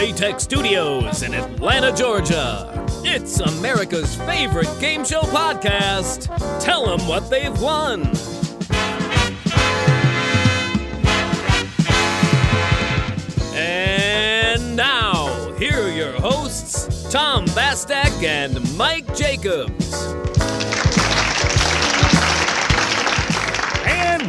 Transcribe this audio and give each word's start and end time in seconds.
J 0.00 0.12
Tech 0.12 0.40
Studios 0.40 1.22
in 1.22 1.34
Atlanta, 1.34 1.94
Georgia. 1.94 2.86
It's 3.04 3.38
America's 3.40 4.16
favorite 4.16 4.74
game 4.80 5.04
show 5.04 5.20
podcast. 5.20 6.24
Tell 6.58 6.86
them 6.86 7.06
what 7.06 7.28
they've 7.28 7.60
won. 7.60 8.10
And 13.54 14.74
now, 14.74 15.52
here 15.58 15.82
are 15.82 15.90
your 15.90 16.12
hosts, 16.12 17.12
Tom 17.12 17.44
Bastak 17.48 18.24
and 18.24 18.74
Mike 18.78 19.14
Jacobs. 19.14 20.29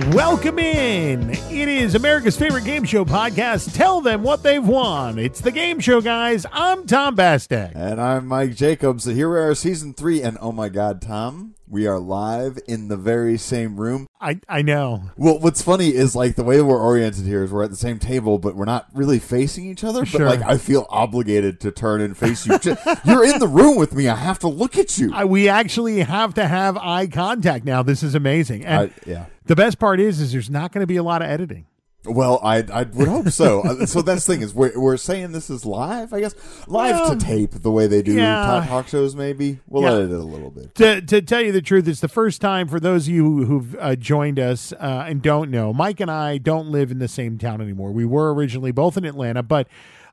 Welcome 0.10 0.60
in. 0.60 1.30
It 1.30 1.68
is 1.68 1.96
America's 1.96 2.38
favorite 2.38 2.64
game 2.66 2.84
show 2.84 3.06
podcast. 3.06 3.74
Tell 3.76 4.02
them 4.02 4.24
what 4.24 4.44
they've 4.44 4.66
won. 4.66 5.20
It's 5.20 5.42
the 5.42 5.52
game 5.52 5.80
show, 5.80 6.02
guys. 6.02 6.46
I'm 6.52 6.86
Tom 6.88 7.16
Bastek. 7.16 7.74
And 7.76 8.02
I'm 8.02 8.28
Mike 8.28 8.56
Jacobs. 8.56 9.06
Here 9.06 9.32
we 9.32 9.38
are, 9.38 9.56
season 9.56 9.94
three, 9.94 10.22
and 10.22 10.38
oh 10.42 10.52
my 10.52 10.70
God, 10.70 11.02
Tom, 11.02 11.56
we 11.72 11.88
are 11.88 12.00
live 12.00 12.60
in 12.68 12.90
the 12.90 12.98
very 12.98 13.38
same 13.38 13.80
room. 13.80 14.06
I, 14.20 14.42
I 14.50 14.62
know. 14.62 15.04
Well, 15.16 15.40
what's 15.40 15.62
funny 15.62 15.96
is 15.96 16.16
like 16.16 16.36
the 16.36 16.44
way 16.44 16.62
we're 16.62 16.80
oriented 16.80 17.26
here 17.26 17.44
is 17.44 17.52
we're 17.52 17.64
at 17.64 17.70
the 17.70 17.78
same 17.78 17.98
table, 17.98 18.38
but 18.38 18.56
we're 18.56 18.66
not 18.66 18.88
really 18.94 19.20
facing 19.20 19.66
each 19.66 19.84
other. 19.84 20.06
Sure. 20.06 20.28
But 20.28 20.40
like, 20.42 20.48
I 20.48 20.58
feel 20.58 20.86
obligated 20.90 21.62
to 21.62 21.72
turn 21.72 22.02
and 22.02 22.16
face 22.16 22.46
you. 22.46 22.60
You're 23.06 23.24
in 23.24 23.40
the 23.40 23.48
room 23.48 23.78
with 23.78 23.96
me. 23.96 24.10
I 24.10 24.16
have 24.16 24.38
to 24.40 24.50
look 24.50 24.78
at 24.78 24.98
you. 24.98 25.14
I, 25.14 25.24
we 25.24 25.48
actually 25.48 26.02
have 26.02 26.34
to 26.34 26.46
have 26.46 26.76
eye 26.78 27.08
contact 27.08 27.64
now. 27.64 27.82
This 27.84 28.04
is 28.04 28.16
amazing. 28.16 28.66
And 28.66 28.92
I- 28.92 29.10
yeah. 29.10 29.26
the 29.46 29.56
best 29.56 29.80
part 29.80 30.02
is, 30.02 30.20
is 30.20 30.34
there's 30.34 30.50
not 30.50 30.74
going 30.74 30.82
to 30.84 30.88
be 30.88 30.98
a 30.98 31.04
lot 31.04 31.22
of 31.22 31.30
editing. 31.30 31.66
Well, 32.04 32.40
I 32.44 32.58
I 32.74 32.84
would 32.84 33.08
hope 33.08 33.30
so. 33.30 33.62
Uh, 33.62 33.86
so 33.86 34.02
that's 34.02 34.26
the 34.26 34.34
thing 34.34 34.42
is 34.42 34.56
we're 34.56 34.78
we're 34.80 34.98
saying 34.98 35.34
this 35.34 35.52
is 35.52 35.66
live. 35.68 36.14
I 36.14 36.20
guess 36.22 36.34
live 36.68 36.96
Well, 36.96 37.16
to 37.16 37.24
tape 37.24 37.52
the 37.52 37.70
way 37.70 37.86
they 37.86 38.02
do 38.02 38.14
yeah. 38.16 38.44
talk, 38.44 38.68
talk 38.68 38.88
shows. 38.88 39.16
Maybe 39.16 39.60
we'll 39.68 39.84
Yeah. 39.84 39.94
edit 39.94 40.12
it 40.12 40.16
a 40.20 40.24
little 40.24 40.50
bit. 40.50 40.74
To, 40.76 41.00
to 41.02 41.22
tell 41.22 41.42
you 41.42 41.52
the 41.52 41.62
truth, 41.62 41.88
it's 41.88 42.00
the 42.00 42.08
first 42.08 42.42
time 42.42 42.68
for 42.68 42.80
those 42.80 43.08
of 43.08 43.14
you 43.14 43.46
who've 43.46 43.76
uh, 43.80 43.96
joined 43.96 44.40
us 44.40 44.74
uh, 44.74 45.06
and 45.08 45.22
don't 45.22 45.52
know. 45.52 45.74
Mike 45.74 46.00
and 46.00 46.10
I 46.10 46.40
don't 46.40 46.72
live 46.72 46.90
in 46.90 46.98
the 46.98 47.08
same 47.08 47.38
town 47.38 47.62
anymore. 47.62 47.92
We 47.92 48.06
were 48.06 48.34
originally 48.34 48.72
both 48.72 48.98
in 48.98 49.06
Atlanta, 49.06 49.44
but 49.44 49.68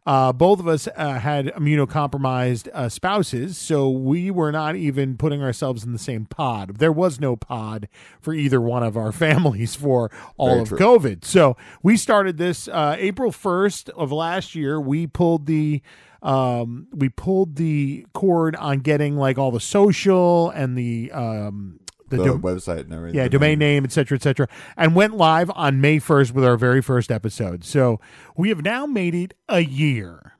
uh, 0.08 0.32
both 0.32 0.58
of 0.58 0.66
us 0.66 0.88
uh, 0.96 1.18
had 1.18 1.48
immunocompromised 1.48 2.66
uh, 2.72 2.88
spouses, 2.88 3.58
so 3.58 3.90
we 3.90 4.30
were 4.30 4.50
not 4.50 4.74
even 4.74 5.18
putting 5.18 5.42
ourselves 5.42 5.84
in 5.84 5.92
the 5.92 5.98
same 5.98 6.24
pod. 6.24 6.78
There 6.78 6.90
was 6.90 7.20
no 7.20 7.36
pod 7.36 7.88
for 8.18 8.32
either 8.32 8.58
one 8.58 8.82
of 8.82 8.96
our 8.96 9.12
families 9.26 9.74
for 9.74 10.10
all 10.38 10.48
Very 10.48 10.60
of 10.62 10.68
true. 10.68 10.78
COVID. 10.78 11.26
So 11.26 11.58
we 11.82 11.98
started 11.98 12.38
this 12.38 12.68
uh, 12.68 12.96
April 12.98 13.30
1st 13.30 13.90
of 13.90 14.10
last 14.10 14.54
year. 14.54 14.80
We 14.80 15.06
pulled 15.06 15.44
the 15.44 15.82
um 16.20 16.88
we 16.90 17.10
pulled 17.10 17.56
the 17.56 18.04
cord 18.12 18.56
on 18.56 18.78
getting 18.78 19.16
like 19.16 19.38
all 19.38 19.52
the 19.52 19.60
social 19.60 20.50
and 20.50 20.76
the 20.76 21.12
um 21.12 21.78
the, 22.10 22.16
The 22.18 22.24
dom- 22.24 22.42
website 22.42 22.80
and 22.80 22.92
everything. 22.92 23.18
yeah 23.18 23.28
domain 23.28 23.58
name 23.58 23.84
et 23.84 23.92
cetera 23.92 24.16
et 24.16 24.22
cetera 24.22 24.48
and 24.76 24.94
went 24.94 25.16
live 25.16 25.50
on 25.54 25.80
may 25.80 25.98
1st 25.98 26.32
with 26.32 26.44
our 26.44 26.56
very 26.56 26.80
first 26.82 27.10
episode 27.10 27.64
so 27.64 28.00
we 28.36 28.48
have 28.48 28.62
now 28.62 28.86
made 28.86 29.14
it 29.14 29.34
a 29.48 29.60
year 29.60 30.32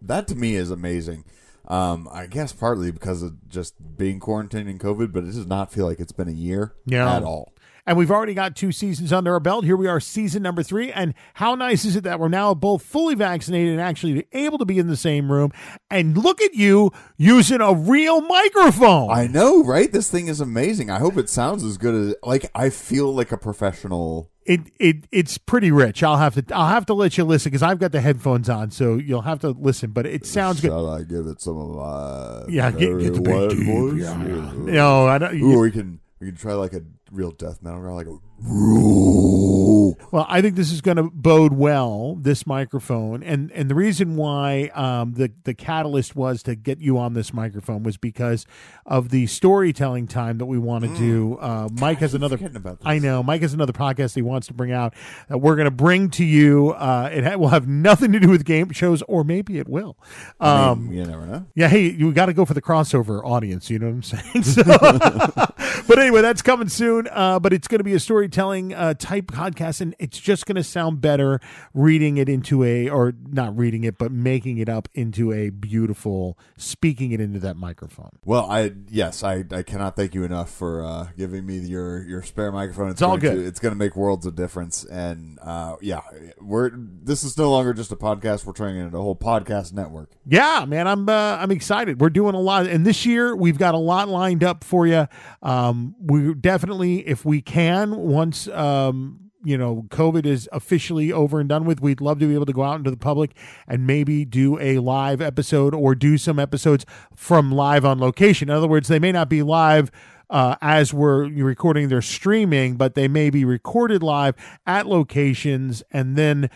That 0.00 0.26
to 0.28 0.34
me 0.34 0.56
is 0.56 0.70
amazing. 0.70 1.24
Um, 1.68 2.08
I 2.12 2.26
guess 2.26 2.52
partly 2.52 2.90
because 2.90 3.22
of 3.22 3.48
just 3.48 3.74
being 3.96 4.18
quarantined 4.18 4.68
and 4.68 4.80
COVID, 4.80 5.12
but 5.12 5.20
it 5.22 5.26
does 5.26 5.46
not 5.46 5.72
feel 5.72 5.86
like 5.86 6.00
it's 6.00 6.10
been 6.12 6.26
a 6.28 6.32
year 6.32 6.74
Yeah. 6.86 7.14
at 7.16 7.22
all. 7.22 7.54
And 7.86 7.96
we've 7.98 8.10
already 8.10 8.34
got 8.34 8.54
two 8.54 8.70
seasons 8.72 9.12
under 9.12 9.32
our 9.32 9.40
belt 9.40 9.64
here 9.64 9.76
we 9.76 9.86
are 9.88 9.98
season 10.00 10.42
number 10.42 10.62
three 10.62 10.92
and 10.92 11.14
how 11.34 11.54
nice 11.54 11.84
is 11.84 11.96
it 11.96 12.04
that 12.04 12.20
we're 12.20 12.28
now 12.28 12.54
both 12.54 12.82
fully 12.82 13.14
vaccinated 13.14 13.72
and 13.72 13.80
actually 13.80 14.26
able 14.32 14.58
to 14.58 14.64
be 14.64 14.78
in 14.78 14.86
the 14.86 14.96
same 14.96 15.30
room 15.32 15.50
and 15.90 16.16
look 16.16 16.40
at 16.40 16.54
you 16.54 16.90
using 17.16 17.60
a 17.60 17.72
real 17.74 18.20
microphone 18.20 19.10
I 19.10 19.26
know, 19.26 19.64
right? 19.64 19.90
This 19.92 20.10
thing 20.10 20.26
is 20.28 20.40
amazing. 20.40 20.90
I 20.90 20.98
hope 20.98 21.16
it 21.16 21.28
sounds 21.28 21.64
as 21.64 21.76
good 21.78 21.94
as 21.94 22.14
like 22.22 22.50
I 22.54 22.70
feel 22.70 23.12
like 23.14 23.32
a 23.32 23.36
professional. 23.36 24.30
it 24.44 24.60
it 24.78 25.06
it's 25.12 25.38
pretty 25.38 25.70
rich. 25.70 26.02
I'll 26.02 26.16
have 26.18 26.34
to 26.34 26.54
I'll 26.54 26.68
have 26.68 26.86
to 26.86 26.94
let 26.94 27.16
you 27.18 27.24
listen 27.24 27.50
because 27.50 27.62
I've 27.62 27.78
got 27.78 27.92
the 27.92 28.00
headphones 28.00 28.48
on, 28.48 28.70
so 28.70 28.96
you'll 28.96 29.22
have 29.22 29.40
to 29.40 29.50
listen. 29.50 29.90
But 29.90 30.06
it 30.06 30.24
sounds 30.26 30.60
good. 30.60 30.68
Shall 30.68 30.88
I 30.90 31.02
give 31.02 31.26
it 31.26 31.40
some 31.40 31.56
of 31.58 31.76
my 31.76 32.44
Yeah, 32.48 32.70
get- 32.70 32.98
get 33.00 33.14
the 33.14 33.20
big 33.20 33.50
deep, 33.50 33.66
voice? 33.66 34.00
yeah. 34.00 34.52
No, 34.72 35.06
I 35.06 35.18
don't. 35.18 35.34
Ooh, 35.40 35.60
we 35.60 35.70
can 35.70 36.00
we 36.20 36.28
can 36.28 36.36
try 36.36 36.54
like 36.54 36.72
a 36.72 36.82
real 37.12 37.30
death 37.30 37.62
metal, 37.62 37.94
like 37.94 38.06
a 38.06 38.16
Well, 38.44 40.26
I 40.28 40.40
think 40.42 40.56
this 40.56 40.72
is 40.72 40.80
going 40.80 40.96
to 40.96 41.04
bode 41.04 41.52
well. 41.54 42.16
This 42.16 42.46
microphone, 42.46 43.22
and 43.22 43.50
and 43.52 43.70
the 43.70 43.74
reason 43.74 44.16
why 44.16 44.70
um, 44.74 45.14
the 45.14 45.30
the 45.44 45.54
catalyst 45.54 46.14
was 46.16 46.42
to 46.44 46.54
get 46.54 46.78
you 46.78 46.98
on 46.98 47.14
this 47.14 47.32
microphone 47.32 47.82
was 47.82 47.96
because 47.96 48.44
of 48.84 49.08
the 49.10 49.26
storytelling 49.26 50.06
time 50.06 50.38
that 50.38 50.46
we 50.46 50.58
want 50.58 50.84
to 50.84 50.94
do. 50.96 51.36
Uh, 51.38 51.68
Mike 51.80 51.98
has 51.98 52.14
another. 52.14 52.36
I 52.84 52.98
know 52.98 53.22
Mike 53.22 53.42
has 53.42 53.54
another 53.54 53.72
podcast 53.72 54.14
he 54.14 54.22
wants 54.22 54.48
to 54.48 54.54
bring 54.54 54.72
out 54.72 54.94
that 55.28 55.38
we're 55.38 55.56
going 55.56 55.66
to 55.66 55.70
bring 55.70 56.10
to 56.10 56.24
you. 56.24 56.70
Uh, 56.70 57.08
it 57.12 57.24
ha- 57.24 57.36
will 57.36 57.48
have 57.48 57.66
nothing 57.68 58.12
to 58.12 58.20
do 58.20 58.28
with 58.28 58.44
game 58.44 58.70
shows, 58.72 59.02
or 59.02 59.24
maybe 59.24 59.58
it 59.58 59.68
will. 59.68 59.96
I 60.40 60.68
Um, 60.70 60.88
mean, 60.88 60.98
you 60.98 61.04
never 61.04 61.26
know. 61.26 61.46
Yeah, 61.54 61.68
hey, 61.68 61.90
you 61.90 62.12
got 62.12 62.26
to 62.26 62.32
go 62.34 62.44
for 62.44 62.54
the 62.54 62.62
crossover 62.62 63.24
audience. 63.24 63.70
You 63.70 63.78
know 63.78 63.86
what 63.86 63.94
I'm 63.94 64.02
saying? 64.02 64.42
So, 64.52 64.62
but 65.88 65.98
anyway, 65.98 66.20
that's 66.22 66.42
coming 66.42 66.68
soon. 66.68 67.08
Uh, 67.10 67.38
but 67.38 67.52
it's 67.52 67.68
going 67.68 67.78
to 67.78 67.84
be 67.84 67.94
a 67.94 68.00
storytelling 68.32 68.72
uh, 68.74 68.94
type 68.94 69.26
podcast, 69.26 69.80
and 69.80 69.94
it's 69.98 70.18
just 70.18 70.46
going 70.46 70.56
to 70.56 70.64
sound 70.64 71.00
better 71.00 71.40
reading 71.74 72.16
it 72.16 72.28
into 72.28 72.64
a, 72.64 72.88
or 72.88 73.12
not 73.30 73.56
reading 73.56 73.84
it, 73.84 73.98
but 73.98 74.10
making 74.10 74.58
it 74.58 74.68
up 74.68 74.88
into 74.94 75.32
a 75.32 75.50
beautiful, 75.50 76.38
speaking 76.56 77.12
it 77.12 77.20
into 77.20 77.38
that 77.38 77.56
microphone. 77.56 78.10
Well, 78.24 78.50
I 78.50 78.72
yes, 78.88 79.22
I, 79.22 79.44
I 79.50 79.62
cannot 79.62 79.96
thank 79.96 80.14
you 80.14 80.24
enough 80.24 80.50
for 80.50 80.84
uh, 80.84 81.08
giving 81.16 81.44
me 81.46 81.58
your 81.58 82.02
your 82.04 82.22
spare 82.22 82.52
microphone. 82.52 82.88
It's, 82.90 82.96
It's 82.96 83.02
all 83.02 83.18
good. 83.18 83.34
To, 83.34 83.46
it's 83.46 83.60
going 83.60 83.72
to 83.72 83.78
make 83.78 83.96
worlds 83.96 84.26
of 84.26 84.34
difference, 84.34 84.84
and 84.84 85.38
uh, 85.42 85.76
yeah, 85.80 86.00
we're 86.40 86.70
this 86.74 87.24
is 87.24 87.36
no 87.36 87.50
longer 87.50 87.74
just 87.74 87.92
a 87.92 87.96
podcast. 87.96 88.46
We're 88.46 88.52
turning 88.54 88.78
it 88.78 88.84
into 88.86 88.98
a 88.98 89.02
whole 89.02 89.16
podcast 89.16 89.72
network. 89.72 90.10
Yeah, 90.26 90.64
man, 90.66 90.88
I'm 90.88 91.08
uh, 91.08 91.36
I'm 91.38 91.50
excited. 91.50 92.00
We're 92.00 92.10
doing 92.10 92.34
a 92.34 92.40
lot, 92.40 92.66
and 92.66 92.86
this 92.86 93.04
year 93.04 93.36
we've 93.36 93.58
got 93.58 93.74
a 93.74 93.78
lot 93.78 94.08
lined 94.08 94.42
up 94.42 94.64
for 94.64 94.86
you. 94.86 95.06
Um, 95.42 95.94
we 96.00 96.34
definitely, 96.34 97.06
if 97.06 97.24
we 97.24 97.40
can, 97.42 97.96
once 98.12 98.46
um, 98.48 99.30
you 99.44 99.58
know 99.58 99.86
COVID 99.88 100.24
is 100.26 100.48
officially 100.52 101.10
over 101.12 101.40
and 101.40 101.48
done 101.48 101.64
with, 101.64 101.80
we'd 101.80 102.00
love 102.00 102.18
to 102.20 102.26
be 102.28 102.34
able 102.34 102.46
to 102.46 102.52
go 102.52 102.62
out 102.62 102.76
into 102.78 102.90
the 102.90 102.96
public 102.96 103.32
and 103.66 103.86
maybe 103.86 104.24
do 104.24 104.58
a 104.60 104.78
live 104.78 105.20
episode 105.20 105.74
or 105.74 105.94
do 105.94 106.16
some 106.18 106.38
episodes 106.38 106.84
from 107.16 107.50
live 107.50 107.84
on 107.84 107.98
location. 107.98 108.48
In 108.50 108.54
other 108.56 108.68
words, 108.68 108.88
they 108.88 108.98
may 108.98 109.12
not 109.12 109.28
be 109.28 109.42
live. 109.42 109.90
Uh, 110.30 110.56
as 110.62 110.94
we're 110.94 111.24
recording, 111.28 111.88
they're 111.88 112.00
streaming, 112.00 112.76
but 112.76 112.94
they 112.94 113.06
may 113.06 113.28
be 113.28 113.44
recorded 113.44 114.02
live 114.02 114.34
at 114.66 114.86
locations 114.86 115.82
and 115.90 116.16
then 116.16 116.48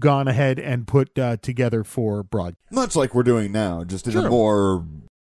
gone 0.00 0.26
ahead 0.26 0.58
and 0.58 0.88
put 0.88 1.16
uh, 1.16 1.36
together 1.36 1.84
for 1.84 2.24
broadcast 2.24 2.56
Much 2.72 2.96
like 2.96 3.14
we're 3.14 3.22
doing 3.22 3.52
now, 3.52 3.84
just 3.84 4.06
in 4.08 4.12
Sure. 4.14 4.26
a 4.26 4.30
more 4.30 4.84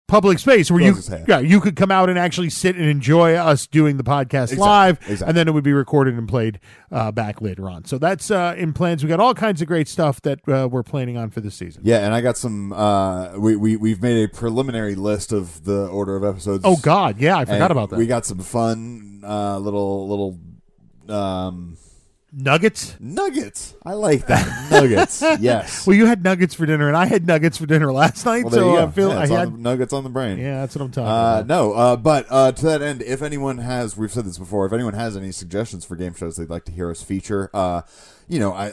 public 0.06 0.38
space 0.38 0.70
where 0.70 0.82
you 0.82 0.94
yeah 1.26 1.38
you 1.38 1.60
could 1.60 1.76
come 1.76 1.91
out 1.91 2.10
and 2.10 2.19
actually 2.19 2.50
sit 2.50 2.76
and 2.76 2.84
enjoy 2.84 3.34
us 3.34 3.66
doing 3.66 3.97
the 3.97 4.04
podcast 4.04 4.53
Exactly, 4.53 4.59
live 4.59 4.98
exactly. 5.09 5.26
and 5.28 5.37
then 5.37 5.48
it 5.48 5.53
would 5.54 5.65
be 5.65 5.72
recorded 5.72 6.15
and 6.15 6.28
played 6.28 6.60
uh, 6.92 7.10
back 7.10 7.41
later 7.41 7.70
on 7.70 7.87
so 7.87 7.97
that's 7.97 8.31
uh, 8.31 8.54
in 8.59 8.75
plans 8.75 9.03
we 9.03 9.09
got 9.09 9.19
all 9.19 9.32
kinds 9.34 9.62
of 9.62 9.66
great 9.66 9.88
stuff 9.88 10.20
that 10.22 10.47
uh, 10.48 10.69
we're 10.70 10.82
planning 10.82 11.16
on 11.16 11.31
for 11.31 11.41
this 11.41 11.54
season 11.54 11.81
yeah. 11.84 12.04
And 12.04 12.12
I 12.14 12.20
got 12.20 12.37
some. 12.37 12.72
Uh, 12.72 13.38
we 13.38 13.56
we 13.56 13.76
we've 13.76 14.03
made 14.03 14.22
a 14.25 14.28
preliminary 14.28 14.94
list 14.94 15.32
of 15.32 15.64
the 15.64 15.87
order 15.88 16.16
of 16.16 16.25
episodes. 16.25 16.64
oh 16.66 16.76
god 16.82 17.19
yeah 17.19 17.38
i 17.38 17.44
forgot 17.47 17.70
about 17.70 17.88
that 17.91 17.99
We 17.99 18.06
got 18.06 18.26
some 18.26 18.38
fun 18.38 19.23
uh, 19.25 19.58
little 19.58 20.06
little 20.08 20.38
um, 21.17 21.76
nuggets 22.36 22.96
nuggets. 23.00 23.75
I 23.84 23.92
like 23.92 24.26
that 24.26 24.69
nuggets. 24.70 25.22
Yes. 25.40 25.86
well 25.86 25.94
you 25.96 26.06
had 26.06 26.25
nuggets 26.25 26.52
for 26.54 26.66
dinner 26.66 26.88
and 26.88 26.96
i 26.96 27.06
had 27.06 27.26
nuggets 27.26 27.56
for 27.58 27.66
dinner 27.66 27.92
last 27.92 28.26
night 28.26 28.44
Well, 28.44 28.50
there 28.50 28.64
you 28.64 28.70
so 28.70 28.76
go. 28.76 28.86
i 28.86 28.90
feel 28.90 29.08
Yeah, 29.10 29.19
i 29.19 29.22
it's 29.22 29.31
on 29.32 29.38
had 29.38 29.52
the- 29.54 29.58
nuggets 29.58 29.92
on 29.92 30.04
the 30.04 30.10
brain. 30.10 30.38
yeah 30.38 30.60
that's 30.60 30.75
what 30.75 30.82
i'm 30.84 30.90
talking 30.90 31.08
Uh, 31.08 31.12
about 31.40 31.46
no, 31.46 31.72
uh, 31.72 31.96
but 31.96 32.26
uh, 32.31 32.52
to 32.52 32.66
that 32.66 32.82
end, 32.82 33.02
if 33.02 33.22
anyone 33.22 33.58
has, 33.58 33.96
we've 33.96 34.10
said 34.12 34.25
this 34.25 34.38
before, 34.38 34.66
if 34.66 34.72
anyone 34.72 34.94
has 34.94 35.16
any 35.16 35.31
suggestions 35.32 35.84
for 35.84 35.96
game 35.96 36.14
shows 36.14 36.36
they'd 36.36 36.50
like 36.50 36.64
to 36.64 36.72
hear 36.72 36.90
us 36.90 37.02
feature, 37.02 37.50
uh, 37.54 37.82
you 38.28 38.38
know, 38.40 38.52
I. 38.52 38.72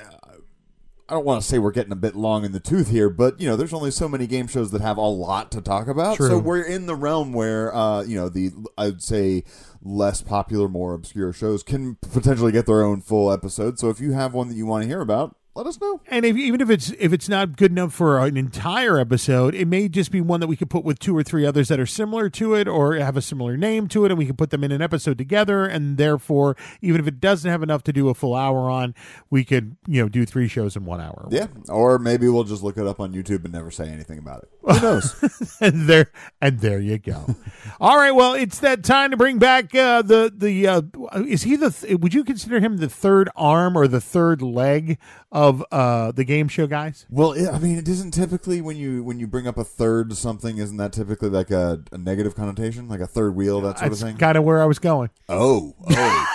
I 1.10 1.14
don't 1.16 1.26
want 1.26 1.42
to 1.42 1.48
say 1.50 1.60
we're 1.60 1.72
getting 1.72 1.92
a 1.92 1.98
bit 1.98 2.16
long 2.16 2.46
in 2.46 2.54
the 2.54 2.60
tooth 2.62 2.90
here, 2.90 3.10
but 3.10 3.38
you 3.42 3.50
know, 3.50 3.58
there's 3.58 3.74
only 3.74 3.92
so 3.92 4.08
many 4.08 4.28
game 4.28 4.48
shows 4.48 4.72
that 4.72 4.80
have 4.80 4.96
a 4.96 5.02
lot 5.02 5.52
to 5.52 5.60
talk 5.60 5.90
about. 5.90 6.16
True. 6.16 6.30
So 6.30 6.38
we're 6.40 6.62
in 6.62 6.86
the 6.86 6.96
realm 6.96 7.34
where, 7.34 7.76
uh, 7.76 8.04
you 8.04 8.16
know, 8.16 8.30
the 8.30 8.52
I'd 8.78 9.02
say 9.04 9.44
less 9.82 10.22
popular, 10.22 10.68
more 10.68 10.94
obscure 10.94 11.34
shows 11.34 11.64
can 11.64 11.96
potentially 11.96 12.52
get 12.52 12.66
their 12.66 12.84
own 12.84 13.02
full 13.02 13.32
episode. 13.32 13.80
So 13.80 13.90
if 13.90 14.00
you 14.00 14.12
have 14.14 14.34
one 14.34 14.48
that 14.50 14.56
you 14.56 14.66
want 14.66 14.84
to 14.84 14.88
hear 14.88 15.02
about, 15.02 15.36
let 15.54 15.68
us 15.68 15.80
know. 15.82 16.00
And 16.08 16.26
if, 16.26 16.38
even 16.38 16.62
if 16.62 16.70
it's 16.70 16.92
if 16.98 17.12
it's 17.12 17.28
not 17.28 17.58
good 17.58 17.72
enough 17.72 17.94
for 17.94 18.20
an 18.20 18.38
entire 18.38 18.98
episode, 18.98 19.54
it 19.54 19.68
may 19.68 19.90
just 19.90 20.10
be 20.10 20.22
one 20.22 20.40
that 20.40 20.48
we 20.48 20.56
could 20.56 20.70
put 20.70 20.86
with 20.86 20.98
two 20.98 21.16
or 21.16 21.24
three 21.24 21.46
others 21.46 21.68
that 21.68 21.80
are 21.80 21.86
similar 21.86 22.30
to 22.30 22.56
it 22.56 22.68
or 22.68 22.96
have 22.96 23.18
a 23.18 23.22
similar 23.22 23.58
name 23.58 23.88
to 23.90 24.06
it, 24.06 24.12
and 24.12 24.18
we 24.18 24.26
can 24.26 24.38
put 24.38 24.50
them 24.50 24.64
in 24.64 24.72
an 24.72 24.82
episode 24.82 25.18
together. 25.18 25.66
And 25.66 25.98
therefore, 25.98 26.56
even 26.82 27.02
if 27.02 27.08
it 27.08 27.20
doesn't 27.20 27.50
have 27.50 27.64
enough 27.64 27.84
to 27.84 27.94
do 27.94 28.08
a 28.08 28.14
full 28.14 28.34
hour 28.34 28.70
on, 28.70 28.96
we 29.30 29.44
could 29.44 29.76
you 29.88 30.02
know 30.02 30.08
do 30.08 30.26
three 30.26 30.48
shows 30.48 30.78
in 30.78 30.86
one 30.86 31.02
hour. 31.02 31.28
Yeah, 31.30 31.48
or 31.68 32.00
maybe 32.00 32.30
we'll 32.30 32.46
just 32.46 32.64
look 32.64 32.78
it 32.78 32.88
up 32.88 33.02
on 33.02 33.12
YouTube 33.12 33.44
and 33.44 33.54
never 33.54 33.72
say 33.72 33.90
anything 33.90 34.20
about 34.20 34.44
it. 34.44 34.50
Who 34.64 34.80
knows? 34.80 35.58
and 35.62 35.88
there 35.88 36.12
and 36.40 36.60
there 36.60 36.80
you 36.80 36.98
go. 37.00 37.36
All 37.82 37.98
right, 37.98 38.12
well, 38.12 38.36
it's 38.36 38.60
that 38.60 38.84
time 38.84 39.10
to 39.12 39.18
bring 39.18 39.40
back 39.40 39.74
uh, 39.74 40.02
the 40.04 40.32
the. 40.36 40.68
Uh, 40.68 40.82
is 41.26 41.44
he 41.44 41.56
the? 41.56 41.72
Th- 41.72 41.98
would 42.00 42.14
you 42.14 42.24
consider 42.24 42.60
him 42.60 42.78
the 42.78 42.88
third 42.90 43.30
arm 43.36 43.76
or 43.76 43.88
the 43.88 44.00
third 44.02 44.42
leg 44.44 45.00
of 45.32 45.64
uh, 45.72 46.12
the 46.12 46.24
game 46.24 46.48
show 46.48 46.68
guys? 46.68 47.08
well, 47.10 47.32
it, 47.34 47.48
I 47.48 47.58
mean, 47.58 47.78
it 47.78 47.88
isn't 47.88 48.12
typically 48.12 48.62
when 48.62 48.78
you 48.78 49.04
when 49.04 49.20
you 49.20 49.26
bring 49.28 49.48
up 49.48 49.58
a 49.58 49.64
third 49.64 50.16
something, 50.16 50.58
isn't 50.60 50.78
that 50.78 50.94
typically 50.94 51.30
like 51.30 51.50
a, 51.50 51.84
a 51.92 51.98
negative 51.98 52.36
connotation, 52.36 52.88
like 52.88 53.00
a 53.00 53.08
third 53.08 53.36
wheel, 53.36 53.62
that 53.62 53.80
sort 53.80 53.90
That's 53.92 54.02
of 54.04 54.08
thing? 54.10 54.18
kind 54.18 54.38
of 54.38 54.44
where 54.44 54.62
I 54.62 54.66
was 54.66 54.78
going. 54.78 55.10
Oh, 55.28 55.76
oh. 55.90 56.28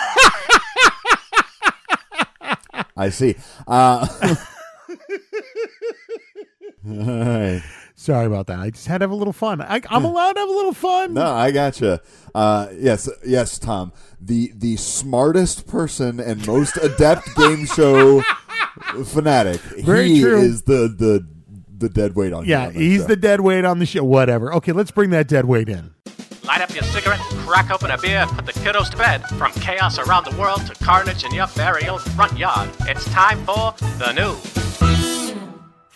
I 2.97 3.09
see. 3.09 3.35
Uh, 3.67 4.07
all 6.89 6.93
right. 7.05 7.61
Sorry 8.07 8.25
about 8.25 8.47
that. 8.47 8.59
I 8.59 8.69
just 8.69 8.87
had 8.87 8.99
to 8.99 9.03
have 9.03 9.11
a 9.11 9.15
little 9.15 9.33
fun. 9.33 9.59
I, 9.59 9.81
I'm 9.89 10.05
allowed 10.05 10.31
to 10.31 10.39
have 10.39 10.47
a 10.47 10.53
little 10.53 10.73
fun. 10.73 11.13
No, 11.13 11.25
I 11.25 11.51
gotcha. 11.51 11.99
Uh, 12.33 12.69
yes, 12.73 13.09
yes, 13.25 13.59
Tom. 13.59 13.91
The 14.21 14.53
the 14.55 14.77
smartest 14.77 15.67
person 15.67 16.21
and 16.21 16.47
most 16.47 16.77
adept 16.81 17.35
game 17.35 17.65
show 17.65 18.21
fanatic. 19.03 19.59
Very 19.59 20.07
he 20.07 20.21
true. 20.21 20.39
is 20.39 20.61
the 20.61 20.87
the 20.87 21.27
the 21.77 21.89
dead 21.89 22.15
weight 22.15 22.31
on. 22.31 22.45
Yeah, 22.45 22.67
on 22.67 22.73
this 22.75 22.81
he's 22.81 23.01
show. 23.01 23.07
the 23.07 23.17
dead 23.17 23.41
weight 23.41 23.65
on 23.65 23.79
the 23.79 23.85
show. 23.85 24.05
Whatever. 24.05 24.53
Okay, 24.53 24.71
let's 24.71 24.91
bring 24.91 25.09
that 25.09 25.27
dead 25.27 25.43
weight 25.43 25.67
in. 25.67 25.93
Light 26.45 26.61
up 26.61 26.73
your 26.73 26.83
cigarette, 26.83 27.19
crack 27.19 27.71
open 27.71 27.91
a 27.91 27.97
beer, 27.97 28.25
put 28.29 28.45
the 28.45 28.53
kiddos 28.53 28.89
to 28.91 28.95
bed. 28.95 29.21
From 29.31 29.51
chaos 29.51 29.99
around 29.99 30.23
the 30.31 30.37
world 30.39 30.65
to 30.67 30.75
carnage 30.75 31.25
in 31.25 31.33
your 31.33 31.47
very 31.47 31.89
own 31.89 31.99
front 31.99 32.37
yard, 32.37 32.69
it's 32.83 33.03
time 33.11 33.43
for 33.43 33.73
the 33.99 34.13
news. 34.13 34.86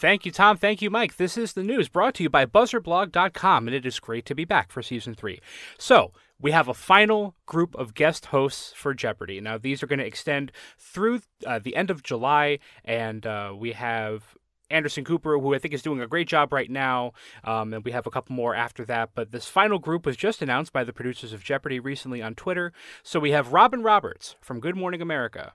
Thank 0.01 0.25
you, 0.25 0.31
Tom. 0.31 0.57
Thank 0.57 0.81
you, 0.81 0.89
Mike. 0.89 1.18
This 1.18 1.38
is 1.38 1.53
the 1.53 1.62
news 1.62 1.88
brought 1.88 2.15
to 2.15 2.24
you 2.24 2.30
by 2.31 2.48
BuzzerBlog.com, 2.48 3.68
and 3.68 3.75
it 3.75 3.86
is 3.86 4.00
great 4.00 4.25
to 4.25 4.33
be 4.33 4.45
back 4.45 4.71
for 4.71 4.81
season 4.81 5.13
three. 5.13 5.39
So, 5.77 6.12
we 6.39 6.50
have 6.50 6.68
a 6.68 6.74
final 6.74 7.36
group 7.45 7.75
of 7.75 7.94
guest 7.94 8.25
hosts 8.25 8.74
for 8.75 8.95
Jeopardy. 8.95 9.39
Now, 9.39 9.59
these 9.59 9.83
are 9.83 9.86
going 9.86 10.00
to 10.00 10.06
extend 10.06 10.51
through 10.80 11.21
uh, 11.45 11.59
the 11.59 11.75
end 11.75 11.92
of 11.92 12.01
July, 12.01 12.57
and 12.83 13.27
uh, 13.27 13.53
we 13.56 13.74
have 13.74 14.36
Anderson 14.71 15.06
Cooper, 15.06 15.38
who 15.38 15.53
I 15.53 15.59
think 15.59 15.75
is 15.75 15.83
doing 15.83 16.01
a 16.01 16.07
great 16.07 16.27
job 16.27 16.51
right 16.51 16.71
now, 16.71 17.13
um, 17.44 17.71
and 17.71 17.86
we 17.86 17.92
have 17.92 18.07
a 18.07 18.12
couple 18.12 18.36
more 18.36 18.56
after 18.56 18.83
that. 18.86 19.12
But 19.13 19.31
this 19.31 19.45
final 19.45 19.77
group 19.77 20.07
was 20.07 20.18
just 20.18 20.42
announced 20.42 20.74
by 20.74 20.83
the 20.83 20.94
producers 20.94 21.31
of 21.31 21.44
Jeopardy 21.44 21.80
recently 21.80 22.24
on 22.24 22.33
Twitter. 22.33 22.74
So 23.03 23.19
we 23.19 23.31
have 23.31 23.53
Robin 23.53 23.83
Roberts 23.83 24.36
from 24.42 24.62
Good 24.62 24.75
Morning 24.75 25.03
America. 25.03 25.53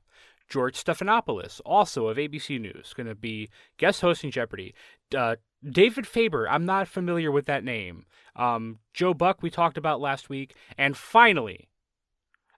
George 0.49 0.83
Stephanopoulos, 0.83 1.61
also 1.65 2.09
of 2.09 2.17
ABC 2.17 2.61
News, 2.61 2.93
going 2.95 3.07
to 3.07 3.15
be 3.15 3.51
guest 3.79 4.01
hosting 4.01 4.31
Jeopardy. 4.31 4.75
Uh, 5.17 5.37
David 5.69 6.07
Faber, 6.07 6.49
I'm 6.49 6.65
not 6.65 6.89
familiar 6.89 7.33
with 7.33 7.47
that 7.47 7.65
name. 7.65 8.07
Um, 8.37 8.79
Joe 8.95 9.15
Buck, 9.15 9.43
we 9.43 9.51
talked 9.51 9.79
about 9.79 10.01
last 10.01 10.29
week. 10.29 10.55
And 10.79 10.97
finally, 10.97 11.69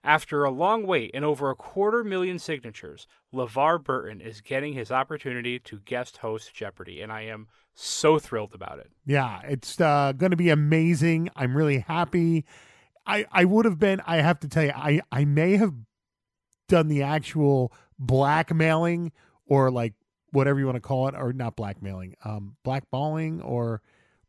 after 0.03 0.43
a 0.43 0.51
long 0.51 0.85
wait 0.85 1.11
and 1.13 1.25
over 1.25 1.49
a 1.49 1.55
quarter 1.55 2.03
million 2.03 2.39
signatures, 2.39 3.07
LeVar 3.33 3.83
Burton 3.83 4.21
is 4.21 4.41
getting 4.41 4.73
his 4.73 4.91
opportunity 4.91 5.59
to 5.59 5.79
guest 5.79 6.17
host 6.17 6.53
Jeopardy, 6.53 7.01
and 7.01 7.11
I 7.11 7.23
am 7.23 7.47
so 7.73 8.19
thrilled 8.19 8.53
about 8.53 8.79
it. 8.79 8.91
Yeah, 9.05 9.41
it's 9.43 9.79
uh, 9.79 10.13
going 10.13 10.31
to 10.31 10.37
be 10.37 10.49
amazing. 10.49 11.29
I'm 11.35 11.55
really 11.55 11.79
happy. 11.79 12.45
I 13.05 13.25
I 13.31 13.45
would 13.45 13.65
have 13.65 13.79
been. 13.79 14.01
I 14.05 14.17
have 14.17 14.39
to 14.41 14.47
tell 14.47 14.63
you, 14.63 14.73
I 14.75 15.01
I 15.11 15.25
may 15.25 15.57
have 15.57 15.73
done 16.69 16.87
the 16.87 17.03
actual 17.03 17.73
blackmailing 17.99 19.11
or 19.45 19.69
like 19.69 19.93
whatever 20.31 20.59
you 20.59 20.65
want 20.65 20.75
to 20.77 20.81
call 20.81 21.07
it, 21.07 21.15
or 21.15 21.33
not 21.33 21.55
blackmailing, 21.55 22.15
um, 22.23 22.55
blackballing 22.65 23.43
or 23.43 23.81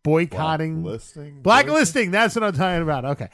boycotting, 0.02 0.82
Blacklisting? 0.82 1.42
blacklisting. 1.42 2.10
That's 2.10 2.34
what 2.34 2.42
I'm 2.42 2.54
talking 2.54 2.82
about. 2.82 3.04
Okay, 3.04 3.28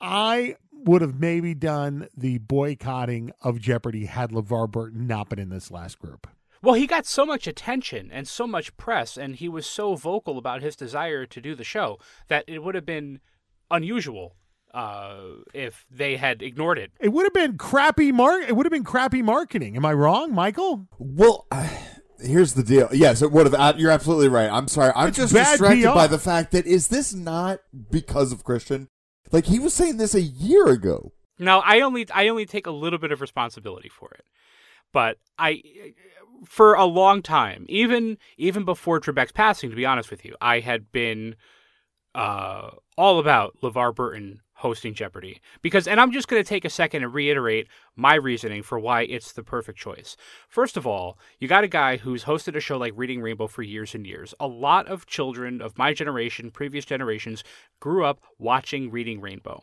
I 0.00 0.56
would 0.72 1.02
have 1.02 1.18
maybe 1.18 1.54
done 1.54 2.08
the 2.16 2.38
boycotting 2.38 3.32
of 3.42 3.60
Jeopardy 3.60 4.06
had 4.06 4.30
LeVar 4.30 4.70
Burton 4.70 5.06
not 5.06 5.28
been 5.28 5.38
in 5.38 5.48
this 5.48 5.70
last 5.70 5.98
group. 5.98 6.26
Well, 6.60 6.74
he 6.74 6.88
got 6.88 7.06
so 7.06 7.24
much 7.24 7.46
attention 7.46 8.10
and 8.12 8.26
so 8.26 8.46
much 8.46 8.76
press, 8.76 9.16
and 9.16 9.36
he 9.36 9.48
was 9.48 9.64
so 9.64 9.94
vocal 9.94 10.38
about 10.38 10.60
his 10.60 10.74
desire 10.74 11.24
to 11.24 11.40
do 11.40 11.54
the 11.54 11.62
show 11.64 11.98
that 12.26 12.44
it 12.48 12.64
would 12.64 12.74
have 12.74 12.86
been 12.86 13.20
unusual 13.70 14.34
uh, 14.78 15.16
if 15.54 15.84
they 15.90 16.16
had 16.16 16.40
ignored 16.42 16.78
it. 16.78 16.92
It 17.00 17.08
would 17.08 17.24
have 17.24 17.34
been 17.34 17.58
crappy 17.58 18.12
mar- 18.12 18.40
It 18.40 18.54
would 18.54 18.64
have 18.66 18.70
been 18.72 18.84
crappy 18.84 19.22
marketing. 19.22 19.76
Am 19.76 19.84
I 19.84 19.92
wrong, 19.92 20.32
Michael? 20.32 20.86
Well, 20.98 21.46
here's 22.20 22.54
the 22.54 22.62
deal. 22.62 22.88
Yes, 22.92 23.20
it 23.22 23.32
would 23.32 23.46
have. 23.46 23.54
uh, 23.54 23.72
You're 23.76 23.90
absolutely 23.90 24.28
right. 24.28 24.48
I'm 24.50 24.68
sorry. 24.68 24.92
I'm 24.94 25.08
It's 25.08 25.16
just 25.16 25.32
distracted 25.34 25.82
PR. 25.82 25.94
by 25.94 26.06
the 26.06 26.18
fact 26.18 26.52
that 26.52 26.64
is 26.66 26.88
this 26.88 27.12
not 27.12 27.58
because 27.90 28.30
of 28.32 28.44
Christian? 28.44 28.88
Like 29.32 29.46
he 29.46 29.58
was 29.58 29.74
saying 29.74 29.96
this 29.96 30.14
a 30.14 30.22
year 30.22 30.68
ago. 30.68 31.12
Now, 31.40 31.60
I 31.64 31.80
only 31.80 32.06
I 32.14 32.28
only 32.28 32.46
take 32.46 32.66
a 32.66 32.70
little 32.70 32.98
bit 32.98 33.12
of 33.12 33.20
responsibility 33.20 33.88
for 33.88 34.10
it, 34.12 34.24
but 34.92 35.18
I, 35.38 35.62
for 36.46 36.74
a 36.74 36.84
long 36.84 37.20
time, 37.22 37.66
even 37.68 38.16
even 38.36 38.64
before 38.64 39.00
Trebek's 39.00 39.32
passing, 39.32 39.70
to 39.70 39.76
be 39.76 39.86
honest 39.86 40.10
with 40.10 40.24
you, 40.24 40.34
I 40.40 40.60
had 40.60 40.90
been 40.92 41.36
uh, 42.14 42.70
all 42.96 43.18
about 43.20 43.56
LeVar 43.62 43.94
Burton 43.94 44.40
hosting 44.58 44.94
Jeopardy 44.94 45.40
because, 45.62 45.86
and 45.86 46.00
I'm 46.00 46.12
just 46.12 46.28
going 46.28 46.42
to 46.42 46.48
take 46.48 46.64
a 46.64 46.70
second 46.70 47.02
and 47.02 47.14
reiterate 47.14 47.68
my 47.96 48.14
reasoning 48.14 48.62
for 48.62 48.78
why 48.78 49.02
it's 49.02 49.32
the 49.32 49.42
perfect 49.42 49.78
choice. 49.78 50.16
First 50.48 50.76
of 50.76 50.86
all, 50.86 51.18
you 51.38 51.48
got 51.48 51.64
a 51.64 51.68
guy 51.68 51.96
who's 51.96 52.24
hosted 52.24 52.56
a 52.56 52.60
show 52.60 52.76
like 52.76 52.92
Reading 52.96 53.20
Rainbow 53.20 53.46
for 53.46 53.62
years 53.62 53.94
and 53.94 54.06
years. 54.06 54.34
A 54.40 54.46
lot 54.46 54.88
of 54.88 55.06
children 55.06 55.60
of 55.60 55.78
my 55.78 55.92
generation, 55.92 56.50
previous 56.50 56.84
generations, 56.84 57.44
grew 57.80 58.04
up 58.04 58.20
watching 58.38 58.90
Reading 58.90 59.20
Rainbow. 59.20 59.62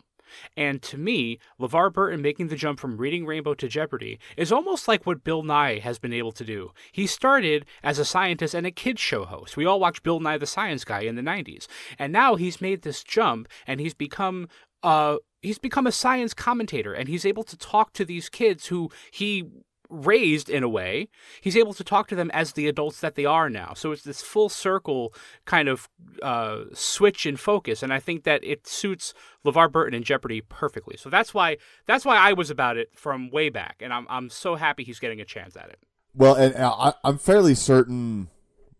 And 0.56 0.82
to 0.84 0.98
me, 0.98 1.40
LeVar 1.60 1.94
Burton 1.94 2.22
making 2.22 2.48
the 2.48 2.56
jump 2.56 2.80
from 2.80 2.98
Reading 2.98 3.26
Rainbow 3.26 3.54
to 3.56 3.68
Jeopardy 3.68 4.20
is 4.38 4.52
almost 4.52 4.88
like 4.88 5.06
what 5.06 5.24
Bill 5.24 5.44
Nye 5.44 5.80
has 5.80 6.00
been 6.00 6.14
able 6.14 6.32
to 6.34 6.44
do. 6.44 6.72
He 6.92 7.08
started 7.08 7.66
as 7.84 8.00
a 8.00 8.06
scientist 8.06 8.54
and 8.54 8.66
a 8.66 8.72
kids 8.72 9.02
show 9.02 9.26
host. 9.26 9.58
We 9.58 9.66
all 9.66 9.80
watched 9.80 10.04
Bill 10.04 10.20
Nye 10.20 10.38
the 10.38 10.46
Science 10.46 10.84
Guy 10.86 11.02
in 11.02 11.16
the 11.16 11.22
90s. 11.22 11.68
And 12.00 12.12
now 12.12 12.36
he's 12.36 12.62
made 12.62 12.82
this 12.82 13.04
jump 13.04 13.48
and 13.68 13.80
he's 13.80 13.94
become 13.94 14.48
uh 14.86 15.18
he's 15.42 15.60
become 15.60 15.88
a 15.88 15.92
science 15.92 16.34
commentator 16.34 16.94
and 16.94 17.10
he's 17.10 17.26
able 17.26 17.44
to 17.44 17.58
talk 17.58 17.94
to 17.94 18.06
these 18.06 18.30
kids 18.30 18.68
who 18.68 18.90
he 19.12 19.44
raised 19.90 20.50
in 20.50 20.64
a 20.64 20.70
way. 20.70 21.08
He's 21.42 21.56
able 21.56 21.74
to 21.76 21.84
talk 21.84 22.08
to 22.08 22.16
them 22.16 22.32
as 22.34 22.54
the 22.54 22.68
adults 22.68 23.00
that 23.02 23.16
they 23.16 23.26
are 23.26 23.50
now. 23.50 23.74
So 23.76 23.92
it's 23.92 24.02
this 24.02 24.22
full 24.22 24.50
circle 24.50 25.14
kind 25.46 25.70
of 25.70 25.88
uh, 26.24 26.64
switch 26.74 27.26
in 27.26 27.38
focus 27.38 27.84
and 27.84 27.94
i 27.94 28.00
think 28.00 28.24
that 28.24 28.44
it 28.44 28.68
suits 28.68 29.14
levar 29.46 29.72
burton 29.72 29.94
and 29.94 30.06
jeopardy 30.06 30.42
perfectly. 30.42 30.98
So 30.98 31.10
that's 31.10 31.34
why 31.34 31.58
that's 31.86 32.06
why 32.06 32.18
i 32.18 32.34
was 32.34 32.50
about 32.50 32.78
it 32.78 32.90
from 32.96 33.30
way 33.30 33.50
back 33.50 33.78
and 33.82 33.94
i'm, 33.94 34.06
I'm 34.10 34.30
so 34.30 34.56
happy 34.56 34.84
he's 34.84 35.00
getting 35.00 35.22
a 35.22 35.26
chance 35.26 35.56
at 35.56 35.70
it. 35.70 35.80
Well, 36.14 36.36
and 36.36 36.56
uh, 36.56 36.72
I, 36.72 36.94
I'm 37.04 37.18
fairly 37.18 37.56
certain 37.56 38.30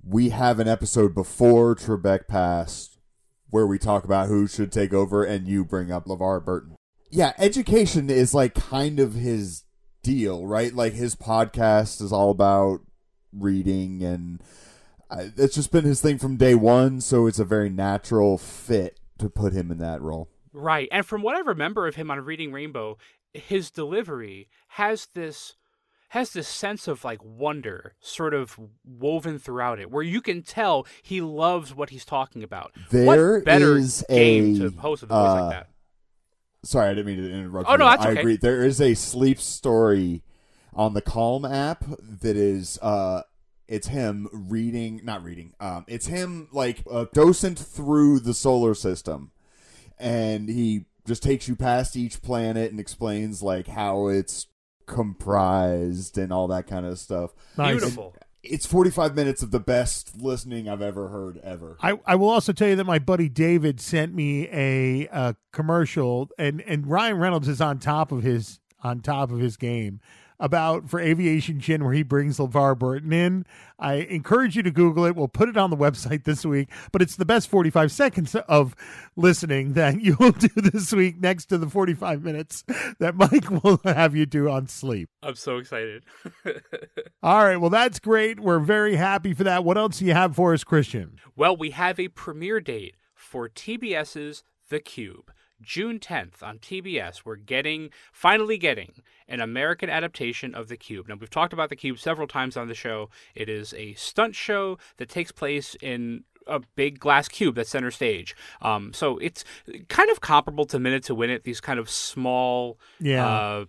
we 0.04 0.30
have 0.30 0.60
an 0.60 0.68
episode 0.68 1.14
before 1.16 1.76
Trebek 1.76 2.28
passed 2.28 2.95
where 3.50 3.68
we 3.68 3.78
talk 3.78 4.04
about 4.04 4.28
who 4.28 4.48
should 4.48 4.72
take 4.72 4.94
over, 4.94 5.24
and 5.24 5.48
you 5.48 5.64
bring 5.66 5.92
up 5.92 6.06
LeVar 6.06 6.44
Burton. 6.44 6.76
Yeah, 7.12 7.34
education 7.38 8.10
is 8.10 8.34
like 8.34 8.54
kind 8.54 9.00
of 9.00 9.14
his 9.14 9.64
deal, 10.04 10.46
right? 10.46 10.74
Like 10.74 10.94
his 10.94 11.16
podcast 11.16 12.02
is 12.02 12.12
all 12.12 12.32
about 12.32 12.82
reading, 13.32 14.04
and 14.04 14.42
uh, 15.10 15.26
it's 15.38 15.56
just 15.56 15.72
been 15.72 15.86
his 15.86 16.02
thing 16.02 16.18
from 16.18 16.38
day 16.38 16.56
one. 16.56 17.02
So 17.02 17.28
it's 17.28 17.40
a 17.40 17.46
very 17.46 17.70
natural 17.70 18.38
fit 18.38 19.00
to 19.20 19.30
put 19.30 19.54
him 19.54 19.72
in 19.72 19.78
that 19.80 20.02
role. 20.02 20.30
Right. 20.52 20.88
And 20.92 21.06
from 21.06 21.22
what 21.22 21.36
I 21.36 21.40
remember 21.40 21.88
of 21.88 21.96
him 21.96 22.10
on 22.10 22.20
Reading 22.22 22.52
Rainbow, 22.52 22.98
his 23.34 23.70
delivery 23.70 24.48
has 24.70 25.08
this 25.14 25.56
has 26.10 26.32
this 26.32 26.48
sense 26.48 26.88
of 26.88 27.04
like 27.04 27.20
wonder 27.24 27.94
sort 28.00 28.34
of 28.34 28.60
woven 28.84 29.40
throughout 29.40 29.80
it 29.80 29.92
where 29.92 30.04
you 30.04 30.22
can 30.22 30.42
tell 30.42 30.86
he 31.02 31.22
loves 31.22 31.74
what 31.74 31.90
he's 31.90 32.06
talking 32.06 32.44
about. 32.44 32.72
There 32.92 33.36
what 33.36 33.46
better 33.46 33.78
is 33.78 34.04
game 34.10 34.56
a, 34.56 34.60
to 34.60 34.78
host 34.78 35.02
with 35.02 35.12
a 35.12 35.14
voice 35.14 35.30
uh, 35.30 35.42
like 35.42 35.52
that? 35.52 35.70
Sorry, 36.64 36.90
I 36.90 36.94
didn't 36.94 37.06
mean 37.06 37.18
to 37.18 37.32
interrupt. 37.32 37.70
Oh, 37.70 37.74
you. 37.74 37.78
no, 37.78 37.86
that's 37.86 38.06
I 38.06 38.12
okay. 38.12 38.20
agree. 38.20 38.38
There 38.38 38.64
is 38.64 38.82
a 38.82 38.94
sleep 38.94 39.40
story 39.40 40.24
on 40.74 40.94
the 40.94 41.02
Calm 41.02 41.46
app 41.46 41.84
that 42.00 42.36
is 42.36 42.80
uh 42.82 43.22
it's 43.68 43.88
him 43.88 44.28
reading 44.32 45.02
not 45.04 45.24
reading. 45.24 45.54
Um 45.60 45.86
it's 45.88 46.08
him 46.08 46.48
like 46.52 46.84
a 46.90 47.08
docent 47.14 47.60
through 47.60 48.20
the 48.20 48.34
solar 48.34 48.74
system. 48.74 49.32
And 49.98 50.50
he 50.50 50.86
just 51.08 51.24
takes 51.24 51.48
you 51.48 51.56
past 51.56 51.96
each 51.96 52.22
planet 52.22 52.72
and 52.72 52.80
explains 52.80 53.42
like 53.42 53.68
how 53.68 54.08
it's 54.08 54.48
comprised 54.86 56.18
and 56.18 56.32
all 56.32 56.48
that 56.48 56.68
kind 56.68 56.86
of 56.86 57.00
stuff. 57.00 57.32
Nice. 57.58 57.80
Beautiful. 57.80 58.16
it's 58.44 58.66
45 58.66 59.16
minutes 59.16 59.42
of 59.42 59.52
the 59.52 59.60
best 59.60 60.22
listening 60.22 60.70
I've 60.70 60.82
ever 60.82 61.08
heard 61.10 61.38
ever. 61.40 61.78
I, 61.82 62.00
I 62.06 62.16
will 62.16 62.30
also 62.30 62.54
tell 62.54 62.68
you 62.68 62.76
that 62.76 62.86
my 62.86 63.00
buddy 63.00 63.30
David 63.30 63.80
sent 63.82 64.14
me 64.14 64.48
a, 64.50 65.08
a 65.12 65.36
commercial, 65.52 66.30
and, 66.38 66.62
and 66.62 66.88
Ryan 66.88 67.18
Reynolds 67.18 67.48
is 67.48 67.62
on 67.62 67.80
top 67.80 68.12
of 68.12 68.24
his 68.24 68.60
on 68.84 69.00
top 69.00 69.32
of 69.32 69.40
his 69.40 69.58
game 69.58 70.00
about 70.40 70.90
for 70.90 71.00
Aviation 71.00 71.60
Gin 71.60 71.84
where 71.84 71.94
he 71.94 72.04
brings 72.04 72.38
LeVar 72.38 72.78
Burton 72.78 73.14
in. 73.14 73.46
I 73.78 73.96
encourage 73.96 74.56
you 74.56 74.64
to 74.64 74.72
Google 74.72 75.06
it. 75.06 75.16
We'll 75.16 75.28
put 75.28 75.50
it 75.50 75.58
on 75.58 75.70
the 75.70 75.78
website 75.78 76.24
this 76.24 76.46
week, 76.46 76.70
but 76.92 77.02
it's 77.02 77.16
the 77.16 77.26
best 77.26 77.50
45 77.50 77.92
seconds 77.92 78.36
of 78.36 78.76
listening 79.16 79.74
that 79.74 80.02
you 80.02 80.16
will 80.20 80.32
do 80.32 80.50
this 80.56 80.94
week 80.94 81.20
next 81.20 81.46
to 81.48 81.58
the 81.58 81.70
45 81.70 82.24
minutes 82.24 82.64
that 83.00 83.16
Mike 83.16 83.50
will 83.64 83.82
have 83.84 84.16
you 84.16 84.26
do 84.26 84.50
on 84.50 84.68
sleep. 84.68 85.10
I'm 85.22 85.36
so 85.36 85.58
excited. 85.58 86.04
All 87.24 87.44
right. 87.44 87.58
Well, 87.58 87.70
that's 87.70 88.00
great. 88.00 88.40
We're 88.40 88.60
very 88.60 88.96
happy 88.96 89.34
for 89.34 89.44
that. 89.44 89.64
What 89.64 89.78
else 89.78 90.00
do 90.00 90.06
you 90.06 90.14
have 90.14 90.36
for 90.36 90.54
us, 90.54 90.64
Christian? 90.64 91.20
well, 91.36 91.56
we 91.56 91.72
have 91.72 92.00
a 92.00 92.08
premiere 92.08 92.62
date 92.62 92.96
for 93.14 93.50
TBS's 93.50 94.44
The 94.70 94.80
Cube. 94.80 95.32
June 95.62 96.00
10th 96.00 96.42
on 96.44 96.60
TBS, 96.60 97.22
we're 97.26 97.36
getting, 97.36 97.90
finally 98.12 98.58
getting, 98.58 99.02
an 99.28 99.40
American 99.42 99.90
adaptation 99.90 100.54
of 100.54 100.68
The 100.68 100.78
Cube. 100.78 101.08
Now, 101.08 101.16
we've 101.20 101.30
talked 101.30 101.54
about 101.54 101.70
The 101.70 101.76
Cube 101.76 102.00
several 102.00 102.28
times 102.28 102.58
on 102.58 102.68
the 102.68 102.76
show. 102.76 103.10
It 103.34 103.50
is 103.50 103.74
a 103.74 103.94
stunt 103.96 104.36
show 104.36 104.78
that 104.98 105.10
takes 105.10 105.32
place 105.32 105.76
in 105.82 106.24
a 106.48 106.60
big 106.76 107.00
glass 107.00 107.28
cube 107.28 107.56
that's 107.56 107.72
center 107.72 107.90
stage. 107.90 108.36
Um, 108.62 108.94
so 108.94 109.18
it's 109.18 109.44
kind 109.88 110.12
of 110.12 110.22
comparable 110.22 110.66
to 110.68 110.78
Minute 110.80 111.04
to 111.06 111.16
Win 111.16 111.32
It, 111.32 111.44
these 111.44 111.60
kind 111.60 111.80
of 111.80 111.90
small 111.90 112.78
Yeah. 113.00 113.28
uh, 113.28 113.66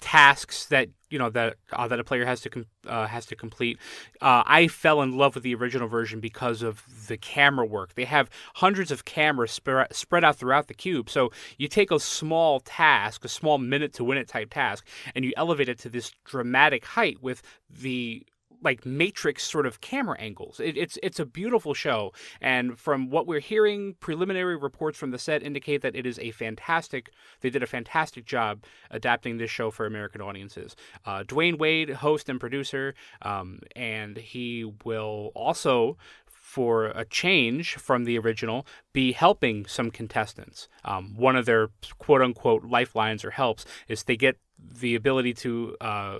tasks 0.00 0.66
that 0.66 0.88
you 1.10 1.18
know 1.18 1.28
that 1.30 1.56
uh, 1.72 1.88
that 1.88 2.00
a 2.00 2.04
player 2.04 2.24
has 2.24 2.40
to 2.40 2.50
com- 2.50 2.66
uh, 2.86 3.06
has 3.06 3.26
to 3.26 3.36
complete. 3.36 3.78
Uh, 4.20 4.42
I 4.46 4.68
fell 4.68 5.02
in 5.02 5.16
love 5.16 5.34
with 5.34 5.44
the 5.44 5.54
original 5.54 5.88
version 5.88 6.20
because 6.20 6.62
of 6.62 6.84
the 7.08 7.16
camera 7.16 7.66
work. 7.66 7.94
They 7.94 8.04
have 8.04 8.30
hundreds 8.54 8.90
of 8.90 9.04
cameras 9.04 9.50
spread 9.50 9.94
spread 9.94 10.24
out 10.24 10.36
throughout 10.36 10.68
the 10.68 10.74
cube. 10.74 11.10
So 11.10 11.30
you 11.58 11.68
take 11.68 11.90
a 11.90 12.00
small 12.00 12.60
task, 12.60 13.24
a 13.24 13.28
small 13.28 13.58
minute 13.58 13.92
to 13.94 14.04
win 14.04 14.18
it 14.18 14.28
type 14.28 14.50
task, 14.50 14.86
and 15.14 15.24
you 15.24 15.32
elevate 15.36 15.68
it 15.68 15.78
to 15.80 15.88
this 15.88 16.12
dramatic 16.24 16.84
height 16.84 17.22
with 17.22 17.42
the 17.68 18.24
like 18.62 18.84
matrix 18.86 19.42
sort 19.44 19.66
of 19.66 19.80
camera 19.80 20.18
angles. 20.18 20.60
It, 20.60 20.76
it's 20.76 20.98
it's 21.02 21.20
a 21.20 21.24
beautiful 21.24 21.74
show, 21.74 22.12
and 22.40 22.78
from 22.78 23.10
what 23.10 23.26
we're 23.26 23.40
hearing, 23.40 23.94
preliminary 24.00 24.56
reports 24.56 24.98
from 24.98 25.10
the 25.10 25.18
set 25.18 25.42
indicate 25.42 25.82
that 25.82 25.96
it 25.96 26.06
is 26.06 26.18
a 26.18 26.30
fantastic. 26.30 27.10
They 27.40 27.50
did 27.50 27.62
a 27.62 27.66
fantastic 27.66 28.24
job 28.24 28.64
adapting 28.90 29.38
this 29.38 29.50
show 29.50 29.70
for 29.70 29.86
American 29.86 30.20
audiences. 30.20 30.76
Uh, 31.04 31.22
Dwyane 31.24 31.58
Wade, 31.58 31.90
host 31.90 32.28
and 32.28 32.40
producer, 32.40 32.94
um, 33.22 33.60
and 33.76 34.16
he 34.16 34.70
will 34.84 35.32
also. 35.34 35.96
For 36.32 36.86
a 36.86 37.04
change 37.04 37.76
from 37.76 38.02
the 38.02 38.18
original, 38.18 38.66
be 38.92 39.12
helping 39.12 39.66
some 39.66 39.92
contestants. 39.92 40.66
Um, 40.84 41.14
one 41.16 41.36
of 41.36 41.46
their 41.46 41.68
quote 41.98 42.22
unquote 42.22 42.64
lifelines 42.64 43.24
or 43.24 43.30
helps 43.30 43.64
is 43.86 44.02
they 44.02 44.16
get 44.16 44.36
the 44.58 44.96
ability 44.96 45.34
to 45.34 45.76
uh, 45.80 46.18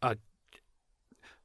uh, 0.00 0.14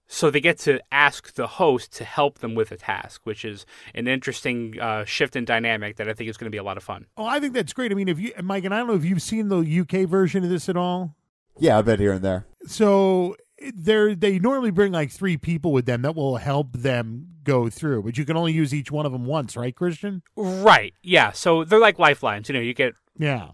so 0.07 0.31
they 0.31 0.39
get 0.39 0.57
to 0.59 0.79
ask 0.91 1.33
the 1.33 1.47
host 1.47 1.93
to 1.97 2.05
help 2.05 2.39
them 2.39 2.55
with 2.55 2.71
a 2.71 2.77
task, 2.77 3.21
which 3.25 3.43
is 3.43 3.65
an 3.93 4.07
interesting 4.07 4.79
uh, 4.79 5.05
shift 5.05 5.35
in 5.35 5.45
dynamic 5.45 5.97
that 5.97 6.07
I 6.07 6.13
think 6.13 6.29
is 6.29 6.37
going 6.37 6.47
to 6.47 6.51
be 6.51 6.57
a 6.57 6.63
lot 6.63 6.77
of 6.77 6.83
fun. 6.83 7.05
Oh, 7.17 7.25
I 7.25 7.39
think 7.39 7.53
that's 7.53 7.73
great. 7.73 7.91
I 7.91 7.95
mean, 7.95 8.07
if 8.07 8.19
you, 8.19 8.31
Mike, 8.41 8.63
and 8.63 8.73
I 8.73 8.79
don't 8.79 8.87
know 8.87 8.95
if 8.95 9.05
you've 9.05 9.21
seen 9.21 9.49
the 9.49 9.59
UK 9.81 10.09
version 10.09 10.43
of 10.43 10.49
this 10.49 10.69
at 10.69 10.77
all. 10.77 11.15
Yeah, 11.59 11.77
I 11.77 11.81
bet 11.81 11.99
here 11.99 12.13
and 12.13 12.23
there. 12.23 12.45
So 12.67 13.35
they're 13.73 14.15
they 14.15 14.39
normally 14.39 14.71
bring 14.71 14.91
like 14.91 15.11
three 15.11 15.37
people 15.37 15.71
with 15.71 15.85
them 15.85 16.03
that 16.03 16.15
will 16.15 16.37
help 16.37 16.73
them 16.73 17.27
go 17.43 17.69
through, 17.69 18.03
but 18.03 18.17
you 18.17 18.25
can 18.25 18.37
only 18.37 18.53
use 18.53 18.73
each 18.73 18.91
one 18.91 19.05
of 19.05 19.11
them 19.11 19.25
once, 19.25 19.57
right, 19.57 19.75
Christian? 19.75 20.21
Right? 20.35 20.93
Yeah. 21.01 21.31
So 21.31 21.63
they're 21.63 21.79
like 21.79 21.97
lifelines. 21.97 22.49
You 22.49 22.53
know, 22.53 22.61
you 22.61 22.73
get 22.73 22.93
Yeah. 23.17 23.49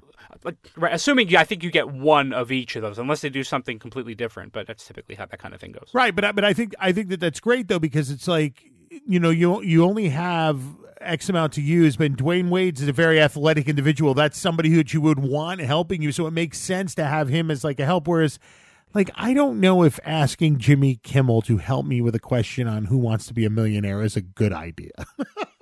Right, 0.76 0.94
assuming 0.94 1.30
you, 1.30 1.38
I 1.38 1.44
think 1.44 1.64
you 1.64 1.72
get 1.72 1.90
one 1.90 2.34
of 2.34 2.52
each 2.52 2.76
of 2.76 2.82
those, 2.82 2.98
unless 3.00 3.22
they 3.22 3.30
do 3.30 3.44
something 3.44 3.80
completely 3.80 4.16
different. 4.16 4.52
But 4.52 4.68
that's 4.68 4.86
typically 4.86 5.16
how 5.16 5.26
that 5.26 5.40
kind 5.40 5.54
of 5.54 5.62
thing 5.62 5.72
goes. 5.72 5.90
Right, 5.94 6.16
but 6.16 6.26
I- 6.26 6.32
but 6.32 6.44
I 6.46 6.54
think 6.54 6.74
I 6.80 6.92
think 6.92 7.10
that 7.10 7.20
that's 7.20 7.40
great 7.40 7.68
though 7.68 7.80
because 7.80 8.10
it's 8.12 8.28
like 8.28 8.64
you 9.06 9.20
know 9.20 9.30
you 9.30 9.62
you 9.62 9.84
only 9.84 10.10
have 10.10 10.60
X 11.02 11.28
amount 11.30 11.54
to 11.54 11.62
use, 11.62 11.98
but 11.98 12.14
Dwyane 12.14 12.50
Wade's 12.50 12.82
is 12.82 12.88
a 12.88 12.94
very 12.94 13.20
athletic 13.22 13.68
individual. 13.68 14.14
That's 14.14 14.38
somebody 14.38 14.70
that 14.76 14.94
you 14.94 15.02
would 15.02 15.20
want 15.20 15.60
helping 15.62 16.02
you, 16.02 16.12
so 16.12 16.28
it 16.28 16.32
makes 16.32 16.58
sense 16.60 16.96
to 16.96 17.06
have 17.06 17.28
him 17.30 17.52
as 17.52 17.64
like 17.64 17.80
a 17.80 17.86
help. 17.86 18.08
Whereas, 18.08 18.40
like 18.94 19.10
I 19.16 19.34
don't 19.34 19.60
know 19.60 19.84
if 19.84 20.00
asking 20.06 20.60
Jimmy 20.60 20.96
Kimmel 21.04 21.42
to 21.44 21.58
help 21.58 21.86
me 21.86 22.00
with 22.02 22.16
a 22.16 22.20
question 22.20 22.68
on 22.68 22.86
who 22.86 22.98
wants 22.98 23.26
to 23.28 23.34
be 23.34 23.44
a 23.46 23.50
millionaire 23.50 24.02
is 24.02 24.16
a 24.16 24.22
good 24.22 24.54
idea. 24.54 24.92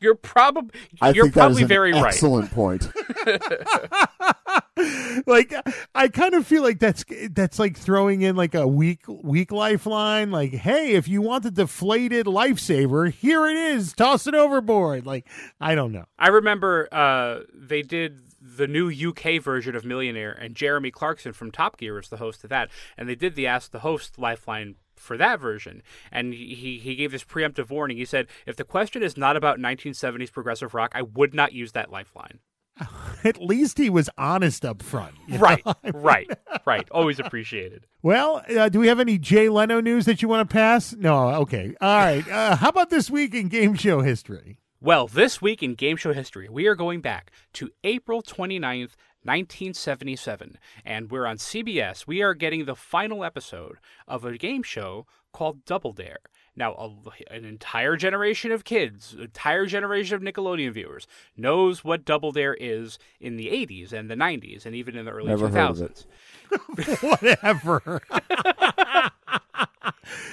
You're 0.00 0.14
probably 0.14 0.78
I 1.00 1.10
you're 1.10 1.24
think 1.24 1.34
that 1.34 1.50
is 1.50 1.58
probably 1.58 1.62
an 1.62 1.68
very 1.68 1.92
right. 1.92 2.06
excellent 2.06 2.50
point. 2.52 2.90
like 5.26 5.54
I 5.94 6.08
kind 6.08 6.34
of 6.34 6.46
feel 6.46 6.62
like 6.62 6.78
that's 6.78 7.04
that's 7.30 7.58
like 7.58 7.76
throwing 7.76 8.22
in 8.22 8.36
like 8.36 8.54
a 8.54 8.66
weak 8.66 9.02
weak 9.06 9.52
lifeline. 9.52 10.30
Like, 10.30 10.52
hey, 10.52 10.92
if 10.92 11.06
you 11.06 11.20
want 11.20 11.42
the 11.42 11.50
deflated 11.50 12.26
lifesaver, 12.26 13.12
here 13.12 13.46
it 13.46 13.56
is. 13.56 13.92
Toss 13.92 14.26
it 14.26 14.34
overboard. 14.34 15.06
Like, 15.06 15.26
I 15.60 15.74
don't 15.74 15.92
know. 15.92 16.06
I 16.18 16.28
remember 16.28 16.88
uh, 16.92 17.40
they 17.54 17.82
did 17.82 18.22
the 18.40 18.66
new 18.66 18.90
UK 18.90 19.42
version 19.42 19.76
of 19.76 19.84
Millionaire, 19.84 20.32
and 20.32 20.54
Jeremy 20.54 20.90
Clarkson 20.90 21.32
from 21.32 21.50
Top 21.50 21.76
Gear 21.76 21.98
is 21.98 22.08
the 22.08 22.16
host 22.16 22.42
of 22.42 22.50
that, 22.50 22.70
and 22.96 23.08
they 23.08 23.14
did 23.14 23.34
the 23.34 23.46
Ask 23.46 23.70
the 23.70 23.80
Host 23.80 24.18
lifeline 24.18 24.76
for 25.00 25.16
that 25.16 25.40
version, 25.40 25.82
and 26.12 26.34
he 26.34 26.78
he 26.82 26.94
gave 26.94 27.12
this 27.12 27.24
preemptive 27.24 27.70
warning. 27.70 27.96
He 27.96 28.04
said, 28.04 28.26
if 28.46 28.56
the 28.56 28.64
question 28.64 29.02
is 29.02 29.16
not 29.16 29.36
about 29.36 29.58
1970s 29.58 30.32
progressive 30.32 30.74
rock, 30.74 30.92
I 30.94 31.02
would 31.02 31.34
not 31.34 31.52
use 31.52 31.72
that 31.72 31.90
lifeline. 31.90 32.40
At 33.24 33.40
least 33.40 33.78
he 33.78 33.90
was 33.90 34.08
honest 34.16 34.64
up 34.64 34.82
front. 34.82 35.14
you 35.26 35.34
know? 35.34 35.40
Right, 35.40 35.62
right, 35.94 36.30
right. 36.66 36.88
Always 36.90 37.18
appreciated. 37.18 37.86
Well, 38.02 38.42
uh, 38.56 38.68
do 38.68 38.80
we 38.80 38.88
have 38.88 39.00
any 39.00 39.18
Jay 39.18 39.48
Leno 39.48 39.80
news 39.80 40.06
that 40.06 40.22
you 40.22 40.28
want 40.28 40.48
to 40.48 40.52
pass? 40.52 40.94
No. 40.94 41.28
Okay. 41.42 41.74
All 41.80 41.98
right. 41.98 42.26
Uh, 42.28 42.56
how 42.56 42.68
about 42.68 42.90
this 42.90 43.10
week 43.10 43.34
in 43.34 43.48
game 43.48 43.74
show 43.74 44.00
history? 44.00 44.58
Well, 44.82 45.06
this 45.08 45.42
week 45.42 45.62
in 45.62 45.74
game 45.74 45.98
show 45.98 46.14
history, 46.14 46.48
we 46.48 46.66
are 46.66 46.74
going 46.74 47.02
back 47.02 47.30
to 47.54 47.68
April 47.84 48.22
29th, 48.22 48.92
1977, 49.22 50.58
and 50.84 51.10
we're 51.10 51.26
on 51.26 51.36
CBS. 51.36 52.06
We 52.06 52.22
are 52.22 52.34
getting 52.34 52.64
the 52.64 52.74
final 52.74 53.24
episode 53.24 53.78
of 54.08 54.24
a 54.24 54.38
game 54.38 54.62
show 54.62 55.06
called 55.32 55.64
Double 55.64 55.92
Dare. 55.92 56.18
Now, 56.56 56.72
a, 56.74 57.34
an 57.34 57.44
entire 57.44 57.96
generation 57.96 58.50
of 58.50 58.64
kids, 58.64 59.14
entire 59.18 59.66
generation 59.66 60.16
of 60.16 60.22
Nickelodeon 60.22 60.72
viewers 60.72 61.06
knows 61.36 61.84
what 61.84 62.04
Double 62.04 62.32
Dare 62.32 62.54
is 62.54 62.98
in 63.20 63.36
the 63.36 63.46
80s 63.46 63.92
and 63.92 64.10
the 64.10 64.16
90s 64.16 64.66
and 64.66 64.74
even 64.74 64.96
in 64.96 65.04
the 65.04 65.12
early 65.12 65.28
Never 65.28 65.48
2000s. 65.48 66.06
Heard 66.50 66.88
of 66.88 66.88
it. 66.88 67.02
Whatever. 67.02 68.02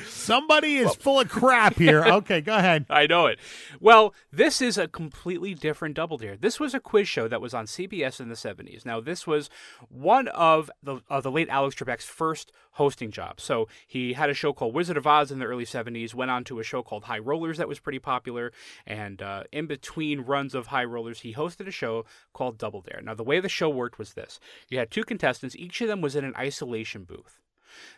Somebody 0.10 0.76
is 0.78 0.94
full 0.96 1.22
of 1.22 1.30
crap 1.30 1.76
here. 1.76 2.04
Okay, 2.18 2.42
go 2.42 2.56
ahead. 2.56 2.86
I 2.90 3.06
know 3.06 3.28
it. 3.28 3.38
Well, 3.80 4.14
this 4.32 4.62
is 4.62 4.78
a 4.78 4.88
completely 4.88 5.54
different 5.54 5.96
Double 5.96 6.18
Dare. 6.18 6.36
This 6.36 6.60
was 6.60 6.74
a 6.74 6.80
quiz 6.80 7.08
show 7.08 7.28
that 7.28 7.42
was 7.42 7.54
on 7.54 7.66
CBS 7.66 8.20
in 8.20 8.28
the 8.30 8.36
70s. 8.36 8.86
Now, 8.86 9.00
this 9.00 9.28
was 9.28 9.50
one 9.90 10.28
of 10.30 10.72
the 10.82 11.02
of 11.10 11.24
the 11.24 11.32
late 11.32 11.48
Alex 11.50 11.76
Trebek's 11.76 12.06
first 12.06 12.52
hosting 12.78 13.12
jobs. 13.12 13.44
So 13.44 13.68
he 13.88 14.14
had 14.14 14.30
a 14.30 14.34
show 14.36 14.54
called 14.54 14.74
Wizard 14.74 14.98
of 14.98 15.08
Oz 15.08 15.32
in 15.32 15.40
the 15.40 15.46
early 15.46 15.66
70s, 15.66 16.14
went 16.14 16.32
on 16.32 16.44
to 16.46 16.60
a 16.60 16.64
show 16.64 16.84
called 16.84 17.06
High 17.06 17.20
Rollers 17.20 17.58
that 17.58 17.68
was 17.68 17.80
pretty 17.80 18.00
popular, 18.00 18.52
and 18.86 19.20
uh, 19.22 19.44
in 19.52 19.66
between 19.66 20.22
runs 20.22 20.54
of 20.54 20.68
High 20.68 20.86
Rollers, 20.86 21.22
he 21.22 21.34
hosted 21.34 21.68
a 21.68 21.72
show 21.72 22.06
called 22.34 22.60
Double 22.60 22.82
Dare. 22.82 23.02
Now, 23.04 23.16
the 23.16 23.24
way 23.24 23.40
the 23.40 23.50
show 23.50 23.68
worked 23.68 23.98
was 23.98 24.14
this. 24.14 24.40
You 24.70 24.78
had 24.78 24.92
two 24.92 25.04
contestants, 25.04 25.56
each 25.56 25.82
of 25.82 25.88
them 25.88 26.02
was 26.02 26.07
in 26.16 26.24
an 26.24 26.36
isolation 26.36 27.04
booth 27.04 27.40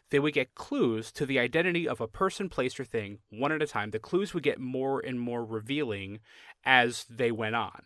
they 0.10 0.20
would 0.20 0.34
get 0.34 0.56
clues 0.56 1.12
to 1.14 1.26
the 1.26 1.40
identity 1.40 1.88
of 1.88 2.02
a 2.02 2.08
person, 2.08 2.50
place, 2.50 2.80
or 2.80 2.84
thing 2.84 3.20
one 3.30 3.52
at 3.52 3.62
a 3.62 3.68
time. 3.68 3.92
The 3.92 4.00
clues 4.00 4.34
would 4.34 4.44
get 4.44 4.60
more 4.60 5.00
and 5.00 5.20
more 5.20 5.46
revealing 5.46 6.20
as 6.66 7.06
they 7.10 7.32
went 7.32 7.56
on. 7.56 7.84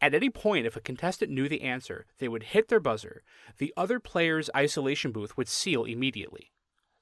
At 0.00 0.14
any 0.14 0.30
point, 0.30 0.66
if 0.66 0.76
a 0.76 0.80
contestant 0.80 1.30
knew 1.30 1.48
the 1.48 1.62
answer, 1.62 2.06
they 2.18 2.28
would 2.28 2.42
hit 2.42 2.68
their 2.68 2.80
buzzer. 2.80 3.22
The 3.58 3.72
other 3.76 4.00
player's 4.00 4.50
isolation 4.56 5.12
booth 5.12 5.36
would 5.36 5.48
seal 5.48 5.84
immediately. 5.84 6.50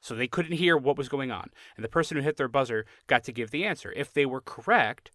So 0.03 0.15
they 0.15 0.29
couldn't 0.29 0.59
hear 0.59 0.77
what 0.77 0.99
was 0.99 1.09
going 1.09 1.31
on. 1.31 1.51
And 1.77 1.85
the 1.85 1.89
person 1.89 2.17
who 2.17 2.23
hit 2.23 2.37
their 2.37 2.49
buzzer 2.49 2.85
got 3.07 3.25
to 3.25 3.33
give 3.33 3.51
the 3.51 3.65
answer. 3.65 3.93
If 3.97 4.13
they 4.13 4.27
were 4.27 4.41
correct, 4.41 5.11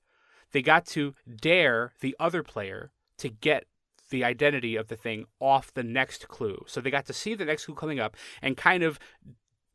they 0.51 0.62
got 0.62 0.86
to 0.88 1.13
dare 1.42 1.94
the 2.01 2.15
other 2.20 2.42
player 2.42 2.92
to 3.18 3.30
get 3.30 3.65
the 4.09 4.24
identity 4.24 4.75
of 4.75 4.88
the 4.88 4.95
thing 4.95 5.25
off 5.39 5.74
the 5.74 5.83
next 5.83 6.27
clue. 6.27 6.63
So 6.67 6.81
they 6.81 6.91
got 6.91 7.05
to 7.07 7.13
see 7.13 7.35
the 7.35 7.45
next 7.45 7.65
clue 7.65 7.75
coming 7.75 8.00
up 8.00 8.15
and 8.41 8.55
kind 8.55 8.83
of 8.83 9.00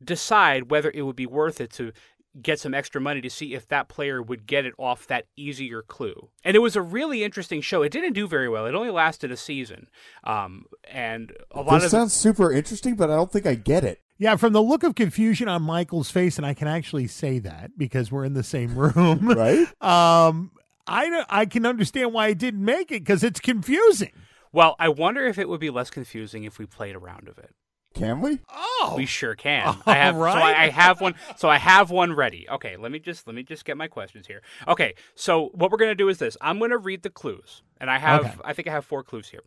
decide 0.02 0.70
whether 0.70 0.90
it 0.94 1.02
would 1.02 1.16
be 1.16 1.26
worth 1.26 1.60
it 1.60 1.70
to 1.72 1.92
get 2.40 2.60
some 2.60 2.74
extra 2.74 3.00
money 3.00 3.20
to 3.20 3.30
see 3.30 3.54
if 3.54 3.66
that 3.68 3.88
player 3.88 4.22
would 4.22 4.46
get 4.46 4.64
it 4.64 4.72
off 4.78 5.06
that 5.08 5.26
easier 5.36 5.82
clue. 5.82 6.28
And 6.44 6.54
it 6.54 6.60
was 6.60 6.76
a 6.76 6.82
really 6.82 7.24
interesting 7.24 7.60
show. 7.60 7.82
It 7.82 7.90
didn't 7.90 8.12
do 8.12 8.28
very 8.28 8.48
well. 8.48 8.66
It 8.66 8.74
only 8.74 8.90
lasted 8.90 9.32
a 9.32 9.36
season. 9.36 9.88
Um, 10.22 10.66
and 10.88 11.32
a 11.50 11.62
lot 11.62 11.74
This 11.74 11.86
of 11.86 11.90
sounds 11.90 12.12
super 12.12 12.52
interesting, 12.52 12.94
but 12.94 13.10
I 13.10 13.16
don't 13.16 13.32
think 13.32 13.46
I 13.46 13.54
get 13.54 13.84
it. 13.84 14.00
Yeah, 14.18 14.36
from 14.36 14.52
the 14.52 14.62
look 14.62 14.82
of 14.82 14.94
confusion 14.94 15.48
on 15.48 15.62
Michael's 15.62 16.10
face, 16.10 16.36
and 16.36 16.46
I 16.46 16.52
can 16.52 16.68
actually 16.68 17.06
say 17.06 17.38
that 17.38 17.78
because 17.78 18.12
we're 18.12 18.26
in 18.26 18.34
the 18.34 18.42
same 18.42 18.74
room. 18.78 19.28
Right? 19.28 19.66
Um, 19.82 20.52
I 20.86 21.08
don't- 21.08 21.26
I 21.30 21.46
can 21.46 21.66
understand 21.66 22.12
why 22.12 22.26
I 22.26 22.32
didn't 22.32 22.64
make 22.64 22.90
it 22.90 23.04
because 23.04 23.22
it's 23.24 23.40
confusing. 23.40 24.12
Well, 24.52 24.74
I 24.78 24.88
wonder 24.88 25.24
if 25.26 25.38
it 25.38 25.48
would 25.48 25.60
be 25.60 25.70
less 25.70 25.90
confusing 25.90 26.44
if 26.44 26.58
we 26.58 26.66
played 26.66 26.96
a 26.96 26.98
round 26.98 27.28
of 27.28 27.38
it. 27.38 27.54
Can 27.94 28.20
we? 28.20 28.38
Oh, 28.48 28.94
We 28.96 29.04
sure 29.04 29.34
can. 29.34 29.66
All 29.66 29.76
I 29.86 29.94
have 29.96 30.14
so. 30.14 30.22
I, 30.24 30.62
I 30.64 30.68
have 30.68 31.00
one. 31.00 31.16
So 31.36 31.48
I 31.48 31.58
have 31.58 31.90
one 31.90 32.12
ready. 32.12 32.48
Okay, 32.48 32.76
let 32.76 32.92
me 32.92 33.00
just 33.00 33.26
let 33.26 33.34
me 33.34 33.42
just 33.42 33.64
get 33.64 33.76
my 33.76 33.88
questions 33.88 34.28
here. 34.28 34.42
Okay, 34.68 34.94
so 35.16 35.50
what 35.54 35.72
we're 35.72 35.76
gonna 35.76 35.96
do 35.96 36.08
is 36.08 36.18
this. 36.18 36.36
I'm 36.40 36.60
gonna 36.60 36.78
read 36.78 37.02
the 37.02 37.10
clues, 37.10 37.62
and 37.80 37.90
I 37.90 37.98
have 37.98 38.20
Okay. 38.26 38.34
I 38.44 38.52
think 38.52 38.68
I 38.68 38.72
have 38.72 38.84
four 38.84 39.02
clues 39.02 39.28
here. 39.30 39.40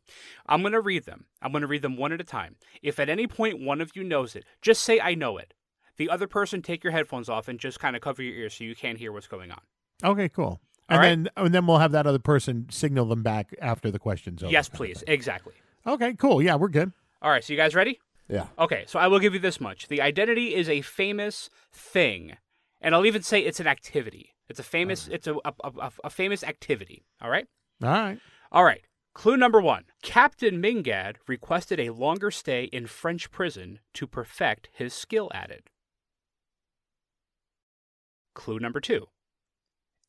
I'm 0.45 0.61
gonna 0.61 0.81
read 0.81 1.05
them. 1.05 1.25
I'm 1.41 1.53
gonna 1.53 1.67
read 1.67 1.83
them 1.83 1.95
one 1.95 2.11
at 2.11 2.19
a 2.19 2.25
time. 2.25 2.57
If 2.81 2.99
at 2.99 3.07
any 3.09 3.27
point 3.27 3.61
one 3.61 3.79
of 3.79 3.91
you 3.95 4.03
knows 4.03 4.35
it, 4.35 4.43
just 4.61 4.83
say 4.83 4.99
I 4.99 5.15
know 5.15 5.37
it. 5.37 5.53
The 5.95 6.09
other 6.09 6.27
person 6.27 6.61
take 6.61 6.83
your 6.83 6.91
headphones 6.91 7.29
off 7.29 7.47
and 7.47 7.57
just 7.59 7.79
kind 7.79 7.95
of 7.95 8.01
cover 8.01 8.21
your 8.21 8.35
ears 8.35 8.55
so 8.55 8.65
you 8.65 8.75
can't 8.75 8.97
hear 8.97 9.13
what's 9.13 9.27
going 9.27 9.51
on. 9.51 9.61
okay, 10.03 10.27
cool. 10.27 10.59
All 10.89 10.97
And 10.97 10.99
right. 10.99 11.09
then 11.09 11.45
and 11.45 11.53
then 11.55 11.65
we'll 11.67 11.77
have 11.79 11.91
that 11.93 12.05
other 12.07 12.19
person 12.19 12.67
signal 12.69 13.05
them 13.05 13.23
back 13.23 13.55
after 13.61 13.89
the 13.91 13.99
question's 13.99 14.43
over. 14.43 14.51
yes, 14.51 14.67
please. 14.69 15.03
Exactly. 15.07 15.53
Okay, 15.87 16.13
cool. 16.15 16.41
Yeah, 16.41 16.55
we're 16.55 16.67
good. 16.69 16.91
All 17.21 17.29
right, 17.31 17.43
so 17.43 17.53
you 17.53 17.57
guys 17.57 17.73
ready? 17.75 17.99
Yeah. 18.29 18.47
Okay, 18.59 18.83
so 18.87 18.99
I 18.99 19.07
will 19.07 19.19
give 19.19 19.33
you 19.33 19.39
this 19.39 19.59
much. 19.61 19.87
The 19.87 20.01
identity 20.01 20.53
is 20.55 20.67
a 20.69 20.81
famous 20.81 21.49
thing, 21.73 22.37
and 22.81 22.95
I'll 22.95 23.05
even 23.05 23.21
say 23.21 23.41
it's 23.41 23.59
an 23.59 23.67
activity. 23.67 24.33
It's 24.49 24.59
a 24.59 24.63
famous. 24.63 25.07
It's 25.07 25.27
a 25.27 25.35
a, 25.45 25.53
a, 25.63 25.91
a 26.05 26.09
famous 26.09 26.43
activity. 26.43 27.05
All 27.21 27.29
right. 27.29 27.47
All 27.81 27.89
right. 27.89 28.19
All 28.51 28.63
right. 28.63 28.81
Clue 29.13 29.37
number 29.37 29.61
one: 29.61 29.83
Captain 30.01 30.61
Mingaud 30.61 31.15
requested 31.27 31.79
a 31.79 31.91
longer 31.91 32.31
stay 32.31 32.65
in 32.65 32.87
French 32.87 33.29
prison 33.31 33.79
to 33.93 34.07
perfect 34.07 34.69
his 34.73 34.93
skill 34.93 35.29
at 35.33 35.49
it. 35.51 35.69
Clue 38.33 38.59
number 38.59 38.79
two: 38.79 39.07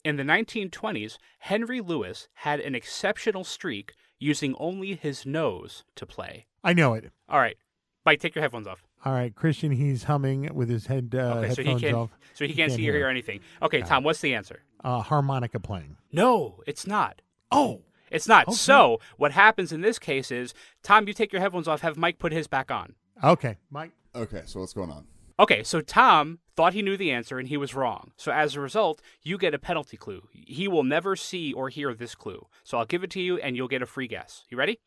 In 0.04 0.16
the 0.16 0.22
1920s, 0.22 1.16
Henry 1.38 1.80
Lewis 1.80 2.28
had 2.34 2.60
an 2.60 2.74
exceptional 2.74 3.42
streak 3.42 3.94
using 4.18 4.54
only 4.58 4.94
his 4.94 5.24
nose 5.24 5.84
to 5.96 6.04
play. 6.04 6.46
I 6.62 6.72
know 6.74 6.92
it. 6.94 7.10
All 7.28 7.40
right, 7.40 7.56
Mike, 8.04 8.20
take 8.20 8.34
your 8.34 8.42
headphones 8.42 8.66
off. 8.66 8.84
All 9.04 9.12
right, 9.12 9.34
Christian, 9.34 9.72
he's 9.72 10.04
humming 10.04 10.50
with 10.54 10.68
his 10.68 10.86
head 10.86 11.14
uh, 11.14 11.18
Okay, 11.38 11.54
so 11.54 11.62
he 11.62 11.68
headphones 11.68 11.80
can't. 11.82 11.96
off. 11.96 12.10
So 12.34 12.46
he 12.46 12.52
can't 12.54 12.70
see 12.72 12.76
or 12.88 12.92
hear. 12.92 12.96
hear 12.98 13.08
anything. 13.08 13.40
Okay, 13.62 13.80
Tom, 13.82 14.04
what's 14.04 14.20
the 14.20 14.34
answer? 14.34 14.62
Uh, 14.82 15.00
harmonica 15.00 15.58
playing. 15.60 15.96
No, 16.12 16.62
it's 16.66 16.86
not. 16.86 17.22
Oh, 17.50 17.82
It's 18.10 18.28
not. 18.28 18.48
Okay. 18.48 18.54
So 18.56 19.00
what 19.16 19.32
happens 19.32 19.72
in 19.72 19.80
this 19.80 19.98
case 19.98 20.30
is, 20.30 20.52
Tom, 20.82 21.06
you 21.08 21.14
take 21.14 21.32
your 21.32 21.40
headphones 21.40 21.66
off. 21.68 21.80
Have 21.80 21.96
Mike 21.96 22.18
put 22.18 22.32
his 22.32 22.46
back 22.46 22.70
on. 22.70 22.94
okay, 23.22 23.56
Mike. 23.70 23.92
Okay, 24.14 24.42
so 24.46 24.60
what's 24.60 24.72
going 24.74 24.90
on? 24.90 25.06
Okay, 25.38 25.62
so 25.64 25.80
Tom 25.80 26.38
thought 26.56 26.74
he 26.74 26.82
knew 26.82 26.96
the 26.96 27.10
answer 27.10 27.38
and 27.38 27.48
he 27.48 27.56
was 27.56 27.74
wrong. 27.74 28.12
So 28.16 28.32
as 28.32 28.54
a 28.54 28.60
result, 28.60 29.00
you 29.22 29.38
get 29.38 29.54
a 29.54 29.58
penalty 29.58 29.96
clue. 29.96 30.28
He 30.32 30.68
will 30.68 30.84
never 30.84 31.16
see 31.16 31.52
or 31.52 31.68
hear 31.68 31.94
this 31.94 32.14
clue. 32.14 32.46
So 32.62 32.78
I'll 32.78 32.84
give 32.84 33.04
it 33.04 33.10
to 33.12 33.20
you 33.20 33.38
and 33.38 33.56
you'll 33.56 33.68
get 33.68 33.82
a 33.82 33.86
free 33.86 34.08
guess. 34.08 34.44
You 34.48 34.56
ready? 34.56 34.80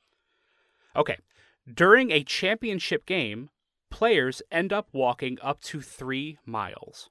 Okay. 0.95 1.17
During 1.71 2.11
a 2.11 2.23
championship 2.23 3.05
game, 3.05 3.49
players 3.89 4.41
end 4.51 4.71
up 4.71 4.87
walking 4.93 5.37
up 5.41 5.61
to 5.61 5.81
three 5.81 6.37
miles. 6.45 7.09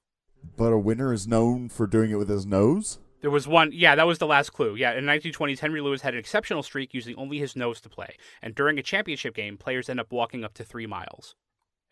But 0.57 0.73
a 0.73 0.79
winner 0.79 1.13
is 1.13 1.27
known 1.27 1.69
for 1.69 1.87
doing 1.87 2.11
it 2.11 2.17
with 2.17 2.29
his 2.29 2.47
nose? 2.47 2.99
There 3.21 3.31
was 3.31 3.49
one, 3.49 3.71
yeah, 3.73 3.95
that 3.95 4.07
was 4.07 4.19
the 4.19 4.27
last 4.27 4.53
clue. 4.53 4.77
Yeah, 4.77 4.93
in 4.93 5.05
the 5.05 5.13
1920s, 5.13 5.59
Henry 5.59 5.81
Lewis 5.81 6.03
had 6.03 6.15
an 6.15 6.21
exceptional 6.21 6.63
streak 6.63 6.95
using 6.95 7.17
only 7.17 7.39
his 7.39 7.57
nose 7.57 7.81
to 7.81 7.89
play. 7.89 8.17
And 8.41 8.55
during 8.55 8.79
a 8.79 8.83
championship 8.83 9.35
game, 9.35 9.57
players 9.57 9.89
end 9.89 10.01
up 10.01 10.13
walking 10.13 10.45
up 10.45 10.55
to 10.55 10.65
three 10.65 10.87
miles. 10.87 11.35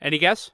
Any 0.00 0.18
guess? 0.18 0.50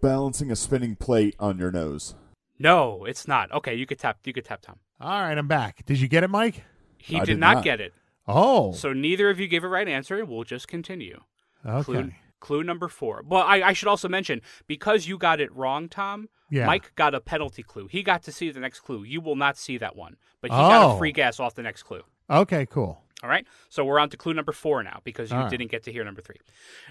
Balancing 0.00 0.50
a 0.50 0.56
spinning 0.56 0.96
plate 0.96 1.34
on 1.38 1.58
your 1.58 1.70
nose. 1.70 2.14
No, 2.58 3.04
it's 3.04 3.26
not. 3.28 3.50
Okay, 3.52 3.74
you 3.74 3.86
could 3.86 3.98
tap. 3.98 4.18
You 4.24 4.32
could 4.32 4.44
tap 4.44 4.60
Tom. 4.62 4.76
All 5.00 5.20
right, 5.22 5.36
I'm 5.36 5.48
back. 5.48 5.84
Did 5.84 6.00
you 6.00 6.08
get 6.08 6.22
it, 6.24 6.28
Mike? 6.30 6.64
He 6.98 7.16
I 7.16 7.20
did, 7.20 7.26
did 7.26 7.38
not, 7.38 7.54
not. 7.56 7.64
get 7.64 7.80
it. 7.80 7.92
Oh, 8.28 8.72
So 8.72 8.92
neither 8.92 9.30
of 9.30 9.40
you 9.40 9.48
gave 9.48 9.64
a 9.64 9.68
right 9.68 9.88
answer. 9.88 10.24
We'll 10.24 10.44
just 10.44 10.68
continue. 10.68 11.20
okay. 11.66 11.82
Clue, 11.84 12.12
clue 12.40 12.62
number 12.62 12.86
four. 12.88 13.22
Well, 13.26 13.42
I, 13.42 13.62
I 13.62 13.72
should 13.72 13.88
also 13.88 14.08
mention 14.08 14.42
because 14.68 15.08
you 15.08 15.18
got 15.18 15.40
it 15.40 15.52
wrong, 15.54 15.88
Tom. 15.88 16.28
Yeah. 16.50 16.66
Mike 16.66 16.92
got 16.94 17.14
a 17.14 17.20
penalty 17.20 17.62
clue. 17.64 17.88
He 17.88 18.02
got 18.04 18.22
to 18.24 18.32
see 18.32 18.50
the 18.52 18.60
next 18.60 18.80
clue. 18.80 19.02
You 19.02 19.20
will 19.20 19.36
not 19.36 19.56
see 19.58 19.76
that 19.78 19.96
one, 19.96 20.16
but 20.40 20.50
he 20.52 20.56
got 20.56 20.82
Oh. 20.92 20.94
a 20.94 20.98
free 20.98 21.12
guess 21.12 21.40
off 21.40 21.54
the 21.54 21.62
next 21.62 21.82
clue. 21.82 22.02
Okay, 22.30 22.66
cool. 22.66 23.00
All 23.24 23.28
right. 23.28 23.46
So 23.68 23.84
we're 23.84 23.98
on 23.98 24.10
to 24.10 24.16
clue 24.16 24.34
number 24.34 24.52
four 24.52 24.82
now 24.82 25.00
because 25.04 25.30
you 25.30 25.36
All 25.36 25.44
right. 25.44 25.50
didn't 25.50 25.70
get 25.70 25.82
to 25.84 25.92
hear 25.92 26.04
number 26.04 26.20
three. 26.22 26.36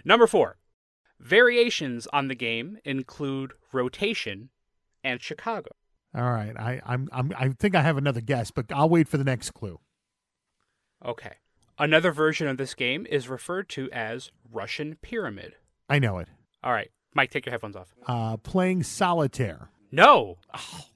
Number 0.03 0.27
four. 0.27 0.57
Variations 1.21 2.07
on 2.11 2.27
the 2.27 2.35
game 2.35 2.77
include 2.83 3.53
rotation 3.71 4.49
and 5.03 5.21
Chicago. 5.21 5.69
All 6.13 6.31
right, 6.31 6.57
I, 6.57 6.81
I'm, 6.85 7.07
I'm, 7.13 7.31
I 7.37 7.49
think 7.49 7.75
I 7.75 7.81
have 7.83 7.95
another 7.97 8.19
guess, 8.21 8.51
but 8.51 8.65
I'll 8.73 8.89
wait 8.89 9.07
for 9.07 9.17
the 9.17 9.23
next 9.23 9.51
clue. 9.51 9.79
Okay. 11.05 11.33
Another 11.79 12.11
version 12.11 12.47
of 12.47 12.57
this 12.57 12.73
game 12.73 13.07
is 13.09 13.29
referred 13.29 13.69
to 13.69 13.89
as 13.91 14.31
Russian 14.51 14.97
Pyramid. 15.01 15.55
I 15.89 15.99
know 15.99 16.17
it. 16.19 16.27
All 16.63 16.73
right. 16.73 16.91
Mike, 17.13 17.31
take 17.31 17.45
your 17.45 17.51
headphones 17.51 17.75
off. 17.75 17.93
Uh, 18.07 18.37
playing 18.37 18.83
solitaire. 18.83 19.69
No. 19.91 20.37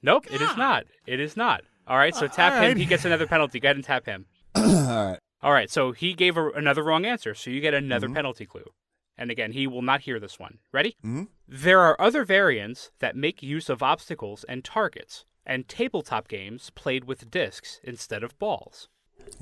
nope, 0.02 0.26
it 0.32 0.40
is 0.40 0.56
not. 0.56 0.84
It 1.06 1.20
is 1.20 1.36
not. 1.36 1.62
All 1.86 1.96
right, 1.96 2.14
so 2.14 2.26
tap 2.26 2.52
all 2.54 2.58
him. 2.60 2.64
right. 2.68 2.76
He 2.76 2.84
gets 2.84 3.04
another 3.04 3.26
penalty. 3.26 3.60
Go 3.60 3.68
ahead 3.68 3.76
and 3.76 3.84
tap 3.84 4.06
him. 4.06 4.26
All 4.56 4.62
right. 4.64 5.18
All 5.42 5.52
right, 5.52 5.70
so 5.70 5.92
he 5.92 6.14
gave 6.14 6.36
a, 6.36 6.48
another 6.50 6.82
wrong 6.82 7.04
answer, 7.04 7.34
so 7.34 7.50
you 7.50 7.60
get 7.60 7.74
another 7.74 8.08
Mhm. 8.08 8.14
penalty 8.14 8.46
clue. 8.46 8.64
And 9.18 9.30
again, 9.30 9.52
he 9.52 9.66
will 9.66 9.82
not 9.82 10.02
hear 10.02 10.20
this 10.20 10.38
one. 10.38 10.58
Ready? 10.72 10.96
Mhm. 11.04 11.28
There 11.48 11.80
are 11.80 12.00
other 12.00 12.24
variants 12.24 12.90
that 12.98 13.16
make 13.16 13.42
use 13.42 13.68
of 13.68 13.82
obstacles 13.82 14.44
and 14.48 14.62
targets, 14.64 15.24
and 15.46 15.66
tabletop 15.68 16.28
games 16.28 16.70
played 16.74 17.04
with 17.04 17.30
discs 17.30 17.80
instead 17.84 18.22
of 18.22 18.38
balls. 18.38 18.88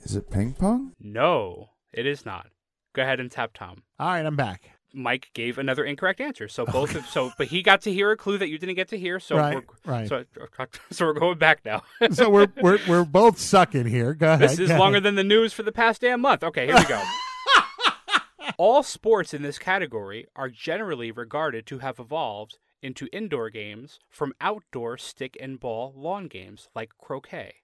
Is 0.02 0.14
it 0.16 0.30
ping 0.30 0.54
pong? 0.54 0.92
No, 1.00 1.70
it 1.92 2.06
is 2.06 2.24
not. 2.24 2.48
Go 2.94 3.02
ahead 3.02 3.18
and 3.20 3.30
tap 3.30 3.50
Tom. 3.54 3.82
All 3.98 4.08
right, 4.08 4.24
I'm 4.24 4.36
back. 4.36 4.70
Mike 4.96 5.30
gave 5.34 5.58
another 5.58 5.84
incorrect 5.84 6.20
answer. 6.20 6.46
So 6.46 6.64
both 6.64 6.94
of 6.94 7.04
so 7.06 7.32
but 7.36 7.48
he 7.48 7.62
got 7.62 7.80
to 7.82 7.92
hear 7.92 8.12
a 8.12 8.16
clue 8.16 8.38
that 8.38 8.48
you 8.48 8.58
didn't 8.58 8.76
get 8.76 8.86
to 8.90 8.98
hear. 8.98 9.18
So 9.18 9.36
Right, 9.36 9.56
we're 9.84 9.92
right. 9.92 10.08
so 10.08 10.24
so 10.92 11.06
we're 11.06 11.14
going 11.14 11.36
back 11.38 11.64
now. 11.64 11.82
So 12.12 12.30
we're 12.30 12.46
we're 12.62 12.78
we're 12.86 13.04
both 13.04 13.40
sucking 13.40 13.86
here. 13.86 14.14
Go 14.14 14.34
ahead. 14.34 14.48
this 14.50 14.60
is 14.60 14.70
longer 14.70 14.98
ahead. 14.98 15.02
than 15.02 15.16
the 15.16 15.24
news 15.24 15.52
for 15.52 15.64
the 15.64 15.72
past 15.72 16.02
damn 16.02 16.20
month. 16.20 16.44
Okay, 16.44 16.66
here 16.66 16.76
we 16.76 16.84
go. 16.84 17.02
All 18.56 18.82
sports 18.82 19.34
in 19.34 19.42
this 19.42 19.58
category 19.58 20.26
are 20.36 20.48
generally 20.48 21.10
regarded 21.10 21.66
to 21.66 21.78
have 21.78 21.98
evolved 21.98 22.58
into 22.82 23.08
indoor 23.12 23.50
games 23.50 23.98
from 24.10 24.34
outdoor 24.40 24.98
stick 24.98 25.36
and 25.40 25.58
ball 25.58 25.92
lawn 25.96 26.28
games 26.28 26.68
like 26.74 26.90
croquet. 26.98 27.54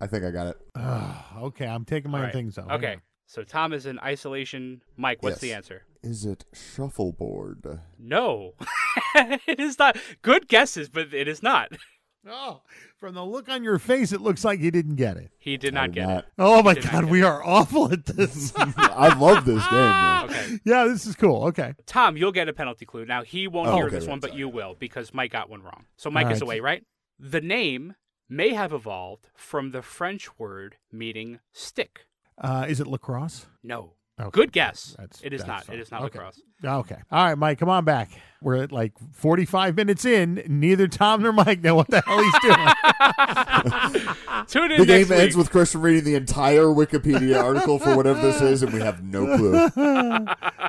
I 0.00 0.06
think 0.06 0.24
I 0.24 0.30
got 0.30 0.48
it. 0.48 0.56
Okay, 1.36 1.66
I'm 1.66 1.84
taking 1.84 2.10
my 2.10 2.18
All 2.18 2.24
right. 2.24 2.32
things 2.32 2.58
off. 2.58 2.70
Okay. 2.70 2.96
So 3.26 3.42
Tom 3.42 3.72
is 3.72 3.86
in 3.86 3.98
isolation. 3.98 4.82
Mike, 4.96 5.22
what's 5.22 5.40
the 5.40 5.52
answer? 5.52 5.82
Is 6.02 6.24
it 6.24 6.44
shuffleboard? 6.52 7.80
No. 7.98 8.54
it 9.14 9.58
is 9.58 9.78
not. 9.78 9.96
Good 10.22 10.46
guesses, 10.48 10.88
but 10.88 11.12
it 11.12 11.26
is 11.26 11.42
not. 11.42 11.72
Oh, 12.28 12.62
from 12.98 13.14
the 13.14 13.24
look 13.24 13.48
on 13.48 13.62
your 13.62 13.78
face, 13.78 14.12
it 14.12 14.20
looks 14.20 14.44
like 14.44 14.60
you 14.60 14.70
didn't 14.70 14.94
get 14.96 15.16
it. 15.18 15.30
He 15.38 15.56
did 15.56 15.74
not 15.74 15.86
did 15.90 15.94
get 15.96 16.08
not. 16.08 16.18
it. 16.18 16.24
Oh 16.38 16.62
my 16.62 16.74
Did 16.74 16.84
God, 16.84 17.02
get 17.04 17.10
we 17.10 17.22
are 17.22 17.44
awful 17.44 17.92
at 17.92 18.06
this. 18.06 18.52
I 18.56 19.16
love 19.18 19.44
this 19.44 19.66
game. 19.68 19.78
Man. 19.80 20.24
Okay. 20.24 20.58
yeah, 20.64 20.84
this 20.86 21.04
is 21.06 21.14
cool. 21.16 21.44
Okay. 21.48 21.74
Tom, 21.84 22.16
you'll 22.16 22.32
get 22.32 22.48
a 22.48 22.52
penalty 22.54 22.86
clue. 22.86 23.04
Now 23.04 23.22
he 23.24 23.46
won't 23.46 23.68
Oh, 23.68 23.76
hear 23.76 23.86
okay, 23.88 23.96
this 23.96 24.04
one, 24.06 24.14
right, 24.16 24.20
but 24.22 24.30
sorry. 24.30 24.38
you 24.40 24.48
will 24.48 24.74
because 24.78 25.12
Mike 25.12 25.32
got 25.32 25.50
one 25.50 25.62
wrong. 25.62 25.84
So 25.98 26.10
Mike 26.10 26.26
All 26.26 26.32
is 26.32 26.40
right. 26.40 26.46
away, 26.46 26.60
right? 26.60 26.82
The 27.18 27.42
name 27.42 27.94
may 28.28 28.54
have 28.54 28.72
evolved 28.72 29.28
from 29.36 29.72
the 29.72 29.82
French 29.82 30.38
word 30.38 30.76
meaning 30.90 31.40
stick. 31.52 32.06
Uh, 32.38 32.64
is 32.66 32.80
it 32.80 32.86
lacrosse? 32.86 33.46
No. 33.62 33.92
Okay. 34.20 34.30
Good 34.30 34.52
guess. 34.52 34.94
That's- 34.98 35.20
it 35.24 35.32
is 35.32 35.40
that's 35.40 35.48
not. 35.48 35.64
fine. 35.64 35.76
It 35.76 35.80
is 35.80 35.90
not 35.90 36.02
Okay. 36.02 36.18
lacrosse. 36.18 36.40
Okay. 36.64 36.96
All 37.10 37.24
right, 37.24 37.36
Mike, 37.36 37.58
come 37.58 37.68
on 37.68 37.84
back. 37.84 38.10
We're 38.40 38.62
at 38.62 38.70
like 38.72 38.92
45 39.12 39.74
minutes 39.76 40.04
in. 40.04 40.42
Neither 40.46 40.86
Tom 40.86 41.22
nor 41.22 41.32
Mike 41.32 41.62
know 41.62 41.74
what 41.74 41.88
the 41.88 42.00
hell 42.00 42.22
he's 42.22 42.32
doing. 42.42 44.44
Tune 44.46 44.70
in 44.72 44.80
The 44.80 44.86
next 44.86 45.08
game 45.08 45.18
ends 45.18 45.34
week. 45.34 45.36
with 45.36 45.50
Christian 45.50 45.80
reading 45.80 46.04
the 46.04 46.14
entire 46.14 46.64
Wikipedia 46.66 47.42
article 47.42 47.78
for 47.78 47.96
whatever 47.96 48.20
this 48.20 48.40
is, 48.40 48.62
and 48.62 48.72
we 48.72 48.80
have 48.80 49.02
no 49.02 49.24
clue. 49.36 49.56
All 49.58 49.70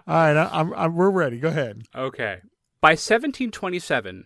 right, 0.08 0.38
I, 0.38 0.49
I'm, 0.51 0.73
I'm, 0.73 0.95
we're 0.95 1.12
ready. 1.12 1.39
Go 1.39 1.49
ahead. 1.49 1.84
Okay. 1.95 2.39
By 2.81 2.91
1727, 2.91 4.25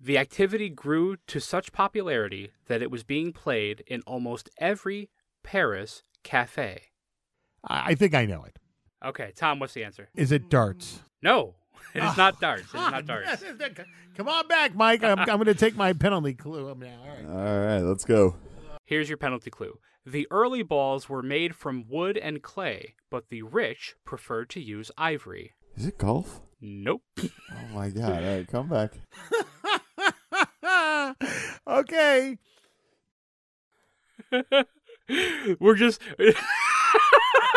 the 0.00 0.18
activity 0.18 0.68
grew 0.70 1.16
to 1.28 1.40
such 1.40 1.72
popularity 1.72 2.50
that 2.66 2.82
it 2.82 2.90
was 2.90 3.04
being 3.04 3.32
played 3.32 3.84
in 3.86 4.02
almost 4.06 4.50
every 4.58 5.10
Paris 5.42 6.02
cafe. 6.22 6.82
I, 7.66 7.90
I 7.90 7.94
think 7.94 8.14
I 8.14 8.26
know 8.26 8.44
it. 8.44 8.58
Okay, 9.04 9.32
Tom, 9.36 9.58
what's 9.58 9.74
the 9.74 9.84
answer? 9.84 10.08
Is 10.14 10.32
it 10.32 10.48
darts? 10.48 11.00
No, 11.22 11.54
it 11.94 12.02
is 12.02 12.16
not 12.16 12.40
darts. 12.40 12.62
It 12.74 12.78
is 12.78 12.90
not 12.90 13.06
darts. 13.06 13.44
Come 14.16 14.28
on 14.28 14.48
back, 14.48 14.74
Mike. 14.74 15.04
I'm, 15.04 15.18
I'm 15.18 15.26
going 15.26 15.44
to 15.46 15.54
take 15.54 15.76
my 15.76 15.92
penalty 15.92 16.34
clue 16.34 16.74
now. 16.74 16.86
All 17.02 17.08
right. 17.08 17.26
All 17.26 17.66
right, 17.66 17.80
let's 17.80 18.04
go. 18.04 18.36
Here's 18.84 19.08
your 19.08 19.18
penalty 19.18 19.50
clue. 19.50 19.78
The 20.04 20.28
early 20.30 20.62
balls 20.62 21.08
were 21.08 21.22
made 21.22 21.56
from 21.56 21.84
wood 21.88 22.16
and 22.16 22.40
clay, 22.40 22.94
but 23.10 23.28
the 23.28 23.42
rich 23.42 23.96
preferred 24.04 24.48
to 24.50 24.60
use 24.60 24.92
ivory. 24.96 25.52
Is 25.76 25.84
it 25.86 25.98
golf? 25.98 26.40
Nope. 26.60 27.02
Oh 27.18 27.28
my 27.74 27.90
god! 27.90 28.22
All 28.22 28.36
right, 28.36 28.46
come 28.48 28.68
back. 28.68 28.92
okay. 31.66 32.38
We're 35.60 35.74
just 35.74 36.00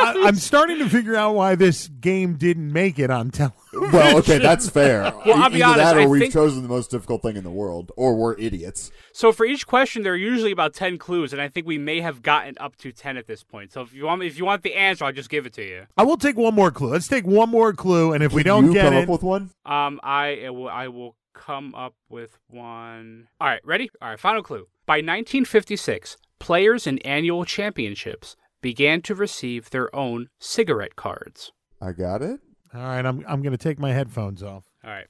I, 0.01 0.23
I'm 0.27 0.35
starting 0.35 0.79
to 0.79 0.87
figure 0.89 1.15
out 1.15 1.35
why 1.35 1.55
this 1.55 1.89
game 1.89 2.35
didn't 2.35 2.71
make 2.71 2.99
it 2.99 3.09
on 3.09 3.31
television. 3.31 3.55
Well, 3.91 4.17
okay, 4.19 4.39
that's 4.39 4.67
fair. 4.69 5.03
Well, 5.25 5.41
I'll 5.41 5.49
be 5.49 5.61
Either 5.63 5.81
honest, 5.81 5.93
that, 5.93 5.97
or 5.97 6.01
I 6.01 6.05
we've 6.07 6.21
think- 6.21 6.33
chosen 6.33 6.63
the 6.63 6.69
most 6.69 6.89
difficult 6.91 7.21
thing 7.21 7.35
in 7.37 7.43
the 7.43 7.49
world, 7.51 7.91
or 7.95 8.15
we're 8.15 8.35
idiots. 8.37 8.91
so 9.13 9.31
for 9.31 9.45
each 9.45 9.67
question 9.67 10.03
there 10.03 10.13
are 10.13 10.17
usually 10.17 10.51
about 10.51 10.73
10 10.73 10.97
clues 10.97 11.33
and 11.33 11.41
I 11.41 11.47
think 11.49 11.67
we 11.67 11.77
may 11.77 12.01
have 12.01 12.21
gotten 12.21 12.55
up 12.59 12.75
to 12.77 12.91
10 12.91 13.17
at 13.17 13.27
this 13.27 13.43
point. 13.43 13.71
So 13.71 13.81
if 13.81 13.93
you 13.93 14.05
want 14.05 14.23
if 14.23 14.37
you 14.37 14.45
want 14.45 14.63
the 14.63 14.73
answer 14.75 15.05
I'll 15.05 15.11
just 15.13 15.29
give 15.29 15.45
it 15.45 15.53
to 15.53 15.63
you. 15.63 15.85
I 15.97 16.03
will 16.03 16.17
take 16.17 16.35
one 16.37 16.55
more 16.55 16.71
clue. 16.71 16.89
Let's 16.89 17.07
take 17.07 17.25
one 17.27 17.49
more 17.49 17.73
clue, 17.73 18.13
and 18.13 18.23
if 18.23 18.33
we 18.33 18.43
don't 18.43 18.65
you 18.67 18.73
get 18.73 18.85
come 18.85 18.93
it, 18.95 19.03
up 19.03 19.09
with 19.09 19.23
one? 19.23 19.51
Um 19.65 19.99
I 20.03 20.45
I 20.45 20.49
will 20.49 20.69
I 20.69 20.87
will 20.87 21.15
come 21.33 21.73
up 21.75 21.93
with 22.09 22.37
one. 22.49 23.27
All 23.39 23.47
right, 23.47 23.61
ready? 23.65 23.89
All 24.01 24.09
right, 24.09 24.19
final 24.19 24.41
clue. 24.43 24.67
By 24.85 24.95
1956, 24.97 26.17
players 26.39 26.85
in 26.87 26.97
annual 26.99 27.45
championships 27.45 28.35
began 28.61 29.01
to 29.03 29.15
receive 29.15 29.69
their 29.69 29.93
own 29.95 30.29
cigarette 30.39 30.95
cards. 30.95 31.51
I 31.81 31.91
got 31.93 32.21
it. 32.21 32.39
all 32.73 32.81
right, 32.81 33.05
I'm 33.05 33.23
I'm 33.27 33.41
going 33.41 33.51
to 33.51 33.57
take 33.57 33.79
my 33.79 33.93
headphones 33.93 34.43
off. 34.43 34.65
All 34.83 34.89
right. 34.91 35.07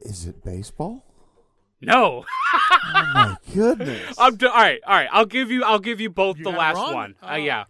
Is 0.00 0.26
it 0.26 0.44
baseball? 0.44 1.04
No. 1.80 2.24
Oh 2.90 3.10
my 3.14 3.36
goodness! 3.54 4.14
I'm 4.18 4.36
do- 4.36 4.48
all 4.48 4.54
right. 4.54 4.80
All 4.86 4.94
right. 4.94 5.08
I'll 5.12 5.26
give 5.26 5.50
you. 5.50 5.62
I'll 5.62 5.78
give 5.78 6.00
you 6.00 6.08
both 6.08 6.38
You 6.38 6.44
the 6.44 6.50
last 6.50 6.76
wrong? 6.76 6.94
one. 6.94 7.14
Oh. 7.22 7.32
Uh, 7.32 7.36
yeah. 7.36 7.64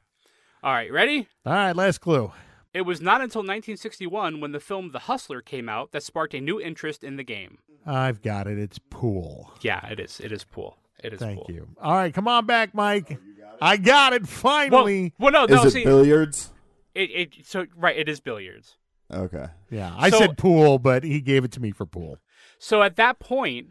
All 0.63 0.73
right. 0.73 0.93
Ready? 0.93 1.27
All 1.45 1.53
right, 1.53 1.75
last 1.75 1.99
clue. 1.99 2.31
It 2.73 2.83
was 2.83 3.01
not 3.01 3.21
until 3.21 3.41
1961 3.41 4.41
when 4.41 4.53
the 4.53 4.61
film 4.61 4.93
The 4.93 5.01
Hustler 5.01 5.41
came 5.41 5.69
out 5.69 5.91
that 5.93 6.05
sparked 6.05 6.35
a 6.35 6.41
new 6.41 6.61
interest 6.61 7.03
in 7.03 7.17
the 7.17 7.25
game. 7.25 7.59
I've 7.85 8.23
got 8.23 8.47
it. 8.47 8.59
It's 8.59 8.79
pool. 8.79 9.53
Yeah, 9.61 9.85
it 9.89 9.99
is. 9.99 10.21
It 10.21 10.31
is 10.31 10.45
pool. 10.45 10.77
It 11.03 11.13
is 11.15 11.21
Thank 11.21 11.39
pool. 11.47 11.55
you. 11.55 11.69
All 11.81 11.95
right, 11.95 12.13
come 12.13 12.27
on 12.29 12.47
back, 12.47 12.75
Mike. 12.75 13.19
Oh, 13.21 13.47
I 13.61 13.77
got 13.77 14.13
it 14.13 14.27
finally. 14.29 15.15
well, 15.19 15.33
no, 15.33 15.47
no. 15.47 15.61
Is 15.61 15.67
it 15.67 15.71
see, 15.73 15.85
billiards? 15.85 16.53
it, 16.95 17.11
it, 17.11 17.47
so 17.47 17.67
right, 17.77 17.97
it 17.97 18.09
is 18.09 18.21
billiards. 18.21 18.77
Okay. 19.13 19.47
yeah, 19.71 19.95
I 19.97 20.11
so- 20.11 20.19
said 20.19 20.39
pool, 20.39 20.79
but 20.79 21.03
he 21.05 21.21
gave 21.21 21.45
it 21.45 21.53
to 21.53 21.61
me 21.61 21.71
for 21.71 21.87
pool. 21.87 22.19
So 22.59 22.83
at 22.83 22.97
that 22.97 23.19
point, 23.21 23.69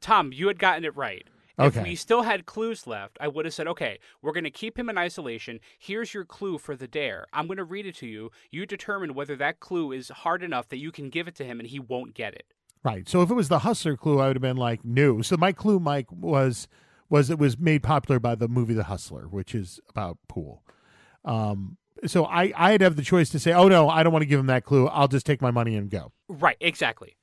Tom, 0.00 0.32
you 0.32 0.48
had 0.48 0.58
gotten 0.58 0.84
it 0.84 0.94
right. 0.96 1.26
If 1.56 1.76
Okay. 1.76 1.82
we 1.84 1.94
still 1.94 2.22
had 2.22 2.46
clues 2.46 2.84
left, 2.84 3.16
I 3.20 3.28
would 3.28 3.44
have 3.44 3.54
said, 3.54 3.68
okay, 3.68 4.00
we're 4.20 4.32
going 4.32 4.42
to 4.44 4.50
keep 4.50 4.76
him 4.76 4.90
in 4.90 4.98
isolation. 4.98 5.60
Here's 5.78 6.12
your 6.12 6.24
clue 6.24 6.58
for 6.58 6.74
the 6.74 6.88
dare. 6.88 7.26
I'm 7.32 7.46
going 7.46 7.58
to 7.58 7.64
read 7.64 7.86
it 7.86 7.94
to 7.98 8.06
you. 8.08 8.32
You 8.50 8.66
determine 8.66 9.14
whether 9.14 9.36
that 9.36 9.60
clue 9.60 9.92
is 9.92 10.08
hard 10.08 10.42
enough 10.42 10.68
that 10.70 10.78
you 10.78 10.90
can 10.90 11.10
give 11.10 11.28
it 11.28 11.36
to 11.36 11.44
him 11.44 11.60
and 11.60 11.68
he 11.68 11.78
won't 11.78 12.12
get 12.14 12.34
it. 12.34 12.44
Right. 12.84 13.08
So 13.08 13.22
if 13.22 13.30
it 13.30 13.34
was 13.34 13.48
the 13.48 13.60
Hustler 13.60 13.96
clue, 13.96 14.20
I 14.20 14.28
would 14.28 14.36
have 14.36 14.42
been 14.42 14.58
like, 14.58 14.84
no. 14.84 15.22
So 15.22 15.36
my 15.38 15.52
clue, 15.52 15.80
Mike, 15.80 16.06
was 16.12 16.68
was 17.08 17.30
it 17.30 17.38
was 17.38 17.58
made 17.58 17.82
popular 17.82 18.20
by 18.20 18.34
the 18.34 18.46
movie 18.46 18.74
The 18.74 18.84
Hustler, 18.84 19.26
which 19.28 19.54
is 19.54 19.80
about 19.88 20.18
pool. 20.28 20.62
Um, 21.24 21.78
so 22.06 22.26
I 22.26 22.52
I'd 22.54 22.82
have 22.82 22.96
the 22.96 23.02
choice 23.02 23.30
to 23.30 23.38
say, 23.38 23.52
oh 23.52 23.68
no, 23.68 23.88
I 23.88 24.02
don't 24.02 24.12
want 24.12 24.22
to 24.22 24.26
give 24.26 24.38
him 24.38 24.46
that 24.46 24.64
clue. 24.64 24.86
I'll 24.88 25.08
just 25.08 25.24
take 25.24 25.40
my 25.40 25.50
money 25.50 25.76
and 25.76 25.90
go. 25.90 26.12
Right, 26.28 26.58
exactly. 26.60 27.16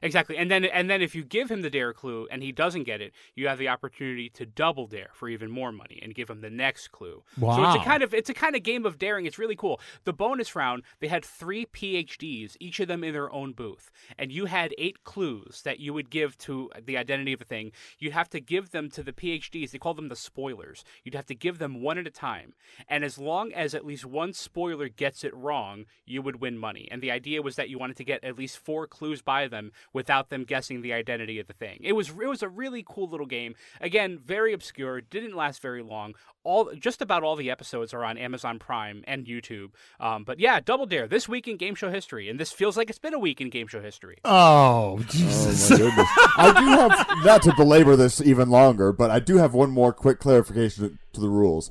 Exactly. 0.00 0.36
And 0.36 0.50
then 0.50 0.64
and 0.64 0.88
then 0.88 1.02
if 1.02 1.14
you 1.14 1.24
give 1.24 1.50
him 1.50 1.62
the 1.62 1.70
dare 1.70 1.92
clue 1.92 2.28
and 2.30 2.42
he 2.42 2.52
doesn't 2.52 2.84
get 2.84 3.00
it, 3.00 3.12
you 3.34 3.48
have 3.48 3.58
the 3.58 3.68
opportunity 3.68 4.28
to 4.30 4.46
double 4.46 4.86
dare 4.86 5.10
for 5.12 5.28
even 5.28 5.50
more 5.50 5.72
money 5.72 5.98
and 6.02 6.14
give 6.14 6.30
him 6.30 6.40
the 6.40 6.50
next 6.50 6.92
clue. 6.92 7.22
Wow. 7.38 7.56
So 7.56 7.64
it's 7.64 7.82
a 7.82 7.84
kind 7.84 8.02
of 8.02 8.14
it's 8.14 8.30
a 8.30 8.34
kind 8.34 8.54
of 8.54 8.62
game 8.62 8.86
of 8.86 8.98
daring. 8.98 9.26
It's 9.26 9.38
really 9.38 9.56
cool. 9.56 9.80
The 10.04 10.12
bonus 10.12 10.54
round, 10.54 10.84
they 11.00 11.08
had 11.08 11.24
3 11.24 11.66
PhDs, 11.66 12.56
each 12.60 12.80
of 12.80 12.88
them 12.88 13.02
in 13.02 13.12
their 13.12 13.32
own 13.32 13.52
booth, 13.52 13.90
and 14.18 14.30
you 14.30 14.46
had 14.46 14.74
8 14.78 15.04
clues 15.04 15.62
that 15.62 15.80
you 15.80 15.92
would 15.94 16.10
give 16.10 16.38
to 16.38 16.70
the 16.84 16.96
identity 16.96 17.32
of 17.32 17.40
a 17.40 17.44
thing. 17.44 17.72
You'd 17.98 18.12
have 18.12 18.30
to 18.30 18.40
give 18.40 18.70
them 18.70 18.90
to 18.90 19.02
the 19.02 19.12
PhDs. 19.12 19.70
They 19.70 19.78
call 19.78 19.94
them 19.94 20.08
the 20.08 20.16
spoilers. 20.16 20.84
You'd 21.02 21.14
have 21.14 21.26
to 21.26 21.34
give 21.34 21.58
them 21.58 21.82
one 21.82 21.98
at 21.98 22.06
a 22.06 22.10
time. 22.10 22.54
And 22.88 23.04
as 23.04 23.18
long 23.18 23.52
as 23.52 23.74
at 23.74 23.84
least 23.84 24.04
one 24.04 24.32
spoiler 24.32 24.88
gets 24.88 25.24
it 25.24 25.34
wrong, 25.34 25.86
you 26.06 26.22
would 26.22 26.40
win 26.40 26.56
money. 26.56 26.88
And 26.90 27.02
the 27.02 27.10
idea 27.10 27.42
was 27.42 27.56
that 27.56 27.68
you 27.68 27.78
wanted 27.78 27.96
to 27.96 28.04
get 28.04 28.22
at 28.22 28.38
least 28.38 28.58
4 28.58 28.86
clues 28.86 29.22
by 29.22 29.48
them 29.48 29.72
without 29.92 30.28
them 30.28 30.44
guessing 30.44 30.82
the 30.82 30.92
identity 30.92 31.38
of 31.38 31.46
the 31.46 31.52
thing. 31.52 31.78
It 31.82 31.92
was 31.92 32.10
it 32.10 32.28
was 32.28 32.42
a 32.42 32.48
really 32.48 32.84
cool 32.88 33.08
little 33.08 33.26
game. 33.26 33.54
Again, 33.80 34.18
very 34.24 34.52
obscure, 34.52 35.00
didn't 35.00 35.34
last 35.34 35.60
very 35.62 35.82
long. 35.82 36.14
All 36.44 36.72
just 36.78 37.02
about 37.02 37.22
all 37.22 37.36
the 37.36 37.50
episodes 37.50 37.92
are 37.92 38.04
on 38.04 38.16
Amazon 38.16 38.58
Prime 38.58 39.04
and 39.06 39.26
YouTube. 39.26 39.70
Um, 40.00 40.24
but 40.24 40.38
yeah, 40.40 40.60
Double 40.60 40.86
Dare 40.86 41.06
this 41.06 41.28
week 41.28 41.46
in 41.48 41.56
game 41.56 41.74
show 41.74 41.90
history, 41.90 42.28
and 42.28 42.38
this 42.40 42.52
feels 42.52 42.76
like 42.76 42.88
it's 42.88 42.98
been 42.98 43.14
a 43.14 43.18
week 43.18 43.40
in 43.40 43.50
game 43.50 43.66
show 43.66 43.82
history. 43.82 44.18
Oh 44.24 44.68
Oh 44.78 44.98
Jesus! 45.08 45.70
my 45.70 45.76
goodness! 45.76 46.08
I 46.36 46.54
do 46.60 46.66
have 46.66 47.24
not 47.24 47.42
to 47.42 47.54
belabor 47.56 47.96
this 47.96 48.20
even 48.20 48.48
longer, 48.48 48.92
but 48.92 49.10
I 49.10 49.18
do 49.20 49.36
have 49.36 49.52
one 49.54 49.70
more 49.70 49.92
quick 49.92 50.18
clarification 50.20 50.98
to 51.12 51.20
the 51.20 51.28
rules. 51.28 51.70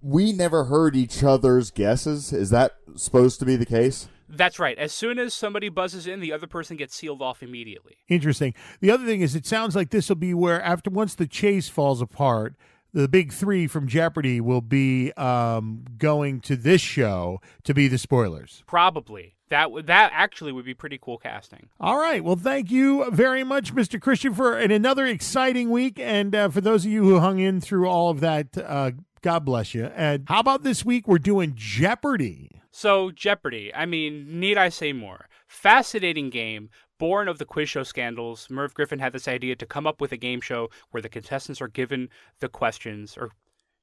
We 0.00 0.32
never 0.32 0.64
heard 0.64 0.94
each 0.94 1.22
other's 1.24 1.70
guesses. 1.70 2.32
Is 2.32 2.50
that 2.50 2.76
supposed 2.94 3.40
to 3.40 3.46
be 3.46 3.56
the 3.56 3.66
case? 3.66 4.08
That's 4.28 4.58
right. 4.58 4.78
As 4.78 4.92
soon 4.92 5.18
as 5.18 5.32
somebody 5.32 5.68
buzzes 5.68 6.06
in, 6.06 6.20
the 6.20 6.32
other 6.32 6.46
person 6.46 6.76
gets 6.76 6.94
sealed 6.94 7.22
off 7.22 7.42
immediately. 7.42 7.96
Interesting. 8.08 8.54
The 8.80 8.90
other 8.90 9.06
thing 9.06 9.22
is, 9.22 9.34
it 9.34 9.46
sounds 9.46 9.74
like 9.74 9.90
this 9.90 10.08
will 10.08 10.16
be 10.16 10.34
where 10.34 10.62
after 10.62 10.90
once 10.90 11.14
the 11.14 11.26
chase 11.26 11.68
falls 11.68 12.02
apart, 12.02 12.54
the 12.92 13.08
big 13.08 13.32
three 13.32 13.66
from 13.66 13.88
Jeopardy 13.88 14.40
will 14.40 14.60
be 14.60 15.12
um, 15.12 15.84
going 15.96 16.40
to 16.42 16.56
this 16.56 16.80
show 16.80 17.40
to 17.64 17.74
be 17.74 17.88
the 17.88 17.98
spoilers. 17.98 18.62
Probably 18.66 19.36
that 19.48 19.72
would 19.72 19.86
that 19.86 20.10
actually 20.14 20.52
would 20.52 20.64
be 20.64 20.74
pretty 20.74 20.98
cool 21.00 21.18
casting. 21.18 21.68
All 21.80 21.98
right. 21.98 22.22
Well, 22.22 22.36
thank 22.36 22.70
you 22.70 23.10
very 23.10 23.44
much, 23.44 23.74
Mr. 23.74 24.00
Christian, 24.00 24.34
for 24.34 24.56
and 24.56 24.72
another 24.72 25.06
exciting 25.06 25.70
week. 25.70 25.98
And 25.98 26.34
uh, 26.34 26.48
for 26.48 26.60
those 26.60 26.84
of 26.84 26.90
you 26.90 27.04
who 27.04 27.20
hung 27.20 27.38
in 27.38 27.60
through 27.60 27.88
all 27.88 28.10
of 28.10 28.20
that, 28.20 28.56
uh, 28.56 28.92
God 29.22 29.44
bless 29.44 29.74
you. 29.74 29.86
And 29.86 30.24
how 30.28 30.40
about 30.40 30.62
this 30.62 30.84
week? 30.84 31.08
We're 31.08 31.18
doing 31.18 31.52
Jeopardy. 31.56 32.50
So, 32.70 33.10
Jeopardy, 33.10 33.74
I 33.74 33.86
mean, 33.86 34.40
need 34.40 34.56
I 34.56 34.68
say 34.68 34.92
more? 34.92 35.28
Fascinating 35.46 36.30
game, 36.30 36.70
born 36.98 37.26
of 37.26 37.38
the 37.38 37.44
quiz 37.44 37.68
show 37.68 37.82
scandals. 37.82 38.48
Merv 38.50 38.74
Griffin 38.74 38.98
had 38.98 39.12
this 39.12 39.26
idea 39.26 39.56
to 39.56 39.66
come 39.66 39.86
up 39.86 40.00
with 40.00 40.12
a 40.12 40.16
game 40.16 40.40
show 40.40 40.68
where 40.90 41.02
the 41.02 41.08
contestants 41.08 41.60
are 41.60 41.68
given 41.68 42.08
the 42.40 42.48
questions, 42.48 43.16
or 43.16 43.30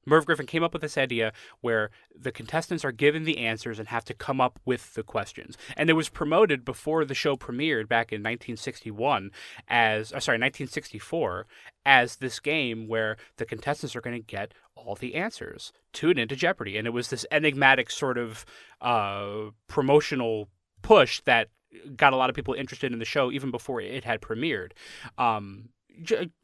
Merv 0.06 0.24
Griffin 0.24 0.46
came 0.46 0.62
up 0.62 0.72
with 0.72 0.82
this 0.82 0.96
idea 0.96 1.32
where 1.60 1.90
the 2.14 2.32
contestants 2.32 2.84
are 2.84 2.92
given 2.92 3.24
the 3.24 3.38
answers 3.38 3.78
and 3.78 3.88
have 3.88 4.04
to 4.06 4.14
come 4.14 4.40
up 4.40 4.60
with 4.64 4.94
the 4.94 5.02
questions. 5.02 5.58
And 5.76 5.90
it 5.90 5.94
was 5.94 6.08
promoted 6.08 6.64
before 6.64 7.04
the 7.04 7.14
show 7.14 7.36
premiered 7.36 7.88
back 7.88 8.12
in 8.12 8.20
1961 8.20 9.32
as, 9.68 10.12
uh, 10.12 10.20
sorry, 10.20 10.36
1964 10.36 11.46
as 11.84 12.16
this 12.16 12.40
game 12.40 12.88
where 12.88 13.16
the 13.36 13.44
contestants 13.44 13.96
are 13.96 14.00
going 14.00 14.16
to 14.16 14.26
get 14.26 14.54
all 14.76 14.94
the 14.94 15.16
answers. 15.16 15.72
Tune 15.92 16.18
into 16.18 16.36
Jeopardy. 16.36 16.76
And 16.76 16.86
it 16.86 16.92
was 16.92 17.08
this 17.08 17.26
enigmatic 17.30 17.90
sort 17.90 18.16
of 18.16 18.44
uh, 18.80 19.50
promotional 19.66 20.48
push 20.82 21.20
that 21.22 21.48
got 21.96 22.12
a 22.12 22.16
lot 22.16 22.30
of 22.30 22.36
people 22.36 22.54
interested 22.54 22.92
in 22.92 22.98
the 22.98 23.04
show 23.04 23.30
even 23.32 23.50
before 23.50 23.80
it 23.80 24.04
had 24.04 24.20
premiered. 24.20 24.72
Um, 25.18 25.70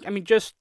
I 0.07 0.11
mean, 0.11 0.25
just 0.25 0.55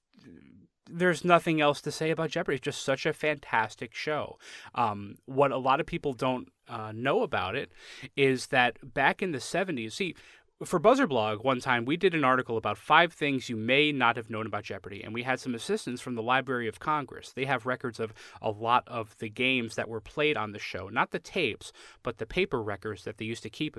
there's 0.92 1.24
nothing 1.24 1.60
else 1.60 1.80
to 1.82 1.90
say 1.90 2.10
about 2.10 2.30
Jeopardy. 2.30 2.56
It's 2.56 2.64
just 2.64 2.84
such 2.84 3.06
a 3.06 3.12
fantastic 3.12 3.94
show. 3.94 4.38
Um, 4.74 5.16
what 5.24 5.50
a 5.50 5.58
lot 5.58 5.80
of 5.80 5.86
people 5.86 6.12
don't 6.12 6.48
uh, 6.68 6.92
know 6.94 7.22
about 7.22 7.56
it 7.56 7.72
is 8.16 8.48
that 8.48 8.94
back 8.94 9.22
in 9.22 9.32
the 9.32 9.38
70s, 9.38 9.92
see, 9.92 10.14
for 10.64 10.78
Buzzer 10.78 11.06
Blog, 11.06 11.44
one 11.44 11.60
time 11.60 11.84
we 11.84 11.96
did 11.96 12.14
an 12.14 12.24
article 12.24 12.56
about 12.56 12.78
five 12.78 13.12
things 13.12 13.48
you 13.48 13.56
may 13.56 13.90
not 13.90 14.16
have 14.16 14.30
known 14.30 14.46
about 14.46 14.64
Jeopardy, 14.64 15.02
and 15.02 15.12
we 15.12 15.22
had 15.22 15.40
some 15.40 15.54
assistance 15.54 16.00
from 16.00 16.14
the 16.14 16.22
Library 16.22 16.68
of 16.68 16.78
Congress. 16.78 17.32
They 17.32 17.44
have 17.46 17.66
records 17.66 17.98
of 17.98 18.12
a 18.40 18.50
lot 18.50 18.84
of 18.86 19.16
the 19.18 19.28
games 19.28 19.74
that 19.74 19.88
were 19.88 20.00
played 20.00 20.36
on 20.36 20.52
the 20.52 20.58
show, 20.58 20.88
not 20.88 21.10
the 21.10 21.18
tapes, 21.18 21.72
but 22.02 22.18
the 22.18 22.26
paper 22.26 22.62
records 22.62 23.04
that 23.04 23.18
they 23.18 23.24
used 23.24 23.42
to 23.42 23.50
keep. 23.50 23.76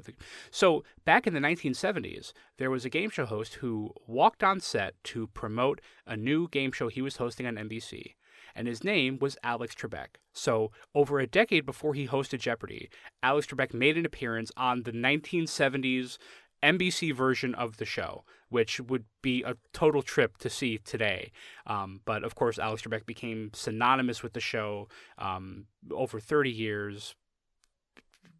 So 0.51 0.83
back 1.05 1.27
in 1.27 1.33
the 1.33 1.39
1970s, 1.39 2.33
there 2.57 2.71
was 2.71 2.85
a 2.85 2.89
game 2.89 3.09
show 3.09 3.25
host 3.25 3.55
who 3.55 3.93
walked 4.07 4.43
on 4.43 4.59
set 4.59 4.95
to 5.05 5.27
promote 5.27 5.81
a 6.05 6.17
new 6.17 6.47
game 6.49 6.71
show 6.71 6.87
he 6.87 7.01
was 7.01 7.17
hosting 7.17 7.45
on 7.45 7.55
NBC 7.55 8.13
and 8.55 8.67
his 8.67 8.83
name 8.83 9.17
was 9.19 9.37
Alex 9.43 9.75
Trebek. 9.75 10.17
So, 10.31 10.71
over 10.95 11.19
a 11.19 11.27
decade 11.27 11.65
before 11.65 11.93
he 11.93 12.07
hosted 12.07 12.39
Jeopardy, 12.39 12.89
Alex 13.21 13.47
Trebek 13.47 13.73
made 13.73 13.97
an 13.97 14.05
appearance 14.05 14.51
on 14.57 14.83
the 14.83 14.91
1970s 14.91 16.17
NBC 16.63 17.13
version 17.13 17.53
of 17.55 17.77
the 17.77 17.85
show, 17.85 18.23
which 18.49 18.79
would 18.79 19.05
be 19.21 19.43
a 19.43 19.55
total 19.73 20.01
trip 20.01 20.37
to 20.37 20.49
see 20.49 20.77
today. 20.77 21.31
Um, 21.67 22.01
but 22.05 22.23
of 22.23 22.35
course, 22.35 22.57
Alex 22.57 22.83
Trebek 22.83 23.05
became 23.05 23.51
synonymous 23.53 24.23
with 24.23 24.33
the 24.33 24.39
show 24.39 24.87
um, 25.17 25.65
over 25.91 26.19
30 26.19 26.49
years. 26.49 27.15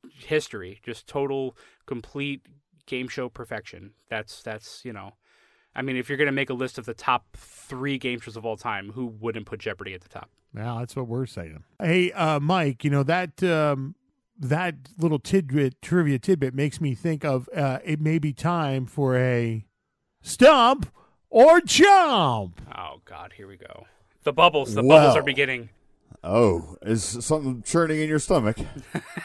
History, 0.10 0.82
just 0.84 1.08
total, 1.08 1.56
complete 1.86 2.42
game 2.86 3.08
show 3.08 3.30
perfection. 3.30 3.92
That's 4.10 4.42
that's 4.44 4.84
you 4.84 4.92
know, 4.92 5.14
I 5.76 5.82
mean, 5.82 5.96
if 5.96 6.10
you're 6.10 6.18
gonna 6.18 6.32
make 6.32 6.50
a 6.50 6.54
list 6.54 6.78
of 6.78 6.86
the 6.86 6.94
top 6.94 7.26
three 7.36 7.98
game 7.98 8.20
shows 8.20 8.36
of 8.36 8.46
all 8.46 8.58
time, 8.58 8.92
who 8.92 9.08
wouldn't 9.08 9.46
put 9.46 9.60
Jeopardy 9.60 9.94
at 9.94 10.02
the 10.02 10.10
top? 10.10 10.30
Now 10.54 10.80
that's 10.80 10.96
what 10.96 11.08
we're 11.08 11.26
saying. 11.26 11.64
Hey, 11.82 12.12
uh, 12.12 12.40
Mike, 12.40 12.84
you 12.84 12.90
know 12.90 13.04
that 13.04 13.42
um, 13.44 13.96
that 14.38 14.76
little 14.98 15.20
tidbit, 15.20 15.82
trivia 15.82 16.20
tidbit, 16.20 16.54
makes 16.54 16.82
me 16.82 16.96
think 16.96 17.24
of 17.24 17.50
uh, 17.56 17.80
it 17.84 18.02
may 18.02 18.20
be 18.20 18.34
time 18.34 18.86
for 18.86 19.18
a 19.18 19.66
stump 20.22 20.92
or 21.30 21.62
jump. 21.62 22.62
Oh 22.76 23.02
God, 23.06 23.34
here 23.36 23.48
we 23.48 23.58
go. 23.58 23.86
The 24.24 24.34
bubbles, 24.34 24.74
the 24.74 24.84
bubbles 24.84 25.16
are 25.16 25.24
beginning. 25.24 25.70
Oh, 26.24 26.78
is 26.82 27.04
something 27.04 27.64
churning 27.64 28.00
in 28.00 28.08
your 28.08 28.20
stomach? 28.20 28.58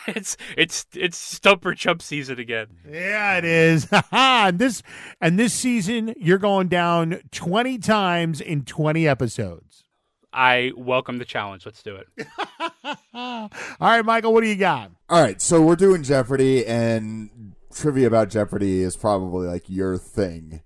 It's 0.08 0.38
it's 0.56 0.86
it's 0.94 1.18
stump 1.18 1.66
or 1.66 1.74
jump 1.74 2.00
season 2.00 2.38
again. 2.38 2.68
Yeah, 2.90 3.36
it 3.36 3.44
is. 3.44 3.86
and 4.10 4.58
this 4.58 4.82
and 5.20 5.38
this 5.38 5.52
season, 5.52 6.14
you're 6.16 6.38
going 6.38 6.68
down 6.68 7.20
twenty 7.30 7.76
times 7.76 8.40
in 8.40 8.64
twenty 8.64 9.06
episodes. 9.06 9.84
I 10.32 10.72
welcome 10.76 11.18
the 11.18 11.24
challenge. 11.24 11.64
Let's 11.64 11.82
do 11.82 11.96
it. 11.96 12.26
All 13.14 13.50
right, 13.80 14.04
Michael, 14.04 14.32
what 14.32 14.42
do 14.42 14.48
you 14.48 14.56
got? 14.56 14.90
All 15.08 15.22
right, 15.22 15.40
so 15.40 15.62
we're 15.62 15.76
doing 15.76 16.02
Jeopardy, 16.02 16.66
and 16.66 17.54
trivia 17.72 18.06
about 18.06 18.30
Jeopardy 18.30 18.82
is 18.82 18.96
probably 18.96 19.46
like 19.46 19.68
your 19.68 19.96
thing. 19.96 20.62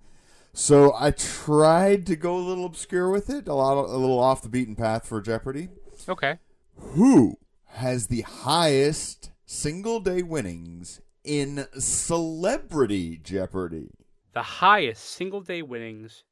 So 0.53 0.95
I 0.99 1.13
tried 1.13 2.07
to 2.07 2.17
go 2.17 2.37
a 2.37 2.39
little 2.39 2.67
obscure 2.67 3.09
with 3.11 3.31
it, 3.31 3.49
a 3.49 3.55
lot, 3.55 3.77
a 3.77 3.97
little 3.97 4.19
off 4.19 4.43
the 4.43 4.49
beaten 4.49 4.77
path 4.77 5.07
for 5.07 5.21
Jeopardy. 5.21 5.69
Okay. 6.09 6.39
Who 6.77 7.39
has 7.67 8.09
the 8.09 8.23
highest 8.23 9.31
single 9.47 10.01
day 10.01 10.23
winnings 10.23 11.01
in 11.25 11.67
Celebrity 11.79 13.19
Jeopardy? 13.23 13.91
The 14.35 14.43
highest 14.43 15.05
single 15.05 15.41
day 15.41 15.63
winnings. 15.63 16.25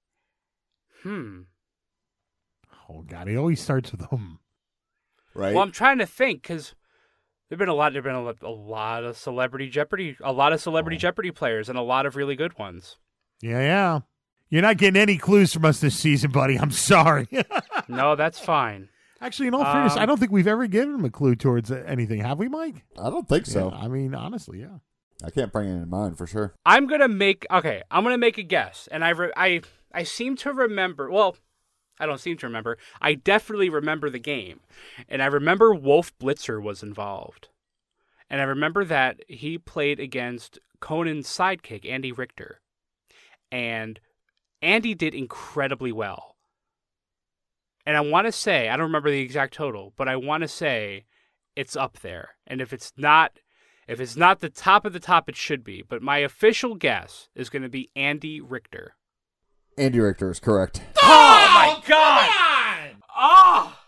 Hmm. 1.02 1.42
Oh 2.90 3.02
God, 3.02 3.28
he 3.28 3.36
always 3.36 3.60
starts 3.60 3.92
with 3.92 4.10
him. 4.10 4.38
Right? 5.34 5.54
Well, 5.54 5.62
I'm 5.62 5.70
trying 5.72 5.98
to 5.98 6.06
think 6.06 6.42
because 6.42 6.74
there've 7.48 7.58
been 7.58 7.68
a 7.68 7.74
lot. 7.74 7.92
There've 7.92 8.04
been 8.04 8.14
a, 8.14 8.22
lot- 8.22 8.42
a 8.42 8.50
lot 8.50 9.04
of 9.04 9.16
celebrity 9.16 9.68
Jeopardy, 9.68 10.16
a 10.22 10.32
lot 10.32 10.52
of 10.52 10.60
celebrity 10.60 10.96
Jeopardy 10.96 11.30
players, 11.30 11.68
and 11.68 11.78
a 11.78 11.82
lot 11.82 12.04
of 12.06 12.16
really 12.16 12.34
good 12.34 12.58
ones. 12.58 12.96
Yeah, 13.40 13.60
yeah. 13.60 14.00
You're 14.48 14.62
not 14.62 14.78
getting 14.78 15.00
any 15.00 15.16
clues 15.16 15.52
from 15.52 15.64
us 15.64 15.78
this 15.80 15.96
season, 15.96 16.32
buddy. 16.32 16.58
I'm 16.58 16.72
sorry. 16.72 17.28
no, 17.88 18.16
that's 18.16 18.40
fine. 18.40 18.88
Actually, 19.20 19.46
in 19.48 19.54
all 19.54 19.64
fairness, 19.64 19.92
Um, 19.94 20.00
I 20.00 20.06
don't 20.06 20.18
think 20.18 20.32
we've 20.32 20.48
ever 20.48 20.66
given 20.66 20.94
him 20.96 21.04
a 21.04 21.10
clue 21.10 21.36
towards 21.36 21.70
anything, 21.70 22.20
have 22.20 22.38
we, 22.40 22.48
Mike? 22.48 22.84
I 22.98 23.10
don't 23.10 23.28
think 23.28 23.46
so. 23.46 23.70
Yeah, 23.70 23.78
I 23.78 23.86
mean, 23.86 24.14
honestly, 24.14 24.60
yeah. 24.60 24.78
I 25.22 25.30
can't 25.30 25.52
bring 25.52 25.68
it 25.68 25.74
in 25.82 25.88
mind 25.90 26.16
for 26.18 26.26
sure. 26.26 26.54
I'm 26.64 26.86
gonna 26.86 27.06
make 27.06 27.46
okay. 27.50 27.82
I'm 27.90 28.02
gonna 28.02 28.16
make 28.18 28.38
a 28.38 28.42
guess, 28.42 28.88
and 28.90 29.04
I 29.04 29.10
re- 29.10 29.32
I 29.36 29.60
I 29.92 30.02
seem 30.02 30.34
to 30.38 30.52
remember. 30.52 31.10
Well, 31.10 31.36
I 32.00 32.06
don't 32.06 32.18
seem 32.18 32.36
to 32.38 32.46
remember. 32.46 32.78
I 33.00 33.14
definitely 33.14 33.68
remember 33.68 34.10
the 34.10 34.18
game, 34.18 34.60
and 35.08 35.22
I 35.22 35.26
remember 35.26 35.74
Wolf 35.74 36.16
Blitzer 36.18 36.60
was 36.60 36.82
involved, 36.82 37.48
and 38.28 38.40
I 38.40 38.44
remember 38.44 38.84
that 38.86 39.20
he 39.28 39.58
played 39.58 40.00
against 40.00 40.58
Conan's 40.80 41.28
sidekick 41.28 41.88
Andy 41.88 42.10
Richter, 42.10 42.60
and 43.52 44.00
Andy 44.62 44.94
did 44.94 45.14
incredibly 45.14 45.92
well. 45.92 46.36
And 47.86 47.96
I 47.96 48.00
want 48.00 48.26
to 48.26 48.32
say 48.32 48.68
I 48.68 48.76
don't 48.76 48.86
remember 48.86 49.10
the 49.10 49.20
exact 49.20 49.54
total, 49.54 49.92
but 49.96 50.08
I 50.08 50.16
want 50.16 50.42
to 50.42 50.48
say 50.48 51.04
it's 51.56 51.76
up 51.76 52.00
there. 52.00 52.30
And 52.46 52.60
if 52.60 52.72
it's 52.72 52.92
not 52.96 53.38
if 53.88 53.98
it's 53.98 54.16
not 54.16 54.38
the 54.38 54.50
top 54.50 54.84
of 54.84 54.92
the 54.92 55.00
top, 55.00 55.28
it 55.28 55.34
should 55.34 55.64
be. 55.64 55.82
But 55.82 56.00
my 56.00 56.18
official 56.18 56.76
guess 56.76 57.28
is 57.34 57.50
going 57.50 57.62
to 57.62 57.68
be 57.68 57.90
Andy 57.96 58.40
Richter. 58.40 58.94
Andy 59.80 59.98
Richter 59.98 60.30
is 60.30 60.38
correct. 60.38 60.82
Oh, 61.02 61.50
my 61.54 61.82
god! 61.88 62.90
Oh! 63.16 63.78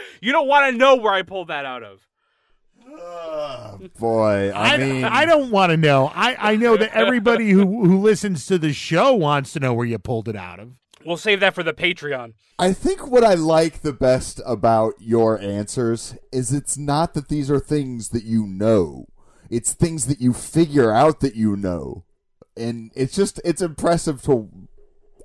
you 0.20 0.30
don't 0.30 0.46
want 0.46 0.72
to 0.72 0.78
know 0.78 0.94
where 0.94 1.12
I 1.12 1.22
pulled 1.22 1.48
that 1.48 1.64
out 1.64 1.82
of. 1.82 2.06
Ah, 2.88 3.76
boy, 3.98 4.52
I, 4.54 4.74
I, 4.74 4.76
mean, 4.76 5.02
I 5.02 5.24
don't 5.24 5.50
want 5.50 5.70
to 5.70 5.76
know. 5.76 6.12
I, 6.14 6.52
I 6.52 6.56
know 6.56 6.76
that 6.76 6.92
everybody 6.94 7.50
who, 7.50 7.84
who 7.84 8.00
listens 8.00 8.46
to 8.46 8.56
the 8.56 8.72
show 8.72 9.12
wants 9.12 9.52
to 9.54 9.60
know 9.60 9.74
where 9.74 9.84
you 9.84 9.98
pulled 9.98 10.28
it 10.28 10.36
out 10.36 10.60
of. 10.60 10.78
We'll 11.04 11.16
save 11.16 11.40
that 11.40 11.56
for 11.56 11.64
the 11.64 11.74
Patreon. 11.74 12.34
I 12.56 12.72
think 12.72 13.08
what 13.08 13.24
I 13.24 13.34
like 13.34 13.82
the 13.82 13.92
best 13.92 14.40
about 14.46 14.94
your 15.00 15.40
answers 15.40 16.16
is 16.32 16.52
it's 16.52 16.78
not 16.78 17.14
that 17.14 17.28
these 17.28 17.50
are 17.50 17.58
things 17.58 18.10
that 18.10 18.22
you 18.22 18.46
know. 18.46 19.06
It's 19.50 19.72
things 19.72 20.06
that 20.06 20.20
you 20.20 20.32
figure 20.32 20.92
out 20.92 21.20
that 21.20 21.34
you 21.34 21.56
know. 21.56 22.04
And 22.56 22.90
it's 22.94 23.14
just 23.14 23.40
it's 23.44 23.62
impressive 23.62 24.22
to 24.22 24.48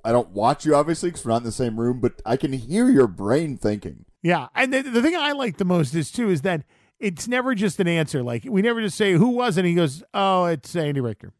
I 0.04 0.12
don't 0.12 0.30
watch 0.30 0.66
you 0.66 0.74
obviously 0.74 1.10
cuz 1.10 1.24
we're 1.24 1.32
not 1.32 1.38
in 1.38 1.44
the 1.44 1.52
same 1.52 1.78
room, 1.78 2.00
but 2.00 2.20
I 2.26 2.36
can 2.36 2.52
hear 2.52 2.90
your 2.90 3.06
brain 3.06 3.56
thinking. 3.56 4.04
Yeah, 4.22 4.48
and 4.54 4.72
the, 4.72 4.82
the 4.82 5.02
thing 5.02 5.16
I 5.16 5.32
like 5.32 5.56
the 5.56 5.64
most 5.64 5.94
is 5.94 6.10
too 6.10 6.30
is 6.30 6.42
that 6.42 6.64
it's 7.00 7.26
never 7.26 7.54
just 7.54 7.80
an 7.80 7.88
answer. 7.88 8.22
Like 8.22 8.44
we 8.48 8.62
never 8.62 8.80
just 8.80 8.96
say 8.96 9.12
who 9.14 9.28
was 9.28 9.56
it. 9.56 9.64
He 9.64 9.74
goes, 9.74 10.02
"Oh, 10.14 10.44
it's 10.44 10.76
Andy 10.76 11.00
Richter." 11.00 11.32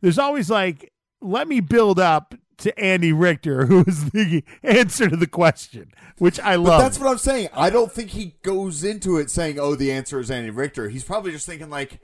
There's 0.00 0.18
always 0.18 0.50
like, 0.50 0.92
let 1.20 1.48
me 1.48 1.60
build 1.60 1.98
up 1.98 2.34
to 2.58 2.78
Andy 2.78 3.12
Richter, 3.12 3.66
who 3.66 3.84
is 3.86 4.10
the 4.10 4.44
answer 4.62 5.08
to 5.08 5.16
the 5.16 5.26
question, 5.26 5.92
which 6.18 6.38
I 6.40 6.56
But 6.56 6.62
love. 6.62 6.82
that's 6.82 6.98
what 6.98 7.08
I'm 7.10 7.18
saying. 7.18 7.48
I 7.54 7.70
don't 7.70 7.92
think 7.92 8.10
he 8.10 8.34
goes 8.42 8.84
into 8.84 9.16
it 9.16 9.30
saying, 9.30 9.58
"Oh, 9.58 9.74
the 9.74 9.92
answer 9.92 10.20
is 10.20 10.30
Andy 10.30 10.50
Richter." 10.50 10.88
He's 10.88 11.04
probably 11.04 11.32
just 11.32 11.46
thinking 11.46 11.70
like, 11.70 12.00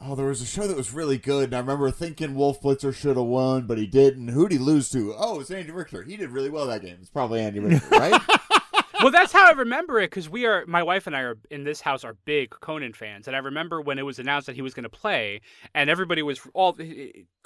"Oh, 0.00 0.14
there 0.14 0.26
was 0.26 0.40
a 0.42 0.46
show 0.46 0.66
that 0.66 0.76
was 0.76 0.92
really 0.92 1.18
good, 1.18 1.44
and 1.44 1.54
I 1.54 1.58
remember 1.60 1.90
thinking 1.90 2.34
Wolf 2.34 2.60
Blitzer 2.62 2.94
should 2.94 3.16
have 3.16 3.26
won, 3.26 3.66
but 3.66 3.78
he 3.78 3.86
didn't. 3.86 4.28
Who'd 4.28 4.52
he 4.52 4.58
lose 4.58 4.90
to? 4.90 5.14
Oh, 5.16 5.40
it's 5.40 5.50
Andy 5.50 5.70
Richter. 5.72 6.02
He 6.02 6.16
did 6.16 6.30
really 6.30 6.50
well 6.50 6.66
that 6.66 6.82
game. 6.82 6.96
It's 7.00 7.10
probably 7.10 7.40
Andy 7.40 7.60
Richter, 7.60 7.88
right?" 7.98 8.20
well, 9.02 9.10
that's 9.10 9.32
how 9.32 9.46
I 9.48 9.52
remember 9.52 9.98
it 10.00 10.10
because 10.10 10.30
we 10.30 10.46
are, 10.46 10.64
my 10.66 10.82
wife 10.82 11.06
and 11.06 11.16
I 11.16 11.20
are 11.22 11.36
in 11.50 11.64
this 11.64 11.80
house 11.80 12.04
are 12.04 12.14
big 12.24 12.50
Conan 12.60 12.92
fans, 12.92 13.26
and 13.26 13.34
I 13.36 13.40
remember 13.40 13.80
when 13.80 13.98
it 13.98 14.02
was 14.06 14.18
announced 14.18 14.46
that 14.46 14.54
he 14.56 14.62
was 14.62 14.74
going 14.74 14.84
to 14.84 14.88
play, 14.88 15.40
and 15.74 15.90
everybody 15.90 16.22
was 16.22 16.40
all 16.54 16.76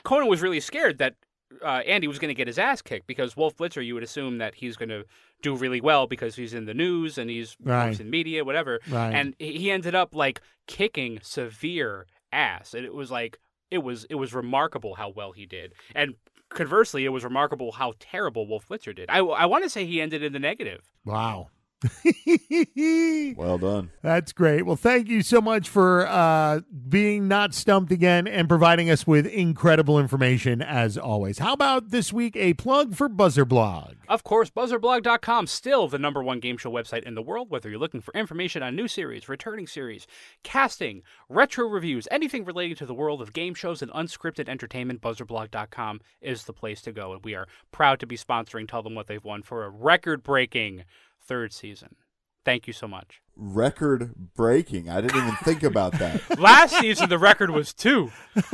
Conan 0.04 0.28
was 0.28 0.42
really 0.42 0.60
scared 0.60 0.98
that 0.98 1.14
uh, 1.62 1.82
Andy 1.86 2.08
was 2.08 2.18
going 2.18 2.28
to 2.28 2.34
get 2.34 2.46
his 2.46 2.58
ass 2.58 2.82
kicked 2.82 3.06
because 3.06 3.36
Wolf 3.36 3.56
Blitzer, 3.56 3.84
you 3.84 3.94
would 3.94 4.02
assume 4.02 4.38
that 4.38 4.56
he's 4.56 4.76
going 4.76 4.88
to 4.88 5.04
do 5.42 5.54
really 5.56 5.80
well 5.80 6.06
because 6.06 6.34
he's 6.36 6.54
in 6.54 6.64
the 6.66 6.74
news 6.74 7.18
and 7.18 7.30
he's 7.30 7.56
Right. 7.62 7.98
in 8.00 8.10
media, 8.10 8.44
whatever, 8.44 8.80
Right. 8.90 9.12
and 9.14 9.34
he 9.38 9.70
ended 9.70 9.94
up 9.94 10.14
like 10.14 10.40
kicking 10.66 11.20
severe 11.22 12.06
ass, 12.32 12.74
and 12.74 12.84
it 12.84 12.94
was 12.94 13.10
like 13.10 13.38
it 13.70 13.78
was 13.78 14.04
it 14.10 14.14
was 14.16 14.32
remarkable 14.34 14.94
how 14.96 15.08
well 15.10 15.32
he 15.32 15.46
did, 15.46 15.74
and. 15.94 16.14
Conversely, 16.48 17.04
it 17.04 17.08
was 17.08 17.24
remarkable 17.24 17.72
how 17.72 17.92
terrible 17.98 18.46
Wolf 18.46 18.68
Blitzer 18.68 18.94
did. 18.94 19.10
I, 19.10 19.18
I 19.18 19.46
want 19.46 19.64
to 19.64 19.68
say 19.68 19.84
he 19.84 20.00
ended 20.00 20.22
in 20.22 20.32
the 20.32 20.38
negative. 20.38 20.80
wow. 21.04 21.48
well 23.36 23.58
done. 23.58 23.90
That's 24.02 24.32
great. 24.32 24.62
Well, 24.62 24.76
thank 24.76 25.08
you 25.08 25.22
so 25.22 25.40
much 25.40 25.68
for 25.68 26.06
uh, 26.06 26.60
being 26.88 27.28
not 27.28 27.52
stumped 27.54 27.92
again 27.92 28.26
and 28.26 28.48
providing 28.48 28.88
us 28.88 29.06
with 29.06 29.26
incredible 29.26 29.98
information 29.98 30.62
as 30.62 30.96
always. 30.96 31.38
How 31.38 31.52
about 31.52 31.90
this 31.90 32.12
week 32.12 32.34
a 32.36 32.54
plug 32.54 32.94
for 32.94 33.08
Buzzer 33.08 33.44
Blog? 33.44 33.96
Of 34.08 34.24
course, 34.24 34.50
buzzerblog.com, 34.50 35.46
still 35.48 35.88
the 35.88 35.98
number 35.98 36.22
one 36.22 36.40
game 36.40 36.56
show 36.56 36.70
website 36.70 37.02
in 37.02 37.14
the 37.14 37.22
world, 37.22 37.50
whether 37.50 37.68
you're 37.68 37.78
looking 37.78 38.00
for 38.00 38.14
information 38.14 38.62
on 38.62 38.74
new 38.74 38.88
series, 38.88 39.28
returning 39.28 39.66
series, 39.66 40.06
casting, 40.42 41.02
retro 41.28 41.68
reviews, 41.68 42.08
anything 42.10 42.44
relating 42.44 42.76
to 42.76 42.86
the 42.86 42.94
world 42.94 43.20
of 43.20 43.32
game 43.32 43.54
shows 43.54 43.82
and 43.82 43.92
unscripted 43.92 44.48
entertainment, 44.48 45.00
buzzerblog.com 45.02 46.00
is 46.22 46.44
the 46.44 46.52
place 46.52 46.80
to 46.82 46.92
go. 46.92 47.12
And 47.12 47.24
we 47.24 47.34
are 47.34 47.48
proud 47.70 48.00
to 48.00 48.06
be 48.06 48.16
sponsoring 48.16 48.68
Tell 48.68 48.82
Them 48.82 48.94
What 48.94 49.08
They've 49.08 49.22
Won 49.22 49.42
for 49.42 49.64
a 49.64 49.70
record 49.70 50.22
breaking 50.22 50.84
third 51.26 51.52
season. 51.52 51.96
Thank 52.44 52.66
you 52.68 52.72
so 52.72 52.86
much. 52.86 53.20
Record 53.36 54.14
breaking. 54.34 54.88
I 54.88 55.00
didn't 55.00 55.16
even 55.16 55.34
think 55.36 55.62
about 55.64 55.92
that. 55.98 56.38
Last 56.38 56.78
season, 56.78 57.08
the 57.08 57.18
record 57.18 57.50
was 57.50 57.72
two. 57.74 58.10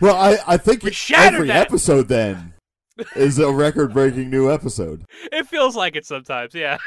Well, 0.00 0.14
I, 0.14 0.38
I 0.46 0.56
think 0.58 0.84
We 0.84 0.92
shattered 0.92 1.34
every 1.34 1.48
that. 1.48 1.66
episode 1.66 2.06
then 2.06 2.54
is 3.16 3.38
a 3.40 3.50
record 3.52 3.92
breaking 3.92 4.30
new 4.30 4.48
episode. 4.48 5.04
It 5.32 5.48
feels 5.48 5.74
like 5.74 5.96
it 5.96 6.06
sometimes, 6.06 6.54
yeah. 6.54 6.78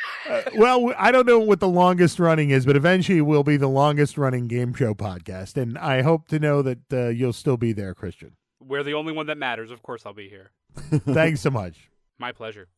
Well, 0.55 0.93
I 0.97 1.11
don't 1.11 1.27
know 1.27 1.39
what 1.39 1.59
the 1.59 1.67
longest 1.67 2.19
running 2.19 2.51
is, 2.51 2.65
but 2.65 2.77
eventually 2.77 3.19
we'll 3.21 3.43
be 3.43 3.57
the 3.57 3.67
longest 3.67 4.17
running 4.17 4.47
game 4.47 4.73
show 4.73 4.93
podcast. 4.93 5.57
And 5.61 5.77
I 5.77 6.03
hope 6.03 6.29
to 6.29 6.39
know 6.39 6.61
that 6.61 6.79
uh, 6.93 7.07
you'll 7.09 7.33
still 7.33 7.57
be 7.57 7.73
there, 7.73 7.93
Christian. 7.93 8.31
We're 8.61 8.83
the 8.83 8.93
only 8.93 9.11
one 9.11 9.25
that 9.27 9.37
matters. 9.37 9.71
Of 9.71 9.81
course, 9.83 10.05
I'll 10.05 10.13
be 10.13 10.29
here. 10.29 10.51
Thanks 10.89 11.41
so 11.41 11.49
much. 11.49 11.89
My 12.17 12.31
pleasure. 12.31 12.69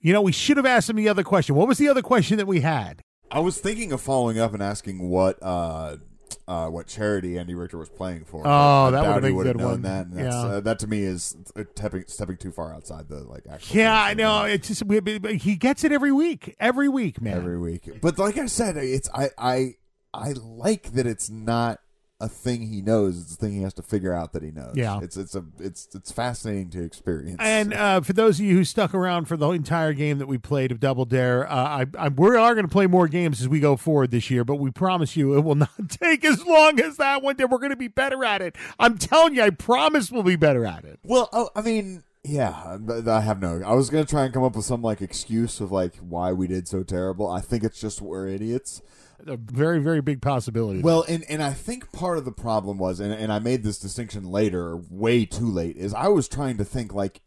You 0.00 0.12
know, 0.12 0.22
we 0.22 0.32
should 0.32 0.56
have 0.56 0.66
asked 0.66 0.88
him 0.88 0.96
the 0.96 1.08
other 1.08 1.24
question. 1.24 1.54
What 1.54 1.66
was 1.68 1.78
the 1.78 1.88
other 1.88 2.02
question 2.02 2.36
that 2.38 2.46
we 2.46 2.60
had? 2.60 3.02
I 3.30 3.40
was 3.40 3.58
thinking 3.58 3.92
of 3.92 4.00
following 4.00 4.38
up 4.38 4.54
and 4.54 4.62
asking 4.62 5.08
what 5.08 5.38
uh, 5.42 5.96
uh, 6.46 6.68
what 6.68 6.86
charity 6.86 7.38
Andy 7.38 7.54
Richter 7.54 7.76
was 7.78 7.88
playing 7.90 8.24
for. 8.24 8.42
Oh, 8.46 8.90
that 8.90 9.06
would've 9.06 9.22
been 9.22 9.40
a 9.40 9.42
good 9.44 9.60
one. 9.60 9.82
That, 9.82 10.06
Yeah. 10.14 10.30
uh, 10.30 10.60
that 10.60 10.78
to 10.80 10.86
me 10.86 11.02
is 11.02 11.36
stepping 11.74 12.04
stepping 12.06 12.36
too 12.36 12.52
far 12.52 12.72
outside 12.74 13.08
the 13.08 13.24
like. 13.24 13.42
Actual 13.50 13.76
Yeah, 13.76 14.00
I 14.02 14.14
know. 14.14 14.44
It's 14.44 14.68
just 14.68 14.84
we, 14.84 15.00
we- 15.00 15.36
he 15.36 15.56
gets 15.56 15.84
it 15.84 15.92
every 15.92 16.12
week, 16.12 16.54
every 16.58 16.88
week, 16.88 17.20
man. 17.20 17.36
every 17.36 17.58
week. 17.58 17.88
But 18.00 18.18
like 18.18 18.38
I 18.38 18.46
said, 18.46 18.76
it's 18.78 19.10
I 19.12 19.30
I 19.36 19.74
I 20.14 20.32
like 20.40 20.92
that 20.92 21.06
it's 21.06 21.28
not 21.28 21.80
a 22.20 22.28
thing 22.28 22.62
he 22.62 22.82
knows; 22.82 23.20
it's 23.20 23.34
a 23.34 23.36
thing 23.36 23.52
he 23.52 23.62
has 23.62 23.74
to 23.74 23.82
figure 23.82 24.12
out 24.12 24.32
that 24.32 24.42
he 24.42 24.50
knows. 24.50 24.72
Yeah. 24.74 25.00
it's 25.02 25.16
it's 25.16 25.34
a 25.34 25.44
it's 25.58 25.88
it's 25.94 26.10
fascinating 26.10 26.70
to 26.70 26.82
experience. 26.82 27.36
And 27.40 27.72
uh, 27.72 28.00
for 28.00 28.12
those 28.12 28.40
of 28.40 28.46
you 28.46 28.56
who 28.56 28.64
stuck 28.64 28.92
around 28.92 29.26
for 29.26 29.36
the 29.36 29.48
entire 29.50 29.92
game 29.92 30.18
that 30.18 30.26
we 30.26 30.38
played 30.38 30.72
of 30.72 30.80
Double 30.80 31.04
Dare, 31.04 31.50
uh, 31.50 31.54
I, 31.54 31.86
I, 31.98 32.08
we 32.08 32.36
are 32.36 32.54
going 32.54 32.66
to 32.66 32.72
play 32.72 32.86
more 32.86 33.08
games 33.08 33.40
as 33.40 33.48
we 33.48 33.60
go 33.60 33.76
forward 33.76 34.10
this 34.10 34.30
year, 34.30 34.44
but 34.44 34.56
we 34.56 34.70
promise 34.70 35.16
you 35.16 35.36
it 35.36 35.42
will 35.42 35.54
not 35.54 35.70
take 35.88 36.24
as 36.24 36.44
long 36.44 36.80
as 36.80 36.96
that 36.96 37.22
one 37.22 37.36
did. 37.36 37.50
We're 37.50 37.58
going 37.58 37.70
to 37.70 37.76
be 37.76 37.88
better 37.88 38.24
at 38.24 38.42
it. 38.42 38.56
I'm 38.78 38.98
telling 38.98 39.34
you, 39.34 39.42
I 39.42 39.50
promise 39.50 40.10
we'll 40.10 40.22
be 40.22 40.36
better 40.36 40.66
at 40.66 40.84
it. 40.84 40.98
Well, 41.04 41.28
oh, 41.32 41.50
I 41.54 41.62
mean, 41.62 42.02
yeah, 42.24 42.78
I 43.06 43.20
have 43.20 43.40
no. 43.40 43.62
I 43.64 43.74
was 43.74 43.90
gonna 43.90 44.04
try 44.04 44.24
and 44.24 44.34
come 44.34 44.42
up 44.42 44.56
with 44.56 44.64
some 44.64 44.82
like 44.82 45.00
excuse 45.00 45.60
of 45.60 45.72
like 45.72 45.94
why 45.96 46.32
we 46.32 46.46
did 46.46 46.68
so 46.68 46.82
terrible. 46.82 47.30
I 47.30 47.40
think 47.40 47.64
it's 47.64 47.80
just 47.80 48.02
we're 48.02 48.28
idiots. 48.28 48.82
A 49.26 49.36
very, 49.36 49.80
very 49.80 50.00
big 50.00 50.22
possibility. 50.22 50.80
Well, 50.80 51.04
and 51.08 51.24
and 51.28 51.42
I 51.42 51.52
think 51.52 51.92
part 51.92 52.18
of 52.18 52.24
the 52.24 52.32
problem 52.32 52.78
was, 52.78 53.00
and 53.00 53.12
and 53.12 53.32
I 53.32 53.38
made 53.38 53.62
this 53.62 53.78
distinction 53.78 54.24
later, 54.24 54.76
way 54.90 55.24
too 55.24 55.48
late, 55.50 55.76
is 55.76 55.92
I 55.92 56.08
was 56.08 56.28
trying 56.28 56.56
to 56.58 56.64
think 56.64 56.94
like 56.94 57.20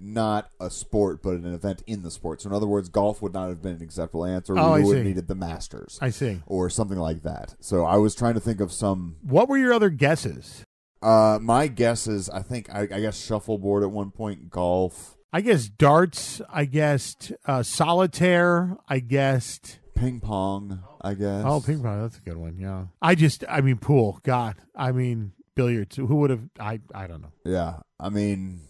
not 0.00 0.50
a 0.58 0.70
sport, 0.70 1.22
but 1.22 1.34
an 1.34 1.52
event 1.52 1.82
in 1.86 2.02
the 2.02 2.10
sport. 2.10 2.42
So 2.42 2.48
in 2.48 2.54
other 2.54 2.66
words, 2.66 2.88
golf 2.88 3.20
would 3.22 3.32
not 3.34 3.48
have 3.48 3.62
been 3.62 3.76
an 3.76 3.82
acceptable 3.82 4.24
answer. 4.24 4.58
Oh, 4.58 4.74
we 4.74 4.80
I 4.80 4.84
would 4.84 4.96
have 4.98 5.06
needed 5.06 5.28
the 5.28 5.34
Masters. 5.34 5.98
I 6.00 6.10
see. 6.10 6.40
or 6.46 6.70
something 6.70 6.98
like 6.98 7.22
that. 7.22 7.56
So 7.60 7.84
I 7.84 7.96
was 7.96 8.14
trying 8.14 8.34
to 8.34 8.40
think 8.40 8.60
of 8.60 8.72
some. 8.72 9.16
What 9.22 9.48
were 9.48 9.58
your 9.58 9.72
other 9.72 9.90
guesses? 9.90 10.64
Uh, 11.02 11.38
my 11.40 11.66
guess 11.66 12.06
is 12.06 12.28
I 12.28 12.42
think 12.42 12.68
I, 12.72 12.82
I 12.82 13.00
guess 13.00 13.18
shuffleboard 13.18 13.82
at 13.82 13.90
one 13.90 14.10
point, 14.10 14.50
golf, 14.50 15.16
I 15.32 15.40
guess 15.40 15.68
darts. 15.68 16.40
I 16.50 16.64
guessed 16.64 17.32
uh, 17.46 17.62
solitaire. 17.62 18.76
I 18.88 18.98
guessed. 18.98 19.79
Ping 20.00 20.20
pong. 20.20 20.82
I 21.00 21.14
guess. 21.14 21.44
Oh, 21.44 21.60
ping 21.60 21.82
pong. 21.82 22.02
That's 22.02 22.18
a 22.18 22.20
good 22.20 22.36
one. 22.36 22.56
Yeah. 22.58 22.86
I 23.00 23.14
just. 23.14 23.44
I 23.48 23.60
mean, 23.60 23.76
pool. 23.76 24.20
God. 24.22 24.56
I 24.74 24.92
mean, 24.92 25.32
billiards. 25.54 25.96
Who 25.96 26.06
would 26.16 26.30
have? 26.30 26.48
I. 26.58 26.80
I 26.94 27.06
don't 27.06 27.22
know. 27.22 27.32
Yeah, 27.44 27.80
I 27.98 28.08
mean, 28.08 28.60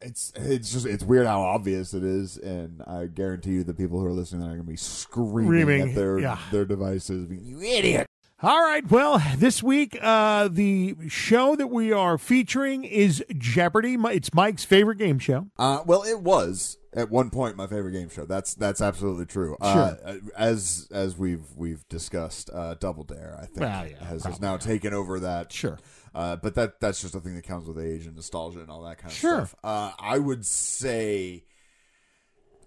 it's 0.00 0.32
it's 0.36 0.72
just 0.72 0.86
it's 0.86 1.04
weird 1.04 1.26
how 1.26 1.42
obvious 1.42 1.94
it 1.94 2.04
is, 2.04 2.36
and 2.36 2.82
I 2.86 3.06
guarantee 3.06 3.52
you 3.52 3.64
the 3.64 3.74
people 3.74 4.00
who 4.00 4.06
are 4.06 4.12
listening 4.12 4.42
are 4.42 4.46
going 4.46 4.58
to 4.58 4.64
be 4.64 4.76
screaming, 4.76 5.90
at 5.90 5.94
their 5.94 6.18
yeah. 6.18 6.38
their 6.50 6.64
devices, 6.64 7.26
being, 7.26 7.44
"You 7.44 7.60
idiot!" 7.60 8.06
All 8.44 8.60
right. 8.60 8.88
Well, 8.90 9.22
this 9.36 9.62
week, 9.62 9.96
uh, 10.02 10.48
the 10.48 10.96
show 11.08 11.54
that 11.54 11.68
we 11.68 11.92
are 11.92 12.18
featuring 12.18 12.82
is 12.82 13.24
Jeopardy. 13.38 13.96
It's 13.96 14.34
Mike's 14.34 14.64
favorite 14.64 14.98
game 14.98 15.20
show. 15.20 15.46
Uh, 15.56 15.82
well, 15.86 16.02
it 16.02 16.20
was 16.20 16.76
at 16.92 17.08
one 17.08 17.30
point 17.30 17.56
my 17.56 17.68
favorite 17.68 17.92
game 17.92 18.08
show. 18.08 18.24
That's 18.26 18.54
that's 18.54 18.80
absolutely 18.80 19.26
true. 19.26 19.56
Uh, 19.60 19.94
as 20.36 20.88
as 20.90 21.16
we've 21.16 21.44
we've 21.54 21.86
discussed, 21.88 22.50
uh, 22.52 22.74
Double 22.74 23.04
Dare 23.04 23.36
I 23.40 23.46
think 23.46 23.60
Well, 23.60 23.86
yeah, 23.86 24.04
has, 24.06 24.24
has 24.24 24.40
now 24.40 24.56
taken 24.56 24.92
over 24.92 25.20
that. 25.20 25.52
Sure. 25.52 25.78
Uh, 26.12 26.34
but 26.34 26.56
that 26.56 26.80
that's 26.80 27.00
just 27.00 27.14
a 27.14 27.20
thing 27.20 27.36
that 27.36 27.46
comes 27.46 27.68
with 27.68 27.78
age 27.78 28.06
and 28.06 28.16
nostalgia 28.16 28.58
and 28.58 28.70
all 28.70 28.82
that 28.82 28.98
kind 28.98 29.12
of 29.12 29.16
Sure. 29.16 29.46
stuff. 29.46 29.54
Uh, 29.62 29.92
I 30.00 30.18
would 30.18 30.44
say. 30.44 31.44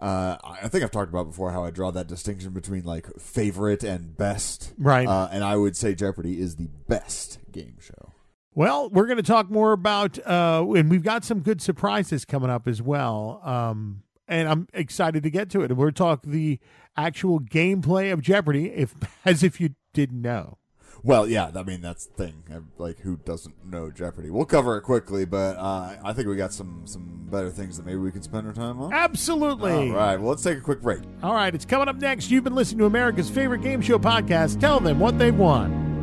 Uh, 0.01 0.37
I 0.43 0.67
think 0.67 0.83
I've 0.83 0.91
talked 0.91 1.09
about 1.09 1.27
before 1.27 1.51
how 1.51 1.63
I 1.63 1.71
draw 1.71 1.91
that 1.91 2.07
distinction 2.07 2.51
between 2.51 2.83
like 2.83 3.07
favorite 3.19 3.83
and 3.83 4.15
best, 4.17 4.73
Right. 4.77 5.07
Uh, 5.07 5.29
and 5.31 5.43
I 5.43 5.55
would 5.55 5.75
say 5.77 5.95
Jeopardy 5.95 6.39
is 6.39 6.57
the 6.57 6.69
best 6.87 7.39
game 7.51 7.77
show. 7.79 8.11
Well, 8.53 8.89
we're 8.89 9.05
going 9.05 9.17
to 9.17 9.23
talk 9.23 9.49
more 9.49 9.73
about, 9.73 10.17
uh, 10.25 10.65
and 10.75 10.89
we've 10.89 11.03
got 11.03 11.25
some 11.25 11.41
good 11.41 11.61
surprises 11.61 12.23
coming 12.23 12.49
up 12.49 12.67
as 12.67 12.81
well. 12.81 13.41
Um, 13.43 14.03
and 14.27 14.47
I'm 14.47 14.67
excited 14.73 15.23
to 15.23 15.29
get 15.29 15.49
to 15.51 15.61
it. 15.61 15.71
And 15.71 15.77
we'll 15.77 15.91
talk 15.91 16.23
the 16.23 16.59
actual 16.95 17.39
gameplay 17.39 18.13
of 18.13 18.21
Jeopardy, 18.21 18.71
if 18.71 18.93
as 19.25 19.43
if 19.43 19.59
you 19.59 19.75
didn't 19.93 20.21
know. 20.21 20.57
Well, 21.05 21.27
yeah, 21.27 21.51
I 21.55 21.61
mean 21.61 21.81
that's 21.81 22.07
the 22.07 22.13
thing. 22.25 22.43
Uh, 22.51 22.61
Like, 22.79 22.99
who 22.99 23.17
doesn't 23.17 23.63
know 23.63 23.91
Jeopardy? 23.91 24.31
We'll 24.31 24.45
cover 24.45 24.75
it 24.77 24.81
quickly, 24.81 25.23
but 25.23 25.55
uh, 25.55 25.97
I 26.03 26.13
think 26.13 26.27
we 26.27 26.35
got 26.35 26.51
some 26.51 26.81
some 26.85 27.27
better 27.29 27.51
things 27.51 27.77
that 27.77 27.85
maybe 27.85 27.97
we 27.99 28.11
can 28.11 28.23
spend 28.23 28.47
our 28.47 28.53
time 28.53 28.81
on. 28.81 28.91
Absolutely. 28.91 29.91
All 29.91 29.95
right, 29.95 30.19
well, 30.19 30.29
let's 30.29 30.41
take 30.41 30.57
a 30.57 30.61
quick 30.61 30.81
break. 30.81 31.01
All 31.21 31.33
right, 31.33 31.53
it's 31.53 31.63
coming 31.65 31.87
up 31.87 31.97
next. 31.97 32.31
You've 32.31 32.43
been 32.43 32.55
listening 32.55 32.79
to 32.79 32.85
America's 32.85 33.29
favorite 33.29 33.61
game 33.61 33.81
show 33.81 33.99
podcast. 33.99 34.59
Tell 34.59 34.79
them 34.79 34.99
what 34.99 35.19
they've 35.19 35.35
won. 35.37 35.94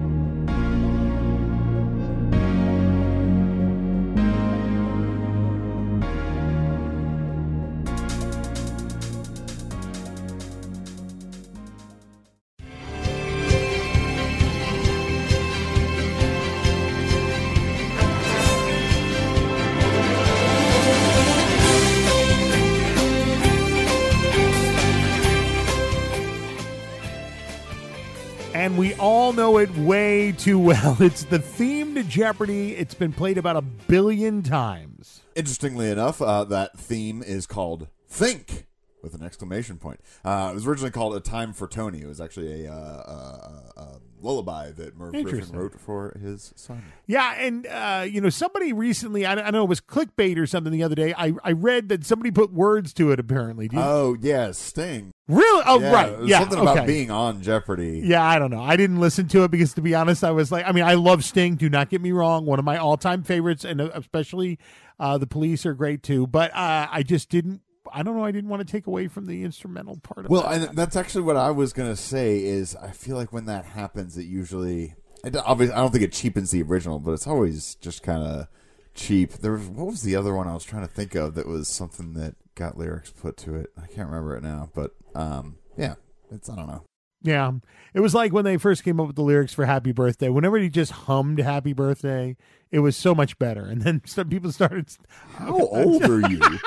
It 29.62 29.76
way 29.76 30.32
too 30.32 30.58
well. 30.58 30.96
It's 31.00 31.24
the 31.24 31.38
theme 31.38 31.94
to 31.94 32.02
Jeopardy. 32.02 32.74
It's 32.74 32.94
been 32.94 33.12
played 33.12 33.38
about 33.38 33.56
a 33.56 33.62
billion 33.62 34.42
times. 34.42 35.22
Interestingly 35.36 35.90
enough, 35.90 36.20
uh, 36.20 36.44
that 36.44 36.78
theme 36.78 37.22
is 37.22 37.46
called 37.46 37.88
"Think" 38.08 38.66
with 39.02 39.14
an 39.14 39.22
exclamation 39.22 39.78
point. 39.78 40.00
Uh, 40.24 40.48
it 40.50 40.54
was 40.54 40.66
originally 40.66 40.90
called 40.90 41.14
"A 41.14 41.20
Time 41.20 41.52
for 41.52 41.68
Tony." 41.68 42.00
It 42.02 42.06
was 42.06 42.20
actually 42.20 42.66
a, 42.66 42.72
uh, 42.72 42.76
uh, 42.76 43.80
uh, 43.80 43.98
lullaby 44.22 44.70
that 44.72 44.96
Merv 44.96 45.12
Griffin 45.12 45.56
wrote 45.56 45.80
for 45.80 46.16
his 46.22 46.52
son. 46.56 46.82
Yeah, 47.06 47.34
and 47.34 47.66
uh, 47.66 48.06
you 48.08 48.20
know, 48.20 48.28
somebody 48.28 48.72
recently, 48.72 49.26
I, 49.26 49.34
I 49.34 49.50
know 49.50 49.64
it 49.64 49.68
was 49.68 49.80
clickbait 49.80 50.38
or 50.38 50.46
something 50.46 50.72
the 50.72 50.82
other 50.82 50.94
day. 50.94 51.14
I, 51.16 51.32
I 51.42 51.52
read 51.52 51.88
that 51.90 52.04
somebody 52.04 52.30
put 52.30 52.52
words 52.52 52.92
to 52.94 53.10
it. 53.12 53.20
Apparently, 53.20 53.68
Oh 53.74 54.16
yeah, 54.20 54.52
Sting. 54.52 55.12
really? 55.28 55.64
Oh, 55.66 55.80
yeah, 55.80 55.92
right. 55.92 56.22
Yeah, 56.24 56.40
something 56.40 56.58
okay. 56.60 56.72
about 56.72 56.86
being 56.86 57.10
on 57.10 57.42
Jeopardy. 57.42 58.02
Yeah, 58.04 58.24
I 58.24 58.38
don't 58.38 58.50
know. 58.50 58.62
I 58.62 58.76
didn't 58.76 59.00
listen 59.00 59.28
to 59.28 59.44
it 59.44 59.50
because, 59.50 59.74
to 59.74 59.82
be 59.82 59.94
honest, 59.94 60.24
I 60.24 60.30
was 60.30 60.52
like, 60.52 60.66
I 60.66 60.72
mean, 60.72 60.84
I 60.84 60.94
love 60.94 61.24
Sting. 61.24 61.56
Do 61.56 61.68
not 61.68 61.88
get 61.90 62.00
me 62.00 62.12
wrong. 62.12 62.46
One 62.46 62.58
of 62.58 62.64
my 62.64 62.76
all-time 62.76 63.22
favorites, 63.22 63.64
and 63.64 63.80
especially 63.80 64.58
uh, 64.98 65.18
the 65.18 65.26
Police 65.26 65.66
are 65.66 65.74
great 65.74 66.02
too. 66.02 66.26
But 66.26 66.52
uh, 66.54 66.88
I 66.90 67.02
just 67.02 67.28
didn't. 67.28 67.60
I 67.92 68.02
don't 68.02 68.16
know. 68.16 68.24
I 68.24 68.32
didn't 68.32 68.50
want 68.50 68.66
to 68.66 68.70
take 68.70 68.86
away 68.86 69.08
from 69.08 69.26
the 69.26 69.44
instrumental 69.44 69.98
part 70.02 70.24
of 70.26 70.30
Well, 70.30 70.42
that. 70.42 70.68
and 70.68 70.76
that's 70.78 70.96
actually 70.96 71.22
what 71.22 71.36
I 71.36 71.50
was 71.50 71.72
gonna 71.72 71.96
say. 71.96 72.44
Is 72.44 72.74
I 72.76 72.90
feel 72.90 73.16
like 73.16 73.32
when 73.32 73.46
that 73.46 73.64
happens, 73.64 74.16
it 74.16 74.24
usually, 74.26 74.94
it, 75.24 75.36
obviously, 75.36 75.74
I 75.74 75.78
don't 75.78 75.90
think 75.90 76.04
it 76.04 76.12
cheapens 76.12 76.50
the 76.50 76.62
original, 76.62 76.98
but 76.98 77.12
it's 77.12 77.26
always 77.26 77.74
just 77.76 78.02
kind 78.02 78.22
of 78.22 78.46
cheap. 78.94 79.32
There 79.32 79.52
was 79.52 79.66
what 79.68 79.86
was 79.88 80.02
the 80.02 80.16
other 80.16 80.34
one 80.34 80.48
I 80.48 80.54
was 80.54 80.64
trying 80.64 80.86
to 80.86 80.92
think 80.92 81.14
of 81.14 81.34
that 81.34 81.46
was 81.46 81.68
something 81.68 82.14
that 82.14 82.34
got 82.54 82.76
lyrics 82.78 83.10
put 83.10 83.36
to 83.38 83.56
it. 83.56 83.70
I 83.76 83.86
can't 83.86 84.08
remember 84.08 84.36
it 84.36 84.42
now, 84.42 84.70
but 84.74 84.92
um, 85.14 85.56
yeah, 85.76 85.94
it's 86.30 86.48
I 86.48 86.56
don't 86.56 86.66
know. 86.68 86.84
Yeah. 87.24 87.52
It 87.94 88.00
was 88.00 88.14
like 88.16 88.32
when 88.32 88.44
they 88.44 88.56
first 88.56 88.82
came 88.82 88.98
up 88.98 89.06
with 89.06 89.14
the 89.14 89.22
lyrics 89.22 89.52
for 89.54 89.64
Happy 89.64 89.92
Birthday. 89.92 90.28
Whenever 90.28 90.58
he 90.58 90.68
just 90.68 90.90
hummed 90.90 91.38
Happy 91.38 91.72
Birthday, 91.72 92.36
it 92.72 92.80
was 92.80 92.96
so 92.96 93.14
much 93.14 93.38
better. 93.38 93.64
And 93.64 93.82
then 93.82 94.02
some 94.06 94.28
people 94.28 94.50
started. 94.50 94.88
How 95.34 95.56
old 95.56 96.02
are 96.02 96.28
you? 96.28 96.40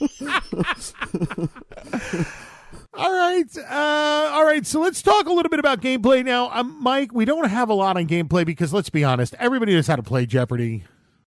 All 2.94 3.12
right. 3.12 3.44
Uh, 3.58 4.30
all 4.32 4.44
right. 4.44 4.66
So 4.66 4.80
let's 4.80 5.02
talk 5.02 5.26
a 5.26 5.32
little 5.32 5.50
bit 5.50 5.60
about 5.60 5.82
gameplay 5.82 6.24
now. 6.24 6.50
Um, 6.50 6.82
Mike, 6.82 7.12
we 7.12 7.26
don't 7.26 7.48
have 7.48 7.68
a 7.68 7.74
lot 7.74 7.98
on 7.98 8.06
gameplay 8.06 8.46
because 8.46 8.72
let's 8.72 8.88
be 8.88 9.04
honest, 9.04 9.34
everybody 9.38 9.74
knows 9.74 9.86
how 9.86 9.96
to 9.96 10.02
play 10.02 10.24
Jeopardy. 10.24 10.84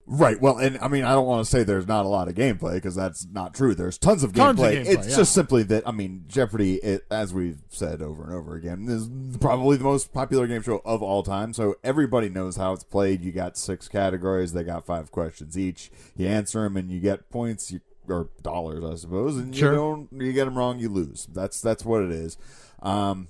Right. 0.08 0.40
Well, 0.40 0.60
and 0.60 0.78
I 0.78 0.88
mean, 0.88 1.04
I 1.04 1.14
don't 1.14 1.26
want 1.26 1.44
to 1.44 1.50
say 1.50 1.64
there's 1.64 1.88
not 1.88 2.06
a 2.06 2.08
lot 2.08 2.28
of 2.28 2.36
gameplay 2.36 2.76
because 2.76 2.94
that's 2.94 3.26
not 3.32 3.56
true. 3.56 3.74
There's 3.74 3.98
tons 3.98 4.22
of 4.22 4.34
Tons 4.34 4.60
of 4.60 4.66
gameplay. 4.66 4.84
gameplay, 4.84 4.94
it's 4.94 5.10
yeah. 5.10 5.16
just 5.16 5.34
simply 5.34 5.64
that 5.64 5.88
I 5.88 5.92
mean, 5.92 6.26
Jeopardy, 6.28 6.76
it, 6.76 7.02
as 7.10 7.34
we've 7.34 7.58
said 7.70 8.04
over 8.04 8.24
and 8.24 8.34
over 8.34 8.56
again, 8.56 8.86
is 8.88 9.10
probably 9.40 9.78
the 9.78 9.84
most 9.84 10.14
popular 10.14 10.46
game 10.46 10.62
show 10.62 10.80
of 10.86 11.02
all 11.02 11.24
time. 11.24 11.54
So 11.54 11.76
everybody 11.84 12.30
knows 12.30 12.56
how 12.56 12.74
it's 12.74 12.84
played. 12.84 13.24
You 13.24 13.32
got 13.32 13.58
six 13.58 13.88
categories. 13.88 14.54
They 14.54 14.64
got 14.64 14.86
five 14.86 15.12
questions 15.12 15.58
each. 15.58 15.90
You 16.16 16.28
answer 16.28 16.62
them, 16.62 16.78
and 16.78 16.92
you 16.92 17.00
get 17.00 17.32
points 17.32 17.72
you, 17.72 17.80
or 18.08 18.30
dollars, 18.42 18.84
I 18.84 18.96
suppose. 18.96 19.38
And 19.38 19.56
Sure. 19.56 19.72
you 19.72 19.76
don't 19.78 20.10
you 20.12 20.34
get 20.34 20.46
them 20.46 20.58
wrong, 20.58 20.80
you 20.80 20.90
lose. 20.90 21.28
That's 21.34 21.62
that's 21.62 21.84
what 21.86 22.04
it 22.04 22.12
is. 22.12 22.38
Um, 22.82 23.30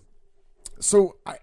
so 0.78 1.16
I 1.26 1.38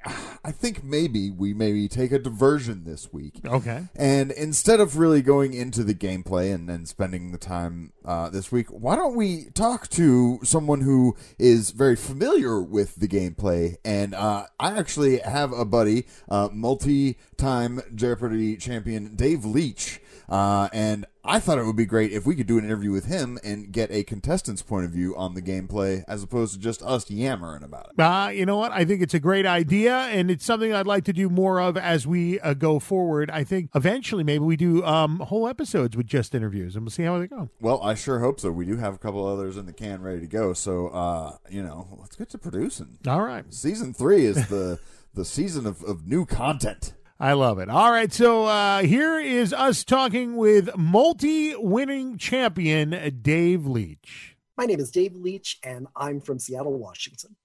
I 0.45 0.53
think 0.53 0.85
maybe 0.85 1.31
we 1.31 1.55
maybe 1.55 1.89
take 1.89 2.13
a 2.13 2.19
diversion 2.19 2.85
this 2.85 3.13
week. 3.13 3.41
Okay. 3.47 3.85
And 3.97 4.31
instead 4.31 4.79
of 4.79 4.99
really 4.99 5.23
going 5.23 5.55
into 5.55 5.83
the 5.85 5.95
gameplay 5.95 6.53
and, 6.55 6.69
and 6.69 6.87
spending 6.87 7.33
the 7.33 7.39
time 7.39 7.93
uh, 8.05 8.29
this 8.29 8.53
week, 8.53 8.67
why 8.69 8.95
don't 8.95 9.17
we 9.17 9.47
talk 9.55 9.89
to 9.91 10.39
someone 10.43 10.83
who 10.83 11.17
is 11.39 11.71
very 11.71 11.97
familiar 11.97 12.61
with 12.61 12.97
the 12.97 13.09
gameplay? 13.09 13.77
And 13.85 14.15
uh, 14.15 14.47
I 14.61 14.79
actually 14.79 15.19
have 15.21 15.53
a 15.53 15.65
buddy, 15.65 16.05
uh, 16.29 16.51
multi 16.53 17.17
time 17.39 17.81
Jeopardy 17.95 18.57
champion 18.57 19.17
Dave 19.17 19.45
Leach. 19.47 20.01
Uh, 20.33 20.67
and 20.73 21.05
I 21.25 21.41
thought 21.41 21.59
it 21.59 21.67
would 21.67 21.77
be 21.77 21.85
great 21.85 22.11
if 22.11 22.25
we 22.25 22.35
could 22.35 22.47
do 22.47 22.57
an 22.57 22.65
interview 22.65 22.91
with 22.91 23.05
him 23.05 23.39
and 23.45 23.71
get 23.71 23.91
a 23.91 24.03
contestant's 24.03 24.63
point 24.63 24.87
of 24.87 24.91
view 24.91 25.15
on 25.15 25.35
the 25.35 25.43
gameplay 25.43 26.05
as 26.09 26.23
opposed 26.23 26.55
to 26.55 26.59
just 26.59 26.83
us 26.83 27.11
yammering 27.11 27.63
about 27.63 27.91
it. 27.91 28.01
Uh, 28.01 28.31
you 28.31 28.47
know 28.47 28.57
what? 28.57 28.73
I 28.73 28.87
think 28.87 29.03
it's 29.03 29.13
a 29.13 29.21
great 29.21 29.45
idea, 29.45 29.95
and 29.95 30.31
it's 30.31 30.43
something 30.43 30.73
I'd 30.73 30.87
like 30.87 31.05
to 31.05 31.13
do 31.13 31.29
more 31.29 31.61
of 31.61 31.77
as 31.77 32.07
we 32.07 32.41
uh, 32.41 32.55
go 32.55 32.79
forward. 32.79 33.31
I 33.31 33.45
think 33.45 33.69
eventually 33.75 34.25
maybe 34.25 34.43
we 34.43 34.57
do 34.57 34.83
um, 34.87 35.19
whole 35.21 35.47
episodes 35.47 35.99
with 35.99 36.07
just 36.07 36.35
interviews, 36.35 36.77
and 36.77 36.87
we'll 36.87 36.91
see 36.91 37.03
how 37.03 37.19
they 37.19 37.27
go. 37.27 37.51
Well, 37.61 37.83
I 37.83 37.95
sure 37.95 38.21
hope 38.21 38.41
so. 38.41 38.51
We 38.51 38.65
do 38.65 38.79
have 38.79 38.95
a 38.95 38.99
couple 38.99 39.27
others 39.27 39.59
in 39.59 39.67
the 39.67 39.75
can 39.75 40.01
ready 40.01 40.21
to 40.21 40.27
go. 40.27 40.55
So, 40.55 40.89
uh, 40.89 41.37
you 41.51 41.63
know, 41.63 41.89
let's 42.01 42.17
get 42.17 42.31
to 42.31 42.39
producing. 42.39 42.97
All 43.07 43.21
right. 43.21 43.45
Season 43.53 43.93
three 43.93 44.25
is 44.25 44.49
the 44.49 44.81
the 45.15 45.27
season 45.27 45.67
of, 45.67 45.83
of 45.85 46.07
new 46.07 46.25
content. 46.25 46.95
I 47.23 47.35
love 47.35 47.61
it. 47.61 47.69
All 47.69 47.93
right, 47.93 48.13
so 48.13 48.47
uh, 48.47 48.83
here 48.83 49.21
is 49.21 49.53
us 49.53 49.85
talking 49.85 50.35
with 50.35 50.77
multi-winning 50.77 52.19
champion 52.19 53.21
Dave 53.23 53.65
Leach. 53.65 54.37
My 54.57 54.65
name 54.65 54.81
is 54.81 54.91
Dave 54.91 55.15
Leach, 55.15 55.61
and 55.63 55.87
I'm 55.95 56.21
from 56.21 56.41
Seattle, 56.41 56.77
Washington. 56.77 57.37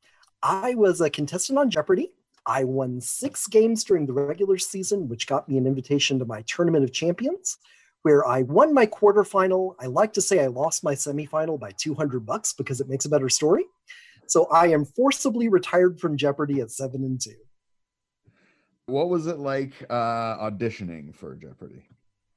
I 0.42 0.74
was 0.74 1.00
a 1.00 1.12
contestant 1.12 1.60
on 1.60 1.70
Jeopardy! 1.70 2.10
I 2.44 2.64
won 2.64 3.02
six 3.02 3.46
games 3.46 3.84
during 3.84 4.08
the 4.08 4.14
regular 4.14 4.58
season, 4.58 5.08
which 5.10 5.28
got 5.28 5.48
me 5.48 5.60
an 5.60 5.68
invitation 5.68 6.18
to 6.18 6.26
my 6.26 6.42
Tournament 6.48 6.84
of 6.84 6.92
Champions, 6.92 7.60
where 8.02 8.26
I 8.26 8.42
won 8.42 8.74
my 8.74 8.88
quarterfinal. 8.88 9.76
I 9.80 9.86
like 9.86 10.14
to 10.14 10.24
say 10.24 10.44
I 10.44 10.48
lost 10.48 10.84
my 10.84 10.96
semifinal 10.96 11.60
by 11.60 11.70
200 11.78 12.26
bucks 12.26 12.52
because 12.52 12.82
it 12.82 12.90
makes 12.90 13.06
a 13.06 13.10
better 13.10 13.30
story. 13.30 13.66
So 14.26 14.46
I 14.46 14.70
am 14.70 14.86
forcibly 14.86 15.50
retired 15.50 16.00
from 16.00 16.18
Jeopardy 16.18 16.62
at 16.62 16.72
seven 16.72 17.04
and 17.04 17.22
two. 17.22 17.36
What 18.88 19.10
was 19.10 19.28
it 19.28 19.38
like 19.38 19.74
uh, 19.90 20.38
auditioning 20.50 21.14
for 21.14 21.36
Jeopardy? 21.36 21.84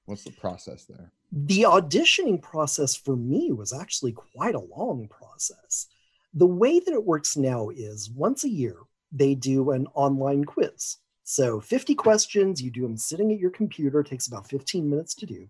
What's 0.06 0.24
the 0.24 0.32
process 0.32 0.84
there? 0.84 1.12
The 1.30 1.62
auditioning 1.62 2.42
process 2.42 2.96
for 2.96 3.14
me 3.14 3.52
was 3.52 3.72
actually 3.72 4.12
quite 4.12 4.56
a 4.56 4.66
long 4.76 5.06
process. 5.08 5.86
The 6.34 6.48
way 6.48 6.80
that 6.80 6.92
it 6.92 7.04
works 7.04 7.36
now 7.36 7.68
is 7.68 8.10
once 8.10 8.42
a 8.42 8.48
year, 8.48 8.76
they 9.12 9.36
do 9.36 9.70
an 9.70 9.86
online 9.94 10.44
quiz. 10.44 10.96
So 11.22 11.60
50 11.60 11.94
questions, 11.94 12.60
you 12.60 12.72
do 12.72 12.82
them 12.82 12.96
sitting 12.96 13.32
at 13.32 13.38
your 13.38 13.50
computer, 13.50 14.02
takes 14.02 14.26
about 14.26 14.48
15 14.48 14.90
minutes 14.90 15.14
to 15.16 15.26
do. 15.26 15.48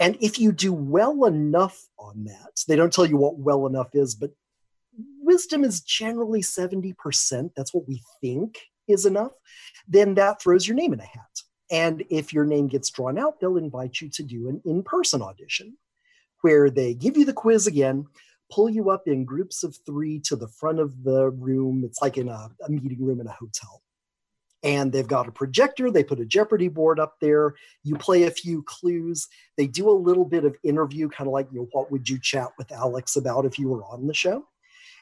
And 0.00 0.16
if 0.22 0.38
you 0.38 0.50
do 0.50 0.72
well 0.72 1.26
enough 1.26 1.78
on 1.98 2.24
that, 2.24 2.64
they 2.66 2.76
don't 2.76 2.92
tell 2.92 3.04
you 3.04 3.18
what 3.18 3.38
well 3.38 3.66
enough 3.66 3.90
is, 3.92 4.14
but 4.14 4.30
wisdom 5.20 5.62
is 5.62 5.82
generally 5.82 6.40
70%. 6.40 7.50
That's 7.54 7.74
what 7.74 7.86
we 7.86 8.02
think 8.22 8.58
is 8.88 9.06
enough, 9.06 9.32
then 9.88 10.14
that 10.14 10.40
throws 10.40 10.66
your 10.66 10.76
name 10.76 10.92
in 10.92 11.00
a 11.00 11.04
hat. 11.04 11.42
And 11.70 12.04
if 12.10 12.32
your 12.32 12.44
name 12.44 12.68
gets 12.68 12.90
drawn 12.90 13.18
out, 13.18 13.40
they'll 13.40 13.56
invite 13.56 14.00
you 14.00 14.10
to 14.10 14.22
do 14.22 14.48
an 14.48 14.60
in 14.64 14.82
person 14.82 15.22
audition 15.22 15.76
where 16.42 16.68
they 16.68 16.92
give 16.92 17.16
you 17.16 17.24
the 17.24 17.32
quiz 17.32 17.66
again, 17.66 18.06
pull 18.50 18.68
you 18.68 18.90
up 18.90 19.08
in 19.08 19.24
groups 19.24 19.64
of 19.64 19.76
three 19.86 20.20
to 20.20 20.36
the 20.36 20.48
front 20.48 20.80
of 20.80 21.02
the 21.02 21.30
room. 21.30 21.82
It's 21.84 22.02
like 22.02 22.18
in 22.18 22.28
a, 22.28 22.50
a 22.66 22.70
meeting 22.70 23.02
room 23.02 23.20
in 23.20 23.26
a 23.26 23.32
hotel. 23.32 23.82
And 24.64 24.92
they've 24.92 25.08
got 25.08 25.26
a 25.26 25.32
projector, 25.32 25.90
they 25.90 26.04
put 26.04 26.20
a 26.20 26.24
Jeopardy 26.24 26.68
board 26.68 27.00
up 27.00 27.16
there. 27.20 27.54
You 27.82 27.96
play 27.96 28.24
a 28.24 28.30
few 28.30 28.62
clues. 28.62 29.26
They 29.56 29.66
do 29.66 29.88
a 29.88 29.90
little 29.90 30.24
bit 30.24 30.44
of 30.44 30.56
interview, 30.62 31.08
kind 31.08 31.26
of 31.26 31.32
like, 31.32 31.48
you 31.50 31.60
know, 31.60 31.68
what 31.72 31.90
would 31.90 32.08
you 32.08 32.20
chat 32.20 32.48
with 32.58 32.70
Alex 32.70 33.16
about 33.16 33.44
if 33.44 33.58
you 33.58 33.68
were 33.68 33.84
on 33.84 34.06
the 34.06 34.14
show? 34.14 34.46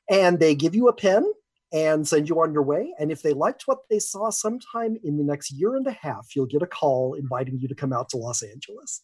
And 0.08 0.38
they 0.38 0.54
give 0.54 0.74
you 0.74 0.88
a 0.88 0.94
pen 0.94 1.30
and 1.72 2.06
send 2.06 2.28
you 2.28 2.40
on 2.40 2.52
your 2.52 2.62
way. 2.62 2.92
And 2.98 3.12
if 3.12 3.22
they 3.22 3.32
liked 3.32 3.62
what 3.66 3.88
they 3.88 3.98
saw 3.98 4.30
sometime 4.30 4.96
in 5.04 5.16
the 5.16 5.24
next 5.24 5.52
year 5.52 5.76
and 5.76 5.86
a 5.86 5.92
half, 5.92 6.34
you'll 6.34 6.46
get 6.46 6.62
a 6.62 6.66
call 6.66 7.14
inviting 7.14 7.58
you 7.58 7.68
to 7.68 7.74
come 7.74 7.92
out 7.92 8.08
to 8.10 8.16
Los 8.16 8.42
Angeles. 8.42 9.02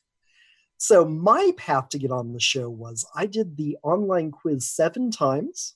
So 0.79 1.05
my 1.05 1.53
path 1.57 1.89
to 1.91 1.99
get 1.99 2.11
on 2.11 2.33
the 2.33 2.41
show 2.41 2.69
was 2.69 3.07
I 3.15 3.27
did 3.27 3.57
the 3.57 3.79
online 3.83 4.31
quiz 4.31 4.69
seven 4.69 5.11
times. 5.11 5.75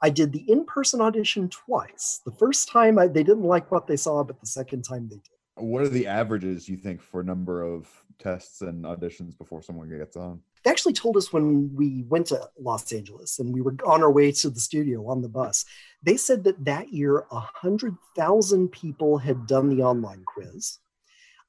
I 0.00 0.10
did 0.10 0.32
the 0.32 0.44
in-person 0.50 1.00
audition 1.00 1.48
twice. 1.48 2.20
The 2.26 2.32
first 2.32 2.68
time 2.68 2.98
I, 2.98 3.06
they 3.06 3.22
didn't 3.22 3.44
like 3.44 3.70
what 3.70 3.86
they 3.86 3.96
saw, 3.96 4.24
but 4.24 4.40
the 4.40 4.46
second 4.46 4.82
time 4.82 5.08
they 5.08 5.16
did. 5.16 5.28
What 5.54 5.82
are 5.82 5.88
the 5.88 6.08
averages 6.08 6.68
you 6.68 6.76
think 6.76 7.00
for 7.00 7.22
number 7.22 7.62
of 7.62 7.88
tests 8.18 8.62
and 8.62 8.84
auditions 8.84 9.38
before 9.38 9.62
someone 9.62 9.88
gets 9.96 10.16
on? 10.16 10.40
They 10.62 10.70
actually 10.70 10.92
told 10.92 11.16
us 11.16 11.32
when 11.32 11.74
we 11.74 12.04
went 12.08 12.26
to 12.28 12.48
Los 12.58 12.92
Angeles 12.92 13.38
and 13.38 13.52
we 13.52 13.60
were 13.60 13.74
on 13.84 14.02
our 14.02 14.12
way 14.12 14.30
to 14.32 14.50
the 14.50 14.60
studio 14.60 15.08
on 15.08 15.22
the 15.22 15.28
bus. 15.28 15.64
They 16.02 16.16
said 16.16 16.44
that 16.44 16.64
that 16.64 16.92
year, 16.92 17.26
100,000 17.30 18.68
people 18.68 19.18
had 19.18 19.46
done 19.46 19.68
the 19.68 19.82
online 19.82 20.24
quiz. 20.24 20.78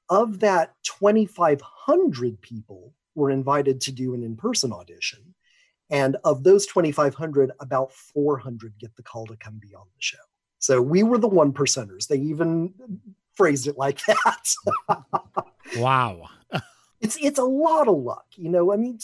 Of 0.09 0.39
that, 0.39 0.74
2,500 0.84 2.41
people 2.41 2.93
were 3.16 3.32
invited 3.32 3.82
to 3.82 3.91
do 3.91 4.14
an 4.14 4.24
in 4.24 4.36
person 4.36 4.74
audition. 4.74 5.36
And 5.89 6.18
of 6.24 6.43
those 6.43 6.66
2,500, 6.66 7.51
about 7.59 7.91
400 7.91 8.74
get 8.80 8.95
the 8.95 9.03
call 9.03 9.28
to 9.28 9.38
come 9.38 9.59
be 9.59 9.76
on 9.76 9.86
the 9.86 9.99
show. 9.99 10.18
So 10.59 10.82
we 10.82 11.03
were 11.03 11.18
the 11.18 11.28
one 11.28 11.53
percenters. 11.53 12.07
They 12.07 12.18
even 12.18 12.74
phrased 13.36 13.68
it 13.68 13.78
like 13.78 14.01
that. 14.05 14.53
wow 15.78 16.30
it's 17.04 17.18
it's 17.22 17.39
a 17.39 17.43
lot 17.43 17.88
of 17.88 17.97
luck 17.97 18.26
you 18.36 18.49
know? 18.49 18.74
I 18.74 18.78
mean 18.78 18.99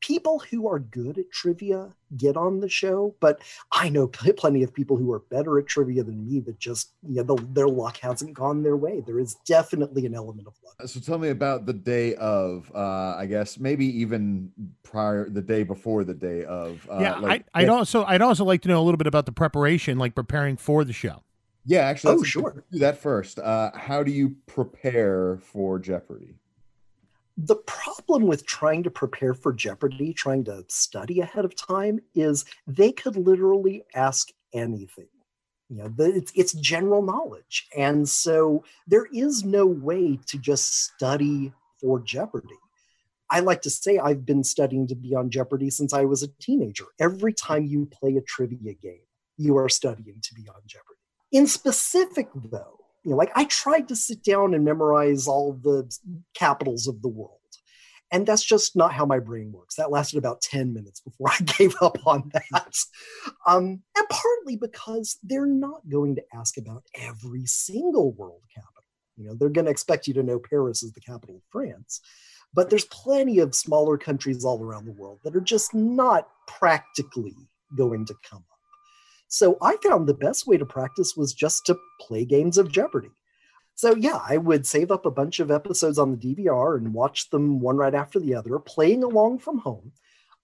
people 0.00 0.42
who 0.50 0.68
are 0.68 0.80
good 0.80 1.16
at 1.16 1.30
trivia 1.30 1.92
get 2.16 2.36
on 2.36 2.60
the 2.60 2.68
show 2.68 3.14
but 3.20 3.40
i 3.72 3.88
know 3.88 4.06
plenty 4.08 4.62
of 4.62 4.74
people 4.74 4.96
who 4.96 5.12
are 5.12 5.20
better 5.30 5.58
at 5.58 5.66
trivia 5.66 6.02
than 6.02 6.26
me 6.26 6.40
that 6.40 6.58
just 6.58 6.90
you 7.08 7.22
know 7.22 7.36
the, 7.36 7.46
their 7.52 7.68
luck 7.68 7.96
hasn't 7.98 8.34
gone 8.34 8.62
their 8.62 8.76
way. 8.76 9.00
There 9.06 9.18
is 9.18 9.34
definitely 9.46 10.04
an 10.06 10.14
element 10.14 10.46
of 10.46 10.54
luck. 10.64 10.88
So 10.88 11.00
tell 11.00 11.18
me 11.18 11.30
about 11.30 11.66
the 11.66 11.72
day 11.72 12.14
of 12.16 12.70
uh 12.74 13.14
i 13.16 13.26
guess 13.26 13.58
maybe 13.58 13.86
even 14.00 14.50
prior 14.82 15.28
the 15.28 15.42
day 15.42 15.62
before 15.62 16.04
the 16.04 16.14
day 16.14 16.44
of 16.44 16.86
uh, 16.90 16.98
yeah 17.00 17.18
like, 17.18 17.44
I, 17.54 17.62
i'd 17.62 17.68
also 17.68 18.04
i'd 18.04 18.22
also 18.22 18.44
like 18.44 18.62
to 18.62 18.68
know 18.68 18.80
a 18.80 18.84
little 18.84 18.98
bit 18.98 19.06
about 19.06 19.26
the 19.26 19.32
preparation 19.32 19.98
like 19.98 20.14
preparing 20.14 20.56
for 20.56 20.84
the 20.84 20.92
show. 20.92 21.22
Yeah 21.64 21.80
actually 21.80 22.16
oh 22.16 22.22
sure. 22.24 22.64
do 22.72 22.78
that 22.80 22.98
first. 22.98 23.38
Uh 23.38 23.70
how 23.74 24.02
do 24.02 24.10
you 24.10 24.36
prepare 24.46 25.38
for 25.38 25.78
jeopardy 25.78 26.34
the 27.42 27.56
problem 27.56 28.22
with 28.22 28.46
trying 28.46 28.84
to 28.84 28.90
prepare 28.90 29.34
for 29.34 29.52
Jeopardy, 29.52 30.12
trying 30.12 30.44
to 30.44 30.64
study 30.68 31.20
ahead 31.20 31.44
of 31.44 31.56
time, 31.56 31.98
is 32.14 32.44
they 32.68 32.92
could 32.92 33.16
literally 33.16 33.82
ask 33.96 34.28
anything. 34.54 35.08
You 35.68 35.78
know, 35.78 35.88
the, 35.88 36.04
it's, 36.14 36.32
it's 36.36 36.52
general 36.52 37.02
knowledge. 37.02 37.66
And 37.76 38.08
so 38.08 38.62
there 38.86 39.06
is 39.12 39.44
no 39.44 39.66
way 39.66 40.20
to 40.26 40.38
just 40.38 40.84
study 40.84 41.52
for 41.80 41.98
Jeopardy. 41.98 42.54
I 43.28 43.40
like 43.40 43.62
to 43.62 43.70
say 43.70 43.98
I've 43.98 44.24
been 44.24 44.44
studying 44.44 44.86
to 44.88 44.94
be 44.94 45.14
on 45.16 45.30
Jeopardy 45.30 45.70
since 45.70 45.92
I 45.92 46.04
was 46.04 46.22
a 46.22 46.28
teenager. 46.40 46.84
Every 47.00 47.32
time 47.32 47.66
you 47.66 47.86
play 47.86 48.16
a 48.16 48.20
trivia 48.20 48.74
game, 48.74 49.06
you 49.36 49.56
are 49.56 49.68
studying 49.68 50.20
to 50.22 50.34
be 50.34 50.48
on 50.48 50.60
Jeopardy. 50.66 51.00
In 51.32 51.48
specific, 51.48 52.28
though, 52.34 52.81
you 53.04 53.10
know, 53.10 53.16
like 53.16 53.32
I 53.34 53.44
tried 53.44 53.88
to 53.88 53.96
sit 53.96 54.22
down 54.22 54.54
and 54.54 54.64
memorize 54.64 55.26
all 55.26 55.54
the 55.54 55.90
capitals 56.34 56.86
of 56.86 57.02
the 57.02 57.08
world. 57.08 57.38
And 58.12 58.26
that's 58.26 58.44
just 58.44 58.76
not 58.76 58.92
how 58.92 59.06
my 59.06 59.18
brain 59.18 59.52
works. 59.52 59.76
That 59.76 59.90
lasted 59.90 60.18
about 60.18 60.42
10 60.42 60.74
minutes 60.74 61.00
before 61.00 61.30
I 61.30 61.42
gave 61.58 61.74
up 61.80 61.96
on 62.06 62.30
that. 62.34 62.76
Um, 63.46 63.82
and 63.96 64.08
partly 64.10 64.56
because 64.56 65.18
they're 65.22 65.46
not 65.46 65.88
going 65.88 66.16
to 66.16 66.22
ask 66.34 66.58
about 66.58 66.84
every 66.94 67.46
single 67.46 68.12
world 68.12 68.42
capital. 68.54 68.84
You 69.16 69.24
know, 69.24 69.34
they're 69.34 69.48
going 69.48 69.64
to 69.64 69.70
expect 69.70 70.06
you 70.06 70.14
to 70.14 70.22
know 70.22 70.38
Paris 70.38 70.82
is 70.82 70.92
the 70.92 71.00
capital 71.00 71.36
of 71.36 71.42
France. 71.50 72.00
But 72.54 72.68
there's 72.68 72.84
plenty 72.84 73.38
of 73.38 73.54
smaller 73.54 73.96
countries 73.96 74.44
all 74.44 74.62
around 74.62 74.84
the 74.84 74.92
world 74.92 75.20
that 75.24 75.34
are 75.34 75.40
just 75.40 75.74
not 75.74 76.28
practically 76.46 77.34
going 77.74 78.04
to 78.06 78.14
come 78.28 78.44
so 79.32 79.56
I 79.62 79.76
found 79.82 80.06
the 80.06 80.12
best 80.12 80.46
way 80.46 80.58
to 80.58 80.66
practice 80.66 81.16
was 81.16 81.32
just 81.32 81.64
to 81.64 81.78
play 81.98 82.26
games 82.26 82.58
of 82.58 82.70
Jeopardy. 82.70 83.08
So 83.74 83.96
yeah, 83.96 84.20
I 84.28 84.36
would 84.36 84.66
save 84.66 84.90
up 84.90 85.06
a 85.06 85.10
bunch 85.10 85.40
of 85.40 85.50
episodes 85.50 85.98
on 85.98 86.10
the 86.10 86.18
DVR 86.18 86.76
and 86.76 86.92
watch 86.92 87.30
them 87.30 87.58
one 87.58 87.78
right 87.78 87.94
after 87.94 88.20
the 88.20 88.34
other, 88.34 88.58
playing 88.58 89.02
along 89.02 89.38
from 89.38 89.56
home. 89.56 89.92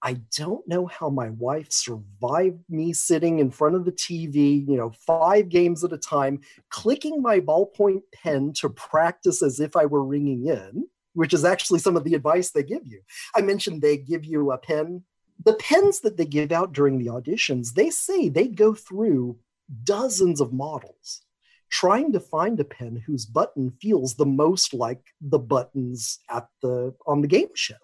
I 0.03 0.23
don't 0.35 0.67
know 0.67 0.87
how 0.87 1.11
my 1.11 1.29
wife 1.29 1.71
survived 1.71 2.65
me 2.71 2.95
sitting 2.95 3.41
in 3.41 3.51
front 3.51 3.75
of 3.75 3.85
the 3.85 3.93
TV, 3.93 4.67
you 4.67 4.79
know, 4.79 4.91
five 5.07 5.51
games 5.51 5.85
at 5.85 5.93
a 5.93 5.99
time, 5.99 6.41
clicking 6.71 7.21
my 7.21 7.41
ballpoint 7.41 8.01
pen 8.15 8.55
to 8.55 8.71
practice 8.71 9.43
as 9.43 9.61
if 9.61 9.77
I 9.77 9.85
were 9.85 10.03
ringing 10.03 10.47
in, 10.47 10.87
which 11.13 11.35
is 11.35 11.45
actually 11.45 11.81
some 11.81 11.99
of 11.99 12.05
the 12.05 12.15
advice 12.15 12.53
they 12.53 12.63
give 12.63 12.87
you. 12.87 13.03
I 13.35 13.43
mentioned 13.43 13.83
they 13.83 13.99
give 13.99 14.25
you 14.25 14.53
a 14.53 14.57
pen 14.57 15.03
the 15.45 15.55
pens 15.55 16.01
that 16.01 16.17
they 16.17 16.27
give 16.27 16.53
out 16.53 16.73
during 16.73 16.99
the 16.99 17.07
auditions, 17.07 17.75
they 17.75 17.91
say 17.91 18.29
they 18.29 18.49
go 18.49 18.75
through 18.75 19.39
dozens 19.85 20.41
of 20.41 20.53
models 20.53 21.23
trying 21.71 22.13
to 22.13 22.21
find 22.21 22.59
a 22.61 22.65
pen 22.65 23.03
whose 23.07 23.27
button 23.27 23.71
feels 23.81 24.15
the 24.15 24.27
most 24.27 24.73
like 24.73 25.03
the 25.21 25.39
buttons 25.39 26.19
at 26.31 26.49
the 26.63 26.95
on 27.07 27.21
the 27.21 27.29
game 27.29 27.51
show. 27.55 27.75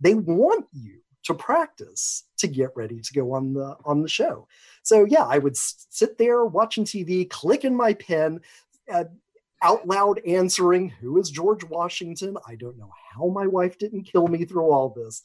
They 0.00 0.14
want 0.14 0.66
you 0.72 1.00
to 1.24 1.34
practice 1.34 2.24
to 2.38 2.46
get 2.46 2.70
ready 2.74 3.00
to 3.00 3.12
go 3.12 3.32
on 3.32 3.54
the 3.54 3.76
on 3.84 4.02
the 4.02 4.08
show. 4.08 4.46
So 4.82 5.04
yeah, 5.04 5.24
I 5.24 5.38
would 5.38 5.56
sit 5.56 6.18
there 6.18 6.44
watching 6.44 6.84
TV, 6.84 7.28
clicking 7.28 7.76
my 7.76 7.94
pen, 7.94 8.40
uh, 8.92 9.04
out 9.62 9.86
loud 9.86 10.20
answering, 10.26 10.88
"Who 10.88 11.18
is 11.18 11.30
George 11.30 11.64
Washington?" 11.64 12.36
I 12.46 12.54
don't 12.56 12.78
know 12.78 12.90
how 13.12 13.28
my 13.28 13.46
wife 13.46 13.78
didn't 13.78 14.04
kill 14.04 14.26
me 14.26 14.44
through 14.44 14.70
all 14.70 14.90
this. 14.90 15.22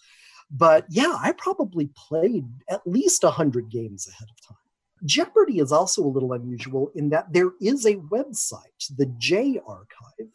But 0.52 0.86
yeah, 0.89 1.16
I 1.20 1.34
probably 1.34 1.89
played 1.95 2.45
at 2.70 2.86
least 2.86 3.24
100 3.24 3.70
games 3.70 4.08
ahead 4.08 4.30
of 4.30 4.47
time. 4.47 4.58
Jeopardy 5.06 5.60
is 5.60 5.72
also 5.72 6.04
a 6.04 6.08
little 6.08 6.34
unusual 6.34 6.91
in 6.95 7.10
that 7.10 7.32
there 7.32 7.52
is 7.62 7.86
a 7.86 7.95
website, 7.95 8.95
the 8.97 9.06
J 9.18 9.60
Archive, 9.66 10.32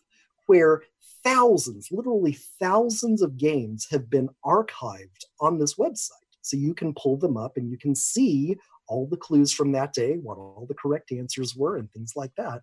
where 0.47 0.83
thousands, 1.23 1.89
literally 1.91 2.39
thousands 2.61 3.23
of 3.23 3.37
games 3.37 3.89
have 3.91 4.09
been 4.09 4.29
archived 4.45 5.25
on 5.41 5.59
this 5.59 5.75
website. 5.75 6.11
So 6.43 6.57
you 6.57 6.75
can 6.75 6.95
pull 6.95 7.17
them 7.17 7.37
up 7.37 7.57
and 7.57 7.71
you 7.71 7.79
can 7.79 7.95
see 7.95 8.57
all 8.87 9.07
the 9.07 9.17
clues 9.17 9.53
from 9.53 9.73
that 9.73 9.95
day, 9.95 10.17
what 10.17 10.37
all 10.37 10.67
the 10.69 10.75
correct 10.75 11.11
answers 11.11 11.57
were, 11.57 11.77
and 11.77 11.91
things 11.91 12.13
like 12.15 12.33
that. 12.37 12.63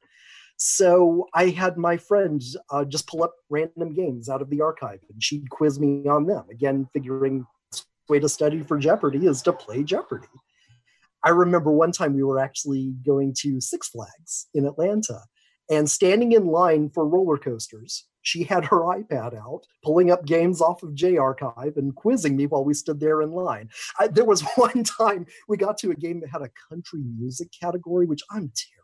So 0.64 1.28
I 1.34 1.47
had 1.47 1.76
my 1.76 1.97
friend 1.97 2.39
uh, 2.70 2.86
just 2.86 3.07
pull 3.07 3.24
up 3.24 3.34
random 3.49 3.95
games 3.95 4.30
out 4.30 4.43
of 4.43 4.51
the 4.51 4.62
archive 4.62 4.99
and 5.12 5.22
she'd 5.22 5.49
quiz 5.49 5.80
me 5.80 6.07
on 6.07 6.28
them. 6.28 6.45
Again, 6.51 6.88
figuring 6.93 7.47
way 8.07 8.20
to 8.20 8.30
study 8.30 8.62
for 8.62 8.78
Jeopardy 8.78 9.26
is 9.26 9.41
to 9.41 9.53
play 9.53 9.82
Jeopardy. 9.82 10.28
I 11.24 11.30
remember 11.30 11.72
one 11.72 11.91
time 11.91 12.14
we 12.14 12.22
were 12.22 12.38
actually 12.38 12.93
going 13.03 13.34
to 13.39 13.59
Six 13.59 13.89
Flags 13.89 14.49
in 14.53 14.68
Atlanta 14.68 15.22
and 15.72 15.89
standing 15.89 16.34
in 16.34 16.45
line 16.45 16.91
for 16.91 17.07
roller 17.07 17.38
coasters. 17.38 18.05
She 18.22 18.43
had 18.43 18.66
her 18.66 18.82
iPad 18.82 19.36
out, 19.36 19.62
pulling 19.84 20.12
up 20.12 20.28
games 20.28 20.62
off 20.62 20.84
of 20.84 20.93
J 20.93 21.18
Archive 21.18 21.78
and 21.78 21.95
quizzing 21.95 22.36
me 22.36 22.45
while 22.45 22.64
we 22.64 22.76
stood 22.76 22.99
there 22.99 23.24
in 23.24 23.32
line. 23.32 23.72
I, 23.99 24.09
there 24.09 24.26
was 24.26 24.43
one 24.57 24.84
time 24.84 25.26
we 25.47 25.57
got 25.57 25.80
to 25.80 25.89
a 25.89 25.95
game 25.95 26.20
that 26.20 26.30
had 26.30 26.43
a 26.43 26.51
country 26.70 27.01
music 27.18 27.47
category, 27.59 28.05
which 28.05 28.22
I'm 28.30 28.51
terrible 28.55 28.81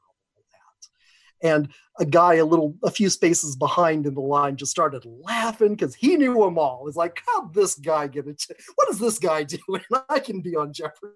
and 1.42 1.70
a 2.00 2.06
guy 2.06 2.36
a 2.36 2.46
little 2.46 2.76
a 2.84 2.92
few 2.92 3.10
spaces 3.10 3.56
behind 3.56 4.06
in 4.06 4.14
the 4.14 4.22
line 4.22 4.56
just 4.56 4.72
started 4.72 5.04
laughing 5.06 5.76
because 5.76 5.96
he 5.96 6.16
knew 6.16 6.34
them 6.34 6.58
all. 6.58 6.88
It's 6.88 6.98
like, 6.98 7.22
how 7.28 7.48
this 7.48 7.76
guy 7.76 8.08
get 8.08 8.28
it? 8.28 8.44
What 8.76 8.88
does 8.88 9.00
this 9.00 9.20
guy 9.20 9.44
do? 9.44 9.58
And 9.68 10.02
I 10.10 10.20
can 10.20 10.42
be 10.42 10.56
on 10.56 10.74
Jeopardy. 10.74 11.14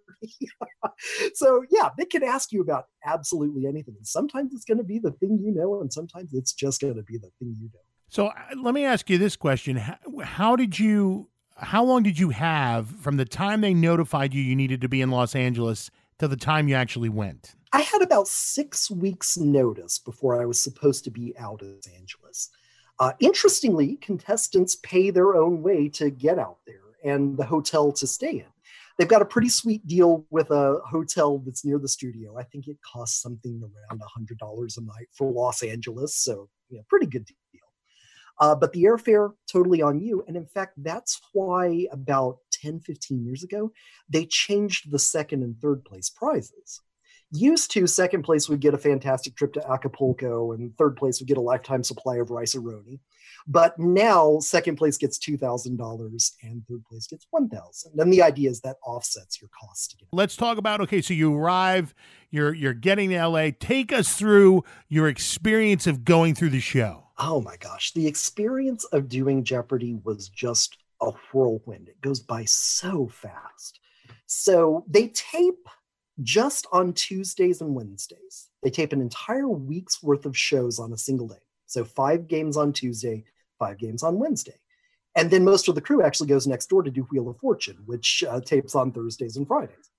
so 1.33 1.63
yeah, 1.69 1.89
they 1.97 2.05
can 2.05 2.23
ask 2.23 2.51
you 2.51 2.61
about 2.61 2.85
absolutely 3.05 3.65
anything. 3.67 3.95
And 3.97 4.07
sometimes 4.07 4.53
it's 4.53 4.65
going 4.65 4.77
to 4.77 4.83
be 4.83 4.99
the 4.99 5.11
thing 5.11 5.39
you 5.43 5.53
know, 5.53 5.81
and 5.81 5.91
sometimes 5.91 6.33
it's 6.33 6.53
just 6.53 6.81
going 6.81 6.95
to 6.95 7.03
be 7.03 7.17
the 7.17 7.29
thing 7.39 7.55
you 7.59 7.69
know. 7.73 7.79
So 8.09 8.27
uh, 8.27 8.33
let 8.61 8.73
me 8.73 8.85
ask 8.85 9.09
you 9.09 9.17
this 9.17 9.35
question: 9.35 9.77
how, 9.77 9.97
how 10.23 10.55
did 10.55 10.79
you? 10.79 11.29
How 11.57 11.83
long 11.83 12.01
did 12.01 12.17
you 12.17 12.29
have 12.29 12.87
from 12.87 13.17
the 13.17 13.25
time 13.25 13.61
they 13.61 13.73
notified 13.73 14.33
you 14.33 14.41
you 14.41 14.55
needed 14.55 14.81
to 14.81 14.89
be 14.89 14.99
in 14.99 15.11
Los 15.11 15.35
Angeles 15.35 15.91
to 16.21 16.27
the 16.27 16.37
time 16.37 16.67
you 16.67 16.75
actually 16.75 17.09
went? 17.09 17.55
I 17.73 17.81
had 17.81 18.03
about 18.03 18.27
six 18.27 18.91
weeks' 18.91 19.37
notice 19.37 19.97
before 19.97 20.39
I 20.39 20.45
was 20.45 20.61
supposed 20.61 21.03
to 21.05 21.09
be 21.09 21.33
out 21.39 21.63
of 21.63 21.69
Los 21.69 21.87
Angeles. 21.87 22.51
Uh, 22.99 23.13
interestingly, 23.19 23.95
contestants 23.95 24.75
pay 24.83 25.09
their 25.09 25.35
own 25.35 25.63
way 25.63 25.89
to 25.89 26.11
get 26.11 26.37
out 26.37 26.59
there 26.67 26.93
and 27.03 27.35
the 27.35 27.43
hotel 27.43 27.91
to 27.93 28.05
stay 28.05 28.33
in. 28.33 28.45
They've 28.99 29.07
got 29.07 29.23
a 29.23 29.25
pretty 29.25 29.49
sweet 29.49 29.87
deal 29.87 30.23
with 30.29 30.51
a 30.51 30.79
hotel 30.87 31.39
that's 31.39 31.65
near 31.65 31.79
the 31.79 31.87
studio. 31.87 32.37
I 32.37 32.43
think 32.43 32.67
it 32.67 32.77
costs 32.83 33.19
something 33.19 33.59
around 33.59 33.99
$100 33.99 34.77
a 34.77 34.81
night 34.81 35.07
for 35.11 35.31
Los 35.31 35.63
Angeles, 35.63 36.15
so 36.15 36.49
you 36.69 36.77
know, 36.77 36.83
pretty 36.87 37.07
good 37.07 37.25
deal. 37.25 37.61
Uh, 38.39 38.53
but 38.53 38.73
the 38.73 38.83
airfare 38.83 39.31
totally 39.51 39.81
on 39.81 39.99
you. 39.99 40.23
And 40.27 40.37
in 40.37 40.45
fact, 40.45 40.73
that's 40.83 41.19
why 41.33 41.87
about 41.91 42.37
10, 42.61 42.79
15 42.81 43.25
years 43.25 43.43
ago, 43.43 43.71
they 44.09 44.25
changed 44.25 44.91
the 44.91 44.99
second 44.99 45.43
and 45.43 45.59
third 45.59 45.83
place 45.83 46.09
prizes 46.09 46.81
used 47.31 47.71
to 47.71 47.87
second 47.87 48.23
place 48.23 48.49
would 48.49 48.59
get 48.59 48.73
a 48.73 48.77
fantastic 48.77 49.35
trip 49.35 49.53
to 49.53 49.71
Acapulco 49.71 50.51
and 50.51 50.75
third 50.77 50.95
place 50.97 51.19
would 51.19 51.27
get 51.27 51.37
a 51.37 51.41
lifetime 51.41 51.83
supply 51.83 52.17
of 52.17 52.29
Rice-A-Roni. 52.29 52.99
But 53.47 53.79
now 53.79 54.39
second 54.39 54.75
place 54.75 54.97
gets 54.97 55.17
$2,000 55.17 56.31
and 56.43 56.63
third 56.67 56.85
place 56.85 57.07
gets 57.07 57.25
1000 57.31 57.99
And 57.99 58.13
the 58.13 58.21
idea 58.21 58.49
is 58.49 58.61
that 58.61 58.77
offsets 58.85 59.41
your 59.41 59.49
cost. 59.49 59.91
To 59.91 59.97
get 59.97 60.07
Let's 60.13 60.35
talk 60.35 60.57
about, 60.57 60.81
okay, 60.81 61.01
so 61.01 61.13
you 61.13 61.35
arrive, 61.35 61.95
you're, 62.29 62.53
you're 62.53 62.73
getting 62.73 63.09
to 63.11 63.27
LA. 63.27 63.49
Take 63.59 63.91
us 63.91 64.13
through 64.15 64.63
your 64.89 65.07
experience 65.07 65.87
of 65.87 66.03
going 66.05 66.35
through 66.35 66.49
the 66.49 66.59
show. 66.59 67.05
Oh 67.17 67.41
my 67.41 67.55
gosh. 67.57 67.93
The 67.93 68.07
experience 68.07 68.83
of 68.85 69.07
doing 69.07 69.43
Jeopardy 69.43 69.97
was 70.03 70.29
just 70.29 70.77
a 71.01 71.11
whirlwind. 71.31 71.89
It 71.89 72.01
goes 72.01 72.19
by 72.19 72.45
so 72.45 73.07
fast. 73.07 73.79
So 74.27 74.85
they 74.87 75.07
tape 75.09 75.67
just 76.21 76.67
on 76.71 76.93
Tuesdays 76.93 77.61
and 77.61 77.75
Wednesdays. 77.75 78.49
They 78.63 78.69
tape 78.69 78.93
an 78.93 79.01
entire 79.01 79.47
week's 79.47 80.03
worth 80.03 80.25
of 80.25 80.37
shows 80.37 80.79
on 80.79 80.93
a 80.93 80.97
single 80.97 81.27
day. 81.27 81.43
So 81.65 81.83
five 81.83 82.27
games 82.27 82.57
on 82.57 82.73
Tuesday, 82.73 83.23
five 83.57 83.77
games 83.77 84.03
on 84.03 84.19
Wednesday. 84.19 84.59
And 85.15 85.29
then 85.29 85.43
most 85.43 85.67
of 85.67 85.75
the 85.75 85.81
crew 85.81 86.03
actually 86.03 86.27
goes 86.27 86.47
next 86.47 86.67
door 86.67 86.83
to 86.83 86.91
do 86.91 87.07
Wheel 87.11 87.29
of 87.29 87.37
Fortune, 87.37 87.77
which 87.85 88.23
uh, 88.27 88.39
tapes 88.39 88.75
on 88.75 88.91
Thursdays 88.91 89.35
and 89.35 89.47
Fridays. 89.47 89.89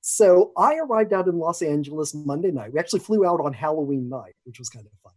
So 0.00 0.52
I 0.56 0.76
arrived 0.76 1.12
out 1.12 1.28
in 1.28 1.38
Los 1.38 1.62
Angeles 1.62 2.12
Monday 2.12 2.50
night. 2.50 2.72
We 2.72 2.80
actually 2.80 3.00
flew 3.00 3.24
out 3.24 3.40
on 3.40 3.52
Halloween 3.52 4.08
night, 4.08 4.34
which 4.44 4.58
was 4.58 4.68
kind 4.68 4.84
of 4.84 4.92
fun. 5.02 5.12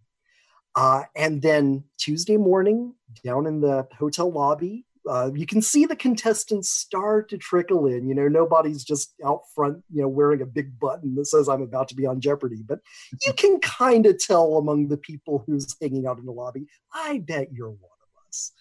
Uh, 0.75 1.03
and 1.15 1.41
then 1.41 1.83
Tuesday 1.97 2.37
morning, 2.37 2.93
down 3.23 3.47
in 3.47 3.61
the 3.61 3.87
hotel 3.97 4.31
lobby, 4.31 4.85
uh, 5.09 5.31
you 5.33 5.45
can 5.45 5.61
see 5.61 5.85
the 5.85 5.95
contestants 5.95 6.69
start 6.69 7.29
to 7.29 7.37
trickle 7.37 7.85
in. 7.85 8.07
You 8.07 8.15
know, 8.15 8.27
nobody's 8.27 8.83
just 8.83 9.13
out 9.23 9.41
front, 9.53 9.83
you 9.91 10.01
know, 10.01 10.07
wearing 10.07 10.41
a 10.41 10.45
big 10.45 10.79
button 10.79 11.15
that 11.15 11.25
says 11.25 11.47
I'm 11.47 11.61
about 11.61 11.87
to 11.89 11.95
be 11.95 12.05
on 12.05 12.21
Jeopardy, 12.21 12.63
but 12.65 12.79
you 13.25 13.33
can 13.37 13.59
kind 13.59 14.05
of 14.05 14.17
tell 14.19 14.57
among 14.57 14.87
the 14.87 14.97
people 14.97 15.43
who's 15.45 15.75
hanging 15.81 16.07
out 16.07 16.17
in 16.17 16.25
the 16.25 16.31
lobby, 16.31 16.67
I 16.93 17.19
bet 17.19 17.53
you're 17.53 17.69
one 17.69 17.79
of 17.79 18.27
us. 18.27 18.51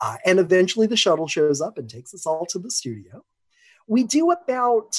Uh, 0.00 0.16
and 0.24 0.38
eventually 0.38 0.86
the 0.86 0.96
shuttle 0.96 1.28
shows 1.28 1.60
up 1.60 1.78
and 1.78 1.88
takes 1.88 2.12
us 2.12 2.26
all 2.26 2.46
to 2.46 2.58
the 2.58 2.70
studio. 2.70 3.24
We 3.86 4.04
do 4.04 4.30
about 4.32 4.98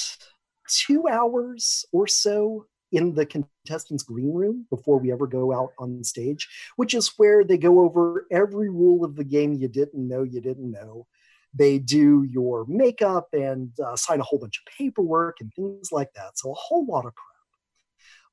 two 0.68 1.06
hours 1.08 1.84
or 1.92 2.06
so 2.06 2.66
in 2.90 3.14
the 3.14 3.26
contestants' 3.68 4.02
green 4.02 4.32
room 4.32 4.66
before 4.70 4.98
we 4.98 5.12
ever 5.12 5.26
go 5.26 5.52
out 5.52 5.72
on 5.78 6.02
stage, 6.02 6.48
which 6.76 6.94
is 6.94 7.12
where 7.18 7.44
they 7.44 7.58
go 7.58 7.80
over 7.80 8.26
every 8.30 8.70
rule 8.70 9.04
of 9.04 9.14
the 9.14 9.24
game 9.24 9.52
you 9.52 9.68
didn't 9.68 10.08
know 10.08 10.22
you 10.22 10.40
didn't 10.40 10.70
know. 10.70 11.06
They 11.54 11.78
do 11.78 12.24
your 12.24 12.64
makeup 12.66 13.28
and 13.32 13.70
uh, 13.80 13.96
sign 13.96 14.20
a 14.20 14.22
whole 14.22 14.38
bunch 14.38 14.58
of 14.58 14.72
paperwork 14.72 15.38
and 15.40 15.52
things 15.54 15.92
like 15.92 16.12
that. 16.14 16.38
So 16.38 16.50
a 16.50 16.54
whole 16.54 16.86
lot 16.86 17.06
of 17.06 17.14
crap. 17.14 17.26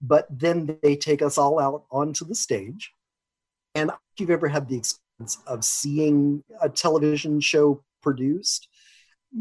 But 0.02 0.28
then 0.30 0.78
they 0.84 0.96
take 0.96 1.22
us 1.22 1.38
all 1.38 1.60
out 1.60 1.84
onto 1.92 2.26
the 2.26 2.36
stage. 2.36 2.92
And 3.74 3.90
if 3.90 4.20
you've 4.20 4.30
ever 4.30 4.48
had 4.48 4.70
the 4.70 4.78
experience 4.78 5.40
of 5.48 5.64
seeing 5.66 6.44
a 6.62 6.70
television 6.70 7.40
show 7.42 7.84
produced, 8.02 8.68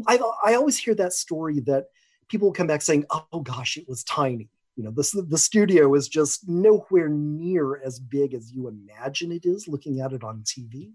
I, 0.07 0.19
I 0.43 0.55
always 0.55 0.77
hear 0.77 0.95
that 0.95 1.13
story 1.13 1.61
that 1.61 1.85
people 2.27 2.51
come 2.51 2.67
back 2.67 2.81
saying, 2.81 3.05
oh 3.11 3.41
gosh, 3.41 3.77
it 3.77 3.87
was 3.87 4.03
tiny 4.03 4.49
you 4.75 4.83
know 4.83 4.91
the, 4.91 5.25
the 5.29 5.37
studio 5.37 5.93
is 5.95 6.07
just 6.07 6.47
nowhere 6.47 7.09
near 7.09 7.81
as 7.83 7.99
big 7.99 8.33
as 8.33 8.51
you 8.51 8.67
imagine 8.67 9.31
it 9.31 9.45
is 9.45 9.67
looking 9.67 10.01
at 10.01 10.13
it 10.13 10.23
on 10.23 10.43
tv 10.43 10.91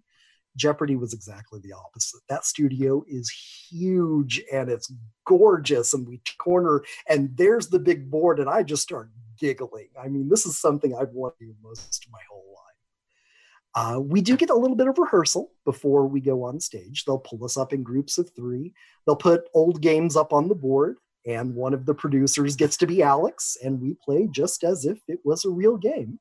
jeopardy 0.56 0.96
was 0.96 1.12
exactly 1.12 1.60
the 1.62 1.72
opposite. 1.72 2.20
That 2.28 2.44
studio 2.44 3.04
is 3.08 3.30
huge 3.30 4.42
and 4.52 4.68
it's 4.68 4.92
gorgeous 5.24 5.94
and 5.94 6.06
we 6.06 6.20
corner 6.38 6.82
and 7.08 7.30
there's 7.36 7.68
the 7.68 7.78
big 7.78 8.10
board 8.10 8.40
and 8.40 8.48
i 8.48 8.62
just 8.62 8.82
start 8.82 9.10
giggling. 9.38 9.88
I 10.00 10.08
mean 10.08 10.28
this 10.28 10.46
is 10.46 10.58
something 10.58 10.94
i've 10.94 11.12
wanted 11.12 11.38
to 11.38 11.46
do 11.46 11.54
most 11.62 12.04
of 12.04 12.12
my 12.12 12.18
whole 12.30 12.54
life. 12.54 13.96
Uh, 13.96 14.00
we 14.00 14.20
do 14.20 14.36
get 14.36 14.50
a 14.50 14.56
little 14.56 14.76
bit 14.76 14.88
of 14.88 14.98
rehearsal 14.98 15.52
before 15.64 16.06
we 16.06 16.20
go 16.20 16.42
on 16.42 16.58
stage. 16.58 17.04
They'll 17.04 17.18
pull 17.18 17.44
us 17.44 17.56
up 17.56 17.72
in 17.72 17.84
groups 17.84 18.18
of 18.18 18.28
three. 18.34 18.74
They'll 19.06 19.16
put 19.16 19.48
old 19.54 19.80
games 19.80 20.16
up 20.16 20.32
on 20.32 20.48
the 20.48 20.56
board 20.56 20.96
and 21.26 21.54
one 21.54 21.74
of 21.74 21.86
the 21.86 21.94
producers 21.94 22.56
gets 22.56 22.76
to 22.78 22.86
be 22.86 23.02
Alex, 23.02 23.56
and 23.62 23.80
we 23.80 23.96
play 24.04 24.28
just 24.30 24.64
as 24.64 24.84
if 24.84 24.98
it 25.08 25.20
was 25.24 25.44
a 25.44 25.50
real 25.50 25.76
game. 25.76 26.18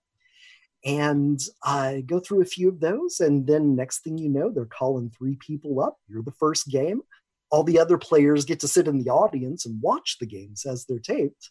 And 0.86 1.40
I 1.64 2.04
go 2.06 2.20
through 2.20 2.42
a 2.42 2.46
few 2.46 2.70
of 2.70 2.80
those, 2.80 3.20
and 3.20 3.46
then 3.46 3.76
next 3.76 4.00
thing 4.00 4.18
you 4.18 4.30
know, 4.30 4.50
they're 4.50 4.66
calling 4.66 5.10
three 5.10 5.38
people 5.40 5.82
up. 5.82 5.98
You're 6.08 6.24
the 6.24 6.32
first 6.32 6.70
game. 6.70 7.02
All 7.52 7.64
the 7.64 7.80
other 7.80 7.98
players 7.98 8.46
get 8.46 8.60
to 8.62 8.68
sit 8.68 8.88
in 8.88 9.00
the 9.00 9.10
audience 9.10 9.66
and 9.66 9.82
watch 9.82 10.18
the 10.20 10.28
games 10.28 10.66
as 10.66 10.86
they're 10.86 11.00
taped. 11.00 11.50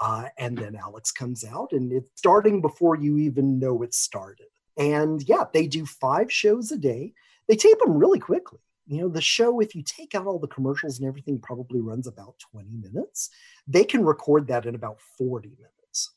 Uh, 0.00 0.24
and 0.38 0.56
then 0.56 0.74
Alex 0.74 1.12
comes 1.12 1.44
out, 1.44 1.72
and 1.72 1.92
it's 1.92 2.10
starting 2.16 2.60
before 2.60 2.96
you 2.96 3.18
even 3.18 3.58
know 3.58 3.82
it 3.82 3.94
started. 3.94 4.46
And 4.76 5.22
yeah, 5.28 5.44
they 5.52 5.66
do 5.66 5.86
five 5.86 6.32
shows 6.32 6.72
a 6.72 6.76
day. 6.76 7.12
They 7.48 7.56
tape 7.56 7.78
them 7.78 7.96
really 7.96 8.18
quickly 8.18 8.58
you 8.86 9.00
know 9.00 9.08
the 9.08 9.20
show 9.20 9.60
if 9.60 9.74
you 9.74 9.82
take 9.82 10.14
out 10.14 10.26
all 10.26 10.38
the 10.38 10.46
commercials 10.46 10.98
and 10.98 11.08
everything 11.08 11.38
probably 11.38 11.80
runs 11.80 12.06
about 12.06 12.34
20 12.52 12.68
minutes. 12.70 13.30
They 13.66 13.84
can 13.84 14.04
record 14.04 14.46
that 14.48 14.66
in 14.66 14.74
about 14.74 14.98
40 15.18 15.48
minutes. 15.48 16.12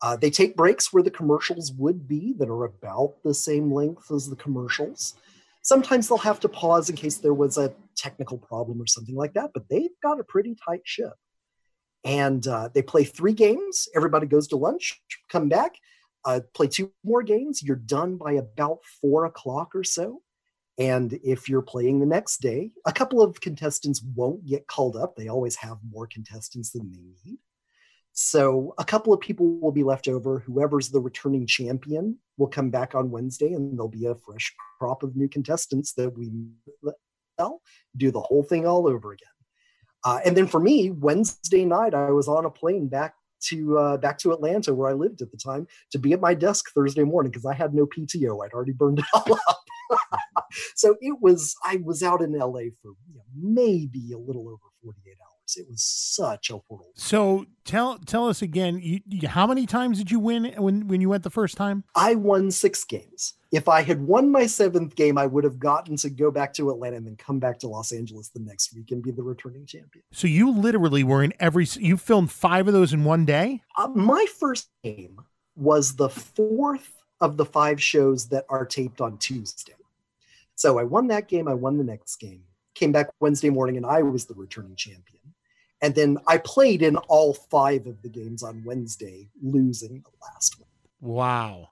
Uh, 0.00 0.16
they 0.16 0.30
take 0.30 0.56
breaks 0.56 0.92
where 0.92 1.02
the 1.02 1.10
commercials 1.10 1.72
would 1.72 2.06
be 2.06 2.34
that 2.38 2.48
are 2.48 2.64
about 2.64 3.16
the 3.24 3.34
same 3.34 3.72
length 3.72 4.10
as 4.10 4.28
the 4.28 4.36
commercials. 4.36 5.14
Sometimes 5.62 6.08
they'll 6.08 6.18
have 6.18 6.40
to 6.40 6.48
pause 6.48 6.88
in 6.88 6.96
case 6.96 7.16
there 7.16 7.34
was 7.34 7.58
a 7.58 7.74
technical 7.96 8.38
problem 8.38 8.80
or 8.80 8.86
something 8.86 9.16
like 9.16 9.34
that 9.34 9.50
but 9.52 9.68
they've 9.68 10.00
got 10.02 10.20
a 10.20 10.24
pretty 10.24 10.56
tight 10.66 10.82
ship. 10.84 11.14
And 12.04 12.46
uh, 12.46 12.68
they 12.72 12.80
play 12.80 13.04
three 13.04 13.32
games. 13.32 13.88
Everybody 13.94 14.26
goes 14.26 14.46
to 14.48 14.56
lunch 14.56 15.00
come 15.28 15.48
back 15.48 15.74
uh, 16.24 16.40
play 16.54 16.66
two 16.66 16.92
more 17.04 17.22
games. 17.22 17.62
You're 17.62 17.76
done 17.76 18.16
by 18.16 18.32
about 18.32 18.80
four 19.00 19.24
o'clock 19.24 19.74
or 19.74 19.84
so 19.84 20.20
And 20.78 21.18
if 21.24 21.48
you're 21.48 21.62
playing 21.62 21.98
the 21.98 22.06
next 22.06 22.40
day, 22.40 22.70
a 22.86 22.92
couple 22.92 23.20
of 23.20 23.40
contestants 23.40 24.00
won't 24.14 24.46
get 24.46 24.68
called 24.68 24.96
up. 24.96 25.16
They 25.16 25.28
always 25.28 25.56
have 25.56 25.78
more 25.90 26.06
contestants 26.06 26.70
than 26.70 26.90
they 26.90 27.00
need. 27.24 27.38
So 28.12 28.74
a 28.78 28.84
couple 28.84 29.12
of 29.12 29.20
people 29.20 29.58
will 29.60 29.72
be 29.72 29.82
left 29.82 30.08
over. 30.08 30.40
Whoever's 30.40 30.90
the 30.90 31.00
returning 31.00 31.46
champion 31.46 32.18
will 32.36 32.48
come 32.48 32.70
back 32.70 32.94
on 32.94 33.10
Wednesday, 33.10 33.52
and 33.52 33.76
there'll 33.76 33.88
be 33.88 34.06
a 34.06 34.14
fresh 34.14 34.52
crop 34.78 35.02
of 35.02 35.16
new 35.16 35.28
contestants 35.28 35.92
that 35.94 36.16
we 36.16 36.30
well, 37.38 37.62
do 37.96 38.10
the 38.10 38.20
whole 38.20 38.42
thing 38.42 38.66
all 38.66 38.88
over 38.88 39.12
again. 39.12 39.28
Uh, 40.04 40.20
and 40.24 40.36
then 40.36 40.46
for 40.46 40.60
me, 40.60 40.90
Wednesday 40.90 41.64
night, 41.64 41.94
I 41.94 42.10
was 42.10 42.28
on 42.28 42.44
a 42.44 42.50
plane 42.50 42.88
back 42.88 43.14
to 43.40 43.78
uh, 43.78 43.96
back 43.96 44.18
to 44.18 44.32
Atlanta 44.32 44.74
where 44.74 44.90
I 44.90 44.94
lived 44.94 45.22
at 45.22 45.30
the 45.30 45.38
time 45.38 45.66
to 45.92 45.98
be 45.98 46.12
at 46.12 46.20
my 46.20 46.34
desk 46.34 46.66
Thursday 46.74 47.04
morning 47.04 47.30
because 47.30 47.46
I 47.46 47.54
had 47.54 47.74
no 47.74 47.86
PTO. 47.86 48.44
I'd 48.44 48.52
already 48.52 48.72
burned 48.72 48.98
it 48.98 49.04
all 49.12 49.38
up. 49.48 49.58
so 50.74 50.96
it 51.00 51.16
was 51.20 51.54
I 51.64 51.80
was 51.84 52.02
out 52.02 52.22
in 52.22 52.32
LA 52.32 52.70
for 52.82 52.92
you 53.08 53.14
know, 53.14 53.24
maybe 53.36 54.12
a 54.12 54.18
little 54.18 54.48
over 54.48 54.58
48 54.82 55.16
hours. 55.22 55.27
It 55.56 55.66
was 55.68 55.82
such 55.82 56.50
a 56.50 56.56
whirlwind. 56.56 56.92
So 56.94 57.46
tell 57.64 57.98
tell 57.98 58.28
us 58.28 58.42
again, 58.42 58.80
you, 58.82 59.00
you, 59.06 59.28
how 59.28 59.46
many 59.46 59.66
times 59.66 59.98
did 59.98 60.10
you 60.10 60.18
win 60.18 60.52
when 60.56 60.88
when 60.88 61.00
you 61.00 61.08
went 61.08 61.22
the 61.22 61.30
first 61.30 61.56
time? 61.56 61.84
I 61.94 62.14
won 62.14 62.50
six 62.50 62.84
games. 62.84 63.34
If 63.50 63.68
I 63.68 63.82
had 63.82 64.02
won 64.02 64.30
my 64.30 64.46
seventh 64.46 64.94
game, 64.94 65.16
I 65.16 65.26
would 65.26 65.44
have 65.44 65.58
gotten 65.58 65.96
to 65.96 66.10
go 66.10 66.30
back 66.30 66.52
to 66.54 66.70
Atlanta 66.70 66.96
and 66.96 67.06
then 67.06 67.16
come 67.16 67.38
back 67.38 67.58
to 67.60 67.68
Los 67.68 67.92
Angeles 67.92 68.28
the 68.28 68.40
next 68.40 68.74
week 68.74 68.90
and 68.90 69.02
be 69.02 69.10
the 69.10 69.22
returning 69.22 69.64
champion. 69.64 70.04
So 70.12 70.26
you 70.26 70.50
literally 70.50 71.02
were 71.02 71.22
in 71.22 71.32
every. 71.40 71.66
You 71.78 71.96
filmed 71.96 72.30
five 72.30 72.68
of 72.68 72.74
those 72.74 72.92
in 72.92 73.04
one 73.04 73.24
day. 73.24 73.62
Uh, 73.76 73.88
my 73.88 74.26
first 74.38 74.68
game 74.84 75.20
was 75.56 75.96
the 75.96 76.08
fourth 76.08 77.02
of 77.20 77.36
the 77.36 77.44
five 77.44 77.82
shows 77.82 78.28
that 78.28 78.44
are 78.48 78.64
taped 78.64 79.00
on 79.00 79.18
Tuesday. 79.18 79.74
So 80.54 80.78
I 80.78 80.84
won 80.84 81.06
that 81.08 81.28
game. 81.28 81.48
I 81.48 81.54
won 81.54 81.78
the 81.78 81.84
next 81.84 82.16
game. 82.16 82.42
Came 82.74 82.92
back 82.92 83.10
Wednesday 83.20 83.50
morning, 83.50 83.76
and 83.76 83.86
I 83.86 84.02
was 84.02 84.26
the 84.26 84.34
returning 84.34 84.76
champion. 84.76 85.17
And 85.80 85.94
then 85.94 86.18
I 86.26 86.38
played 86.38 86.82
in 86.82 86.96
all 86.96 87.34
five 87.34 87.86
of 87.86 88.02
the 88.02 88.08
games 88.08 88.42
on 88.42 88.62
Wednesday, 88.64 89.28
losing 89.42 90.02
the 90.02 90.10
last 90.20 90.58
one. 90.58 90.68
Wow. 91.00 91.68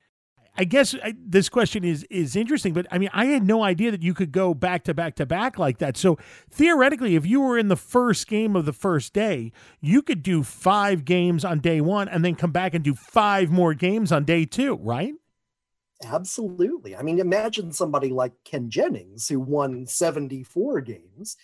I 0.59 0.65
guess 0.65 0.95
I, 1.03 1.15
this 1.19 1.49
question 1.49 1.85
is 1.85 2.05
is 2.05 2.35
interesting, 2.35 2.73
but 2.73 2.87
I 2.91 2.99
mean, 2.99 3.11
I 3.13 3.27
had 3.27 3.47
no 3.47 3.63
idea 3.63 3.91
that 3.91 4.03
you 4.03 4.15
could 4.15 4.33
go 4.33 4.55
back 4.55 4.85
to 4.85 4.95
back 4.95 5.17
to 5.17 5.27
back 5.27 5.59
like 5.59 5.79
that. 5.79 5.97
So 5.97 6.19
theoretically, 6.51 7.15
if 7.15 7.27
you 7.27 7.41
were 7.41 7.59
in 7.59 7.69
the 7.69 7.77
first 7.77 8.27
game 8.27 8.57
of 8.57 8.65
the 8.65 8.73
first 8.73 9.13
day, 9.13 9.53
you 9.81 10.03
could 10.03 10.23
do 10.23 10.43
five 10.43 11.05
games 11.05 11.45
on 11.45 11.61
day 11.61 11.81
one 11.81 12.09
and 12.09 12.25
then 12.25 12.37
come 12.37 12.53
back 12.53 12.75
and 12.75 12.83
do 12.83 12.95
five 12.95 13.51
more 13.51 13.75
games 13.75 14.13
on 14.13 14.25
day 14.25 14.47
two, 14.47 14.77
right? 14.77 15.13
Absolutely. 16.05 16.95
I 16.95 17.03
mean, 17.03 17.19
imagine 17.19 17.73
somebody 17.73 18.11
like 18.11 18.33
Ken 18.45 18.69
Jennings 18.69 19.29
who 19.29 19.41
won 19.41 19.87
74 19.87 20.83
games 20.83 21.37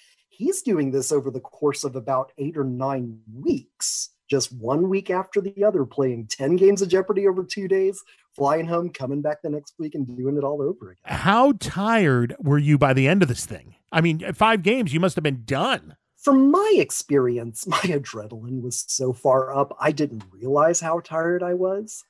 he's 0.42 0.62
doing 0.62 0.90
this 0.90 1.12
over 1.12 1.30
the 1.30 1.40
course 1.40 1.84
of 1.84 1.96
about 1.96 2.32
eight 2.38 2.56
or 2.56 2.64
nine 2.64 3.20
weeks, 3.32 4.10
just 4.28 4.52
one 4.52 4.88
week 4.88 5.10
after 5.10 5.40
the 5.40 5.64
other, 5.64 5.84
playing 5.84 6.26
10 6.26 6.56
games 6.56 6.82
of 6.82 6.88
Jeopardy 6.88 7.28
over 7.28 7.44
two 7.44 7.68
days, 7.68 8.02
flying 8.34 8.66
home, 8.66 8.90
coming 8.90 9.22
back 9.22 9.42
the 9.42 9.50
next 9.50 9.74
week, 9.78 9.94
and 9.94 10.16
doing 10.16 10.36
it 10.36 10.44
all 10.44 10.60
over 10.60 10.90
again. 10.90 11.02
How 11.04 11.52
tired 11.52 12.34
were 12.38 12.58
you 12.58 12.76
by 12.76 12.92
the 12.92 13.06
end 13.06 13.22
of 13.22 13.28
this 13.28 13.46
thing? 13.46 13.76
I 13.92 14.00
mean, 14.00 14.32
five 14.32 14.62
games, 14.62 14.92
you 14.92 15.00
must 15.00 15.16
have 15.16 15.22
been 15.22 15.44
done. 15.44 15.96
From 16.18 16.50
my 16.50 16.74
experience, 16.76 17.66
my 17.66 17.78
adrenaline 17.78 18.62
was 18.62 18.84
so 18.88 19.12
far 19.12 19.54
up, 19.54 19.76
I 19.80 19.92
didn't 19.92 20.24
realize 20.32 20.80
how 20.80 21.00
tired 21.00 21.42
I 21.42 21.54
was. 21.54 22.04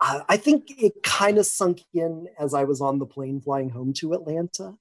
Uh, 0.00 0.20
I 0.28 0.36
think 0.36 0.70
it 0.80 1.02
kind 1.02 1.38
of 1.38 1.46
sunk 1.46 1.82
in 1.92 2.28
as 2.38 2.54
I 2.54 2.64
was 2.64 2.80
on 2.80 2.98
the 2.98 3.06
plane 3.06 3.40
flying 3.40 3.70
home 3.70 3.92
to 3.94 4.12
Atlanta 4.12 4.78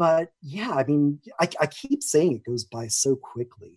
but 0.00 0.32
yeah, 0.40 0.70
I 0.70 0.84
mean, 0.84 1.20
I, 1.38 1.48
I 1.60 1.66
keep 1.66 2.02
saying 2.02 2.32
it 2.32 2.46
goes 2.46 2.64
by 2.64 2.86
so 2.86 3.14
quickly. 3.16 3.76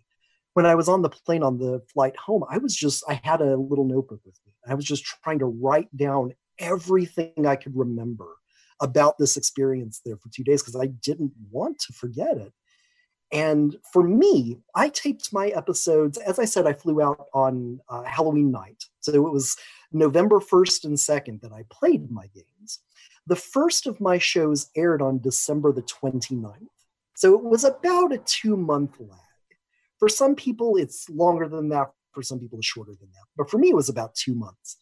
When 0.53 0.65
I 0.65 0.73
was 0.73 0.87
on 0.87 1.01
the 1.01 1.09
plane 1.09 1.43
on 1.43 1.57
the 1.57 1.81
flight 1.93 2.15
home, 2.15 2.45
I 2.49 2.59
was 2.59 2.73
just, 2.73 3.03
I 3.09 3.19
had 3.25 3.41
a 3.41 3.57
little 3.57 3.83
notebook 3.83 4.21
with 4.25 4.39
me. 4.45 4.53
I 4.65 4.73
was 4.73 4.85
just 4.85 5.03
trying 5.03 5.39
to 5.39 5.47
write 5.47 5.93
down 5.97 6.31
everything 6.59 7.45
I 7.45 7.57
could 7.57 7.75
remember 7.75 8.37
about 8.79 9.17
this 9.17 9.35
experience 9.35 9.99
there 10.05 10.15
for 10.15 10.29
two 10.29 10.45
days 10.45 10.63
because 10.63 10.79
I 10.79 10.85
didn't 10.85 11.33
want 11.51 11.79
to 11.79 11.93
forget 11.93 12.37
it. 12.37 12.53
And 13.33 13.75
for 13.91 14.03
me, 14.03 14.59
I 14.75 14.87
taped 14.87 15.33
my 15.33 15.47
episodes. 15.49 16.17
As 16.19 16.39
I 16.39 16.45
said, 16.45 16.67
I 16.67 16.71
flew 16.71 17.01
out 17.01 17.25
on 17.33 17.81
uh, 17.89 18.03
Halloween 18.03 18.49
night. 18.49 18.85
So 19.01 19.11
it 19.11 19.33
was 19.33 19.57
November 19.91 20.39
1st 20.39 20.85
and 20.85 20.95
2nd 20.95 21.41
that 21.41 21.51
I 21.51 21.65
played 21.69 22.09
my 22.09 22.27
games. 22.27 22.79
The 23.27 23.35
first 23.35 23.87
of 23.87 24.01
my 24.01 24.17
shows 24.17 24.69
aired 24.75 25.01
on 25.01 25.19
December 25.21 25.71
the 25.71 25.81
29th. 25.83 26.67
So 27.15 27.35
it 27.35 27.43
was 27.43 27.63
about 27.63 28.11
a 28.11 28.17
two 28.17 28.57
month 28.57 28.99
lag. 28.99 29.19
For 29.99 30.09
some 30.09 30.35
people, 30.35 30.75
it's 30.75 31.09
longer 31.09 31.47
than 31.47 31.69
that. 31.69 31.91
For 32.11 32.21
some 32.21 32.39
people, 32.39 32.57
it's 32.57 32.67
shorter 32.67 32.91
than 32.91 33.09
that. 33.13 33.25
But 33.37 33.49
for 33.49 33.57
me, 33.57 33.69
it 33.69 33.75
was 33.75 33.89
about 33.89 34.15
two 34.15 34.35
months. 34.35 34.77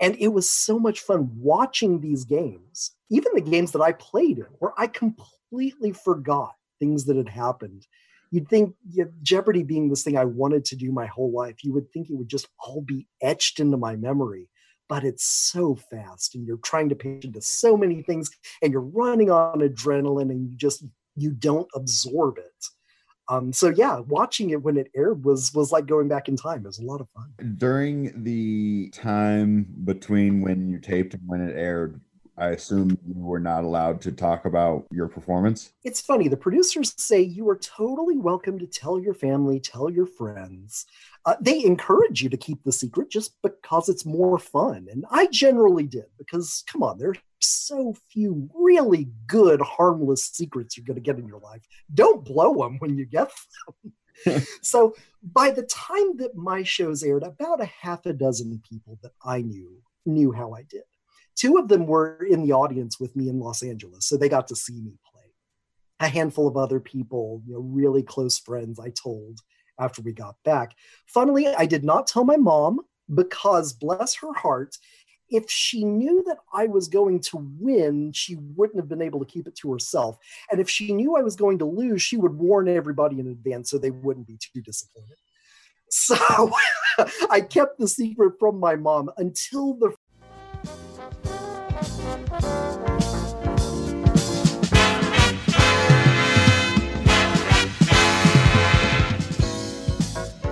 And 0.00 0.16
it 0.20 0.28
was 0.28 0.48
so 0.48 0.78
much 0.78 1.00
fun 1.00 1.30
watching 1.36 2.00
these 2.00 2.24
games, 2.24 2.92
even 3.10 3.32
the 3.34 3.40
games 3.40 3.72
that 3.72 3.82
I 3.82 3.92
played 3.92 4.38
in, 4.38 4.46
where 4.60 4.72
I 4.78 4.86
completely 4.86 5.90
forgot 5.92 6.54
things 6.78 7.06
that 7.06 7.16
had 7.16 7.28
happened. 7.28 7.84
You'd 8.30 8.48
think 8.48 8.76
you 8.92 9.06
know, 9.06 9.10
Jeopardy 9.22 9.64
being 9.64 9.88
this 9.88 10.04
thing 10.04 10.16
I 10.16 10.24
wanted 10.24 10.64
to 10.66 10.76
do 10.76 10.92
my 10.92 11.06
whole 11.06 11.32
life, 11.32 11.64
you 11.64 11.72
would 11.72 11.90
think 11.90 12.08
it 12.08 12.14
would 12.14 12.28
just 12.28 12.46
all 12.58 12.82
be 12.82 13.08
etched 13.20 13.58
into 13.58 13.76
my 13.76 13.96
memory 13.96 14.48
but 14.88 15.04
it's 15.04 15.24
so 15.24 15.76
fast 15.90 16.34
and 16.34 16.46
you're 16.46 16.58
trying 16.58 16.88
to 16.88 16.94
pay 16.94 17.20
into 17.22 17.40
so 17.40 17.76
many 17.76 18.02
things 18.02 18.30
and 18.62 18.72
you're 18.72 18.80
running 18.80 19.30
on 19.30 19.60
adrenaline 19.60 20.30
and 20.30 20.50
you 20.50 20.56
just 20.56 20.84
you 21.16 21.30
don't 21.32 21.68
absorb 21.74 22.38
it. 22.38 22.66
Um, 23.30 23.52
so 23.52 23.68
yeah 23.68 24.00
watching 24.00 24.50
it 24.50 24.62
when 24.62 24.78
it 24.78 24.90
aired 24.96 25.22
was 25.24 25.52
was 25.52 25.70
like 25.70 25.86
going 25.86 26.08
back 26.08 26.28
in 26.28 26.36
time. 26.36 26.60
It 26.60 26.66
was 26.66 26.78
a 26.78 26.84
lot 26.84 27.00
of 27.00 27.08
fun. 27.10 27.56
During 27.58 28.24
the 28.24 28.90
time 28.90 29.66
between 29.84 30.40
when 30.40 30.68
you 30.68 30.78
taped 30.78 31.14
and 31.14 31.22
when 31.26 31.42
it 31.42 31.54
aired 31.54 32.00
I 32.38 32.50
assume 32.50 32.96
you 33.04 33.14
were 33.24 33.40
not 33.40 33.64
allowed 33.64 34.00
to 34.02 34.12
talk 34.12 34.44
about 34.44 34.86
your 34.92 35.08
performance. 35.08 35.72
It's 35.82 36.00
funny. 36.00 36.28
The 36.28 36.36
producers 36.36 36.94
say 36.96 37.20
you 37.20 37.48
are 37.48 37.56
totally 37.56 38.16
welcome 38.16 38.58
to 38.60 38.66
tell 38.66 39.00
your 39.00 39.14
family, 39.14 39.58
tell 39.58 39.90
your 39.90 40.06
friends. 40.06 40.86
Uh, 41.24 41.34
they 41.40 41.64
encourage 41.64 42.22
you 42.22 42.28
to 42.28 42.36
keep 42.36 42.62
the 42.62 42.72
secret 42.72 43.10
just 43.10 43.34
because 43.42 43.88
it's 43.88 44.06
more 44.06 44.38
fun. 44.38 44.86
And 44.90 45.04
I 45.10 45.26
generally 45.26 45.86
did 45.86 46.06
because, 46.16 46.62
come 46.70 46.82
on, 46.82 46.98
there 46.98 47.10
are 47.10 47.16
so 47.40 47.94
few 48.10 48.48
really 48.54 49.08
good, 49.26 49.60
harmless 49.60 50.26
secrets 50.26 50.76
you're 50.76 50.86
going 50.86 50.94
to 50.94 51.00
get 51.00 51.18
in 51.18 51.26
your 51.26 51.40
life. 51.40 51.66
Don't 51.92 52.24
blow 52.24 52.54
them 52.54 52.78
when 52.78 52.96
you 52.96 53.04
get 53.04 53.30
them. 53.66 53.92
so 54.62 54.94
by 55.22 55.50
the 55.50 55.62
time 55.64 56.16
that 56.18 56.36
my 56.36 56.62
shows 56.62 57.02
aired, 57.02 57.24
about 57.24 57.60
a 57.60 57.66
half 57.66 58.06
a 58.06 58.12
dozen 58.12 58.62
people 58.68 58.98
that 59.02 59.12
I 59.24 59.42
knew 59.42 59.82
knew 60.06 60.32
how 60.32 60.52
I 60.54 60.62
did. 60.62 60.82
Two 61.38 61.56
of 61.56 61.68
them 61.68 61.86
were 61.86 62.26
in 62.28 62.42
the 62.42 62.52
audience 62.52 62.98
with 62.98 63.14
me 63.14 63.28
in 63.28 63.38
Los 63.38 63.62
Angeles, 63.62 64.06
so 64.06 64.16
they 64.16 64.28
got 64.28 64.48
to 64.48 64.56
see 64.56 64.80
me 64.80 64.98
play. 65.12 65.22
A 66.00 66.08
handful 66.08 66.48
of 66.48 66.56
other 66.56 66.80
people, 66.80 67.42
you 67.46 67.54
know, 67.54 67.60
really 67.60 68.02
close 68.02 68.38
friends, 68.38 68.80
I 68.80 68.90
told 68.90 69.40
after 69.78 70.02
we 70.02 70.12
got 70.12 70.34
back. 70.44 70.74
Funnily, 71.06 71.46
I 71.46 71.66
did 71.66 71.84
not 71.84 72.08
tell 72.08 72.24
my 72.24 72.36
mom 72.36 72.80
because, 73.14 73.72
bless 73.72 74.16
her 74.16 74.32
heart, 74.32 74.76
if 75.30 75.48
she 75.48 75.84
knew 75.84 76.24
that 76.26 76.38
I 76.52 76.66
was 76.66 76.88
going 76.88 77.20
to 77.20 77.48
win, 77.60 78.12
she 78.12 78.36
wouldn't 78.36 78.78
have 78.78 78.88
been 78.88 79.02
able 79.02 79.20
to 79.20 79.30
keep 79.30 79.46
it 79.46 79.56
to 79.56 79.72
herself. 79.72 80.16
And 80.50 80.60
if 80.60 80.68
she 80.68 80.92
knew 80.92 81.16
I 81.16 81.22
was 81.22 81.36
going 81.36 81.58
to 81.58 81.64
lose, 81.66 82.02
she 82.02 82.16
would 82.16 82.34
warn 82.34 82.68
everybody 82.68 83.20
in 83.20 83.28
advance 83.28 83.70
so 83.70 83.78
they 83.78 83.90
wouldn't 83.90 84.26
be 84.26 84.38
too 84.38 84.62
disappointed. 84.62 85.18
So 85.90 86.16
I 87.30 87.40
kept 87.42 87.78
the 87.78 87.88
secret 87.88 88.34
from 88.40 88.58
my 88.58 88.76
mom 88.76 89.10
until 89.18 89.74
the 89.74 89.94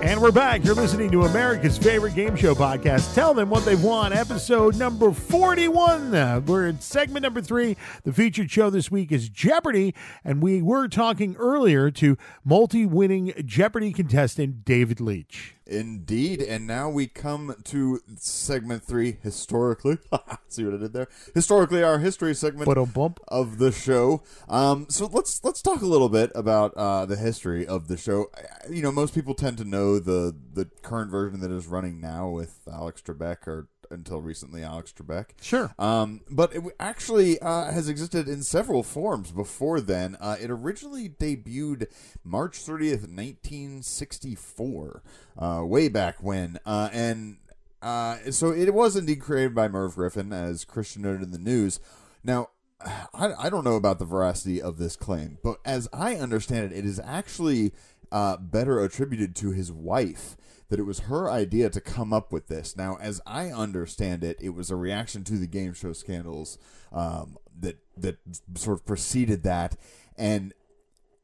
And 0.07 0.21
we're 0.21 0.31
back. 0.31 0.63
You're 0.63 0.73
listening 0.73 1.11
to 1.11 1.23
America's 1.23 1.77
favorite 1.77 2.15
game 2.15 2.37
show 2.37 2.55
podcast. 2.55 3.13
Tell 3.13 3.33
them 3.33 3.49
what 3.49 3.65
they've 3.65 3.83
won. 3.83 4.13
Episode 4.13 4.77
number 4.77 5.11
41. 5.11 6.15
Uh, 6.15 6.39
we're 6.45 6.67
in 6.67 6.79
segment 6.79 7.23
number 7.23 7.41
three. 7.41 7.75
The 8.03 8.13
featured 8.13 8.49
show 8.49 8.69
this 8.69 8.89
week 8.89 9.11
is 9.11 9.27
Jeopardy. 9.27 9.93
And 10.23 10.41
we 10.41 10.61
were 10.61 10.87
talking 10.87 11.35
earlier 11.35 11.91
to 11.91 12.17
multi 12.45 12.85
winning 12.85 13.33
Jeopardy 13.43 13.91
contestant 13.91 14.63
David 14.63 15.01
Leach. 15.01 15.56
Indeed. 15.67 16.41
And 16.41 16.65
now 16.65 16.89
we 16.89 17.07
come 17.07 17.55
to 17.65 18.01
segment 18.15 18.83
three, 18.83 19.17
historically. 19.21 19.97
See 20.47 20.63
what 20.63 20.73
I 20.73 20.77
did 20.77 20.93
there? 20.93 21.07
Historically, 21.33 21.83
our 21.83 21.99
history 21.99 22.33
segment 22.33 22.65
bump 22.85 23.19
of 23.27 23.57
the 23.57 23.71
show. 23.71 24.23
Um, 24.47 24.87
so 24.89 25.07
let's 25.07 25.43
let's 25.43 25.61
talk 25.61 25.81
a 25.81 25.85
little 25.85 26.09
bit 26.09 26.31
about 26.33 26.73
uh, 26.75 27.05
the 27.05 27.17
history 27.17 27.67
of 27.67 27.87
the 27.87 27.97
show. 27.97 28.27
You 28.69 28.81
know, 28.81 28.91
most 28.91 29.13
people 29.13 29.33
tend 29.33 29.57
to 29.57 29.65
know 29.65 29.99
the 29.99 30.35
the 30.53 30.65
current 30.81 31.11
version 31.11 31.41
that 31.41 31.51
is 31.51 31.67
running 31.67 31.99
now 31.99 32.29
with 32.29 32.59
Alex 32.71 33.01
Trebek 33.01 33.47
or 33.47 33.67
until 33.91 34.21
recently, 34.21 34.63
Alex 34.63 34.93
Trebek. 34.93 35.27
Sure. 35.41 35.73
Um, 35.77 36.21
but 36.29 36.55
it 36.55 36.63
actually 36.79 37.39
uh, 37.39 37.71
has 37.71 37.89
existed 37.89 38.27
in 38.27 38.43
several 38.43 38.83
forms 38.83 39.31
before 39.31 39.79
then. 39.81 40.17
Uh, 40.19 40.35
it 40.39 40.49
originally 40.49 41.09
debuted 41.09 41.87
March 42.23 42.59
30th, 42.59 43.07
1964, 43.09 45.03
uh, 45.37 45.61
way 45.63 45.87
back 45.89 46.21
when. 46.21 46.59
Uh, 46.65 46.89
and 46.91 47.37
uh, 47.81 48.17
so 48.31 48.51
it 48.51 48.73
was 48.73 48.95
indeed 48.95 49.21
created 49.21 49.53
by 49.53 49.67
Merv 49.67 49.95
Griffin, 49.95 50.33
as 50.33 50.65
Christian 50.65 51.03
noted 51.03 51.23
in 51.23 51.31
the 51.31 51.37
news. 51.37 51.79
Now, 52.23 52.49
I, 53.13 53.33
I 53.37 53.49
don't 53.49 53.63
know 53.63 53.75
about 53.75 53.99
the 53.99 54.05
veracity 54.05 54.61
of 54.61 54.77
this 54.77 54.95
claim, 54.95 55.37
but 55.43 55.59
as 55.65 55.87
I 55.93 56.15
understand 56.15 56.71
it, 56.71 56.77
it 56.77 56.85
is 56.85 56.99
actually 56.99 57.73
uh, 58.11 58.37
better 58.37 58.79
attributed 58.79 59.35
to 59.37 59.51
his 59.51 59.71
wife 59.71 60.35
that 60.69 60.79
it 60.79 60.83
was 60.83 61.01
her 61.01 61.29
idea 61.29 61.69
to 61.69 61.79
come 61.79 62.11
up 62.11 62.31
with 62.31 62.47
this. 62.47 62.75
Now, 62.75 62.97
as 62.99 63.21
I 63.25 63.51
understand 63.51 64.23
it, 64.23 64.37
it 64.41 64.49
was 64.49 64.69
a 64.69 64.75
reaction 64.75 65.23
to 65.25 65.37
the 65.37 65.47
game 65.47 65.73
show 65.73 65.93
scandals 65.93 66.57
um, 66.91 67.37
that 67.59 67.77
that 67.95 68.17
sort 68.55 68.79
of 68.79 68.85
preceded 68.85 69.43
that, 69.43 69.77
and 70.17 70.53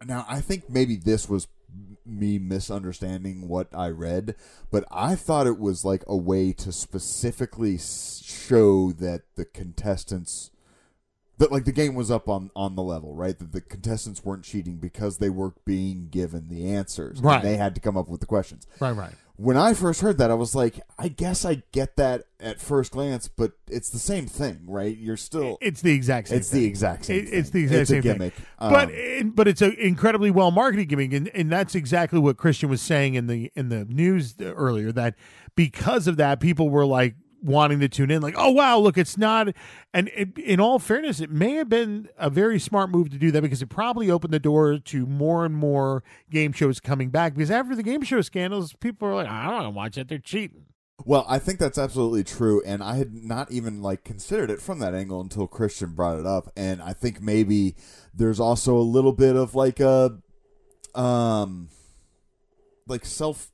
now 0.06 0.26
I 0.28 0.42
think 0.42 0.70
maybe 0.70 0.96
this 0.96 1.30
was 1.30 1.48
me 2.06 2.38
misunderstanding 2.38 3.48
what 3.48 3.68
I 3.74 3.90
read, 3.90 4.36
but 4.72 4.86
I 4.92 5.16
thought 5.16 5.48
it 5.48 5.60
was 5.60 5.86
like 5.86 6.04
a 6.08 6.16
way 6.16 6.52
to 6.54 6.72
specifically 6.72 7.78
show 7.78 8.92
that 8.94 9.22
the 9.36 9.46
contestants 9.46 10.52
that 11.40 11.52
like 11.52 11.66
the 11.66 11.72
game 11.72 11.96
was 11.96 12.12
up 12.12 12.30
on 12.30 12.52
on 12.56 12.76
the 12.76 12.84
level, 12.84 13.14
right? 13.16 13.38
That 13.38 13.52
the 13.52 13.62
contestants 13.62 14.24
weren't 14.24 14.44
cheating 14.44 14.78
because 14.78 15.18
they 15.18 15.30
were 15.30 15.54
being 15.66 16.08
given 16.10 16.48
the 16.50 16.70
answers. 16.72 17.18
and 17.18 17.26
Right. 17.26 17.42
they 17.44 17.58
had 17.58 17.74
to 17.76 17.82
come 17.82 17.98
up 17.98 18.08
with 18.08 18.20
the 18.22 18.28
questions. 18.28 18.68
Right, 18.80 18.92
right. 18.92 19.14
When 19.36 19.58
I 19.58 19.74
first 19.74 20.02
heard 20.02 20.20
that, 20.20 20.30
I 20.30 20.36
was 20.36 20.54
like, 20.54 20.80
I 21.00 21.08
guess 21.08 21.44
I 21.44 21.64
get 21.72 21.96
that 21.96 22.26
at 22.40 22.62
first 22.62 22.92
glance, 22.92 23.28
but 23.28 23.54
it's 23.68 23.90
the 23.90 23.98
same 23.98 24.28
thing, 24.28 24.60
right? 24.68 24.96
You're 24.96 25.18
still 25.18 25.58
It's 25.60 25.82
the 25.82 25.92
exact 25.92 26.28
same 26.28 26.38
it's 26.38 26.52
thing. 26.52 26.60
the 26.62 26.66
exact 26.68 27.06
same 27.06 27.18
It- 27.26 27.34
it's 27.34 27.50
the 27.50 27.64
exact 27.64 27.82
It's 27.82 27.90
a 27.90 27.94
same 27.96 28.04
thing. 28.04 28.12
gimmick. 28.14 28.34
but 28.60 28.90
Um, 28.90 28.94
it, 28.94 29.36
but 29.36 29.48
it's 29.48 29.64
an 29.64 29.74
incredibly 29.80 30.30
well 30.30 30.52
marketed 30.52 30.88
gimmick, 30.88 31.14
and, 31.14 31.30
and 31.34 31.52
that's 31.52 31.74
exactly 31.74 32.20
what 32.20 32.38
Christian 32.38 32.70
was 32.70 32.80
saying 32.82 33.16
in 33.16 33.26
the 33.26 33.52
in 33.56 33.70
the 33.70 33.86
news 33.86 34.36
earlier. 34.40 34.92
That 34.92 35.16
because 35.56 36.06
of 36.08 36.18
that, 36.18 36.40
people 36.40 36.70
were 36.70 36.86
like 36.86 37.16
wanting 37.44 37.80
to 37.82 37.90
tune 37.90 38.10
in, 38.10 38.22
like, 38.22 38.36
oh 38.38 38.52
wow, 38.52 38.78
look, 38.78 38.98
it's 38.98 39.18
not. 39.18 39.50
And 39.94 40.10
it, 40.16 40.38
in 40.38 40.60
all 40.60 40.80
fairness, 40.80 41.20
it 41.20 41.30
may 41.30 41.54
have 41.54 41.70
been 41.70 42.10
a 42.18 42.30
very 42.30 42.60
smart 42.60 42.90
move 42.90 43.10
to 43.12 43.18
do 43.18 43.32
that 43.32 43.42
because 43.42 43.62
it 43.62 43.70
probably 43.70 44.10
opened 44.10 44.34
the 44.34 44.40
door 44.40 44.78
to 44.78 45.06
more 45.06 45.46
and 45.46 45.56
more 45.56 46.04
game 46.30 46.54
shows 46.54 46.80
coming 46.80 47.10
back. 47.10 47.36
Because 47.36 47.52
after 47.52 47.76
the 47.76 47.84
game 47.84 48.02
show 48.02 48.22
scandals, 48.22 48.74
people 48.74 49.08
were 49.08 49.16
like, 49.16 49.28
I 49.28 49.46
don't 49.46 49.54
want 49.54 49.66
to 49.66 49.70
watch 49.72 49.98
it; 49.98 50.08
they're 50.08 50.18
cheating. 50.18 50.66
Well, 51.06 51.26
I 51.28 51.40
think 51.40 51.60
that's 51.60 51.78
absolutely 51.78 52.24
true, 52.24 52.62
and 52.66 52.82
I 52.82 52.96
had 52.96 53.14
not 53.14 53.52
even 53.52 53.82
like 53.82 54.04
considered 54.04 54.50
it 54.50 54.62
from 54.62 54.80
that 54.80 54.94
angle 54.94 55.20
until 55.20 55.48
Christian 55.48 55.94
brought 55.94 56.20
it 56.20 56.26
up, 56.26 56.52
and 56.56 56.82
I 56.82 56.94
think 56.94 57.22
maybe 57.22 57.76
there's 58.14 58.40
also 58.40 58.78
a 58.78 58.80
little 58.80 59.12
bit 59.12 59.36
of 59.36 59.54
like 59.54 59.80
a, 59.82 60.20
um, 60.96 61.70
like 62.88 63.06
self 63.06 63.52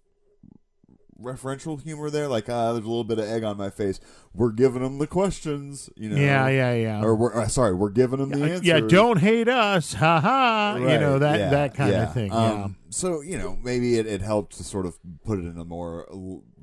referential 1.21 1.81
humor 1.81 2.09
there, 2.09 2.27
like 2.27 2.49
ah, 2.49 2.73
there's 2.73 2.85
a 2.85 2.87
little 2.87 3.03
bit 3.03 3.19
of 3.19 3.25
egg 3.25 3.43
on 3.43 3.57
my 3.57 3.69
face. 3.69 3.99
We're 4.33 4.51
giving 4.51 4.81
them 4.81 4.97
the 4.97 5.07
questions, 5.07 5.89
you 5.95 6.09
know. 6.09 6.15
Yeah, 6.15 6.47
yeah, 6.47 6.73
yeah. 6.73 7.03
Or 7.03 7.15
we're 7.15 7.35
uh, 7.35 7.47
sorry, 7.47 7.73
we're 7.73 7.89
giving 7.89 8.19
them 8.19 8.29
the 8.29 8.43
answers. 8.43 8.65
yeah, 8.65 8.79
don't 8.79 9.17
hate 9.17 9.47
us, 9.47 9.93
ha 9.93 10.19
ha. 10.19 10.75
You 10.77 10.85
know 10.85 11.19
that 11.19 11.39
yeah, 11.39 11.49
that 11.49 11.73
kind 11.75 11.91
yeah. 11.91 12.03
of 12.03 12.13
thing. 12.13 12.31
Um, 12.31 12.77
So 12.89 13.21
you 13.21 13.37
know, 13.37 13.57
maybe 13.61 13.97
it, 13.97 14.07
it 14.07 14.21
helped 14.21 14.57
to 14.57 14.63
sort 14.63 14.85
of 14.85 14.97
put 15.23 15.39
it 15.39 15.45
in 15.45 15.57
a 15.57 15.65
more 15.65 16.07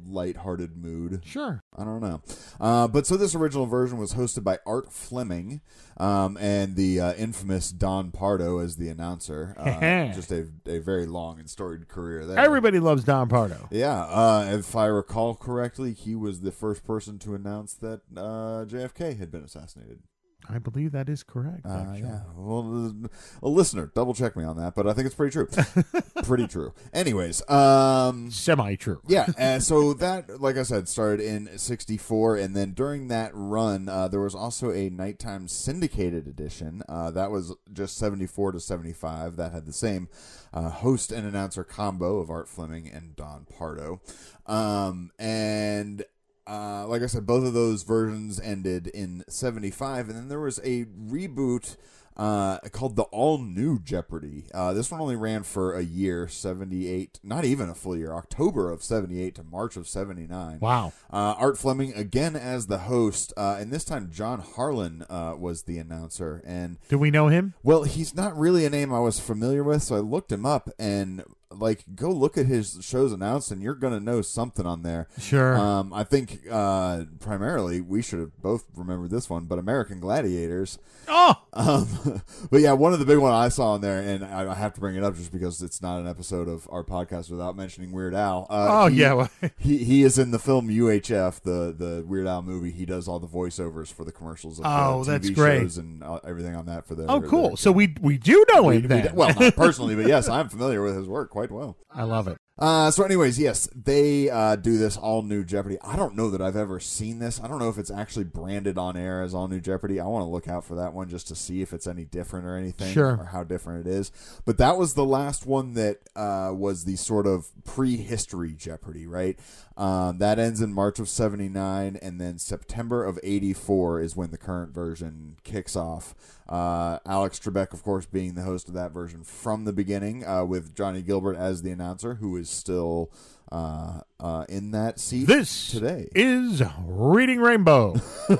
lighthearted 0.08 0.76
mood. 0.76 1.22
sure. 1.24 1.62
I 1.76 1.84
don't 1.84 2.00
know. 2.00 2.22
Uh, 2.60 2.88
but 2.88 3.06
so 3.06 3.16
this 3.16 3.34
original 3.34 3.66
version 3.66 3.98
was 3.98 4.14
hosted 4.14 4.44
by 4.44 4.58
Art 4.66 4.92
Fleming 4.92 5.60
um, 5.96 6.36
and 6.38 6.76
the 6.76 7.00
uh, 7.00 7.14
infamous 7.14 7.70
Don 7.70 8.10
Pardo 8.10 8.58
as 8.58 8.76
the 8.76 8.88
announcer. 8.88 9.54
Uh, 9.58 10.12
just 10.14 10.30
a, 10.32 10.48
a 10.66 10.78
very 10.78 11.06
long 11.06 11.38
and 11.38 11.48
storied 11.48 11.88
career 11.88 12.24
there. 12.24 12.38
Everybody 12.38 12.80
loves 12.80 13.04
Don 13.04 13.28
Pardo. 13.28 13.68
Yeah, 13.70 14.02
uh, 14.04 14.48
if 14.52 14.74
I 14.74 14.86
recall 14.86 15.34
correctly, 15.34 15.92
he 15.92 16.14
was 16.14 16.40
the 16.40 16.52
first 16.52 16.84
person 16.84 17.18
to 17.20 17.34
announce 17.34 17.74
that 17.74 18.00
uh, 18.16 18.64
JFK 18.64 19.18
had 19.18 19.30
been 19.30 19.44
assassinated. 19.44 20.00
I 20.48 20.58
believe 20.58 20.92
that 20.92 21.08
is 21.08 21.22
correct. 21.22 21.66
Uh, 21.66 21.94
yeah. 21.96 22.20
Well, 22.36 22.94
a 23.42 23.48
listener, 23.48 23.90
double 23.94 24.14
check 24.14 24.36
me 24.36 24.44
on 24.44 24.56
that, 24.58 24.74
but 24.74 24.86
I 24.86 24.92
think 24.92 25.06
it's 25.06 25.14
pretty 25.14 25.32
true. 25.32 25.48
pretty 26.22 26.46
true. 26.46 26.72
Anyways, 26.92 27.48
um, 27.50 28.30
Semi 28.30 28.76
true. 28.76 29.00
yeah, 29.08 29.26
and 29.38 29.62
so 29.62 29.92
that, 29.94 30.40
like 30.40 30.56
I 30.56 30.62
said, 30.62 30.88
started 30.88 31.20
in 31.20 31.58
'64, 31.58 32.36
and 32.36 32.54
then 32.54 32.72
during 32.72 33.08
that 33.08 33.32
run, 33.34 33.88
uh, 33.88 34.08
there 34.08 34.20
was 34.20 34.34
also 34.34 34.70
a 34.70 34.88
nighttime 34.90 35.48
syndicated 35.48 36.26
edition. 36.26 36.82
Uh, 36.88 37.10
that 37.10 37.30
was 37.30 37.54
just 37.72 37.96
'74 37.98 38.52
to 38.52 38.60
'75. 38.60 39.36
That 39.36 39.52
had 39.52 39.66
the 39.66 39.72
same 39.72 40.08
uh, 40.54 40.70
host 40.70 41.10
and 41.10 41.26
announcer 41.26 41.64
combo 41.64 42.18
of 42.18 42.30
Art 42.30 42.48
Fleming 42.48 42.88
and 42.88 43.16
Don 43.16 43.46
Pardo, 43.46 44.00
um, 44.46 45.10
and. 45.18 46.04
Uh, 46.46 46.86
like 46.86 47.02
I 47.02 47.06
said, 47.06 47.26
both 47.26 47.44
of 47.46 47.52
those 47.54 47.82
versions 47.82 48.40
ended 48.40 48.86
in 48.88 49.24
'75, 49.28 50.08
and 50.08 50.16
then 50.18 50.28
there 50.28 50.40
was 50.40 50.58
a 50.64 50.84
reboot 50.84 51.76
uh, 52.16 52.58
called 52.72 52.96
the 52.96 53.02
All 53.04 53.38
New 53.38 53.78
Jeopardy. 53.78 54.44
Uh, 54.54 54.72
this 54.72 54.90
one 54.90 55.00
only 55.00 55.16
ran 55.16 55.42
for 55.42 55.74
a 55.74 55.82
year, 55.82 56.26
78, 56.28 57.20
not 57.22 57.44
even 57.44 57.68
a 57.68 57.74
full 57.74 57.94
year, 57.96 58.14
October 58.14 58.70
of 58.70 58.82
78 58.82 59.34
to 59.34 59.42
March 59.42 59.76
of 59.76 59.86
79. 59.86 60.58
Wow. 60.60 60.92
Uh, 61.12 61.34
Art 61.36 61.58
Fleming 61.58 61.92
again 61.92 62.34
as 62.34 62.68
the 62.68 62.78
host, 62.78 63.34
uh, 63.36 63.56
and 63.60 63.70
this 63.70 63.84
time 63.84 64.10
John 64.10 64.40
Harlan 64.40 65.04
uh, 65.10 65.34
was 65.38 65.64
the 65.64 65.76
announcer. 65.78 66.42
And 66.46 66.78
Do 66.88 66.98
we 66.98 67.10
know 67.10 67.28
him? 67.28 67.52
well, 67.62 67.82
he's 67.82 68.14
not 68.14 68.34
really 68.38 68.64
a 68.64 68.70
name 68.70 68.94
I 68.94 69.00
was 69.00 69.20
familiar 69.20 69.62
with, 69.62 69.82
so 69.82 69.96
I 69.96 70.00
looked 70.00 70.32
him 70.32 70.46
up 70.46 70.70
and 70.78 71.22
like 71.58 71.84
go 71.94 72.10
look 72.10 72.36
at 72.38 72.46
his 72.46 72.78
shows 72.82 73.12
announced, 73.12 73.50
and 73.50 73.62
you're 73.62 73.74
gonna 73.74 74.00
know 74.00 74.22
something 74.22 74.66
on 74.66 74.82
there. 74.82 75.08
Sure. 75.18 75.56
Um, 75.56 75.92
I 75.92 76.04
think 76.04 76.40
uh, 76.50 77.04
primarily 77.20 77.80
we 77.80 78.02
should 78.02 78.18
have 78.18 78.40
both 78.42 78.64
remembered 78.74 79.10
this 79.10 79.28
one, 79.30 79.44
but 79.44 79.58
American 79.58 80.00
Gladiators. 80.00 80.78
oh, 81.08 81.34
Um, 81.52 82.22
but 82.50 82.60
yeah, 82.60 82.72
one 82.72 82.92
of 82.92 82.98
the 82.98 83.04
big 83.06 83.18
one 83.18 83.32
I 83.32 83.48
saw 83.48 83.72
on 83.72 83.80
there, 83.80 84.00
and 84.00 84.24
I, 84.24 84.50
I 84.50 84.54
have 84.54 84.74
to 84.74 84.80
bring 84.80 84.96
it 84.96 85.04
up 85.04 85.14
just 85.16 85.32
because 85.32 85.62
it's 85.62 85.80
not 85.80 86.00
an 86.00 86.06
episode 86.08 86.48
of 86.48 86.66
our 86.70 86.82
podcast 86.82 87.30
without 87.30 87.56
mentioning 87.56 87.92
Weird 87.92 88.14
Al. 88.14 88.46
Uh, 88.50 88.84
oh 88.84 88.86
he- 88.88 89.00
yeah. 89.00 89.12
well, 89.14 89.30
he 89.58 89.78
he 89.84 90.02
is 90.02 90.18
in 90.18 90.30
the 90.32 90.38
film 90.38 90.68
UHF, 90.68 91.40
the 91.42 91.74
the 91.76 92.04
Weird 92.06 92.26
Al 92.26 92.42
movie. 92.42 92.70
He 92.72 92.84
does 92.86 93.06
all 93.08 93.18
the 93.18 93.26
voiceovers 93.28 93.92
for 93.92 94.04
the 94.04 94.12
commercials. 94.12 94.58
Of 94.58 94.66
Oh, 94.66 95.04
the 95.04 95.12
TV 95.12 95.14
that's 95.14 95.30
great. 95.30 95.60
Shows 95.62 95.78
and 95.78 96.02
uh, 96.02 96.20
everything 96.26 96.54
on 96.56 96.66
that 96.66 96.86
for 96.86 96.94
the. 96.94 97.06
oh, 97.06 97.20
cool. 97.22 97.56
So 97.56 97.70
we 97.72 97.94
we 98.00 98.18
do 98.18 98.44
know 98.52 98.64
we- 98.64 98.76
him 98.76 98.82
we- 98.82 98.88
then. 98.88 99.14
well, 99.14 99.32
not 99.38 99.54
personally, 99.56 99.94
but 99.94 100.06
yes, 100.08 100.28
I'm 100.28 100.48
familiar 100.48 100.82
with 100.82 100.96
his 100.96 101.06
work 101.06 101.30
quite 101.30 101.45
well. 101.50 101.76
I 101.90 102.04
love 102.04 102.28
it. 102.28 102.36
Uh, 102.58 102.90
so, 102.90 103.04
anyways, 103.04 103.38
yes, 103.38 103.68
they 103.74 104.30
uh, 104.30 104.56
do 104.56 104.78
this 104.78 104.96
all 104.96 105.20
new 105.20 105.44
Jeopardy. 105.44 105.76
I 105.82 105.94
don't 105.94 106.16
know 106.16 106.30
that 106.30 106.40
I've 106.40 106.56
ever 106.56 106.80
seen 106.80 107.18
this. 107.18 107.38
I 107.38 107.48
don't 107.48 107.58
know 107.58 107.68
if 107.68 107.76
it's 107.76 107.90
actually 107.90 108.24
branded 108.24 108.78
on 108.78 108.96
air 108.96 109.22
as 109.22 109.34
all 109.34 109.46
new 109.46 109.60
Jeopardy. 109.60 110.00
I 110.00 110.06
want 110.06 110.22
to 110.22 110.30
look 110.30 110.48
out 110.48 110.64
for 110.64 110.74
that 110.76 110.94
one 110.94 111.10
just 111.10 111.28
to 111.28 111.34
see 111.34 111.60
if 111.60 111.74
it's 111.74 111.86
any 111.86 112.06
different 112.06 112.46
or 112.46 112.56
anything, 112.56 112.94
Sure. 112.94 113.18
or 113.20 113.24
how 113.26 113.44
different 113.44 113.86
it 113.86 113.90
is. 113.90 114.10
But 114.46 114.56
that 114.56 114.78
was 114.78 114.94
the 114.94 115.04
last 115.04 115.44
one 115.44 115.74
that 115.74 115.98
uh, 116.16 116.52
was 116.54 116.84
the 116.84 116.96
sort 116.96 117.26
of 117.26 117.48
prehistory 117.64 118.54
Jeopardy, 118.54 119.06
right? 119.06 119.38
Um, 119.76 120.18
that 120.18 120.38
ends 120.38 120.60
in 120.62 120.72
March 120.72 120.98
of 120.98 121.08
'79, 121.08 121.98
and 122.00 122.20
then 122.20 122.38
September 122.38 123.04
of 123.04 123.18
'84 123.22 124.00
is 124.00 124.16
when 124.16 124.30
the 124.30 124.38
current 124.38 124.72
version 124.72 125.36
kicks 125.44 125.76
off. 125.76 126.14
Uh, 126.48 126.98
Alex 127.04 127.38
Trebek, 127.38 127.72
of 127.74 127.82
course, 127.82 128.06
being 128.06 128.34
the 128.34 128.42
host 128.42 128.68
of 128.68 128.74
that 128.74 128.92
version 128.92 129.22
from 129.22 129.64
the 129.64 129.72
beginning, 129.74 130.24
uh, 130.26 130.44
with 130.44 130.74
Johnny 130.74 131.02
Gilbert 131.02 131.36
as 131.36 131.60
the 131.62 131.70
announcer, 131.72 132.14
who 132.14 132.36
is 132.36 132.48
still 132.48 133.10
uh, 133.52 134.00
uh, 134.18 134.46
in 134.48 134.70
that 134.70 134.98
seat 134.98 135.26
This 135.26 135.70
today. 135.70 136.08
is 136.14 136.62
Reading 136.86 137.40
Rainbow. 137.40 137.96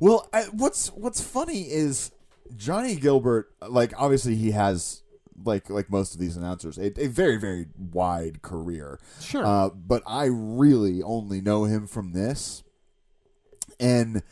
Well, 0.00 0.28
I, 0.32 0.42
what's 0.50 0.88
what's 0.88 1.20
funny 1.20 1.70
is 1.70 2.10
Johnny 2.56 2.96
Gilbert. 2.96 3.48
Like, 3.66 3.92
obviously, 3.96 4.34
he 4.34 4.50
has 4.50 5.03
like 5.42 5.70
like 5.70 5.90
most 5.90 6.14
of 6.14 6.20
these 6.20 6.36
announcers 6.36 6.78
a, 6.78 6.92
a 7.00 7.06
very 7.06 7.36
very 7.36 7.66
wide 7.76 8.42
career. 8.42 8.98
Sure. 9.20 9.44
Uh, 9.44 9.70
but 9.70 10.02
I 10.06 10.26
really 10.26 11.02
only 11.02 11.40
know 11.40 11.64
him 11.64 11.86
from 11.86 12.12
this, 12.12 12.62
and 13.80 14.22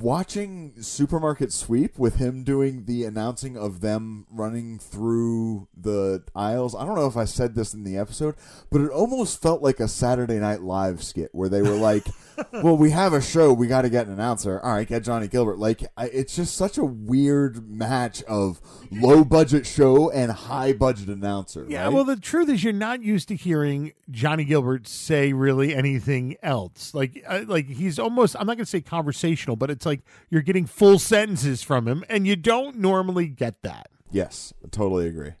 watching 0.00 0.72
Supermarket 0.80 1.52
Sweep 1.52 1.98
with 1.98 2.16
him 2.16 2.42
doing 2.42 2.86
the 2.86 3.04
announcing 3.04 3.56
of 3.56 3.80
them 3.80 4.26
running 4.30 4.78
through 4.78 5.68
the 5.76 6.22
aisles. 6.34 6.74
I 6.74 6.84
don't 6.84 6.94
know 6.94 7.06
if 7.06 7.16
I 7.16 7.26
said 7.26 7.54
this 7.54 7.74
in 7.74 7.84
the 7.84 7.96
episode, 7.96 8.34
but 8.70 8.80
it 8.80 8.90
almost 8.90 9.42
felt 9.42 9.62
like 9.62 9.78
a 9.80 9.88
Saturday 9.88 10.38
Night 10.38 10.62
Live 10.62 11.02
skit 11.02 11.30
where 11.32 11.48
they 11.48 11.60
were 11.60 11.68
like, 11.76 12.06
"Well, 12.52 12.76
we 12.76 12.90
have 12.90 13.12
a 13.12 13.20
show, 13.20 13.52
we 13.52 13.66
got 13.66 13.82
to 13.82 13.90
get 13.90 14.06
an 14.06 14.14
announcer. 14.14 14.58
All 14.60 14.72
right, 14.72 14.88
get 14.88 15.04
Johnny 15.04 15.28
Gilbert." 15.28 15.58
Like, 15.58 15.84
I, 15.96 16.06
it's 16.06 16.34
just 16.36 16.56
such 16.56 16.78
a 16.78 16.84
weird 16.84 17.68
match 17.68 18.22
of 18.22 18.60
low 18.90 19.24
budget 19.24 19.66
show 19.66 20.10
and 20.10 20.32
high 20.32 20.72
budget 20.72 21.08
announcer. 21.08 21.66
Yeah, 21.68 21.84
right? 21.84 21.92
well, 21.92 22.04
the 22.04 22.16
truth 22.16 22.48
is, 22.48 22.64
you're 22.64 22.72
not 22.72 23.02
used 23.02 23.28
to 23.28 23.36
hearing 23.36 23.92
Johnny 24.10 24.44
Gilbert 24.44 24.88
say 24.88 25.32
really 25.34 25.74
anything 25.74 26.36
else. 26.42 26.94
Like, 26.94 27.22
like 27.46 27.66
he's 27.66 27.98
almost, 27.98 28.34
I'm 28.38 28.46
not 28.46 28.56
going 28.56 28.64
to 28.64 28.70
say 28.70 28.80
conversational, 28.80 29.56
but 29.58 29.70
it's 29.70 29.84
like 29.84 30.00
you're 30.30 30.42
getting 30.42 30.66
full 30.66 30.98
sentences 30.98 31.62
from 31.62 31.86
him, 31.86 32.04
and 32.08 32.26
you 32.26 32.36
don't 32.36 32.78
normally 32.78 33.28
get 33.28 33.62
that. 33.62 33.90
Yes, 34.10 34.52
I 34.64 34.68
totally 34.68 35.06
agree. 35.08 35.32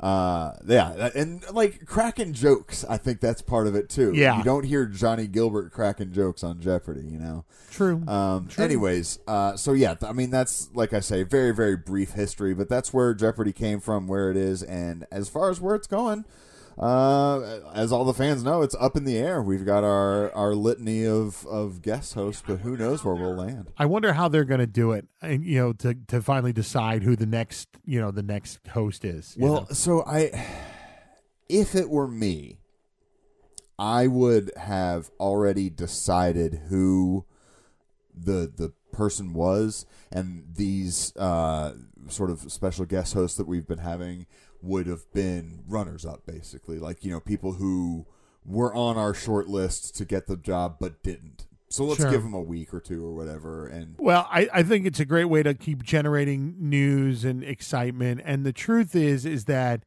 Uh, 0.00 0.52
yeah, 0.64 1.10
and 1.16 1.44
like 1.52 1.84
cracking 1.84 2.32
jokes, 2.32 2.84
I 2.88 2.98
think 2.98 3.20
that's 3.20 3.42
part 3.42 3.66
of 3.66 3.74
it 3.74 3.88
too. 3.88 4.12
Yeah. 4.14 4.38
you 4.38 4.44
don't 4.44 4.64
hear 4.64 4.86
Johnny 4.86 5.26
Gilbert 5.26 5.72
cracking 5.72 6.12
jokes 6.12 6.44
on 6.44 6.60
Jeopardy, 6.60 7.04
you 7.04 7.18
know. 7.18 7.44
True. 7.72 8.04
Um, 8.06 8.48
anyways, 8.58 9.18
uh, 9.26 9.56
so 9.56 9.72
yeah, 9.72 9.96
I 10.02 10.12
mean 10.12 10.30
that's 10.30 10.70
like 10.72 10.92
I 10.92 11.00
say, 11.00 11.24
very 11.24 11.52
very 11.52 11.76
brief 11.76 12.12
history, 12.12 12.54
but 12.54 12.68
that's 12.68 12.92
where 12.92 13.12
Jeopardy 13.12 13.52
came 13.52 13.80
from, 13.80 14.06
where 14.06 14.30
it 14.30 14.36
is, 14.36 14.62
and 14.62 15.04
as 15.10 15.28
far 15.28 15.50
as 15.50 15.60
where 15.60 15.74
it's 15.74 15.88
going, 15.88 16.24
uh, 16.78 17.60
as 17.74 17.90
all 17.90 18.04
the 18.04 18.14
fans 18.14 18.44
know, 18.44 18.62
it's 18.62 18.76
up 18.78 18.96
in 18.96 19.04
the 19.04 19.16
air. 19.16 19.42
We've 19.42 19.66
got 19.66 19.82
our 19.82 20.32
our 20.34 20.54
litany 20.54 21.04
of 21.04 21.44
of 21.46 21.82
guest 21.82 22.14
hosts, 22.14 22.42
but 22.46 22.60
who 22.60 22.76
knows 22.76 23.04
where 23.04 23.14
we'll 23.14 23.34
land? 23.34 23.72
I 23.76 23.86
wonder 23.86 24.12
how 24.12 24.28
they're 24.28 24.44
going 24.44 24.60
to 24.60 24.66
do 24.66 24.92
it, 24.92 25.06
and 25.20 25.44
you 25.44 25.58
know, 25.58 25.72
to 25.74 25.94
to 26.08 26.22
finally 26.22 26.52
decide 26.52 27.02
who 27.02 27.16
the 27.16 27.26
next, 27.26 27.68
you 27.84 28.00
know, 28.00 28.10
the 28.12 28.22
next 28.22 28.60
host 28.68 29.04
is. 29.04 29.36
Well, 29.38 29.54
know? 29.54 29.66
so 29.72 30.04
I, 30.04 30.30
if 31.48 31.74
it 31.74 31.90
were 31.90 32.06
me, 32.06 32.58
I 33.76 34.06
would 34.06 34.52
have 34.56 35.10
already 35.18 35.70
decided 35.70 36.62
who 36.68 37.24
the 38.14 38.52
the 38.54 38.72
person 38.92 39.32
was, 39.32 39.84
and 40.12 40.44
these 40.54 41.12
uh, 41.16 41.72
sort 42.10 42.30
of 42.30 42.50
special 42.52 42.84
guest 42.84 43.14
hosts 43.14 43.36
that 43.36 43.46
we've 43.46 43.66
been 43.66 43.78
having 43.78 44.26
would 44.62 44.86
have 44.86 45.10
been 45.12 45.60
runners 45.68 46.04
up, 46.04 46.26
basically, 46.26 46.78
like 46.78 47.04
you 47.04 47.10
know 47.10 47.20
people 47.20 47.52
who 47.54 48.06
were 48.44 48.74
on 48.74 48.96
our 48.96 49.12
short 49.14 49.48
list 49.48 49.94
to 49.96 50.04
get 50.04 50.26
the 50.26 50.36
job 50.36 50.76
but 50.80 51.02
didn't. 51.02 51.46
So 51.70 51.84
let's 51.84 52.00
Sure. 52.00 52.10
give 52.10 52.22
them 52.22 52.32
a 52.32 52.40
week 52.40 52.72
or 52.72 52.80
two 52.80 53.04
or 53.04 53.14
whatever, 53.14 53.66
and 53.66 53.94
Well, 53.98 54.26
I, 54.30 54.48
I 54.52 54.62
think 54.62 54.86
it's 54.86 55.00
a 55.00 55.04
great 55.04 55.26
way 55.26 55.42
to 55.42 55.52
keep 55.52 55.82
generating 55.82 56.56
news 56.58 57.26
and 57.26 57.44
excitement. 57.44 58.22
And 58.24 58.46
the 58.46 58.54
truth 58.54 58.96
is, 58.96 59.26
is 59.26 59.44
that, 59.44 59.84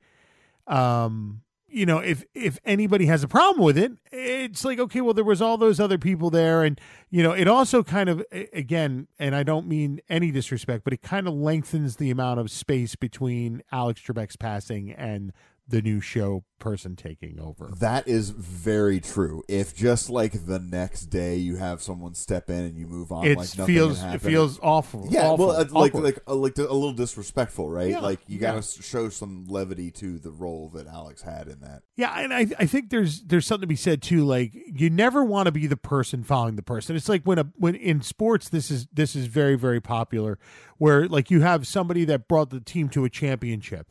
um, 0.68 1.42
you 1.72 1.86
know, 1.86 2.00
if 2.00 2.24
if 2.34 2.60
anybody 2.66 3.06
has 3.06 3.24
a 3.24 3.28
problem 3.28 3.64
with 3.64 3.78
it, 3.78 3.94
it's 4.12 4.66
like 4.66 4.80
okay, 4.80 5.02
well, 5.02 5.14
there 5.14 5.24
was 5.24 5.42
all 5.42 5.58
those 5.58 5.80
other 5.80 5.98
people 5.98 6.30
there, 6.30 6.64
and 6.64 6.80
you 7.10 7.24
know, 7.24 7.32
it 7.32 7.48
also 7.48 7.84
kind 7.84 8.10
of 8.10 8.24
again, 8.54 9.08
and 9.18 9.36
I 9.36 9.44
don't 9.44 9.68
mean 9.68 10.02
any 10.10 10.32
disrespect, 10.32 10.84
but 10.84 10.94
it 10.94 11.02
kind 11.02 11.28
of 11.28 11.34
lengthens 11.34 11.96
the 11.96 12.12
amount 12.12 12.40
of 12.40 12.52
space 12.52 12.96
between 12.96 13.64
Alex 13.72 14.02
Trebek's 14.02 14.36
passing 14.36 14.92
and 14.92 15.32
the 15.72 15.82
new 15.82 16.00
show 16.02 16.44
person 16.60 16.96
taking 16.96 17.40
over. 17.40 17.72
That 17.80 18.08
is 18.08 18.30
very 18.30 19.00
true. 19.00 19.42
If 19.48 19.76
just 19.76 20.12
like 20.12 20.46
the 20.46 20.60
next 20.60 21.06
day 21.08 21.38
you 21.38 21.56
have 21.56 21.82
someone 21.82 22.14
step 22.14 22.50
in 22.52 22.60
and 22.60 22.78
you 22.78 22.86
move 22.86 23.12
on, 23.12 23.26
It 23.26 23.38
like 23.38 23.58
nothing 23.58 23.66
feels 23.66 24.04
it 24.04 24.22
feels 24.22 24.60
awful. 24.62 25.08
yeah, 25.10 25.28
awful, 25.28 25.48
well, 25.48 25.60
uh, 25.60 25.66
like 25.72 25.94
like 25.96 26.20
uh, 26.28 26.36
like 26.36 26.58
a 26.60 26.62
little 26.62 26.94
disrespectful, 26.94 27.68
right? 27.68 27.90
Yeah, 27.90 28.00
like 28.00 28.20
you 28.28 28.38
got 28.38 28.62
to 28.62 28.84
show 28.84 29.10
some 29.10 29.46
levity 29.48 29.90
to 29.92 30.20
the 30.20 30.30
role 30.32 30.70
that 30.76 30.86
Alex 30.86 31.24
had 31.24 31.48
in 31.48 31.62
that. 31.62 31.82
Yeah, 31.96 32.14
and 32.20 32.32
I 32.32 32.46
I 32.60 32.66
think 32.68 32.92
there's 32.92 33.24
there's 33.24 33.48
something 33.48 33.62
to 33.62 33.68
be 33.68 33.76
said 33.76 34.02
too. 34.04 34.24
Like 34.24 34.54
you 34.54 34.92
never 34.92 35.26
want 35.26 35.48
to 35.48 35.52
be 35.52 35.66
the 35.66 35.78
person 35.78 36.24
following 36.24 36.58
the 36.58 36.64
person. 36.64 36.96
It's 36.96 37.10
like 37.10 37.24
when 37.24 37.40
a 37.40 37.48
when 37.56 37.74
in 37.74 38.02
sports 38.04 38.50
this 38.50 38.70
is 38.70 38.88
this 38.94 39.16
is 39.16 39.26
very 39.26 39.56
very 39.56 39.82
popular, 39.82 40.38
where 40.78 41.08
like 41.08 41.32
you 41.32 41.42
have 41.42 41.66
somebody 41.66 42.06
that 42.06 42.28
brought 42.28 42.52
the 42.52 42.62
team 42.62 42.88
to 42.90 43.04
a 43.04 43.10
championship, 43.10 43.88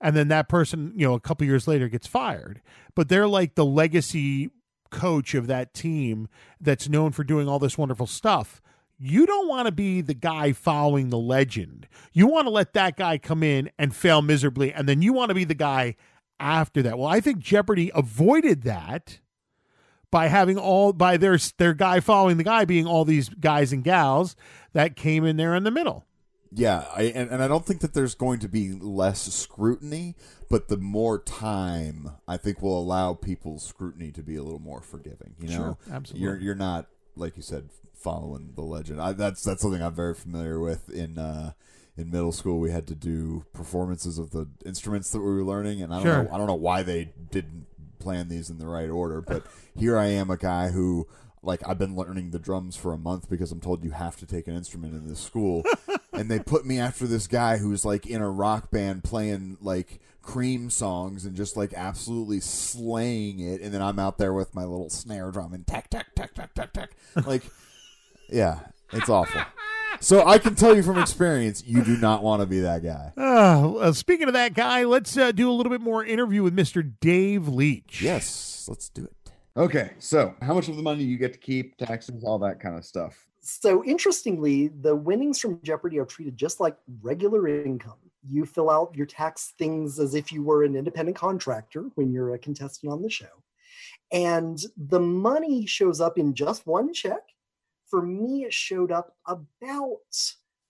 and 0.00 0.16
then 0.16 0.28
that 0.28 0.48
person 0.48 0.92
you 0.96 1.06
know 1.06 1.14
a 1.14 1.20
couple 1.20 1.46
years 1.46 1.68
later 1.68 1.88
gets 1.88 2.06
fired, 2.06 2.60
but 2.94 3.08
they're 3.08 3.28
like 3.28 3.54
the 3.54 3.64
legacy 3.64 4.50
coach 4.90 5.34
of 5.34 5.46
that 5.46 5.74
team 5.74 6.28
that's 6.60 6.88
known 6.88 7.12
for 7.12 7.24
doing 7.24 7.48
all 7.48 7.58
this 7.58 7.78
wonderful 7.78 8.06
stuff. 8.06 8.62
You 8.98 9.26
don't 9.26 9.48
want 9.48 9.66
to 9.66 9.72
be 9.72 10.00
the 10.00 10.14
guy 10.14 10.52
following 10.52 11.10
the 11.10 11.18
legend. 11.18 11.86
You 12.12 12.26
want 12.26 12.46
to 12.46 12.50
let 12.50 12.72
that 12.72 12.96
guy 12.96 13.18
come 13.18 13.42
in 13.42 13.70
and 13.78 13.94
fail 13.94 14.22
miserably, 14.22 14.72
and 14.72 14.88
then 14.88 15.02
you 15.02 15.12
want 15.12 15.28
to 15.28 15.34
be 15.34 15.44
the 15.44 15.54
guy 15.54 15.94
after 16.40 16.82
that. 16.82 16.98
Well, 16.98 17.06
I 17.06 17.20
think 17.20 17.38
Jeopardy 17.38 17.92
avoided 17.94 18.62
that 18.62 19.20
by 20.10 20.28
having 20.28 20.58
all 20.58 20.92
by 20.92 21.16
their 21.16 21.38
their 21.58 21.74
guy 21.74 22.00
following 22.00 22.38
the 22.38 22.44
guy 22.44 22.64
being 22.64 22.86
all 22.86 23.04
these 23.04 23.28
guys 23.28 23.72
and 23.72 23.84
gals 23.84 24.34
that 24.72 24.96
came 24.96 25.24
in 25.24 25.36
there 25.36 25.54
in 25.54 25.64
the 25.64 25.70
middle. 25.70 26.06
Yeah, 26.50 26.86
I, 26.94 27.02
and, 27.02 27.30
and 27.30 27.42
I 27.42 27.48
don't 27.48 27.66
think 27.66 27.80
that 27.82 27.92
there's 27.94 28.14
going 28.14 28.40
to 28.40 28.48
be 28.48 28.72
less 28.72 29.20
scrutiny, 29.32 30.14
but 30.48 30.68
the 30.68 30.78
more 30.78 31.18
time 31.18 32.12
I 32.26 32.36
think 32.38 32.62
will 32.62 32.78
allow 32.80 33.14
people's 33.14 33.66
scrutiny 33.66 34.10
to 34.12 34.22
be 34.22 34.36
a 34.36 34.42
little 34.42 34.58
more 34.60 34.80
forgiving. 34.80 35.34
You 35.38 35.48
know, 35.48 35.54
Sure, 35.54 35.78
absolutely. 35.92 36.24
You're 36.26 36.38
you're 36.40 36.54
not 36.54 36.86
like 37.16 37.36
you 37.36 37.42
said 37.42 37.68
following 37.94 38.52
the 38.54 38.62
legend. 38.62 39.00
I, 39.00 39.12
that's 39.12 39.42
that's 39.42 39.60
something 39.60 39.82
I'm 39.82 39.94
very 39.94 40.14
familiar 40.14 40.58
with 40.60 40.88
in. 40.90 41.18
Uh, 41.18 41.52
in 41.96 42.12
middle 42.12 42.30
school, 42.30 42.60
we 42.60 42.70
had 42.70 42.86
to 42.86 42.94
do 42.94 43.44
performances 43.52 44.18
of 44.18 44.30
the 44.30 44.46
instruments 44.64 45.10
that 45.10 45.18
we 45.18 45.24
were 45.34 45.42
learning, 45.42 45.82
and 45.82 45.92
I 45.92 45.96
don't 45.96 46.04
Sure. 46.04 46.22
know. 46.22 46.30
I 46.32 46.38
don't 46.38 46.46
know 46.46 46.54
why 46.54 46.84
they 46.84 47.10
didn't 47.32 47.66
plan 47.98 48.28
these 48.28 48.50
in 48.50 48.58
the 48.58 48.68
right 48.68 48.88
order, 48.88 49.20
but 49.20 49.44
here 49.74 49.98
I 49.98 50.06
am, 50.06 50.30
a 50.30 50.36
guy 50.36 50.68
who, 50.68 51.08
like, 51.42 51.66
I've 51.66 51.78
been 51.78 51.96
learning 51.96 52.30
the 52.30 52.38
drums 52.38 52.76
for 52.76 52.92
a 52.92 52.98
month 52.98 53.28
because 53.28 53.52
I'm 53.52 53.60
told 53.60 53.84
you 53.84 53.90
have 53.90 54.16
to 54.16 54.26
take 54.26 54.48
an 54.48 54.56
instrument 54.56 54.94
in 54.94 55.08
this 55.08 55.20
school, 55.20 55.64
and 56.12 56.30
they 56.30 56.38
put 56.38 56.66
me 56.66 56.78
after 56.78 57.06
this 57.06 57.26
guy 57.26 57.58
who's 57.58 57.84
like 57.84 58.06
in 58.06 58.20
a 58.20 58.30
rock 58.30 58.70
band 58.70 59.04
playing 59.04 59.58
like 59.60 60.00
cream 60.22 60.68
songs 60.68 61.24
and 61.24 61.34
just 61.34 61.56
like 61.56 61.72
absolutely 61.74 62.40
slaying 62.40 63.40
it, 63.40 63.60
and 63.60 63.72
then 63.72 63.82
I'm 63.82 63.98
out 63.98 64.18
there 64.18 64.32
with 64.32 64.54
my 64.54 64.64
little 64.64 64.90
snare 64.90 65.30
drum 65.30 65.52
and 65.52 65.66
tack 65.66 65.90
tack 65.90 66.14
tack 66.14 66.34
tack 66.34 66.54
tack 66.54 66.72
tack, 66.72 66.90
like, 67.26 67.42
yeah, 68.28 68.60
it's 68.92 69.08
awful. 69.08 69.42
So 70.00 70.24
I 70.26 70.38
can 70.38 70.54
tell 70.54 70.76
you 70.76 70.82
from 70.82 70.98
experience, 70.98 71.64
you 71.66 71.82
do 71.82 71.96
not 71.96 72.22
want 72.22 72.40
to 72.40 72.46
be 72.46 72.60
that 72.60 72.82
guy. 72.82 73.12
Uh, 73.78 73.92
speaking 73.92 74.26
of 74.26 74.34
that 74.34 74.54
guy, 74.54 74.84
let's 74.84 75.16
uh, 75.16 75.30
do 75.30 75.48
a 75.48 75.52
little 75.52 75.70
bit 75.70 75.80
more 75.80 76.04
interview 76.04 76.42
with 76.42 76.54
Mr. 76.54 76.92
Dave 77.00 77.46
Leach. 77.48 78.02
Yes, 78.02 78.66
let's 78.68 78.88
do 78.88 79.04
it. 79.04 79.12
Okay, 79.58 79.90
so 79.98 80.36
how 80.40 80.54
much 80.54 80.68
of 80.68 80.76
the 80.76 80.82
money 80.82 81.02
you 81.02 81.18
get 81.18 81.32
to 81.32 81.38
keep, 81.38 81.76
taxes, 81.78 82.22
all 82.22 82.38
that 82.38 82.60
kind 82.60 82.78
of 82.78 82.84
stuff. 82.84 83.26
So 83.40 83.82
interestingly, 83.84 84.68
the 84.68 84.94
winnings 84.94 85.40
from 85.40 85.60
Jeopardy 85.64 85.98
are 85.98 86.04
treated 86.04 86.36
just 86.36 86.60
like 86.60 86.76
regular 87.02 87.48
income. 87.48 87.98
You 88.22 88.46
fill 88.46 88.70
out 88.70 88.94
your 88.94 89.06
tax 89.06 89.54
things 89.58 89.98
as 89.98 90.14
if 90.14 90.30
you 90.30 90.44
were 90.44 90.62
an 90.62 90.76
independent 90.76 91.16
contractor 91.16 91.86
when 91.96 92.12
you're 92.12 92.34
a 92.34 92.38
contestant 92.38 92.92
on 92.92 93.02
the 93.02 93.10
show. 93.10 93.42
And 94.12 94.60
the 94.76 95.00
money 95.00 95.66
shows 95.66 96.00
up 96.00 96.18
in 96.18 96.34
just 96.34 96.64
one 96.64 96.94
check. 96.94 97.22
For 97.88 98.00
me, 98.00 98.44
it 98.44 98.54
showed 98.54 98.92
up 98.92 99.16
about 99.26 99.96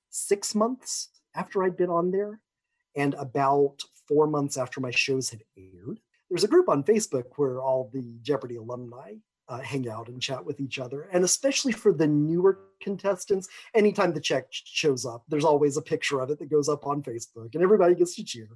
six 0.09 0.55
months 0.55 1.11
after 1.35 1.63
I'd 1.63 1.77
been 1.77 1.91
on 1.91 2.11
there 2.11 2.41
and 2.97 3.13
about 3.15 3.83
four 4.07 4.27
months 4.27 4.57
after 4.57 4.81
my 4.81 4.91
shows 4.91 5.29
had 5.29 5.43
aired. 5.59 6.01
There's 6.31 6.45
a 6.45 6.49
group 6.49 6.69
on 6.69 6.85
Facebook 6.85 7.25
where 7.37 7.61
all 7.61 7.91
the 7.93 8.19
Jeopardy 8.23 8.57
alumni 8.57 9.15
uh, 9.49 9.61
hang 9.61 9.89
out 9.89 10.09
and 10.09 10.21
chat 10.21 10.45
with 10.45 10.61
each 10.61 10.79
other. 10.79 11.09
And 11.13 11.25
especially 11.25 11.73
for 11.73 11.93
the 11.93 12.07
newer 12.07 12.59
contestants, 12.83 13.49
anytime 13.75 14.13
the 14.13 14.21
check 14.21 14.47
shows 14.51 15.07
up, 15.07 15.25
there's 15.29 15.45
always 15.45 15.77
a 15.77 15.83
picture 15.83 16.21
of 16.21 16.31
it 16.31 16.39
that 16.39 16.51
goes 16.51 16.69
up 16.69 16.87
on 16.87 17.03
Facebook 17.03 17.55
and 17.55 17.63
everybody 17.63 17.95
gets 17.95 18.15
to 18.17 18.25
cheer. 18.25 18.49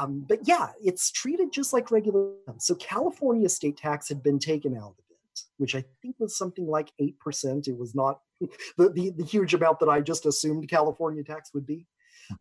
Um, 0.00 0.24
but 0.28 0.40
yeah, 0.44 0.68
it's 0.82 1.10
treated 1.10 1.50
just 1.52 1.72
like 1.72 1.90
regular. 1.90 2.32
So 2.58 2.74
California 2.74 3.48
state 3.48 3.78
tax 3.78 4.08
had 4.08 4.22
been 4.22 4.38
taken 4.38 4.76
out 4.76 4.94
of 4.98 5.04
it, 5.10 5.40
which 5.56 5.74
I 5.74 5.84
think 6.02 6.16
was 6.18 6.36
something 6.36 6.66
like 6.66 6.92
8%. 7.00 7.66
It 7.66 7.76
was 7.76 7.94
not 7.94 8.20
the, 8.40 8.90
the, 8.90 9.10
the 9.10 9.24
huge 9.24 9.54
amount 9.54 9.80
that 9.80 9.88
I 9.88 10.00
just 10.00 10.26
assumed 10.26 10.68
California 10.68 11.24
tax 11.24 11.50
would 11.54 11.66
be. 11.66 11.86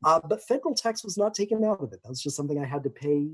Uh, 0.03 0.19
but 0.27 0.43
federal 0.43 0.75
tax 0.75 1.03
was 1.03 1.17
not 1.17 1.33
taken 1.33 1.63
out 1.63 1.81
of 1.81 1.93
it. 1.93 2.01
That 2.03 2.09
was 2.09 2.21
just 2.21 2.35
something 2.35 2.59
I 2.59 2.65
had 2.65 2.83
to 2.83 2.89
pay, 2.89 3.29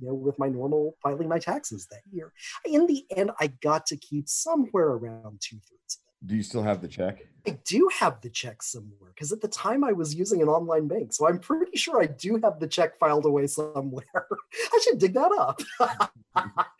you 0.00 0.08
know, 0.08 0.14
with 0.14 0.38
my 0.38 0.48
normal 0.48 0.96
filing 1.02 1.28
my 1.28 1.38
taxes 1.38 1.86
that 1.90 2.02
year. 2.12 2.32
In 2.64 2.86
the 2.86 3.04
end, 3.14 3.30
I 3.40 3.48
got 3.48 3.86
to 3.86 3.96
keep 3.96 4.28
somewhere 4.28 4.88
around 4.88 5.40
two 5.40 5.56
thirds. 5.56 5.98
Do 6.26 6.34
you 6.34 6.42
still 6.42 6.64
have 6.64 6.82
the 6.82 6.88
check? 6.88 7.24
I 7.46 7.58
do 7.64 7.88
have 8.00 8.20
the 8.20 8.30
check 8.30 8.62
somewhere 8.62 9.12
because 9.14 9.30
at 9.30 9.40
the 9.40 9.48
time 9.48 9.84
I 9.84 9.92
was 9.92 10.14
using 10.14 10.42
an 10.42 10.48
online 10.48 10.88
bank. 10.88 11.12
So 11.12 11.28
I'm 11.28 11.38
pretty 11.38 11.76
sure 11.78 12.02
I 12.02 12.06
do 12.06 12.40
have 12.42 12.58
the 12.58 12.66
check 12.66 12.98
filed 12.98 13.24
away 13.24 13.46
somewhere. 13.46 14.04
I 14.72 14.80
should 14.82 14.98
dig 14.98 15.14
that 15.14 15.30
up. 15.32 15.60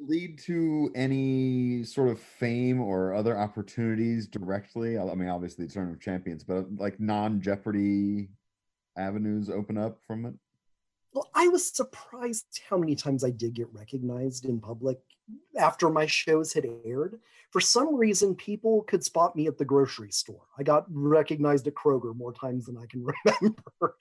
Lead 0.00 0.38
to 0.40 0.90
any 0.94 1.82
sort 1.82 2.08
of 2.10 2.20
fame 2.20 2.80
or 2.80 3.12
other 3.12 3.36
opportunities 3.36 4.28
directly? 4.28 4.98
I 4.98 5.14
mean, 5.14 5.28
obviously, 5.28 5.66
the 5.66 5.72
Tournament 5.72 5.98
of 5.98 6.02
Champions, 6.02 6.44
but 6.44 6.66
like 6.76 7.00
non 7.00 7.40
Jeopardy 7.40 8.28
avenues 8.96 9.50
open 9.50 9.78
up 9.78 9.98
from 10.06 10.26
it? 10.26 10.34
Well, 11.16 11.30
I 11.34 11.48
was 11.48 11.74
surprised 11.74 12.60
how 12.68 12.76
many 12.76 12.94
times 12.94 13.24
I 13.24 13.30
did 13.30 13.54
get 13.54 13.72
recognized 13.72 14.44
in 14.44 14.60
public 14.60 14.98
after 15.58 15.88
my 15.88 16.04
shows 16.04 16.52
had 16.52 16.66
aired. 16.84 17.18
For 17.52 17.60
some 17.62 17.96
reason, 17.96 18.34
people 18.34 18.82
could 18.82 19.02
spot 19.02 19.34
me 19.34 19.46
at 19.46 19.56
the 19.56 19.64
grocery 19.64 20.10
store. 20.10 20.42
I 20.58 20.62
got 20.62 20.84
recognized 20.90 21.66
at 21.68 21.74
Kroger 21.74 22.14
more 22.14 22.34
times 22.34 22.66
than 22.66 22.76
I 22.76 22.84
can 22.84 23.06
remember. 23.24 23.96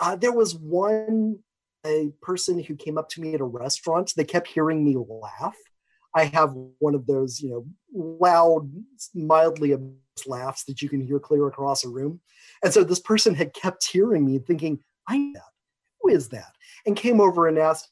Uh, 0.00 0.16
there 0.16 0.32
was 0.32 0.54
one 0.54 1.40
a 1.84 2.10
person 2.22 2.58
who 2.58 2.76
came 2.76 2.96
up 2.96 3.10
to 3.10 3.20
me 3.20 3.34
at 3.34 3.42
a 3.42 3.44
restaurant. 3.44 4.14
They 4.16 4.24
kept 4.24 4.48
hearing 4.48 4.82
me 4.82 4.96
laugh. 4.96 5.58
I 6.14 6.24
have 6.24 6.54
one 6.78 6.94
of 6.94 7.06
those, 7.06 7.42
you 7.42 7.50
know, 7.50 7.66
loud, 7.92 8.72
mildly 9.14 9.76
laughs 10.26 10.64
that 10.64 10.80
you 10.80 10.88
can 10.88 11.02
hear 11.02 11.20
clear 11.20 11.46
across 11.46 11.84
a 11.84 11.90
room. 11.90 12.22
And 12.62 12.72
so 12.72 12.84
this 12.84 13.00
person 13.00 13.34
had 13.34 13.52
kept 13.52 13.84
hearing 13.84 14.24
me, 14.24 14.38
thinking, 14.38 14.82
"I 15.06 15.18
know. 15.18 15.40
Is 16.08 16.28
that?" 16.30 16.52
And 16.86 16.96
came 16.96 17.20
over 17.20 17.48
and 17.48 17.58
asked, 17.58 17.90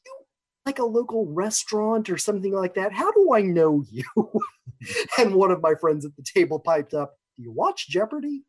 like 0.65 0.79
a 0.79 0.85
local 0.85 1.25
restaurant 1.27 2.09
or 2.09 2.17
something 2.17 2.53
like 2.53 2.75
that. 2.75 2.93
How 2.93 3.11
do 3.11 3.33
I 3.33 3.41
know 3.41 3.83
you? 3.89 4.03
and 5.17 5.35
one 5.35 5.51
of 5.51 5.61
my 5.61 5.75
friends 5.75 6.05
at 6.05 6.15
the 6.15 6.23
table 6.23 6.59
piped 6.59 6.93
up, 6.93 7.17
Do 7.35 7.43
you 7.43 7.51
watch 7.51 7.89
Jeopardy? 7.89 8.43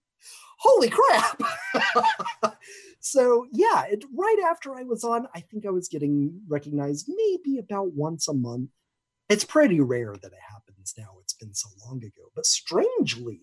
Holy 0.58 0.88
crap! 0.88 1.42
so, 3.00 3.46
yeah, 3.52 3.84
it, 3.86 4.04
right 4.16 4.38
after 4.48 4.74
I 4.74 4.84
was 4.84 5.04
on, 5.04 5.26
I 5.34 5.40
think 5.40 5.66
I 5.66 5.70
was 5.70 5.88
getting 5.88 6.40
recognized 6.48 7.08
maybe 7.08 7.58
about 7.58 7.92
once 7.92 8.28
a 8.28 8.34
month. 8.34 8.70
It's 9.28 9.44
pretty 9.44 9.80
rare 9.80 10.14
that 10.14 10.32
it 10.32 10.38
happens 10.48 10.94
now. 10.96 11.16
It's 11.22 11.34
been 11.34 11.54
so 11.54 11.68
long 11.84 11.98
ago. 11.98 12.30
But 12.34 12.46
strangely, 12.46 13.40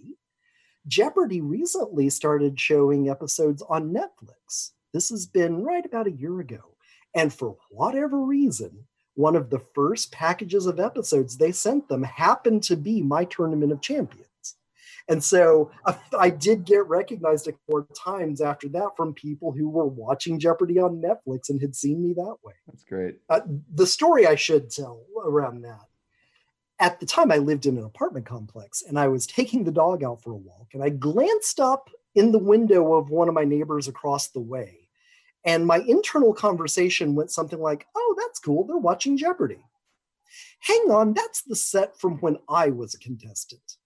Jeopardy 0.87 1.41
recently 1.41 2.09
started 2.09 2.59
showing 2.59 3.09
episodes 3.09 3.61
on 3.61 3.93
Netflix. 3.93 4.71
This 4.93 5.09
has 5.09 5.25
been 5.25 5.63
right 5.63 5.85
about 5.85 6.07
a 6.07 6.11
year 6.11 6.39
ago. 6.39 6.75
And 7.15 7.33
for 7.33 7.57
whatever 7.69 8.21
reason, 8.21 8.85
one 9.15 9.35
of 9.35 9.49
the 9.49 9.61
first 9.73 10.11
packages 10.11 10.65
of 10.65 10.79
episodes 10.79 11.37
they 11.37 11.51
sent 11.51 11.87
them 11.89 12.03
happened 12.03 12.63
to 12.63 12.75
be 12.75 13.01
my 13.01 13.25
Tournament 13.25 13.71
of 13.71 13.81
Champions. 13.81 14.27
And 15.09 15.23
so 15.23 15.71
I 16.17 16.29
did 16.29 16.63
get 16.63 16.87
recognized 16.87 17.47
a 17.47 17.53
couple 17.53 17.87
times 17.95 18.39
after 18.39 18.69
that 18.69 18.91
from 18.95 19.13
people 19.13 19.51
who 19.51 19.69
were 19.69 19.85
watching 19.87 20.39
Jeopardy 20.39 20.79
on 20.79 21.01
Netflix 21.01 21.49
and 21.49 21.59
had 21.59 21.75
seen 21.75 22.01
me 22.01 22.13
that 22.13 22.35
way. 22.43 22.53
That's 22.67 22.83
great. 22.83 23.15
Uh, 23.29 23.41
the 23.73 23.87
story 23.87 24.27
I 24.27 24.35
should 24.35 24.69
tell 24.69 25.03
around 25.21 25.63
that. 25.63 25.81
At 26.79 26.99
the 26.99 27.05
time, 27.05 27.31
I 27.31 27.37
lived 27.37 27.65
in 27.65 27.77
an 27.77 27.83
apartment 27.83 28.25
complex 28.25 28.83
and 28.87 28.97
I 28.97 29.07
was 29.07 29.27
taking 29.27 29.63
the 29.63 29.71
dog 29.71 30.03
out 30.03 30.23
for 30.23 30.31
a 30.31 30.37
walk 30.37 30.69
and 30.73 30.83
I 30.83 30.89
glanced 30.89 31.59
up 31.59 31.89
in 32.15 32.31
the 32.31 32.39
window 32.39 32.93
of 32.93 33.09
one 33.09 33.27
of 33.27 33.33
my 33.33 33.43
neighbors 33.43 33.87
across 33.87 34.29
the 34.29 34.39
way 34.39 34.80
and 35.43 35.65
my 35.65 35.83
internal 35.87 36.33
conversation 36.33 37.15
went 37.15 37.31
something 37.31 37.59
like, 37.59 37.87
oh, 37.95 38.15
that's 38.17 38.39
cool. 38.39 38.65
They're 38.65 38.77
watching 38.77 39.17
Jeopardy. 39.17 39.63
Hang 40.59 40.91
on, 40.91 41.13
that's 41.13 41.41
the 41.41 41.55
set 41.55 41.99
from 41.99 42.17
when 42.19 42.37
I 42.47 42.69
was 42.69 42.93
a 42.93 42.99
contestant. 42.99 43.77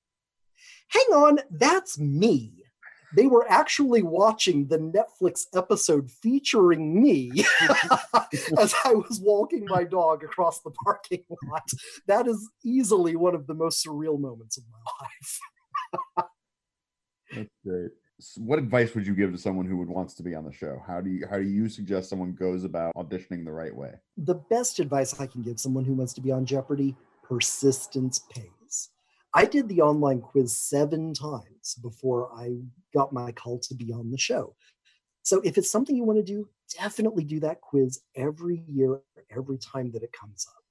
Hang 0.89 1.07
on, 1.13 1.39
that's 1.49 1.97
me. 1.97 2.51
They 3.15 3.27
were 3.27 3.49
actually 3.49 4.01
watching 4.01 4.67
the 4.67 4.77
Netflix 4.77 5.45
episode 5.55 6.11
featuring 6.11 7.01
me 7.01 7.31
as 8.57 8.75
I 8.83 8.93
was 8.93 9.21
walking 9.23 9.65
my 9.65 9.85
dog 9.85 10.23
across 10.23 10.59
the 10.61 10.71
parking 10.83 11.23
lot. 11.49 11.63
That 12.07 12.27
is 12.27 12.49
easily 12.65 13.15
one 13.15 13.33
of 13.33 13.47
the 13.47 13.53
most 13.53 13.85
surreal 13.85 14.19
moments 14.19 14.57
of 14.57 14.65
my 14.69 14.79
life. 16.17 16.27
that's 17.33 17.49
great 17.63 17.91
what 18.37 18.59
advice 18.59 18.95
would 18.95 19.05
you 19.05 19.13
give 19.13 19.31
to 19.31 19.37
someone 19.37 19.65
who 19.65 19.77
would 19.77 19.89
wants 19.89 20.13
to 20.15 20.23
be 20.23 20.35
on 20.35 20.45
the 20.45 20.51
show? 20.51 20.81
How 20.87 21.01
do 21.01 21.09
you 21.09 21.27
how 21.27 21.37
do 21.37 21.43
you 21.43 21.67
suggest 21.67 22.09
someone 22.09 22.33
goes 22.33 22.63
about 22.63 22.95
auditioning 22.95 23.43
the 23.43 23.51
right 23.51 23.75
way? 23.75 23.93
The 24.17 24.35
best 24.35 24.79
advice 24.79 25.19
i 25.19 25.27
can 25.27 25.41
give 25.41 25.59
someone 25.59 25.83
who 25.83 25.93
wants 25.93 26.13
to 26.13 26.21
be 26.21 26.31
on 26.31 26.45
jeopardy 26.45 26.95
persistence 27.23 28.19
pays. 28.29 28.89
I 29.33 29.45
did 29.45 29.67
the 29.67 29.81
online 29.81 30.21
quiz 30.21 30.57
seven 30.57 31.13
times 31.13 31.75
before 31.81 32.29
i 32.35 32.55
got 32.93 33.11
my 33.11 33.31
call 33.33 33.59
to 33.59 33.75
be 33.75 33.91
on 33.91 34.11
the 34.11 34.17
show. 34.17 34.55
So 35.23 35.41
if 35.43 35.57
it's 35.57 35.71
something 35.71 35.95
you 35.95 36.03
want 36.03 36.19
to 36.19 36.33
do 36.33 36.47
definitely 36.79 37.23
do 37.23 37.39
that 37.41 37.61
quiz 37.61 38.01
every 38.15 38.63
year 38.67 39.01
every 39.29 39.57
time 39.57 39.91
that 39.91 40.03
it 40.03 40.13
comes 40.13 40.47
up. 40.49 40.63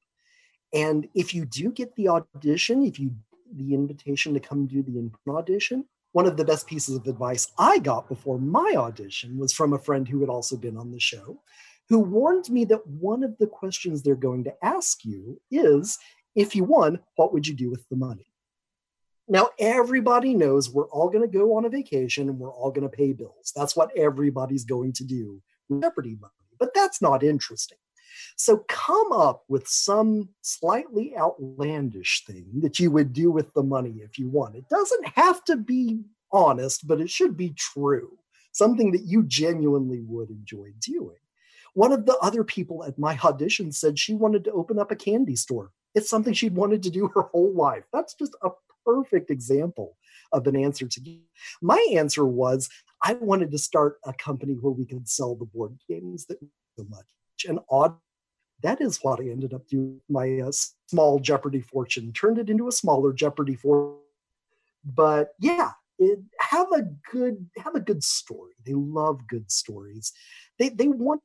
And 0.72 1.08
if 1.14 1.34
you 1.34 1.44
do 1.44 1.70
get 1.70 1.94
the 1.94 2.08
audition 2.08 2.84
if 2.84 2.98
you 2.98 3.14
the 3.54 3.74
invitation 3.74 4.32
to 4.32 4.40
come 4.40 4.66
do 4.66 4.82
the 4.82 5.10
audition 5.30 5.84
one 6.14 6.26
of 6.26 6.36
the 6.36 6.44
best 6.44 6.68
pieces 6.68 6.94
of 6.94 7.08
advice 7.08 7.48
I 7.58 7.80
got 7.80 8.08
before 8.08 8.38
my 8.38 8.74
audition 8.76 9.36
was 9.36 9.52
from 9.52 9.72
a 9.72 9.80
friend 9.80 10.06
who 10.06 10.20
had 10.20 10.28
also 10.28 10.56
been 10.56 10.76
on 10.76 10.92
the 10.92 11.00
show, 11.00 11.42
who 11.88 11.98
warned 11.98 12.48
me 12.48 12.64
that 12.66 12.86
one 12.86 13.24
of 13.24 13.36
the 13.38 13.48
questions 13.48 14.00
they're 14.00 14.14
going 14.14 14.44
to 14.44 14.54
ask 14.64 15.04
you 15.04 15.40
is 15.50 15.98
if 16.36 16.54
you 16.54 16.62
won, 16.62 17.00
what 17.16 17.32
would 17.32 17.48
you 17.48 17.54
do 17.54 17.68
with 17.68 17.84
the 17.88 17.96
money? 17.96 18.28
Now, 19.26 19.48
everybody 19.58 20.34
knows 20.34 20.70
we're 20.70 20.88
all 20.90 21.08
going 21.08 21.28
to 21.28 21.38
go 21.38 21.56
on 21.56 21.64
a 21.64 21.68
vacation 21.68 22.28
and 22.28 22.38
we're 22.38 22.52
all 22.52 22.70
going 22.70 22.88
to 22.88 22.96
pay 22.96 23.12
bills. 23.12 23.52
That's 23.56 23.74
what 23.74 23.90
everybody's 23.96 24.64
going 24.64 24.92
to 24.92 25.04
do 25.04 25.42
with 25.68 25.82
Jeopardy 25.82 26.16
money. 26.20 26.32
But 26.60 26.74
that's 26.76 27.02
not 27.02 27.24
interesting. 27.24 27.78
So 28.36 28.64
come 28.68 29.12
up 29.12 29.44
with 29.48 29.68
some 29.68 30.28
slightly 30.42 31.16
outlandish 31.16 32.24
thing 32.26 32.60
that 32.62 32.78
you 32.78 32.90
would 32.90 33.12
do 33.12 33.30
with 33.30 33.52
the 33.54 33.62
money 33.62 34.00
if 34.02 34.18
you 34.18 34.28
won. 34.28 34.54
It 34.54 34.68
doesn't 34.68 35.06
have 35.08 35.44
to 35.44 35.56
be 35.56 36.04
honest, 36.32 36.86
but 36.86 37.00
it 37.00 37.10
should 37.10 37.36
be 37.36 37.50
true. 37.50 38.18
Something 38.52 38.92
that 38.92 39.04
you 39.04 39.24
genuinely 39.24 40.02
would 40.02 40.30
enjoy 40.30 40.72
doing. 40.80 41.16
One 41.74 41.92
of 41.92 42.06
the 42.06 42.16
other 42.18 42.44
people 42.44 42.84
at 42.84 42.98
my 42.98 43.18
audition 43.24 43.72
said 43.72 43.98
she 43.98 44.14
wanted 44.14 44.44
to 44.44 44.52
open 44.52 44.78
up 44.78 44.92
a 44.92 44.96
candy 44.96 45.34
store. 45.36 45.72
It's 45.94 46.10
something 46.10 46.32
she'd 46.32 46.54
wanted 46.54 46.82
to 46.84 46.90
do 46.90 47.08
her 47.08 47.22
whole 47.22 47.52
life. 47.52 47.84
That's 47.92 48.14
just 48.14 48.36
a 48.42 48.50
perfect 48.84 49.30
example 49.30 49.96
of 50.32 50.46
an 50.46 50.56
answer 50.56 50.86
to 50.86 51.00
give. 51.00 51.18
My 51.62 51.84
answer 51.92 52.24
was 52.24 52.68
I 53.02 53.14
wanted 53.14 53.50
to 53.50 53.58
start 53.58 53.98
a 54.04 54.12
company 54.12 54.54
where 54.54 54.72
we 54.72 54.86
could 54.86 55.08
sell 55.08 55.34
the 55.34 55.44
board 55.44 55.76
games 55.88 56.26
that 56.26 56.38
so 56.76 56.84
much. 56.88 57.06
And 57.46 57.58
odd 57.70 57.96
that 58.64 58.80
is 58.80 58.98
what 59.02 59.20
I 59.20 59.24
ended 59.24 59.52
up 59.52 59.68
doing. 59.68 60.00
My 60.08 60.40
uh, 60.40 60.50
small 60.88 61.20
Jeopardy 61.20 61.60
fortune 61.60 62.12
turned 62.12 62.38
it 62.38 62.48
into 62.48 62.66
a 62.66 62.72
smaller 62.72 63.12
Jeopardy 63.12 63.56
fortune. 63.56 63.98
But 64.82 65.34
yeah, 65.38 65.72
it, 65.98 66.18
have 66.40 66.72
a 66.72 66.82
good 67.12 67.46
have 67.58 67.74
a 67.74 67.80
good 67.80 68.02
story. 68.02 68.54
They 68.64 68.72
love 68.72 69.28
good 69.28 69.52
stories. 69.52 70.12
They 70.58 70.70
they 70.70 70.88
want 70.88 71.20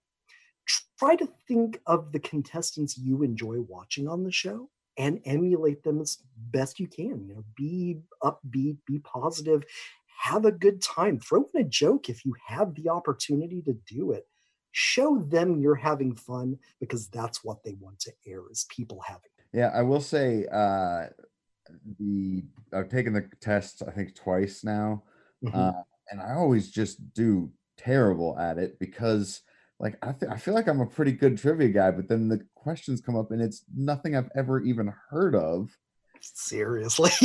try 1.00 1.16
to 1.16 1.30
think 1.48 1.80
of 1.88 2.12
the 2.12 2.20
contestants 2.20 2.98
you 2.98 3.24
enjoy 3.24 3.62
watching 3.62 4.08
on 4.08 4.24
the 4.24 4.32
show 4.32 4.70
and 4.98 5.22
emulate 5.24 5.82
them 5.84 6.02
as 6.02 6.18
best 6.52 6.78
you 6.78 6.88
can. 6.88 7.26
You 7.26 7.36
know, 7.36 7.46
be 7.56 8.00
upbeat, 8.22 8.78
be 8.86 9.00
positive, 9.00 9.64
have 10.20 10.44
a 10.44 10.52
good 10.52 10.82
time. 10.82 11.20
Throw 11.20 11.50
in 11.54 11.62
a 11.62 11.64
joke 11.64 12.10
if 12.10 12.26
you 12.26 12.36
have 12.48 12.76
the 12.76 12.90
opportunity 12.90 13.62
to 13.62 13.74
do 13.88 14.12
it 14.12 14.28
show 14.80 15.20
them 15.28 15.60
you're 15.60 15.76
having 15.76 16.16
fun 16.16 16.58
because 16.80 17.10
that's 17.10 17.44
what 17.44 17.62
they 17.66 17.76
want 17.82 18.00
to 18.00 18.14
air 18.26 18.44
is 18.50 18.66
people 18.70 19.02
having 19.06 19.30
yeah 19.52 19.70
i 19.74 19.82
will 19.82 20.00
say 20.00 20.46
uh 20.54 21.06
the 22.00 22.42
i've 22.72 22.88
taken 22.88 23.12
the 23.12 23.28
test 23.42 23.84
i 23.86 23.92
think 23.92 24.16
twice 24.16 24.64
now 24.64 25.04
mm-hmm. 25.44 25.58
uh, 25.58 25.74
and 26.12 26.22
i 26.22 26.34
always 26.34 26.72
just 26.72 27.14
do 27.14 27.52
terrible 27.78 28.40
at 28.40 28.58
it 28.58 28.80
because 28.80 29.42
like 29.82 29.98
I, 30.02 30.14
th- 30.14 30.32
I 30.32 30.38
feel 30.38 30.54
like 30.54 30.70
i'm 30.70 30.80
a 30.80 30.86
pretty 30.86 31.12
good 31.12 31.38
trivia 31.38 31.68
guy 31.68 31.92
but 31.92 32.08
then 32.08 32.30
the 32.30 32.40
questions 32.56 33.02
come 33.02 33.18
up 33.18 33.32
and 33.32 33.42
it's 33.42 33.66
nothing 33.76 34.16
i've 34.16 34.32
ever 34.36 34.62
even 34.62 34.94
heard 35.10 35.36
of. 35.36 35.78
Seriously. 36.22 37.12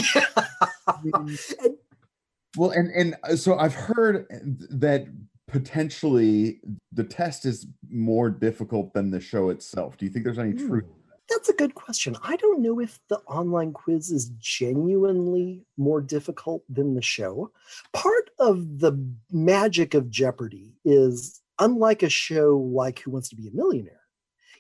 Well 2.57 2.71
and 2.71 2.89
and 2.93 3.17
uh, 3.25 3.35
so 3.35 3.59
i've 3.59 3.75
heard 3.75 4.27
that 4.71 5.09
potentially 5.55 6.59
the 6.91 7.05
test 7.05 7.47
is 7.47 7.69
more 7.89 8.29
difficult 8.29 8.93
than 8.93 9.09
the 9.09 9.21
show 9.21 9.51
itself. 9.51 9.97
Do 9.97 10.05
you 10.05 10.11
think 10.11 10.25
there's 10.25 10.41
any 10.41 10.53
truth? 10.53 10.83
Hmm. 10.83 11.01
That's 11.31 11.49
a 11.49 11.53
good 11.55 11.77
question. 11.77 12.17
I 12.25 12.35
don't 12.35 12.61
know 12.61 12.81
if 12.81 12.99
the 13.09 13.19
online 13.29 13.73
quiz 13.73 14.11
is 14.11 14.31
genuinely 14.41 15.65
more 15.77 16.01
difficult 16.01 16.65
than 16.69 16.97
the 16.97 17.03
show. 17.03 17.53
Part 17.93 18.31
of 18.41 18.81
the 18.81 19.01
magic 19.31 19.95
of 19.95 20.11
Jeopardy 20.11 20.75
is 20.85 21.41
unlike 21.61 22.03
a 22.03 22.09
show 22.09 22.59
like 22.59 22.99
Who 22.99 23.13
Wants 23.13 23.29
to 23.29 23.37
Be 23.37 23.47
a 23.47 23.53
Millionaire, 23.53 24.01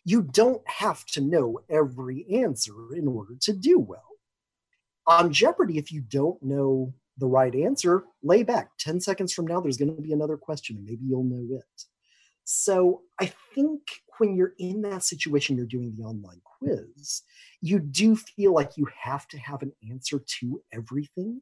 you 0.04 0.22
don't 0.22 0.62
have 0.66 1.04
to 1.06 1.20
know 1.20 1.58
every 1.68 2.24
answer 2.32 2.94
in 2.94 3.08
order 3.08 3.34
to 3.40 3.52
do 3.52 3.80
well. 3.80 4.10
On 5.08 5.32
Jeopardy, 5.32 5.76
if 5.76 5.90
you 5.90 6.02
don't 6.02 6.40
know 6.40 6.94
the 7.18 7.26
right 7.26 7.54
answer, 7.54 8.04
lay 8.22 8.42
back. 8.42 8.70
10 8.78 9.00
seconds 9.00 9.32
from 9.32 9.46
now, 9.46 9.60
there's 9.60 9.76
going 9.76 9.94
to 9.94 10.02
be 10.02 10.12
another 10.12 10.36
question, 10.36 10.76
and 10.76 10.84
maybe 10.84 11.04
you'll 11.04 11.24
know 11.24 11.56
it. 11.56 11.84
So 12.44 13.02
I 13.20 13.32
think 13.54 13.80
when 14.18 14.36
you're 14.36 14.54
in 14.58 14.82
that 14.82 15.02
situation, 15.02 15.56
you're 15.56 15.66
doing 15.66 15.94
the 15.96 16.04
online 16.04 16.40
quiz, 16.44 17.22
you 17.60 17.78
do 17.78 18.16
feel 18.16 18.52
like 18.52 18.76
you 18.76 18.86
have 19.00 19.26
to 19.28 19.38
have 19.38 19.62
an 19.62 19.72
answer 19.90 20.22
to 20.40 20.62
everything. 20.72 21.40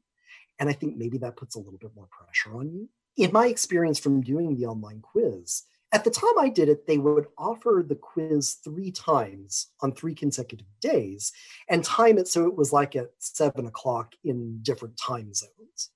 And 0.59 0.69
I 0.69 0.73
think 0.73 0.95
maybe 0.95 1.17
that 1.19 1.35
puts 1.35 1.55
a 1.55 1.59
little 1.59 1.79
bit 1.79 1.91
more 1.95 2.07
pressure 2.09 2.57
on 2.57 2.71
you. 2.71 2.89
In 3.17 3.31
my 3.31 3.47
experience 3.47 3.99
from 3.99 4.21
doing 4.21 4.55
the 4.55 4.65
online 4.65 5.01
quiz, 5.01 5.63
at 5.93 6.03
the 6.03 6.09
time 6.09 6.37
I 6.39 6.49
did 6.49 6.69
it, 6.69 6.87
they 6.87 6.97
would 6.97 7.27
offer 7.37 7.85
the 7.87 7.95
quiz 7.95 8.55
three 8.63 8.91
times 8.91 9.67
on 9.81 9.93
three 9.93 10.15
consecutive 10.15 10.65
days 10.81 11.31
and 11.69 11.83
time 11.83 12.17
it 12.17 12.27
so 12.27 12.47
it 12.47 12.55
was 12.55 12.73
like 12.73 12.95
at 12.95 13.11
seven 13.19 13.67
o'clock 13.67 14.13
in 14.23 14.59
different 14.63 14.97
time 14.97 15.33
zones. 15.33 15.91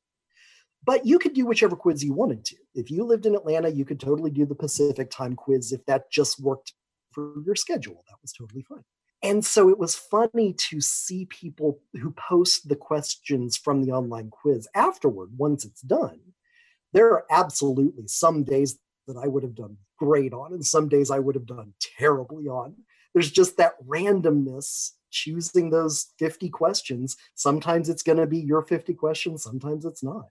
But 0.84 1.06
you 1.06 1.18
could 1.18 1.34
do 1.34 1.48
whichever 1.48 1.76
quiz 1.76 2.04
you 2.04 2.14
wanted 2.14 2.46
to. 2.46 2.56
If 2.76 2.92
you 2.92 3.04
lived 3.04 3.26
in 3.26 3.36
Atlanta, 3.36 3.70
you 3.70 3.86
could 3.86 4.00
totally 4.00 4.30
do 4.30 4.46
the 4.46 4.56
Pacific 4.56 5.10
time 5.10 5.36
quiz 5.36 5.74
if 5.74 5.84
that 5.88 6.12
just 6.12 6.40
worked 6.40 6.74
for 7.12 7.34
your 7.44 7.56
schedule. 7.56 8.06
That 8.08 8.18
was 8.22 8.32
totally 8.32 8.62
fine. 8.62 8.84
And 9.24 9.44
so 9.44 9.68
it 9.70 9.80
was 9.80 9.96
funny 9.96 10.54
to 10.70 10.80
see 10.80 11.26
people 11.26 11.80
who 12.00 12.12
post 12.12 12.70
the 12.70 12.76
questions 12.76 13.58
from 13.58 13.84
the 13.84 13.92
online 13.92 14.30
quiz 14.30 14.68
afterward 14.76 15.32
once 15.36 15.66
it's 15.66 15.82
done. 15.82 16.20
There 16.94 17.12
are 17.12 17.26
absolutely 17.32 18.08
some 18.08 18.44
days 18.44 18.78
that 19.08 19.18
I 19.18 19.28
would 19.28 19.44
have 19.44 19.56
done 19.56 19.78
great 19.98 20.34
on, 20.34 20.54
and 20.54 20.66
some 20.66 20.90
days 20.90 21.12
I 21.12 21.20
would 21.20 21.36
have 21.36 21.46
done 21.46 21.74
terribly 21.98 22.48
on. 22.48 22.76
There's 23.14 23.32
just 23.32 23.58
that 23.58 23.74
randomness 23.88 24.92
choosing 25.10 25.70
those 25.70 26.08
50 26.20 26.50
questions. 26.50 27.18
Sometimes 27.36 27.90
it's 27.90 28.04
going 28.04 28.18
to 28.18 28.28
be 28.28 28.40
your 28.40 28.62
50 28.62 28.94
questions, 28.94 29.44
sometimes 29.44 29.86
it's 29.86 30.04
not. 30.04 30.28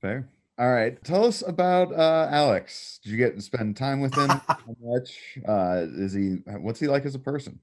Fair. 0.00 0.28
All 0.58 0.70
right. 0.70 1.02
Tell 1.04 1.24
us 1.24 1.42
about 1.46 1.92
uh, 1.92 2.28
Alex. 2.30 2.98
Did 3.02 3.10
you 3.10 3.16
get 3.16 3.36
to 3.36 3.42
spend 3.42 3.76
time 3.76 4.00
with 4.00 4.14
him? 4.14 4.28
How 4.48 4.58
much? 4.82 5.38
Uh, 5.46 5.86
is 5.96 6.12
he? 6.12 6.38
What's 6.46 6.80
he 6.80 6.88
like 6.88 7.04
as 7.06 7.14
a 7.14 7.20
person? 7.20 7.60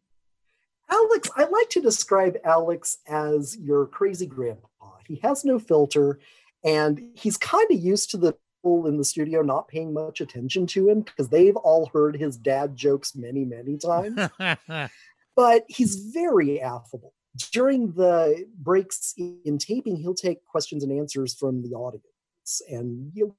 Alex, 0.90 1.30
I 1.36 1.44
like 1.44 1.70
to 1.72 1.82
describe 1.82 2.38
Alex 2.46 3.00
as 3.08 3.58
your 3.58 3.88
crazy 3.88 4.26
grandpa. 4.26 4.92
He 5.08 5.18
has 5.24 5.44
no 5.44 5.60
filter, 5.60 6.20
and 6.64 7.10
he's 7.16 7.38
kind 7.38 7.68
of 7.70 7.78
used 7.78 8.12
to 8.12 8.18
the 8.18 8.38
people 8.66 8.88
in 8.88 8.98
the 8.98 9.06
studio 9.06 9.44
not 9.44 9.68
paying 9.68 9.94
much 9.94 10.22
attention 10.22 10.66
to 10.66 10.90
him 10.90 11.02
because 11.02 11.30
they've 11.30 11.56
all 11.58 11.86
heard 11.94 12.18
his 12.18 12.36
dad 12.36 12.76
jokes 12.76 13.16
many, 13.16 13.46
many 13.46 13.78
times. 13.78 14.20
but 15.36 15.66
he's 15.68 15.96
very 16.12 16.60
affable. 16.60 17.14
During 17.52 17.92
the 17.92 18.46
breaks 18.58 19.14
in 19.18 19.60
taping, 19.60 19.98
he'll 19.98 20.16
take 20.16 20.44
questions 20.46 20.84
and 20.84 20.92
answers 20.92 21.36
from 21.36 21.62
the 21.62 21.76
audience 21.76 22.62
and 22.68 23.12
you'll 23.14 23.38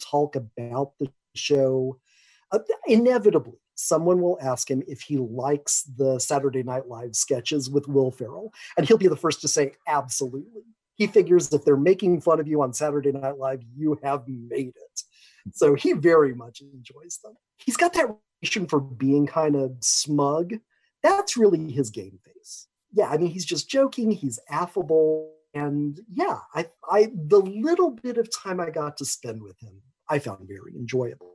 talk 0.00 0.36
about 0.36 0.92
the 1.00 1.10
show. 1.34 1.98
Uh, 2.52 2.60
inevitably, 2.86 3.58
someone 3.74 4.20
will 4.20 4.38
ask 4.40 4.70
him 4.70 4.84
if 4.86 5.00
he 5.00 5.16
likes 5.16 5.82
the 5.96 6.20
Saturday 6.20 6.62
Night 6.62 6.86
Live 6.86 7.16
sketches 7.16 7.68
with 7.68 7.88
Will 7.88 8.12
Ferrell, 8.12 8.52
and 8.76 8.86
he'll 8.86 8.98
be 8.98 9.08
the 9.08 9.16
first 9.16 9.40
to 9.40 9.48
say, 9.48 9.72
absolutely. 9.88 10.62
He 11.00 11.06
figures 11.06 11.50
if 11.54 11.64
they're 11.64 11.78
making 11.78 12.20
fun 12.20 12.40
of 12.40 12.46
you 12.46 12.60
on 12.60 12.74
Saturday 12.74 13.10
Night 13.10 13.38
Live, 13.38 13.62
you 13.74 13.98
have 14.04 14.24
made 14.28 14.74
it. 14.76 15.02
So 15.54 15.74
he 15.74 15.94
very 15.94 16.34
much 16.34 16.60
enjoys 16.60 17.20
them. 17.24 17.32
He's 17.56 17.78
got 17.78 17.94
that 17.94 18.18
reputation 18.42 18.66
for 18.66 18.80
being 18.80 19.26
kind 19.26 19.56
of 19.56 19.72
smug. 19.80 20.56
That's 21.02 21.38
really 21.38 21.72
his 21.72 21.88
game 21.88 22.18
face. 22.22 22.66
Yeah, 22.92 23.08
I 23.08 23.16
mean, 23.16 23.30
he's 23.30 23.46
just 23.46 23.70
joking, 23.70 24.10
he's 24.10 24.38
affable, 24.50 25.32
and 25.54 25.98
yeah, 26.12 26.40
I, 26.54 26.66
I 26.90 27.10
the 27.14 27.40
little 27.40 27.92
bit 27.92 28.18
of 28.18 28.28
time 28.30 28.60
I 28.60 28.68
got 28.68 28.98
to 28.98 29.06
spend 29.06 29.42
with 29.42 29.58
him, 29.58 29.80
I 30.06 30.18
found 30.18 30.46
very 30.46 30.74
enjoyable. 30.76 31.32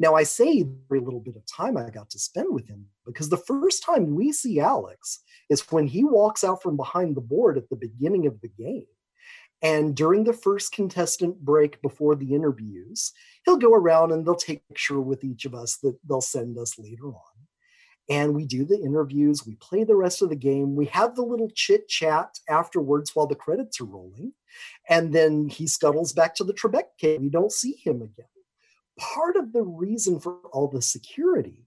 Now 0.00 0.16
I 0.16 0.24
say 0.24 0.64
very 0.88 1.00
little 1.00 1.20
bit 1.20 1.36
of 1.36 1.46
time 1.46 1.76
I 1.76 1.90
got 1.90 2.10
to 2.10 2.18
spend 2.18 2.52
with 2.52 2.66
him 2.66 2.86
because 3.06 3.28
the 3.28 3.36
first 3.36 3.84
time 3.84 4.16
we 4.16 4.32
see 4.32 4.58
Alex 4.58 5.20
is 5.48 5.70
when 5.70 5.86
he 5.86 6.02
walks 6.02 6.42
out 6.42 6.62
from 6.62 6.76
behind 6.76 7.16
the 7.16 7.20
board 7.20 7.56
at 7.56 7.68
the 7.70 7.76
beginning 7.76 8.26
of 8.26 8.40
the 8.40 8.48
game. 8.48 8.86
And 9.62 9.94
during 9.94 10.24
the 10.24 10.32
first 10.32 10.72
contestant 10.72 11.44
break 11.44 11.82
before 11.82 12.16
the 12.16 12.34
interviews, 12.34 13.12
he'll 13.44 13.58
go 13.58 13.74
around 13.74 14.10
and 14.10 14.26
they'll 14.26 14.34
take 14.34 14.62
a 14.70 14.72
picture 14.72 15.00
with 15.00 15.22
each 15.22 15.44
of 15.44 15.54
us 15.54 15.76
that 15.82 15.98
they'll 16.08 16.22
send 16.22 16.58
us 16.58 16.78
later 16.78 17.08
on 17.08 17.40
and 18.10 18.34
we 18.34 18.44
do 18.44 18.64
the 18.64 18.78
interviews, 18.78 19.46
we 19.46 19.54
play 19.54 19.84
the 19.84 19.94
rest 19.94 20.20
of 20.20 20.28
the 20.30 20.36
game, 20.36 20.74
we 20.74 20.86
have 20.86 21.14
the 21.14 21.22
little 21.22 21.48
chit 21.54 21.88
chat 21.88 22.38
afterwards 22.48 23.14
while 23.14 23.28
the 23.28 23.36
credits 23.36 23.80
are 23.80 23.84
rolling, 23.84 24.32
and 24.88 25.12
then 25.12 25.48
he 25.48 25.68
scuttles 25.68 26.12
back 26.12 26.34
to 26.34 26.44
the 26.44 26.52
Trebek 26.52 26.88
cave. 26.98 27.20
We 27.20 27.30
don't 27.30 27.52
see 27.52 27.80
him 27.84 28.02
again. 28.02 28.26
Part 28.98 29.36
of 29.36 29.52
the 29.52 29.62
reason 29.62 30.20
for 30.20 30.36
all 30.52 30.68
the 30.68 30.82
security 30.82 31.64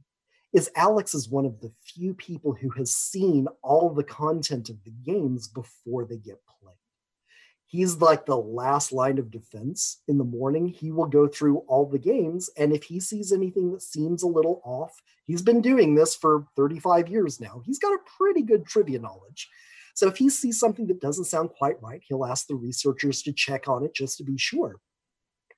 is 0.54 0.70
Alex 0.76 1.16
is 1.16 1.30
one 1.30 1.46
of 1.46 1.60
the 1.62 1.72
few 1.84 2.14
people 2.14 2.54
who 2.54 2.70
has 2.72 2.94
seen 2.94 3.48
all 3.64 3.90
the 3.90 4.04
content 4.04 4.70
of 4.70 4.84
the 4.84 4.92
games 4.92 5.48
before 5.48 6.06
they 6.06 6.18
get 6.18 6.40
played 6.46 6.76
he's 7.74 7.98
like 7.98 8.28
the 8.28 8.38
last 8.38 8.92
line 8.92 9.18
of 9.18 9.32
defense 9.32 10.04
in 10.08 10.20
the 10.20 10.24
morning. 10.24 10.68
He 10.68 10.92
will 10.92 11.08
go 11.08 11.28
through 11.28 11.58
all 11.68 11.90
the 11.90 11.98
games, 11.98 12.48
and 12.56 12.72
if 12.72 12.84
he 12.84 13.00
sees 13.00 13.32
anything 13.32 13.72
that 13.72 13.82
seems 13.82 14.22
a 14.22 14.28
little 14.28 14.62
off, 14.64 15.02
he's 15.26 15.42
been 15.42 15.60
doing 15.60 15.96
this 15.96 16.16
for 16.16 16.46
35 16.56 17.10
years 17.10 17.42
now. 17.42 17.64
He's 17.66 17.80
got 17.80 17.96
a 17.96 18.10
pretty 18.16 18.44
good 18.44 18.68
trivia 18.68 19.00
knowledge. 19.00 19.50
So 19.96 20.08
if 20.08 20.18
he 20.18 20.30
sees 20.30 20.60
something 20.60 20.86
that 20.86 21.02
doesn't 21.02 21.26
sound 21.26 21.50
quite 21.50 21.82
right, 21.82 22.04
he'll 22.08 22.26
ask 22.26 22.46
the 22.46 22.54
researchers 22.54 23.24
to 23.24 23.34
check 23.34 23.68
on 23.68 23.84
it 23.84 23.96
just 23.96 24.20
to 24.20 24.24
be 24.24 24.38
sure. 24.38 24.76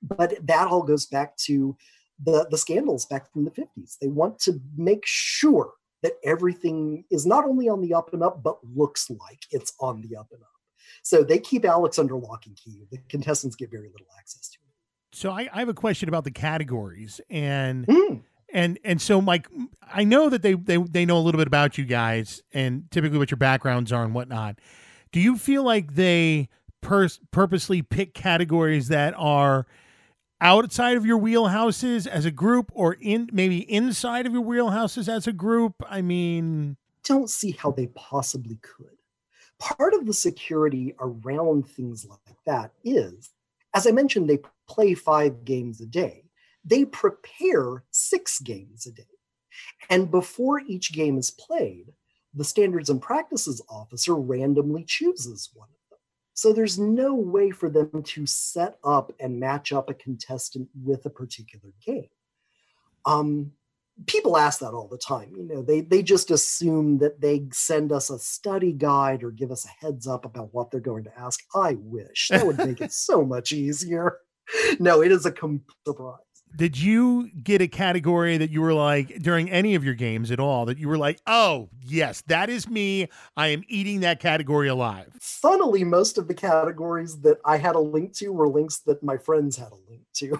But 0.02 0.46
that 0.46 0.68
all 0.68 0.82
goes 0.82 1.06
back 1.06 1.36
to 1.38 1.76
the, 2.22 2.46
the 2.50 2.58
scandals 2.58 3.06
back 3.06 3.30
from 3.32 3.44
the 3.44 3.50
50s. 3.50 3.98
They 4.00 4.08
want 4.08 4.38
to 4.40 4.60
make 4.76 5.02
sure 5.04 5.72
that 6.02 6.14
everything 6.24 7.04
is 7.10 7.26
not 7.26 7.44
only 7.44 7.68
on 7.68 7.80
the 7.80 7.94
up 7.94 8.12
and 8.12 8.22
up, 8.22 8.42
but 8.42 8.58
looks 8.62 9.10
like 9.10 9.40
it's 9.50 9.72
on 9.80 10.02
the 10.02 10.16
up 10.16 10.28
and 10.32 10.42
up. 10.42 10.48
So 11.02 11.22
they 11.22 11.38
keep 11.38 11.64
Alex 11.64 11.98
under 11.98 12.16
lock 12.16 12.46
and 12.46 12.56
key. 12.56 12.84
The 12.90 12.98
contestants 13.08 13.56
get 13.56 13.70
very 13.70 13.88
little 13.88 14.06
access 14.18 14.48
to 14.48 14.58
him. 14.58 14.66
So 15.12 15.30
I, 15.30 15.48
I 15.52 15.60
have 15.60 15.68
a 15.68 15.74
question 15.74 16.08
about 16.08 16.24
the 16.24 16.30
categories 16.30 17.20
and 17.30 17.86
mm. 17.86 18.20
and 18.52 18.78
and 18.84 19.00
so 19.00 19.20
Mike, 19.20 19.48
I 19.82 20.04
know 20.04 20.28
that 20.28 20.42
they 20.42 20.54
they 20.54 20.76
they 20.76 21.06
know 21.06 21.16
a 21.16 21.20
little 21.20 21.38
bit 21.38 21.46
about 21.46 21.78
you 21.78 21.84
guys 21.84 22.42
and 22.52 22.90
typically 22.90 23.18
what 23.18 23.30
your 23.30 23.38
backgrounds 23.38 23.92
are 23.92 24.04
and 24.04 24.14
whatnot. 24.14 24.58
Do 25.12 25.20
you 25.20 25.38
feel 25.38 25.62
like 25.62 25.94
they 25.94 26.48
pers- 26.82 27.20
purposely 27.30 27.82
pick 27.82 28.12
categories 28.12 28.88
that 28.88 29.14
are 29.16 29.66
outside 30.40 30.96
of 30.96 31.06
your 31.06 31.18
wheelhouses 31.18 32.06
as 32.06 32.24
a 32.24 32.30
group 32.30 32.70
or 32.74 32.96
in 33.00 33.28
maybe 33.32 33.58
inside 33.70 34.26
of 34.26 34.32
your 34.32 34.42
wheelhouses 34.42 35.08
as 35.08 35.26
a 35.26 35.32
group? 35.32 35.74
I 35.88 36.02
mean, 36.02 36.76
don't 37.04 37.30
see 37.30 37.52
how 37.52 37.70
they 37.70 37.86
possibly 37.88 38.58
could 38.62 38.96
part 39.58 39.94
of 39.94 40.06
the 40.06 40.12
security 40.12 40.94
around 41.00 41.68
things 41.68 42.04
like 42.04 42.36
that 42.46 42.72
is, 42.84 43.30
as 43.74 43.86
I 43.86 43.90
mentioned, 43.90 44.28
they 44.28 44.40
play 44.68 44.94
five 44.94 45.44
games 45.44 45.80
a 45.80 45.86
day. 45.86 46.24
They 46.64 46.84
prepare 46.84 47.84
six 47.90 48.40
games 48.40 48.86
a 48.86 48.92
day. 48.92 49.04
And 49.88 50.10
before 50.10 50.60
each 50.60 50.92
game 50.92 51.18
is 51.18 51.30
played, 51.30 51.92
the 52.34 52.44
standards 52.44 52.90
and 52.90 53.00
practices 53.00 53.62
officer 53.68 54.14
randomly 54.14 54.84
chooses 54.84 55.50
one. 55.54 55.68
So 56.36 56.52
there's 56.52 56.78
no 56.78 57.14
way 57.14 57.50
for 57.50 57.70
them 57.70 58.02
to 58.02 58.26
set 58.26 58.76
up 58.84 59.10
and 59.18 59.40
match 59.40 59.72
up 59.72 59.88
a 59.88 59.94
contestant 59.94 60.68
with 60.84 61.06
a 61.06 61.10
particular 61.10 61.72
game. 61.84 62.10
Um, 63.06 63.52
people 64.04 64.36
ask 64.36 64.60
that 64.60 64.74
all 64.74 64.88
the 64.88 64.98
time 64.98 65.32
you 65.34 65.42
know 65.42 65.62
they 65.62 65.80
they 65.80 66.02
just 66.02 66.30
assume 66.30 66.98
that 66.98 67.18
they 67.18 67.46
send 67.50 67.90
us 67.90 68.10
a 68.10 68.18
study 68.18 68.70
guide 68.70 69.24
or 69.24 69.30
give 69.30 69.50
us 69.50 69.64
a 69.64 69.86
heads 69.86 70.06
up 70.06 70.26
about 70.26 70.52
what 70.52 70.70
they're 70.70 70.80
going 70.80 71.04
to 71.04 71.18
ask. 71.18 71.40
I 71.54 71.78
wish. 71.80 72.28
That 72.28 72.46
would 72.46 72.58
make 72.58 72.82
it 72.82 72.92
so 73.06 73.24
much 73.24 73.52
easier. 73.52 74.18
No 74.78 75.02
it 75.02 75.10
is 75.10 75.24
a 75.24 75.32
complete 75.32 75.74
surprise 75.86 76.25
did 76.54 76.78
you 76.78 77.30
get 77.42 77.60
a 77.60 77.68
category 77.68 78.38
that 78.38 78.50
you 78.50 78.62
were 78.62 78.72
like 78.72 79.20
during 79.20 79.50
any 79.50 79.74
of 79.74 79.84
your 79.84 79.94
games 79.94 80.30
at 80.30 80.40
all 80.40 80.64
that 80.66 80.78
you 80.78 80.88
were 80.88 80.96
like, 80.96 81.20
oh, 81.26 81.68
yes, 81.84 82.22
that 82.28 82.48
is 82.48 82.68
me. 82.68 83.08
I 83.36 83.48
am 83.48 83.62
eating 83.68 84.00
that 84.00 84.20
category 84.20 84.68
alive? 84.68 85.12
Funnily, 85.20 85.84
most 85.84 86.16
of 86.16 86.28
the 86.28 86.34
categories 86.34 87.20
that 87.20 87.38
I 87.44 87.58
had 87.58 87.74
a 87.74 87.80
link 87.80 88.14
to 88.14 88.32
were 88.32 88.48
links 88.48 88.78
that 88.80 89.02
my 89.02 89.18
friends 89.18 89.56
had 89.56 89.68
a 89.70 89.90
link 89.90 90.02
to. 90.14 90.38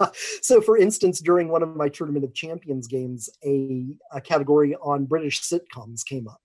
so, 0.42 0.60
for 0.60 0.76
instance, 0.76 1.20
during 1.20 1.48
one 1.48 1.62
of 1.62 1.76
my 1.76 1.88
Tournament 1.88 2.24
of 2.24 2.34
Champions 2.34 2.88
games, 2.88 3.30
a, 3.44 3.86
a 4.12 4.20
category 4.20 4.74
on 4.76 5.04
British 5.04 5.40
sitcoms 5.42 6.04
came 6.04 6.26
up, 6.26 6.42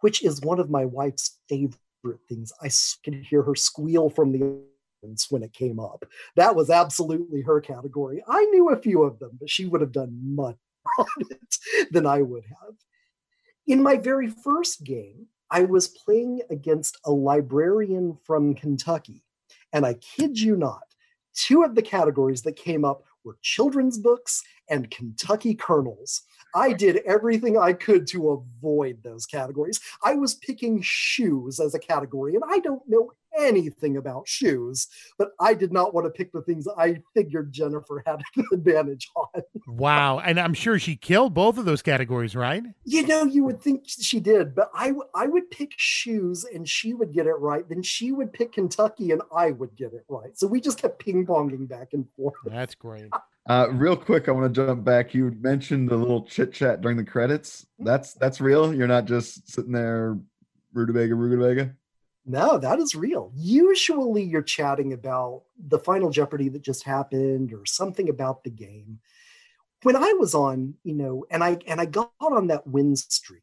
which 0.00 0.24
is 0.24 0.40
one 0.40 0.58
of 0.58 0.70
my 0.70 0.84
wife's 0.84 1.38
favorite 1.48 1.78
things. 2.28 2.52
I 2.60 2.70
can 3.04 3.22
hear 3.22 3.42
her 3.42 3.54
squeal 3.54 4.10
from 4.10 4.32
the 4.32 4.60
when 5.30 5.42
it 5.42 5.52
came 5.52 5.78
up. 5.78 6.04
That 6.36 6.56
was 6.56 6.70
absolutely 6.70 7.42
her 7.42 7.60
category. 7.60 8.22
I 8.26 8.44
knew 8.46 8.70
a 8.70 8.80
few 8.80 9.02
of 9.02 9.18
them, 9.18 9.38
but 9.38 9.50
she 9.50 9.66
would 9.66 9.80
have 9.80 9.92
done 9.92 10.18
much 10.22 10.56
on 10.98 11.06
it 11.30 11.56
than 11.90 12.06
I 12.06 12.22
would 12.22 12.44
have. 12.44 12.74
In 13.66 13.82
my 13.82 13.96
very 13.96 14.28
first 14.28 14.84
game, 14.84 15.26
I 15.50 15.64
was 15.64 15.88
playing 15.88 16.42
against 16.50 16.98
a 17.04 17.12
librarian 17.12 18.18
from 18.24 18.54
Kentucky. 18.54 19.22
And 19.72 19.86
I 19.86 19.94
kid 19.94 20.38
you 20.38 20.56
not, 20.56 20.82
two 21.34 21.62
of 21.62 21.74
the 21.74 21.82
categories 21.82 22.42
that 22.42 22.56
came 22.56 22.84
up 22.84 23.04
were 23.24 23.38
children's 23.42 23.98
books 23.98 24.42
and 24.68 24.90
Kentucky 24.90 25.54
colonels. 25.54 26.22
I 26.54 26.72
did 26.72 26.98
everything 26.98 27.58
I 27.58 27.72
could 27.72 28.06
to 28.08 28.30
avoid 28.30 29.02
those 29.02 29.26
categories. 29.26 29.80
I 30.04 30.14
was 30.14 30.34
picking 30.34 30.80
shoes 30.82 31.58
as 31.58 31.74
a 31.74 31.80
category, 31.80 32.34
and 32.34 32.44
I 32.48 32.60
don't 32.60 32.82
know 32.86 33.12
anything 33.38 33.96
about 33.96 34.28
shoes, 34.28 34.88
but 35.18 35.30
I 35.40 35.54
did 35.54 35.72
not 35.72 35.94
want 35.94 36.06
to 36.06 36.10
pick 36.10 36.32
the 36.32 36.42
things 36.42 36.66
I 36.78 36.98
figured 37.14 37.52
Jennifer 37.52 38.02
had 38.06 38.20
an 38.36 38.46
advantage 38.52 39.10
on. 39.16 39.42
Wow. 39.66 40.18
And 40.18 40.38
I'm 40.38 40.54
sure 40.54 40.78
she 40.78 40.96
killed 40.96 41.34
both 41.34 41.58
of 41.58 41.64
those 41.64 41.82
categories, 41.82 42.34
right? 42.34 42.62
You 42.84 43.06
know, 43.06 43.24
you 43.24 43.44
would 43.44 43.60
think 43.60 43.84
she 43.86 44.20
did, 44.20 44.54
but 44.54 44.70
I, 44.74 44.92
I 45.14 45.26
would 45.26 45.50
pick 45.50 45.72
shoes 45.76 46.44
and 46.44 46.68
she 46.68 46.94
would 46.94 47.12
get 47.12 47.26
it 47.26 47.34
right. 47.34 47.68
Then 47.68 47.82
she 47.82 48.12
would 48.12 48.32
pick 48.32 48.52
Kentucky 48.52 49.10
and 49.10 49.22
I 49.34 49.50
would 49.52 49.76
get 49.76 49.92
it 49.92 50.04
right. 50.08 50.36
So 50.38 50.46
we 50.46 50.60
just 50.60 50.78
kept 50.78 50.98
ping 50.98 51.26
ponging 51.26 51.68
back 51.68 51.88
and 51.92 52.06
forth. 52.16 52.34
That's 52.44 52.74
great. 52.74 53.10
Uh, 53.46 53.68
real 53.72 53.94
quick, 53.94 54.26
I 54.26 54.32
want 54.32 54.54
to 54.54 54.66
jump 54.66 54.84
back. 54.84 55.12
You 55.12 55.30
mentioned 55.38 55.90
the 55.90 55.96
little 55.96 56.22
chit 56.22 56.54
chat 56.54 56.80
during 56.80 56.96
the 56.96 57.04
credits. 57.04 57.66
That's 57.78 58.14
that's 58.14 58.40
real. 58.40 58.74
You're 58.74 58.88
not 58.88 59.04
just 59.04 59.50
sitting 59.52 59.72
there, 59.72 60.16
rutabaga, 60.72 61.14
rutabaga. 61.14 61.74
No, 62.26 62.56
that 62.58 62.78
is 62.78 62.94
real. 62.94 63.30
Usually 63.34 64.22
you're 64.22 64.42
chatting 64.42 64.92
about 64.94 65.42
the 65.58 65.78
final 65.78 66.10
Jeopardy 66.10 66.48
that 66.50 66.62
just 66.62 66.84
happened 66.84 67.52
or 67.52 67.66
something 67.66 68.08
about 68.08 68.44
the 68.44 68.50
game. 68.50 69.00
When 69.82 69.96
I 69.96 70.14
was 70.18 70.34
on, 70.34 70.74
you 70.84 70.94
know, 70.94 71.26
and 71.30 71.44
I 71.44 71.58
and 71.66 71.80
I 71.80 71.84
got 71.86 72.12
on 72.20 72.46
that 72.46 72.66
win 72.66 72.96
streak, 72.96 73.42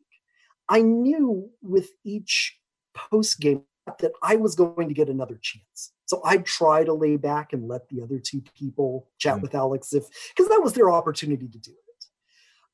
I 0.68 0.82
knew 0.82 1.50
with 1.62 1.92
each 2.04 2.58
post 2.96 3.40
game 3.40 3.64
that 4.00 4.12
I 4.24 4.36
was 4.38 4.56
going 4.56 4.88
to 4.88 4.94
get 4.96 5.10
another 5.10 5.40
chance. 5.42 5.92
So 6.06 6.22
I'd 6.26 6.46
try 6.46 6.84
to 6.84 6.94
lay 6.94 7.18
back 7.18 7.54
and 7.54 7.68
let 7.68 7.88
the 7.90 8.02
other 8.02 8.20
two 8.20 8.42
people 8.58 9.08
chat 9.20 9.38
Mm. 9.38 9.42
with 9.44 9.56
Alex 9.56 9.94
if 9.94 10.06
because 10.36 10.50
that 10.50 10.62
was 10.64 10.74
their 10.74 10.90
opportunity 10.92 11.48
to 11.48 11.58
do 11.60 11.72
it. 11.72 11.81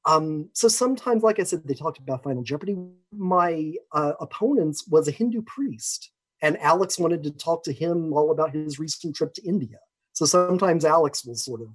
Um, 0.08 0.50
so 0.54 0.70
sometimes, 0.70 1.22
like 1.22 1.38
I 1.38 1.44
said, 1.44 1.68
they 1.68 1.74
talked 1.74 2.00
about 2.00 2.24
Final 2.24 2.42
Jeopardy. 2.42 2.78
My 3.12 3.74
uh, 3.92 4.14
opponents 4.22 4.88
was 4.88 5.08
a 5.08 5.12
Hindu 5.12 5.42
priest, 5.42 6.12
and 6.42 6.58
Alex 6.60 6.98
wanted 6.98 7.24
to 7.24 7.32
talk 7.32 7.64
to 7.66 7.74
him 7.74 8.14
all 8.14 8.32
about 8.32 8.54
his 8.54 8.80
recent 8.80 9.16
trip 9.16 9.34
to 9.34 9.44
India. 9.46 9.78
So 10.14 10.26
sometimes 10.26 10.86
Alex 10.86 11.26
will 11.26 11.36
sort 11.36 11.62
of 11.62 11.68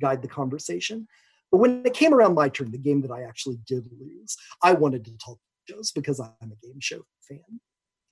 guide 0.00 0.22
the 0.22 0.28
conversation. 0.28 1.06
But 1.52 1.58
when 1.58 1.86
it 1.86 1.94
came 1.94 2.12
around 2.12 2.34
my 2.34 2.48
turn, 2.48 2.72
the 2.72 2.78
game 2.78 3.00
that 3.02 3.12
I 3.12 3.22
actually 3.22 3.58
did 3.66 3.88
lose, 3.98 4.36
I 4.62 4.72
wanted 4.72 5.04
to 5.04 5.12
talk 5.16 5.38
to 5.38 5.74
shows 5.74 5.92
because 5.92 6.20
I'm 6.20 6.52
a 6.52 6.66
game 6.66 6.80
show 6.80 7.04
fan. 7.28 7.60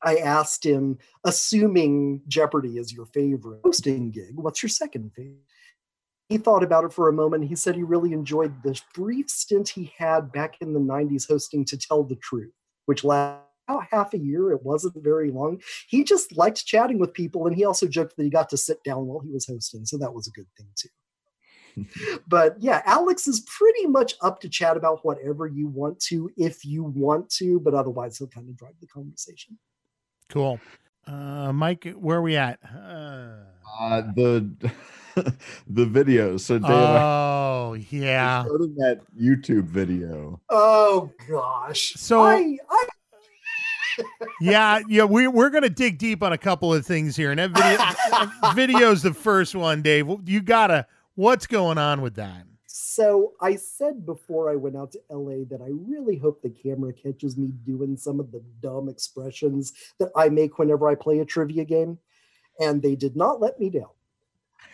I 0.03 0.17
asked 0.17 0.65
him, 0.65 0.99
assuming 1.25 2.23
Jeopardy 2.29 2.79
is 2.79 2.93
your 2.93 3.07
favorite 3.07 3.61
hosting 3.65 4.13
gig, 4.13 4.35
what's 4.35 4.63
your 4.63 4.71
second 4.71 5.11
favorite? 5.17 5.41
He 6.29 6.39
thought 6.39 6.63
about 6.63 6.85
it 6.85 6.93
for 6.93 7.09
a 7.09 7.13
moment. 7.13 7.45
He 7.45 7.55
said 7.55 7.77
he 7.77 7.83
really 7.83 8.13
enjoyed 8.13 8.63
the 8.63 8.81
brief 8.95 9.31
stint 9.31 9.69
he 9.69 9.93
had 9.97 10.33
back 10.33 10.57
in 10.61 10.73
the 10.73 10.81
90s 10.81 11.29
hosting 11.29 11.65
To 11.67 11.77
Tell 11.77 12.03
the 12.03 12.17
Truth, 12.17 12.53
which 12.87 13.05
lasted 13.05 13.45
about 13.69 13.87
half 13.91 14.15
a 14.15 14.19
year. 14.19 14.53
It 14.53 14.63
wasn't 14.63 15.03
very 15.03 15.31
long. 15.31 15.61
He 15.89 16.05
just 16.05 16.37
liked 16.37 16.67
chatting 16.67 16.99
with 16.99 17.13
people, 17.13 17.47
and 17.47 17.55
he 17.55 17.65
also 17.65 17.87
joked 17.87 18.17
that 18.17 18.25
he 18.25 18.31
got 18.31 18.49
to 18.51 18.57
sit 18.57 18.83
down 18.85 19.07
while 19.07 19.21
he 19.21 19.31
was 19.31 19.47
hosting. 19.47 19.85
So 19.87 19.99
that 19.99 20.15
was 20.15 20.27
a 20.27 20.33
good 20.33 20.47
thing, 20.57 20.69
too 20.77 20.89
but 22.29 22.57
yeah, 22.59 22.83
Alex 22.85 23.29
is 23.29 23.41
pretty 23.41 23.87
much 23.87 24.15
up 24.23 24.41
to 24.41 24.49
chat 24.49 24.77
about 24.77 25.05
whatever 25.05 25.47
you 25.47 25.69
want 25.69 26.01
to, 26.01 26.31
if 26.37 26.65
you 26.65 26.85
want 26.85 27.29
to, 27.31 27.61
but 27.61 27.75
otherwise 27.75 28.19
he'll 28.19 28.29
kind 28.29 28.49
of 28.49 28.57
drive 28.57 28.75
the 28.81 28.87
conversation. 28.87 29.59
Cool. 30.29 30.61
Uh, 31.07 31.53
Mike, 31.53 31.93
where 31.95 32.19
are 32.19 32.23
we 32.23 32.37
at? 32.37 32.59
Uh, 32.65 33.45
Uh, 33.79 34.01
the 34.15 34.73
the 35.67 35.87
videos. 35.87 36.41
So 36.41 36.59
Dave, 36.59 36.71
I 36.71 37.03
oh, 37.03 37.77
yeah. 37.91 38.45
showed 38.45 38.61
him 38.61 38.75
that 38.77 39.01
YouTube 39.19 39.65
video. 39.65 40.41
Oh 40.49 41.11
gosh. 41.29 41.95
So- 41.97 42.23
I, 42.23 42.59
I 42.69 42.87
Yeah, 44.41 44.81
yeah, 44.89 45.05
we, 45.05 45.27
we're 45.27 45.49
going 45.49 45.63
to 45.63 45.71
dig 45.71 45.97
deep 45.97 46.23
on 46.23 46.35
a 46.35 46.39
couple 46.39 46.73
of 46.73 46.85
things 46.85 47.17
here. 47.17 47.31
And 47.31 47.39
that 47.39 48.31
video, 48.53 48.53
video's 48.55 49.03
the 49.03 49.15
first 49.15 49.55
one, 49.55 49.81
Dave. 49.81 50.07
You 50.27 50.43
got 50.43 50.67
to, 50.67 50.87
what's 51.15 51.47
going 51.47 51.79
on 51.79 52.03
with 52.03 52.17
that? 52.17 52.45
so 52.97 53.35
I 53.43 53.57
said 53.57 54.07
before 54.07 54.51
I 54.51 54.57
went 54.57 54.75
out 54.75 54.93
to 54.93 55.01
LA 55.11 55.45
that 55.51 55.61
I 55.61 55.69
really 55.71 56.17
hope 56.17 56.41
the 56.41 56.49
camera 56.49 56.95
catches 56.95 57.37
me 57.37 57.49
doing 57.65 57.95
some 57.95 58.21
of 58.21 58.33
the 58.33 58.43
dumb 58.61 58.89
expressions 58.89 59.75
that 59.99 60.11
I 60.17 60.31
make 60.31 60.59
whenever 60.59 60.89
I 60.89 60.95
play 60.95 61.19
a 61.19 61.27
trivia 61.27 61.67
game, 61.67 61.99
and 62.59 62.81
they 62.81 62.97
did 62.97 63.15
not 63.15 63.39
let 63.39 63.61
me 63.61 63.69
down. 63.69 63.91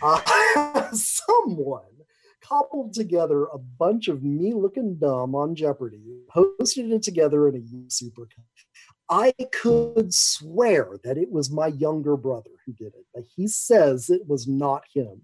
Uh, 0.03 0.91
someone 0.93 1.83
cobbled 2.43 2.93
together 2.93 3.45
a 3.47 3.59
bunch 3.59 4.09
of 4.09 4.23
me 4.23 4.53
looking 4.53 4.97
dumb 4.97 5.35
on 5.35 5.55
Jeopardy, 5.55 6.03
posted 6.29 6.91
it 6.91 7.03
together 7.03 7.49
in 7.49 7.57
a 7.57 7.61
supercut. 7.89 8.27
I 9.09 9.33
could 9.53 10.13
swear 10.13 10.97
that 11.05 11.19
it 11.19 11.31
was 11.31 11.51
my 11.51 11.69
younger 11.69 12.17
brother 12.17 12.51
who 12.65 12.73
did 12.73 12.95
it, 12.95 13.07
but 13.15 13.25
he 13.37 13.47
says 13.47 14.11
it 14.11 14.27
was 14.27 14.49
not 14.49 14.85
him. 14.93 15.23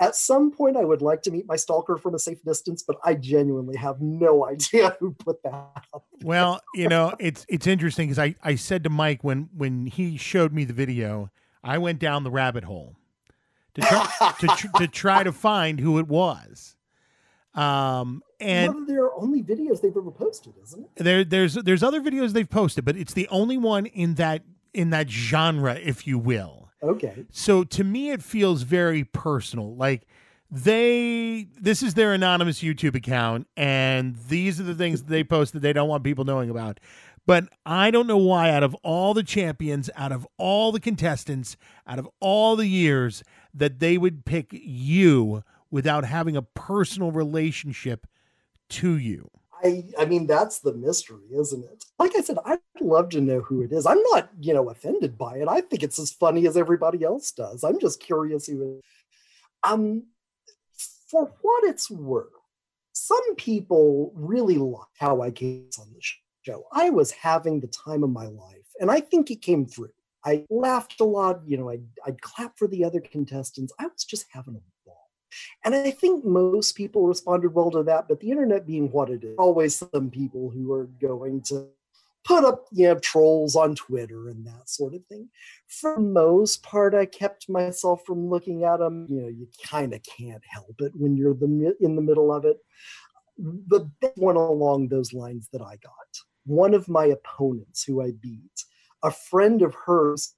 At 0.00 0.16
some 0.16 0.50
point, 0.50 0.76
I 0.76 0.84
would 0.84 1.02
like 1.02 1.22
to 1.22 1.30
meet 1.30 1.46
my 1.46 1.56
stalker 1.56 1.98
from 1.98 2.14
a 2.14 2.18
safe 2.18 2.42
distance, 2.42 2.82
but 2.82 2.96
I 3.04 3.14
genuinely 3.14 3.76
have 3.76 4.00
no 4.00 4.46
idea 4.48 4.96
who 4.98 5.12
put 5.12 5.42
that 5.42 5.84
up. 5.94 6.04
Well, 6.22 6.60
you 6.74 6.88
know, 6.88 7.14
it's 7.20 7.44
it's 7.48 7.66
interesting 7.66 8.08
because 8.08 8.18
I, 8.18 8.34
I 8.42 8.54
said 8.54 8.82
to 8.84 8.90
Mike 8.90 9.22
when 9.22 9.48
when 9.54 9.86
he 9.86 10.16
showed 10.16 10.52
me 10.52 10.64
the 10.64 10.72
video, 10.72 11.30
I 11.62 11.78
went 11.78 11.98
down 11.98 12.24
the 12.24 12.30
rabbit 12.30 12.64
hole 12.64 12.96
to 13.74 13.80
try 13.80 14.34
to 14.40 14.46
tr- 14.48 14.78
to 14.78 14.88
try 14.88 15.22
to 15.22 15.32
find 15.32 15.80
who 15.80 15.98
it 15.98 16.06
was. 16.08 16.76
Um, 17.54 18.22
and 18.40 18.72
One 18.72 18.82
of 18.82 18.88
their 18.88 19.12
only 19.14 19.42
videos 19.42 19.82
they've 19.82 19.96
ever 19.96 20.10
posted, 20.10 20.54
isn't 20.62 20.84
it? 20.96 21.02
there 21.04 21.24
there's 21.24 21.54
there's 21.54 21.82
other 21.82 22.00
videos 22.00 22.32
they've 22.32 22.48
posted, 22.48 22.84
but 22.84 22.96
it's 22.96 23.12
the 23.12 23.28
only 23.28 23.58
one 23.58 23.86
in 23.86 24.14
that 24.14 24.42
in 24.72 24.90
that 24.90 25.10
genre, 25.10 25.74
if 25.74 26.06
you 26.06 26.18
will. 26.18 26.70
Okay. 26.82 27.24
So 27.30 27.62
to 27.64 27.84
me, 27.84 28.10
it 28.10 28.22
feels 28.22 28.62
very 28.62 29.04
personal. 29.04 29.76
Like 29.76 30.06
they, 30.50 31.46
this 31.58 31.82
is 31.82 31.94
their 31.94 32.12
anonymous 32.12 32.62
YouTube 32.62 32.94
account, 32.94 33.46
and 33.56 34.16
these 34.28 34.60
are 34.60 34.64
the 34.64 34.74
things 34.74 35.02
that 35.02 35.08
they 35.08 35.24
post 35.24 35.52
that 35.54 35.60
they 35.60 35.72
don't 35.72 35.88
want 35.88 36.04
people 36.04 36.24
knowing 36.24 36.50
about. 36.50 36.80
But 37.24 37.44
I 37.64 37.90
don't 37.90 38.06
know 38.06 38.16
why, 38.16 38.50
out 38.50 38.62
of 38.62 38.74
all 38.82 39.14
the 39.14 39.22
champions, 39.22 39.88
out 39.96 40.10
of 40.10 40.26
all 40.38 40.72
the 40.72 40.80
contestants, 40.80 41.56
out 41.86 41.98
of 41.98 42.08
all 42.18 42.56
the 42.56 42.66
years, 42.66 43.22
that 43.54 43.80
they 43.80 43.98
would 43.98 44.24
pick 44.24 44.48
you 44.50 45.42
without 45.70 46.04
having 46.04 46.36
a 46.36 46.42
personal 46.42 47.10
relationship 47.10 48.06
to 48.68 48.96
you. 48.96 49.30
I, 49.64 49.84
I 49.98 50.06
mean, 50.06 50.26
that's 50.26 50.58
the 50.58 50.74
mystery, 50.74 51.24
isn't 51.38 51.64
it? 51.64 51.84
Like 51.98 52.16
I 52.16 52.20
said, 52.20 52.38
I'd 52.44 52.58
love 52.80 53.10
to 53.10 53.20
know 53.20 53.40
who 53.40 53.62
it 53.62 53.72
is. 53.72 53.86
I'm 53.86 54.02
not, 54.10 54.28
you 54.40 54.52
know, 54.52 54.70
offended 54.70 55.16
by 55.16 55.36
it. 55.36 55.48
I 55.48 55.60
think 55.60 55.82
it's 55.82 55.98
as 56.00 56.10
funny 56.10 56.46
as 56.46 56.56
everybody 56.56 57.04
else 57.04 57.30
does. 57.30 57.62
I'm 57.62 57.78
just 57.78 58.00
curious 58.00 58.46
who. 58.46 58.80
Um, 59.62 60.04
for 61.08 61.32
what 61.42 61.64
it's 61.64 61.90
worth, 61.90 62.26
some 62.92 63.36
people 63.36 64.12
really 64.16 64.58
liked 64.58 64.96
how 64.98 65.22
I 65.22 65.30
came 65.30 65.68
on 65.78 65.92
the 65.92 66.00
show. 66.42 66.64
I 66.72 66.90
was 66.90 67.12
having 67.12 67.60
the 67.60 67.68
time 67.68 68.02
of 68.02 68.10
my 68.10 68.26
life, 68.26 68.66
and 68.80 68.90
I 68.90 69.00
think 69.00 69.30
it 69.30 69.42
came 69.42 69.66
through. 69.66 69.90
I 70.24 70.44
laughed 70.50 71.00
a 71.00 71.04
lot, 71.04 71.40
you 71.46 71.56
know, 71.56 71.68
I'd, 71.68 71.84
I'd 72.06 72.20
clap 72.20 72.56
for 72.58 72.68
the 72.68 72.84
other 72.84 73.00
contestants. 73.00 73.72
I 73.78 73.84
was 73.84 74.04
just 74.04 74.26
having 74.30 74.54
a 74.54 74.60
ball. 74.86 75.10
And 75.64 75.74
I 75.74 75.90
think 75.90 76.24
most 76.24 76.76
people 76.76 77.06
responded 77.06 77.54
well 77.54 77.70
to 77.72 77.82
that, 77.84 78.06
but 78.08 78.20
the 78.20 78.30
internet 78.30 78.66
being 78.66 78.90
what 78.92 79.10
it 79.10 79.24
is, 79.24 79.36
always 79.38 79.76
some 79.76 80.10
people 80.10 80.50
who 80.50 80.72
are 80.72 80.88
going 81.00 81.42
to 81.48 81.68
put 82.24 82.44
up, 82.44 82.66
you 82.72 82.88
know, 82.88 82.98
trolls 82.98 83.56
on 83.56 83.74
Twitter 83.74 84.28
and 84.28 84.46
that 84.46 84.68
sort 84.68 84.94
of 84.94 85.04
thing. 85.06 85.28
For 85.68 85.98
most 85.98 86.62
part, 86.62 86.94
I 86.94 87.06
kept 87.06 87.48
myself 87.48 88.04
from 88.06 88.28
looking 88.28 88.64
at 88.64 88.78
them. 88.78 89.06
You 89.08 89.22
know, 89.22 89.28
you 89.28 89.48
kind 89.64 89.92
of 89.92 90.02
can't 90.02 90.42
help 90.46 90.76
it 90.80 90.92
when 90.94 91.16
you're 91.16 91.34
the 91.34 91.76
in 91.80 91.96
the 91.96 92.02
middle 92.02 92.32
of 92.32 92.44
it. 92.44 92.58
The 93.38 93.88
one 94.16 94.36
along 94.36 94.88
those 94.88 95.12
lines 95.12 95.48
that 95.52 95.62
I 95.62 95.76
got, 95.76 95.92
one 96.44 96.74
of 96.74 96.88
my 96.88 97.06
opponents 97.06 97.82
who 97.82 98.02
I 98.02 98.12
beat, 98.12 98.64
a 99.02 99.10
friend 99.10 99.62
of 99.62 99.74
hers 99.86 100.34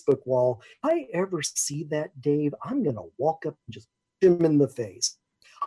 Facebook 0.00 0.26
wall. 0.26 0.62
If 0.84 0.90
I 0.90 1.06
ever 1.12 1.42
see 1.42 1.84
that, 1.90 2.20
Dave, 2.20 2.54
I'm 2.64 2.82
gonna 2.82 3.02
walk 3.18 3.46
up 3.46 3.56
and 3.66 3.74
just 3.74 3.88
him 4.20 4.44
in 4.44 4.58
the 4.58 4.68
face. 4.68 5.16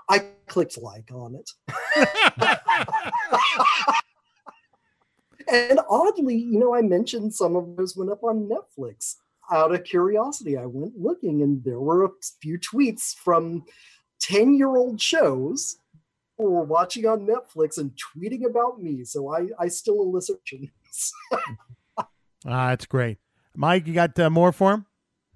I 0.10 0.26
clicked 0.48 0.78
like 0.82 1.12
on 1.12 1.36
it. 1.36 1.50
and 5.52 5.80
oddly, 5.90 6.36
you 6.36 6.60
know, 6.60 6.76
I 6.76 6.82
mentioned 6.82 7.34
some 7.34 7.56
of 7.56 7.76
those 7.78 7.96
went 7.96 8.12
up 8.12 8.24
on 8.24 8.50
Netflix. 8.50 9.16
Out 9.52 9.74
of 9.74 9.84
curiosity, 9.84 10.58
I 10.58 10.66
went 10.66 10.98
looking 10.98 11.42
and 11.42 11.64
there 11.64 11.80
were 11.80 12.06
a 12.06 12.10
few 12.42 12.58
tweets 12.58 13.14
from 13.14 13.66
10 14.22 14.58
year 14.58 14.76
old 14.78 15.02
shows 15.02 15.78
who 16.38 16.50
were 16.50 16.64
watching 16.64 17.06
on 17.06 17.28
Netflix 17.28 17.78
and 17.78 17.92
tweeting 17.92 18.46
about 18.46 18.82
me. 18.82 19.04
So 19.04 19.34
I, 19.34 19.50
I 19.60 19.68
still 19.68 20.02
elicit. 20.02 20.40
Ah, 22.46 22.70
that's 22.70 22.86
great. 22.86 23.18
Mike, 23.56 23.88
you 23.88 23.94
got 23.94 24.18
uh, 24.20 24.30
more 24.30 24.52
for 24.52 24.74
him? 24.74 24.86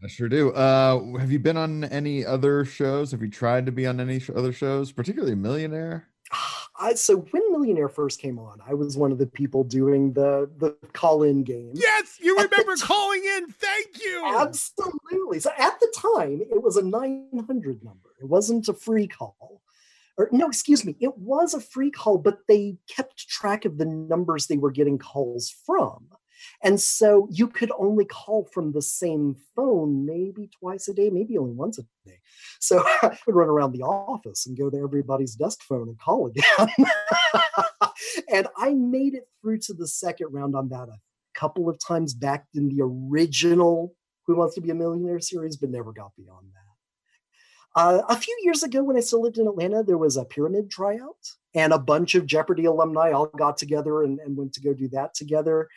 I 0.04 0.08
sure 0.08 0.30
do. 0.30 0.52
Uh, 0.52 1.18
have 1.18 1.32
you 1.32 1.40
been 1.40 1.58
on 1.58 1.84
any 1.86 2.26
other 2.26 2.66
shows? 2.66 3.12
Have 3.12 3.22
you 3.22 3.30
tried 3.30 3.66
to 3.66 3.72
be 3.72 3.88
on 3.88 4.00
any 4.00 4.20
sh- 4.20 4.30
other 4.36 4.54
shows, 4.54 4.92
particularly 4.92 5.36
Millionaire? 5.36 6.08
I, 6.80 6.94
so 6.94 7.18
when 7.32 7.52
Millionaire 7.52 7.90
first 7.90 8.22
came 8.22 8.38
on, 8.38 8.60
I 8.68 8.76
was 8.76 8.96
one 8.96 9.12
of 9.12 9.18
the 9.18 9.26
people 9.26 9.64
doing 9.64 10.14
the 10.14 10.48
the 10.58 10.78
call 10.94 11.24
in 11.24 11.44
game. 11.44 11.72
Yes, 11.74 12.18
you 12.22 12.36
remember 12.36 12.76
calling 12.80 13.24
in. 13.38 13.48
Thank 13.48 14.00
you. 14.00 14.24
Absolutely. 14.38 15.40
So 15.40 15.50
at 15.58 15.80
the 15.80 15.92
time, 16.16 16.42
it 16.42 16.62
was 16.62 16.78
a 16.78 16.84
900 16.84 17.84
number. 17.84 18.10
It 18.22 18.26
wasn't 18.26 18.70
a 18.70 18.74
free 18.74 19.08
call. 19.08 19.64
Or 20.20 20.30
no, 20.32 20.48
excuse 20.48 20.86
me, 20.86 20.96
it 21.00 21.18
was 21.18 21.56
a 21.56 21.60
free 21.60 21.92
call, 21.92 22.20
but 22.20 22.40
they 22.48 22.78
kept 22.88 23.28
track 23.28 23.66
of 23.66 23.78
the 23.80 23.86
numbers 23.86 24.46
they 24.46 24.58
were 24.58 24.72
getting 24.72 25.00
calls 25.00 25.50
from. 25.66 26.08
And 26.64 26.80
so 26.82 27.28
you 27.32 27.48
could 27.48 27.72
only 27.78 28.06
call 28.06 28.46
from 28.52 28.72
the 28.72 28.82
same 28.82 29.36
phone 29.56 30.06
maybe 30.06 30.50
twice 30.60 30.88
a 30.88 30.94
day, 30.94 31.10
maybe 31.10 31.38
only 31.38 31.54
once 31.54 31.78
a 31.78 31.84
day. 32.06 32.18
So 32.60 32.84
I 33.02 33.18
would 33.26 33.36
run 33.36 33.50
around 33.50 33.74
the 33.74 33.84
office 33.84 34.48
and 34.48 34.58
go 34.58 34.70
to 34.70 34.78
everybody's 34.78 35.36
desk 35.36 35.62
phone 35.64 35.90
and 35.90 36.00
call 36.00 36.28
again. 36.28 36.68
and 38.34 38.48
I 38.58 38.74
made 38.74 39.14
it 39.14 39.28
through 39.42 39.60
to 39.60 39.74
the 39.74 39.88
second 39.88 40.28
round 40.32 40.56
on 40.56 40.70
that 40.70 40.90
a 40.90 40.98
couple 41.36 41.70
of 41.70 41.80
times 41.80 42.14
back 42.14 42.46
in 42.56 42.70
the 42.70 42.82
original 42.82 43.94
Who 44.26 44.36
Wants 44.36 44.56
to 44.56 44.62
Be 44.62 44.72
a 44.72 44.76
Millionaire 44.76 45.20
series, 45.20 45.58
but 45.58 45.70
never 45.70 45.94
got 45.94 46.12
beyond 46.18 46.48
that. 46.54 46.68
Uh, 47.76 48.02
a 48.10 48.16
few 48.16 48.36
years 48.42 48.64
ago, 48.64 48.84
when 48.84 48.98
I 48.98 49.02
still 49.02 49.22
lived 49.22 49.38
in 49.38 49.48
Atlanta, 49.48 49.84
there 49.84 50.00
was 50.00 50.18
a 50.18 50.26
pyramid 50.26 50.72
tryout, 50.72 51.16
and 51.54 51.72
a 51.72 51.78
bunch 51.78 52.16
of 52.16 52.26
Jeopardy 52.26 52.66
alumni 52.66 53.12
all 53.12 53.28
got 53.28 53.56
together 53.56 54.02
and, 54.02 54.20
and 54.20 54.36
went 54.36 54.54
to 54.54 54.62
go 54.62 54.74
do 54.74 54.88
that 54.90 55.14
together. 55.14 55.68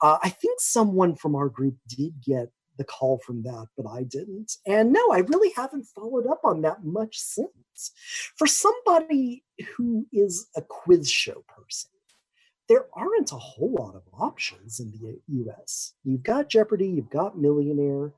Uh, 0.00 0.18
I 0.22 0.28
think 0.28 0.60
someone 0.60 1.14
from 1.14 1.34
our 1.34 1.48
group 1.48 1.76
did 1.88 2.14
get 2.24 2.50
the 2.76 2.84
call 2.84 3.18
from 3.18 3.42
that, 3.42 3.68
but 3.76 3.86
I 3.88 4.02
didn't. 4.02 4.56
And 4.66 4.92
no, 4.92 5.12
I 5.12 5.18
really 5.18 5.52
haven't 5.56 5.86
followed 5.94 6.26
up 6.26 6.40
on 6.44 6.62
that 6.62 6.84
much 6.84 7.18
since. 7.18 7.92
For 8.36 8.46
somebody 8.46 9.44
who 9.76 10.06
is 10.12 10.48
a 10.56 10.62
quiz 10.62 11.10
show 11.10 11.44
person, 11.48 11.90
there 12.68 12.86
aren't 12.94 13.32
a 13.32 13.36
whole 13.36 13.74
lot 13.74 13.94
of 13.94 14.02
options 14.12 14.80
in 14.80 14.90
the 14.90 15.20
US. 15.44 15.94
You've 16.02 16.22
got 16.22 16.48
Jeopardy, 16.48 16.88
you've 16.88 17.10
got 17.10 17.38
Millionaire. 17.38 18.12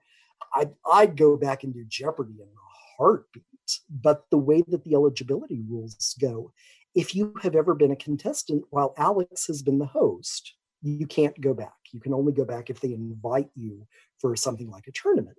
I'd, 0.55 0.71
I'd 0.91 1.17
go 1.17 1.37
back 1.37 1.65
and 1.65 1.75
do 1.75 1.85
Jeopardy 1.89 2.35
in 2.35 2.47
a 2.47 2.97
heartbeat. 2.97 3.45
But 3.91 4.25
the 4.31 4.39
way 4.39 4.63
that 4.69 4.85
the 4.85 4.95
eligibility 4.95 5.61
rules 5.69 6.15
go, 6.21 6.53
if 6.95 7.15
you 7.15 7.35
have 7.43 7.57
ever 7.57 7.75
been 7.75 7.91
a 7.91 7.97
contestant 7.97 8.65
while 8.71 8.95
Alex 8.97 9.49
has 9.49 9.63
been 9.63 9.79
the 9.79 9.87
host, 9.87 10.55
you 10.87 11.07
can't 11.07 11.39
go 11.41 11.55
back. 11.55 11.75
You 11.93 12.01
can 12.01 12.15
only 12.15 12.33
go 12.33 12.45
back 12.45 12.71
if 12.71 12.81
they 12.81 12.93
invite 12.93 13.51
you 13.55 13.87
for 14.21 14.37
something 14.37 14.71
like 14.71 14.87
a 14.87 14.93
tournament. 14.93 15.37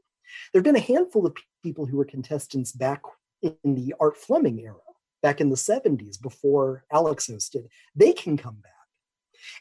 There 0.51 0.59
have 0.59 0.65
been 0.65 0.75
a 0.75 0.79
handful 0.79 1.25
of 1.25 1.35
people 1.63 1.85
who 1.85 1.97
were 1.97 2.05
contestants 2.05 2.71
back 2.71 3.01
in 3.41 3.55
the 3.63 3.93
Art 3.99 4.17
Fleming 4.17 4.59
era, 4.59 4.75
back 5.21 5.39
in 5.39 5.49
the 5.49 5.55
70s 5.55 6.21
before 6.21 6.83
Alex 6.91 7.27
hosted. 7.27 7.67
They 7.95 8.13
can 8.13 8.37
come 8.37 8.55
back. 8.55 8.71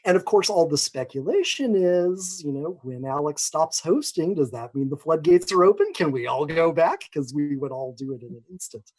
And 0.05 0.17
of 0.17 0.25
course, 0.25 0.49
all 0.49 0.67
the 0.67 0.77
speculation 0.77 1.75
is, 1.75 2.41
you 2.43 2.51
know, 2.51 2.79
when 2.83 3.05
Alex 3.05 3.43
stops 3.43 3.79
hosting, 3.79 4.35
does 4.35 4.51
that 4.51 4.75
mean 4.75 4.89
the 4.89 4.97
floodgates 4.97 5.51
are 5.51 5.63
open? 5.63 5.93
Can 5.93 6.11
we 6.11 6.27
all 6.27 6.45
go 6.45 6.71
back? 6.71 7.01
Because 7.01 7.33
we 7.33 7.55
would 7.55 7.71
all 7.71 7.93
do 7.97 8.13
it 8.13 8.21
in 8.21 8.29
an 8.29 8.43
instant. 8.51 8.91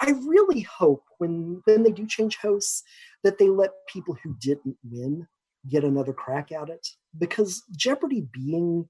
I 0.00 0.10
really 0.10 0.60
hope 0.60 1.02
when 1.18 1.62
when 1.64 1.82
they 1.82 1.90
do 1.90 2.06
change 2.06 2.36
hosts 2.36 2.82
that 3.24 3.38
they 3.38 3.48
let 3.48 3.70
people 3.88 4.16
who 4.22 4.36
didn't 4.38 4.76
win 4.84 5.26
get 5.68 5.84
another 5.84 6.12
crack 6.12 6.52
at 6.52 6.68
it 6.68 6.86
because 7.16 7.62
Jeopardy 7.76 8.26
being 8.32 8.88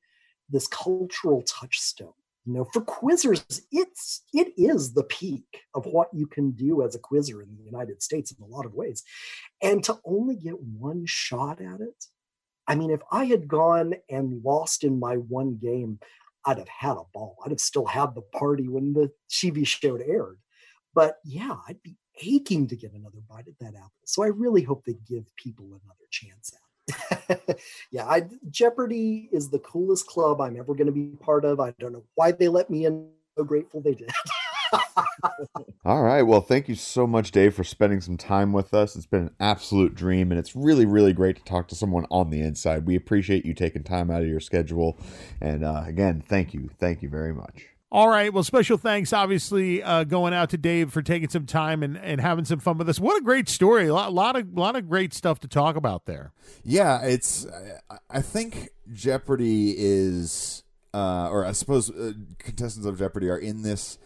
this 0.48 0.66
cultural 0.66 1.42
touchstone, 1.42 2.12
you 2.44 2.52
know, 2.52 2.64
for 2.72 2.80
quizzers, 2.82 3.62
it's 3.72 4.22
it 4.32 4.52
is 4.56 4.94
the 4.94 5.02
peak 5.02 5.62
of 5.74 5.84
what 5.86 6.08
you 6.12 6.26
can 6.26 6.52
do 6.52 6.82
as 6.82 6.94
a 6.94 7.00
quizzer 7.00 7.42
in 7.42 7.56
the 7.56 7.64
United 7.64 8.02
States 8.02 8.32
in 8.32 8.42
a 8.42 8.46
lot 8.46 8.66
of 8.66 8.74
ways. 8.74 9.02
And 9.62 9.82
to 9.84 9.98
only 10.04 10.36
get 10.36 10.60
one 10.60 11.04
shot 11.06 11.60
at 11.60 11.80
it, 11.80 12.04
I 12.68 12.76
mean, 12.76 12.90
if 12.90 13.00
I 13.10 13.24
had 13.24 13.48
gone 13.48 13.94
and 14.08 14.42
lost 14.44 14.84
in 14.84 14.98
my 14.98 15.16
one 15.16 15.56
game, 15.56 15.98
I'd 16.44 16.58
have 16.58 16.68
had 16.68 16.92
a 16.92 17.02
ball. 17.12 17.36
I'd 17.44 17.50
have 17.50 17.60
still 17.60 17.86
had 17.86 18.14
the 18.14 18.22
party 18.22 18.68
when 18.68 18.92
the 18.92 19.10
TV 19.28 19.66
show 19.66 19.96
aired. 19.96 20.38
But 20.94 21.18
yeah, 21.24 21.56
I'd 21.68 21.82
be 21.82 21.96
aching 22.22 22.68
to 22.68 22.76
get 22.76 22.92
another 22.92 23.18
bite 23.28 23.48
at 23.48 23.58
that 23.60 23.74
apple. 23.74 23.90
So 24.06 24.22
I 24.22 24.28
really 24.28 24.62
hope 24.62 24.84
they 24.84 24.96
give 25.06 25.24
people 25.36 25.66
another 25.66 26.06
chance 26.10 26.52
at. 26.54 26.65
yeah, 27.90 28.06
I, 28.06 28.28
Jeopardy 28.50 29.28
is 29.32 29.50
the 29.50 29.58
coolest 29.58 30.06
club 30.06 30.40
I'm 30.40 30.56
ever 30.56 30.74
going 30.74 30.86
to 30.86 30.92
be 30.92 31.16
part 31.20 31.44
of. 31.44 31.60
I 31.60 31.72
don't 31.78 31.92
know 31.92 32.04
why 32.14 32.32
they 32.32 32.48
let 32.48 32.70
me 32.70 32.86
in. 32.86 33.08
So 33.36 33.44
grateful 33.44 33.82
they 33.82 33.92
did. 33.92 34.10
All 35.84 36.02
right. 36.02 36.22
Well, 36.22 36.40
thank 36.40 36.68
you 36.68 36.74
so 36.74 37.06
much, 37.06 37.30
Dave, 37.30 37.54
for 37.54 37.64
spending 37.64 38.00
some 38.00 38.16
time 38.16 38.52
with 38.52 38.72
us. 38.72 38.96
It's 38.96 39.06
been 39.06 39.24
an 39.24 39.34
absolute 39.38 39.94
dream, 39.94 40.32
and 40.32 40.38
it's 40.38 40.56
really, 40.56 40.86
really 40.86 41.12
great 41.12 41.36
to 41.36 41.44
talk 41.44 41.68
to 41.68 41.74
someone 41.74 42.06
on 42.10 42.30
the 42.30 42.40
inside. 42.40 42.86
We 42.86 42.96
appreciate 42.96 43.44
you 43.44 43.52
taking 43.52 43.84
time 43.84 44.10
out 44.10 44.22
of 44.22 44.28
your 44.28 44.40
schedule. 44.40 44.98
And 45.40 45.64
uh, 45.64 45.84
again, 45.86 46.22
thank 46.26 46.54
you. 46.54 46.70
Thank 46.78 47.02
you 47.02 47.10
very 47.10 47.34
much. 47.34 47.75
All 47.92 48.08
right. 48.08 48.32
Well, 48.32 48.42
special 48.42 48.76
thanks, 48.78 49.12
obviously, 49.12 49.82
uh, 49.82 50.04
going 50.04 50.34
out 50.34 50.50
to 50.50 50.58
Dave 50.58 50.92
for 50.92 51.02
taking 51.02 51.28
some 51.28 51.46
time 51.46 51.84
and, 51.84 51.96
and 51.96 52.20
having 52.20 52.44
some 52.44 52.58
fun 52.58 52.78
with 52.78 52.88
us. 52.88 52.98
What 52.98 53.16
a 53.16 53.24
great 53.24 53.48
story! 53.48 53.86
A 53.86 53.94
lot, 53.94 54.12
lot 54.12 54.34
of 54.34 54.58
lot 54.58 54.74
of 54.74 54.88
great 54.88 55.14
stuff 55.14 55.38
to 55.40 55.48
talk 55.48 55.76
about 55.76 56.04
there. 56.06 56.32
Yeah, 56.64 57.00
it's. 57.02 57.46
I- 58.10 58.22
think 58.22 58.70
Jeopardy 58.92 59.74
is, 59.76 60.64
uh, 60.92 61.28
or 61.30 61.44
I 61.44 61.52
suppose 61.52 61.90
uh, 61.90 62.12
contestants 62.38 62.86
of 62.86 62.98
Jeopardy 62.98 63.28
are 63.30 63.38
in 63.38 63.62
this 63.62 63.98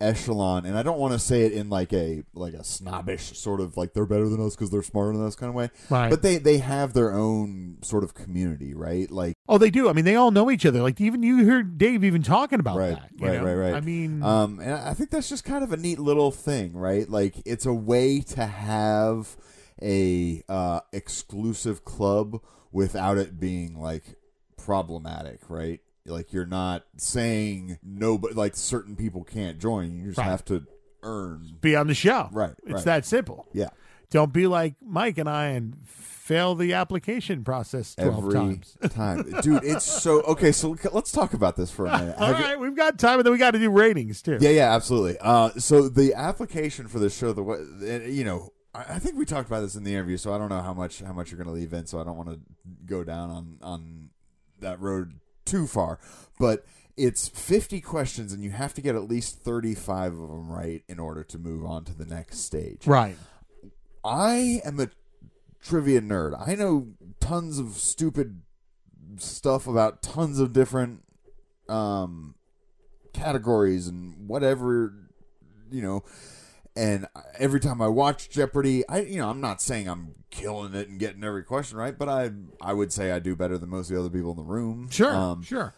echelon, 0.00 0.66
and 0.66 0.76
I 0.76 0.82
don't 0.82 0.98
want 0.98 1.12
to 1.12 1.18
say 1.18 1.42
it 1.42 1.52
in 1.52 1.68
like 1.68 1.92
a 1.92 2.22
like 2.34 2.54
a 2.54 2.64
snobbish 2.64 3.36
sort 3.38 3.60
of 3.60 3.76
like 3.76 3.94
they're 3.94 4.06
better 4.06 4.28
than 4.28 4.44
us 4.44 4.54
because 4.54 4.70
they're 4.70 4.82
smarter 4.82 5.16
than 5.16 5.26
us 5.26 5.36
kind 5.36 5.48
of 5.48 5.54
way. 5.54 5.70
Right. 5.90 6.10
But 6.10 6.22
they 6.22 6.38
they 6.38 6.58
have 6.58 6.92
their 6.92 7.12
own 7.12 7.78
sort 7.82 8.04
of 8.04 8.14
community, 8.14 8.74
right? 8.74 9.10
Like 9.10 9.36
Oh, 9.48 9.58
they 9.58 9.70
do. 9.70 9.88
I 9.88 9.92
mean, 9.92 10.04
they 10.04 10.16
all 10.16 10.30
know 10.30 10.50
each 10.50 10.66
other. 10.66 10.82
Like 10.82 11.00
even 11.00 11.22
you 11.22 11.46
heard 11.46 11.78
Dave 11.78 12.02
even 12.04 12.22
talking 12.22 12.60
about 12.60 12.76
right, 12.76 12.90
that. 12.90 13.10
right, 13.20 13.40
know? 13.40 13.44
right, 13.44 13.54
right. 13.54 13.74
I 13.74 13.80
mean, 13.80 14.22
um, 14.22 14.60
and 14.60 14.72
I 14.72 14.94
think 14.94 15.10
that's 15.10 15.28
just 15.28 15.44
kind 15.44 15.62
of 15.62 15.72
a 15.72 15.76
neat 15.76 15.98
little 15.98 16.30
thing, 16.30 16.72
right? 16.74 17.08
Like 17.08 17.34
it's 17.44 17.66
a 17.66 17.74
way 17.74 18.20
to 18.20 18.46
have 18.46 19.36
a 19.80 20.42
uh, 20.48 20.80
exclusive 20.92 21.84
club 21.84 22.40
without 22.72 23.18
it 23.18 23.38
being 23.38 23.78
like 23.78 24.16
problematic, 24.56 25.40
right? 25.48 25.80
Like 26.06 26.32
you're 26.32 26.46
not 26.46 26.84
saying 26.96 27.78
no, 27.82 28.18
but 28.18 28.34
like 28.34 28.56
certain 28.56 28.96
people 28.96 29.24
can't 29.24 29.58
join. 29.58 29.96
You 29.98 30.06
just 30.06 30.18
Right. 30.18 30.24
have 30.26 30.44
to 30.46 30.64
earn. 31.02 31.56
be 31.60 31.76
on 31.76 31.86
the 31.86 31.94
show. 31.94 32.28
Right, 32.32 32.54
It's 32.64 32.72
right. 32.74 32.84
that 32.84 33.06
simple. 33.06 33.46
Yeah, 33.52 33.68
Don't 34.10 34.32
be 34.32 34.46
like 34.46 34.74
Mike 34.82 35.18
and 35.18 35.28
I 35.28 35.46
and 35.48 35.76
fail 35.86 36.54
the 36.56 36.72
application 36.74 37.44
process 37.44 37.94
twelve 37.94 38.18
every 38.18 38.32
times. 38.34 38.76
time, 38.90 39.22
dude. 39.42 39.62
It's 39.62 39.84
so 39.84 40.22
okay. 40.22 40.50
So 40.52 40.76
let's 40.92 41.12
talk 41.12 41.34
about 41.34 41.54
this 41.56 41.70
for 41.70 41.86
a 41.86 41.96
minute. 41.98 42.16
All 42.18 42.32
Have 42.34 42.50
you- 42.50 42.58
we've 42.58 42.74
got 42.76 42.98
time, 42.98 43.18
and 43.20 43.26
then 43.26 43.32
we 43.32 43.38
got 43.38 43.52
to 43.52 43.58
do 43.60 43.70
ratings 43.70 44.22
too. 44.22 44.38
Yeah, 44.40 44.50
yeah, 44.50 44.74
absolutely. 44.74 45.18
Uh, 45.20 45.50
so 45.58 45.88
the 45.88 46.14
application 46.14 46.88
for 46.88 46.98
this 46.98 47.16
show, 47.16 47.32
the 47.32 47.42
way, 47.44 47.58
you 48.10 48.24
know, 48.24 48.52
I, 48.74 48.94
I 48.94 48.98
think 48.98 49.16
we 49.16 49.24
talked 49.24 49.48
about 49.48 49.60
this 49.60 49.76
in 49.76 49.84
the 49.84 49.92
interview, 49.92 50.16
so 50.16 50.32
I 50.34 50.38
don't 50.38 50.48
know 50.48 50.62
how 50.62 50.74
much 50.74 51.00
how 51.00 51.12
much 51.12 51.30
you're 51.30 51.38
going 51.42 51.54
to 51.54 51.60
leave 51.60 51.72
in, 51.72 51.86
so 51.86 52.00
I 52.00 52.04
don't 52.04 52.16
want 52.16 52.30
to 52.30 52.40
go 52.86 53.04
down 53.04 53.30
on 53.30 53.58
on 53.62 54.08
that 54.60 54.80
road 54.80 55.20
too 55.46 55.66
far, 55.66 55.98
but. 56.38 56.64
It's 56.98 57.28
50 57.28 57.82
questions, 57.82 58.32
and 58.32 58.42
you 58.42 58.52
have 58.52 58.72
to 58.72 58.80
get 58.80 58.94
at 58.94 59.06
least 59.06 59.40
35 59.40 60.14
of 60.14 60.18
them 60.30 60.50
right 60.50 60.82
in 60.88 60.98
order 60.98 61.22
to 61.24 61.38
move 61.38 61.62
on 61.62 61.84
to 61.84 61.94
the 61.94 62.06
next 62.06 62.38
stage. 62.38 62.86
Right. 62.86 63.18
I 64.02 64.62
am 64.64 64.80
a 64.80 64.88
trivia 65.62 66.00
nerd. 66.00 66.34
I 66.48 66.54
know 66.54 66.94
tons 67.20 67.58
of 67.58 67.72
stupid 67.72 68.40
stuff 69.18 69.66
about 69.66 70.02
tons 70.02 70.38
of 70.38 70.52
different 70.52 71.02
um, 71.68 72.34
categories 73.12 73.88
and 73.88 74.28
whatever, 74.28 74.94
you 75.70 75.82
know. 75.82 76.04
And 76.76 77.06
every 77.38 77.58
time 77.60 77.80
I 77.80 77.88
watch 77.88 78.28
Jeopardy, 78.28 78.86
I 78.88 79.00
you 79.00 79.18
know 79.18 79.30
I'm 79.30 79.40
not 79.40 79.62
saying 79.62 79.88
I'm 79.88 80.14
killing 80.30 80.74
it 80.74 80.88
and 80.88 80.98
getting 80.98 81.24
every 81.24 81.42
question 81.42 81.78
right, 81.78 81.96
but 81.98 82.08
I 82.08 82.30
I 82.60 82.72
would 82.74 82.92
say 82.92 83.10
I 83.12 83.18
do 83.18 83.34
better 83.34 83.56
than 83.58 83.70
most 83.70 83.88
of 83.90 83.94
the 83.96 84.00
other 84.00 84.10
people 84.10 84.32
in 84.32 84.36
the 84.36 84.42
room. 84.42 84.88
Sure. 84.90 85.14
Um, 85.14 85.42
sure. 85.42 85.74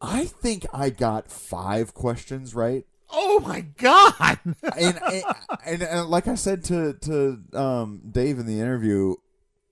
I 0.00 0.26
think 0.26 0.66
I 0.72 0.90
got 0.90 1.30
five 1.30 1.94
questions 1.94 2.54
right 2.54 2.84
Oh 3.16 3.38
my 3.40 3.60
God. 3.78 4.38
and, 4.44 5.00
and, 5.02 5.22
and 5.64 5.82
and 5.82 6.08
like 6.08 6.26
I 6.28 6.34
said 6.34 6.64
to 6.64 6.94
to 6.94 7.38
um, 7.58 8.02
Dave 8.10 8.38
in 8.38 8.46
the 8.46 8.60
interview, 8.60 9.14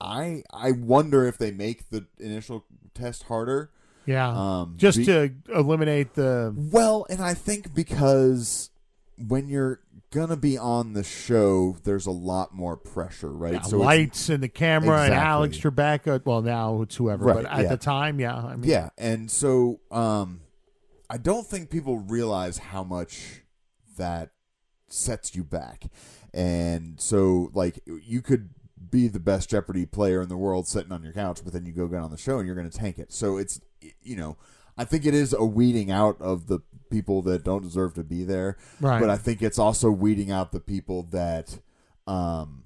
I 0.00 0.44
I 0.52 0.72
wonder 0.72 1.26
if 1.26 1.38
they 1.38 1.50
make 1.50 1.90
the 1.90 2.06
initial 2.18 2.64
test 2.94 3.24
harder. 3.24 3.70
yeah. 4.06 4.28
Um, 4.30 4.74
Just 4.76 4.98
be- 4.98 5.04
to 5.06 5.32
eliminate 5.54 6.14
the. 6.14 6.54
well, 6.56 7.04
and 7.10 7.20
I 7.20 7.34
think 7.34 7.74
because 7.74 8.70
when 9.18 9.48
you're 9.48 9.80
gonna 10.12 10.36
be 10.36 10.56
on 10.56 10.92
the 10.92 11.02
show, 11.02 11.76
there's 11.84 12.06
a 12.06 12.10
lot 12.12 12.54
more 12.54 12.76
pressure, 12.76 13.32
right? 13.32 13.52
Yeah, 13.54 13.58
it's- 13.58 13.72
lights 13.72 14.28
and 14.28 14.42
the 14.42 14.48
camera 14.48 15.02
and 15.02 15.14
Alex 15.14 15.56
Trebek. 15.58 16.06
uh, 16.06 16.20
Well, 16.24 16.42
now 16.42 16.82
it's 16.82 16.94
whoever, 16.96 17.24
Right, 17.24 17.42
but 17.42 17.46
at 17.46 17.62
yeah. 17.62 17.68
the 17.70 17.76
time, 17.76 18.20
yeah, 18.20 18.36
I 18.36 18.54
mean, 18.56 18.70
Yeah, 18.70 18.90
and 18.96 19.30
so 19.30 19.80
um, 19.90 20.42
I 21.10 21.16
don't 21.16 21.46
think 21.46 21.70
people 21.70 21.98
realize 21.98 22.58
how 22.58 22.84
much 22.84 23.42
that 23.96 24.30
sets 24.88 25.34
you 25.34 25.42
back. 25.44 25.90
And 26.34 27.00
so, 27.00 27.50
like, 27.54 27.80
you 27.86 28.22
could 28.22 28.50
be 28.90 29.08
the 29.08 29.20
best 29.20 29.50
Jeopardy 29.50 29.86
player 29.86 30.20
in 30.22 30.28
the 30.28 30.36
world 30.36 30.66
sitting 30.68 30.92
on 30.92 31.02
your 31.02 31.12
couch, 31.12 31.40
but 31.44 31.52
then 31.52 31.64
you 31.66 31.72
go 31.72 31.86
get 31.88 32.00
on 32.00 32.10
the 32.10 32.16
show 32.16 32.38
and 32.38 32.46
you're 32.46 32.56
going 32.56 32.68
to 32.70 32.76
tank 32.78 32.98
it. 32.98 33.12
So 33.12 33.36
it's, 33.38 33.60
you 34.02 34.16
know, 34.16 34.36
I 34.76 34.84
think 34.84 35.04
it 35.06 35.14
is 35.14 35.32
a 35.34 35.44
weeding 35.44 35.90
out 35.90 36.20
of 36.20 36.46
the 36.46 36.60
people 36.92 37.22
that 37.22 37.42
don't 37.42 37.62
deserve 37.62 37.94
to 37.94 38.04
be 38.04 38.22
there. 38.22 38.56
Right. 38.80 39.00
But 39.00 39.10
I 39.10 39.16
think 39.16 39.42
it's 39.42 39.58
also 39.58 39.90
weeding 39.90 40.30
out 40.30 40.52
the 40.52 40.60
people 40.60 41.04
that, 41.10 41.58
um, 42.06 42.64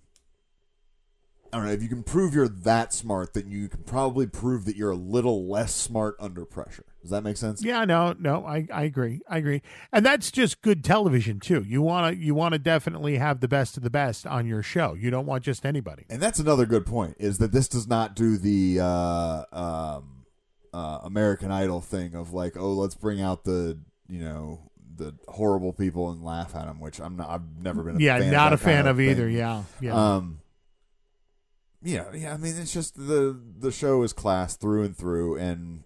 I 1.52 1.58
don't 1.58 1.66
know, 1.66 1.72
if 1.72 1.82
you 1.82 1.88
can 1.88 2.02
prove 2.02 2.34
you're 2.34 2.48
that 2.48 2.92
smart, 2.92 3.32
then 3.32 3.50
you 3.50 3.68
can 3.68 3.84
probably 3.84 4.26
prove 4.26 4.66
that 4.66 4.76
you're 4.76 4.90
a 4.90 4.96
little 4.96 5.48
less 5.48 5.74
smart 5.74 6.16
under 6.20 6.44
pressure. 6.44 6.84
Does 7.00 7.12
that 7.12 7.22
make 7.22 7.36
sense? 7.36 7.64
Yeah, 7.64 7.84
no, 7.84 8.16
no, 8.18 8.44
I, 8.44 8.66
I 8.70 8.82
agree. 8.82 9.20
I 9.28 9.38
agree. 9.38 9.62
And 9.92 10.04
that's 10.04 10.32
just 10.32 10.60
good 10.60 10.82
television 10.82 11.38
too. 11.38 11.62
You 11.66 11.80
wanna 11.80 12.10
you 12.12 12.34
wanna 12.34 12.58
definitely 12.58 13.16
have 13.18 13.38
the 13.38 13.46
best 13.46 13.76
of 13.76 13.84
the 13.84 13.90
best 13.90 14.26
on 14.26 14.46
your 14.46 14.60
show. 14.62 14.94
You 14.94 15.10
don't 15.10 15.24
want 15.24 15.44
just 15.44 15.64
anybody. 15.64 16.04
And 16.10 16.20
that's 16.20 16.40
another 16.40 16.66
good 16.66 16.84
point 16.84 17.14
is 17.20 17.38
that 17.38 17.52
this 17.52 17.68
does 17.68 17.86
not 17.86 18.16
do 18.16 18.36
the 18.36 18.80
uh, 18.80 19.44
um, 19.52 20.24
uh, 20.74 20.98
American 21.04 21.52
Idol 21.52 21.80
thing 21.80 22.16
of 22.16 22.32
like, 22.32 22.56
oh, 22.56 22.72
let's 22.72 22.96
bring 22.96 23.20
out 23.20 23.44
the 23.44 23.78
you 24.08 24.20
know 24.20 24.70
the 24.96 25.14
horrible 25.28 25.72
people 25.72 26.10
and 26.10 26.22
laugh 26.24 26.54
at 26.56 26.66
them, 26.66 26.80
which 26.80 27.00
I'm 27.00 27.16
not. 27.16 27.28
I've 27.30 27.62
never 27.62 27.82
been. 27.82 27.96
A 27.96 27.98
yeah, 28.00 28.18
fan 28.18 28.32
not 28.32 28.52
a 28.52 28.54
of 28.54 28.60
fan 28.62 28.86
of 28.86 29.00
either. 29.00 29.26
thing. 29.26 29.36
Yeah. 29.36 29.62
Yeah. 29.80 30.14
Um. 30.16 30.40
Yeah, 31.82 32.04
yeah. 32.14 32.34
I 32.34 32.36
mean, 32.36 32.54
it's 32.56 32.72
just 32.72 32.96
the 32.96 33.38
the 33.58 33.70
show 33.70 34.02
is 34.02 34.12
class 34.12 34.56
through 34.56 34.82
and 34.84 34.96
through, 34.96 35.36
and 35.36 35.84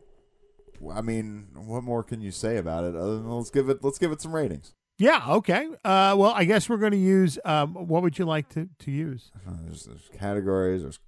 I 0.92 1.00
mean, 1.02 1.48
what 1.54 1.82
more 1.82 2.02
can 2.02 2.20
you 2.20 2.30
say 2.30 2.56
about 2.56 2.84
it? 2.84 2.94
Other 2.96 3.16
than 3.16 3.28
let's 3.30 3.50
give 3.50 3.68
it 3.68 3.82
let's 3.84 3.98
give 3.98 4.12
it 4.12 4.20
some 4.22 4.34
ratings. 4.34 4.72
yeah, 4.98 5.24
okay. 5.28 5.66
Uh 5.84 6.14
well 6.16 6.32
I 6.34 6.44
guess 6.44 6.68
we're 6.68 6.76
gonna 6.78 6.96
use 6.96 7.38
um 7.44 7.74
what 7.74 8.02
would 8.02 8.18
you 8.18 8.24
like 8.24 8.48
to, 8.50 8.68
to 8.80 8.90
use? 8.90 9.30
Uh, 9.46 9.52
There's, 9.64 9.84
there's 9.84 10.08
categories, 10.18 10.82
there's 10.82 11.00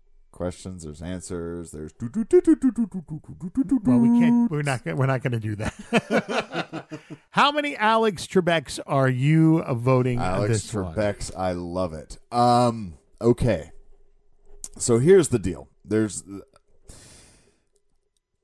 questions, 0.43 0.82
there's 0.82 1.01
answers, 1.01 1.70
there's. 1.70 1.93
Well, 2.01 3.98
we 3.98 4.09
can't. 4.20 4.51
We're 4.51 4.62
not. 4.62 4.85
We're 4.85 5.06
not 5.06 5.23
going 5.23 5.32
to 5.32 5.39
do 5.39 5.55
that. 5.56 6.89
How 7.31 7.52
many 7.52 7.77
Alex 7.77 8.27
Trebeks 8.27 8.81
are 8.85 9.09
you 9.09 9.62
uh, 9.64 9.74
voting 9.74 10.19
Alex 10.19 10.52
this 10.52 10.74
one? 10.74 10.94
Trebek's 10.94 11.31
I 11.36 11.52
love 11.52 11.93
it. 11.94 12.19
Um 12.32 12.94
okay. 13.20 13.70
So 14.78 14.98
here's 14.98 15.28
the 15.28 15.39
deal. 15.39 15.69
There's 15.85 16.24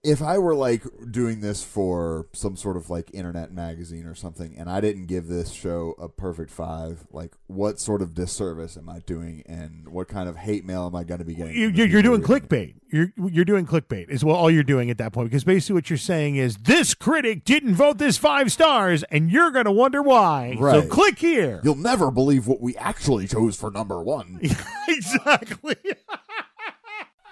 if 0.04 0.22
I 0.22 0.38
were 0.38 0.54
like 0.54 0.84
doing 1.10 1.40
this 1.40 1.64
for 1.64 2.28
some 2.32 2.56
sort 2.56 2.76
of 2.76 2.88
like 2.88 3.10
internet 3.12 3.52
magazine 3.52 4.06
or 4.06 4.14
something 4.14 4.56
and 4.56 4.70
I 4.70 4.80
didn't 4.80 5.06
give 5.06 5.26
this 5.26 5.50
show 5.50 5.94
a 5.98 6.08
perfect 6.08 6.52
5, 6.52 7.08
like 7.10 7.34
what 7.48 7.80
sort 7.80 8.00
of 8.00 8.14
disservice 8.14 8.76
am 8.76 8.88
I 8.88 9.00
doing 9.00 9.42
and 9.46 9.88
what 9.88 10.06
kind 10.06 10.28
of 10.28 10.36
hate 10.36 10.64
mail 10.64 10.86
am 10.86 10.94
I 10.94 11.02
going 11.02 11.18
to 11.18 11.24
be 11.24 11.34
getting? 11.34 11.54
You, 11.54 11.66
from 11.68 11.72
the 11.72 11.78
you're, 11.78 11.88
you're 11.88 12.02
doing 12.02 12.22
clickbait. 12.22 12.76
You're 12.90 13.12
you're 13.16 13.44
doing 13.44 13.66
clickbait 13.66 14.08
is 14.08 14.24
well 14.24 14.36
all 14.36 14.50
you're 14.50 14.62
doing 14.62 14.88
at 14.88 14.98
that 14.98 15.12
point 15.12 15.30
because 15.30 15.44
basically 15.44 15.74
what 15.74 15.90
you're 15.90 15.96
saying 15.96 16.36
is 16.36 16.56
this 16.58 16.94
critic 16.94 17.44
didn't 17.44 17.74
vote 17.74 17.98
this 17.98 18.16
five 18.16 18.52
stars 18.52 19.02
and 19.04 19.30
you're 19.30 19.50
going 19.50 19.64
to 19.64 19.72
wonder 19.72 20.00
why. 20.00 20.56
Right. 20.58 20.84
So 20.84 20.88
click 20.88 21.18
here. 21.18 21.60
You'll 21.64 21.74
never 21.74 22.12
believe 22.12 22.46
what 22.46 22.60
we 22.60 22.76
actually 22.76 23.26
chose 23.26 23.56
for 23.56 23.70
number 23.70 24.00
1. 24.00 24.40
exactly. 24.88 25.76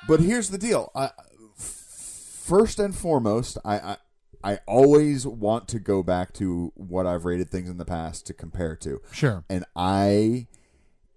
But 0.07 0.21
here's 0.21 0.51
the 0.51 0.59
deal. 0.59 0.93
I, 0.95 1.11
first 2.47 2.79
and 2.79 2.95
foremost, 2.95 3.59
I, 3.65 3.77
I 3.79 3.97
I 4.45 4.59
always 4.67 5.27
want 5.27 5.67
to 5.69 5.79
go 5.81 6.03
back 6.03 6.33
to 6.35 6.73
what 6.77 7.07
I've 7.07 7.25
rated 7.25 7.51
things 7.51 7.69
in 7.69 7.79
the 7.79 7.85
past 7.85 8.27
to 8.27 8.35
compare 8.35 8.77
to. 8.77 9.01
Sure. 9.11 9.45
And 9.49 9.65
I, 9.75 10.47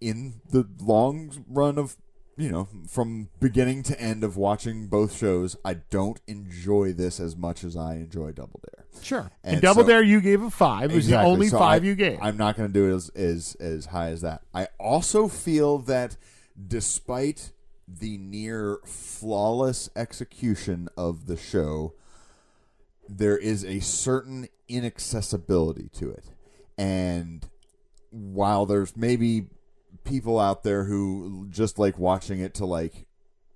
in 0.01 0.41
the 0.49 0.67
long 0.79 1.45
run 1.47 1.77
of, 1.77 1.97
you 2.37 2.49
know, 2.49 2.67
from 2.87 3.29
beginning 3.39 3.83
to 3.83 4.01
end 4.01 4.23
of 4.23 4.35
watching 4.37 4.87
both 4.87 5.15
shows, 5.15 5.55
I 5.63 5.75
don't 5.75 6.19
enjoy 6.27 6.93
this 6.93 7.19
as 7.19 7.35
much 7.35 7.63
as 7.63 7.75
I 7.75 7.95
enjoy 7.95 8.31
Double 8.31 8.61
Dare. 8.65 8.85
Sure. 9.03 9.29
And, 9.43 9.55
And 9.55 9.61
Double 9.61 9.83
so- 9.83 9.89
Dare 9.89 10.01
you 10.01 10.21
gave 10.21 10.41
a 10.41 10.49
five. 10.49 10.89
It 10.89 10.95
was 10.95 11.05
Exactly. 11.05 11.25
the 11.25 11.31
only 11.31 11.47
So 11.49 11.59
five 11.59 11.83
I- 11.83 11.85
you 11.85 11.95
gave. 11.95 12.17
I'm 12.21 12.37
not 12.37 12.57
going 12.57 12.69
to 12.69 12.73
do 12.73 12.91
it 12.91 12.95
as, 12.95 13.09
as 13.09 13.55
as 13.59 13.85
high 13.87 14.09
as 14.09 14.21
that. 14.21 14.41
I 14.55 14.69
also 14.79 15.27
feel 15.27 15.79
that 15.79 16.17
despite 16.67 17.51
the 17.99 18.17
near 18.17 18.79
flawless 18.85 19.89
execution 19.95 20.89
of 20.97 21.25
the 21.25 21.37
show, 21.37 21.93
there 23.07 23.37
is 23.37 23.65
a 23.65 23.79
certain 23.79 24.47
inaccessibility 24.67 25.89
to 25.93 26.11
it. 26.11 26.25
And 26.77 27.47
while 28.11 28.65
there's 28.65 28.95
maybe 28.95 29.47
people 30.03 30.39
out 30.39 30.63
there 30.63 30.85
who 30.85 31.47
just 31.49 31.79
like 31.79 31.97
watching 31.97 32.39
it 32.39 32.53
to 32.55 32.65
like 32.65 33.05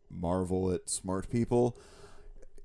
marvel 0.09 0.71
at 0.71 0.89
smart 0.89 1.29
people, 1.29 1.77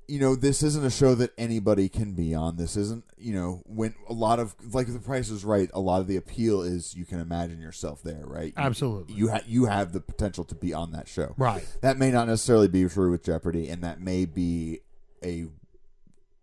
you 0.09 0.19
know, 0.19 0.35
this 0.35 0.63
isn't 0.63 0.85
a 0.85 0.91
show 0.91 1.15
that 1.17 1.33
anybody 1.37 1.89
can 1.91 2.13
be 2.15 2.35
on. 2.35 2.57
This 2.57 2.77
isn't, 2.79 3.05
you 3.19 3.35
know, 3.35 3.63
when 3.67 3.95
a 4.09 4.15
lot 4.15 4.39
of 4.41 4.55
like 4.75 4.91
The 4.91 4.99
Price 4.99 5.29
is 5.29 5.45
Right. 5.45 5.69
A 5.75 5.81
lot 5.81 6.01
of 6.01 6.07
the 6.07 6.17
appeal 6.17 6.63
is 6.63 6.95
you 6.95 7.05
can 7.05 7.21
imagine 7.21 7.61
yourself 7.61 8.03
there, 8.03 8.23
right? 8.25 8.47
You- 8.57 8.63
Absolutely. 8.63 9.15
You 9.15 9.29
have 9.29 9.47
you 9.47 9.67
have 9.67 9.93
the 9.93 10.01
potential 10.01 10.45
to 10.45 10.55
be 10.55 10.73
on 10.73 10.93
that 10.93 11.09
show, 11.09 11.35
Right. 11.37 11.65
That 11.83 11.99
may 11.99 12.11
not 12.11 12.27
necessarily 12.27 12.69
be 12.69 12.89
true 12.89 13.11
with 13.11 13.23
Jeopardy, 13.23 13.69
and 13.69 13.83
that 13.85 14.01
may 14.01 14.25
be 14.25 14.81
a 15.23 15.47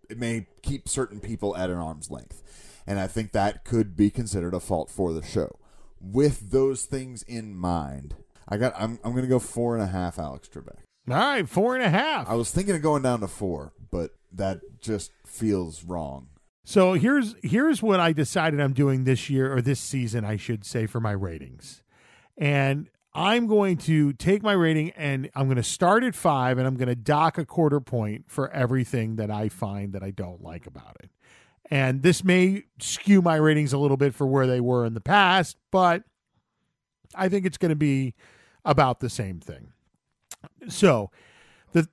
it 0.09 0.19
may 0.19 0.45
keep 0.61 0.87
certain 0.87 1.19
people 1.19 1.57
at 1.57 1.71
an 1.71 1.77
arm's 1.77 2.11
length, 2.11 2.43
and 2.85 2.99
I 2.99 3.07
think 3.07 3.31
that 3.31 3.65
could 3.65 3.95
be 3.95 4.11
considered 4.11 4.53
a 4.53 4.59
fault 4.59 4.91
for 4.91 5.11
the 5.11 5.23
show. 5.23 5.57
With 5.99 6.51
those 6.51 6.85
things 6.85 7.23
in 7.23 7.55
mind, 7.55 8.13
I 8.47 8.57
got 8.57 8.73
I'm 8.77 8.99
I'm 9.03 9.15
gonna 9.15 9.25
go 9.25 9.39
four 9.39 9.73
and 9.73 9.83
a 9.83 9.87
half, 9.87 10.19
Alex 10.19 10.47
Trebek. 10.47 10.77
All 11.09 11.15
right, 11.15 11.47
four 11.47 11.75
and 11.75 11.83
a 11.83 11.89
half. 11.89 12.27
I 12.27 12.33
was 12.33 12.49
thinking 12.51 12.75
of 12.75 12.81
going 12.81 13.03
down 13.03 13.19
to 13.19 13.27
four, 13.27 13.73
but 13.91 14.11
that 14.31 14.59
just 14.81 15.11
feels 15.25 15.83
wrong. 15.83 16.29
So 16.63 16.93
here's 16.93 17.35
here's 17.43 17.83
what 17.83 17.99
I 17.99 18.11
decided 18.11 18.59
I'm 18.59 18.73
doing 18.73 19.03
this 19.03 19.29
year 19.29 19.53
or 19.53 19.61
this 19.61 19.79
season, 19.79 20.25
I 20.25 20.35
should 20.35 20.65
say, 20.65 20.87
for 20.87 20.99
my 20.99 21.11
ratings. 21.11 21.83
And 22.37 22.89
I'm 23.13 23.45
going 23.45 23.77
to 23.77 24.13
take 24.13 24.41
my 24.41 24.53
rating 24.53 24.89
and 24.91 25.29
I'm 25.35 25.45
going 25.45 25.57
to 25.57 25.63
start 25.63 26.03
at 26.03 26.15
five 26.15 26.57
and 26.57 26.67
I'm 26.67 26.75
going 26.75 26.89
to 26.89 26.95
dock 26.95 27.37
a 27.37 27.45
quarter 27.45 27.79
point 27.79 28.25
for 28.27 28.51
everything 28.51 29.15
that 29.17 29.29
I 29.29 29.47
find 29.47 29.93
that 29.93 30.03
I 30.03 30.09
don't 30.09 30.41
like 30.41 30.65
about 30.65 30.97
it. 31.01 31.11
And 31.71 32.03
this 32.03 32.23
may 32.23 32.63
skew 32.79 33.21
my 33.21 33.35
ratings 33.35 33.73
a 33.73 33.77
little 33.77 33.95
bit 33.95 34.13
for 34.13 34.27
where 34.27 34.47
they 34.47 34.59
were 34.59 34.85
in 34.85 34.95
the 34.95 35.01
past, 35.01 35.55
but 35.71 36.03
I 37.15 37.29
think 37.29 37.45
it's 37.45 37.57
going 37.57 37.69
to 37.69 37.75
be 37.75 38.15
about 38.65 38.99
the 38.99 39.09
same 39.09 39.39
thing. 39.39 39.71
So, 40.67 41.11
the 41.73 41.87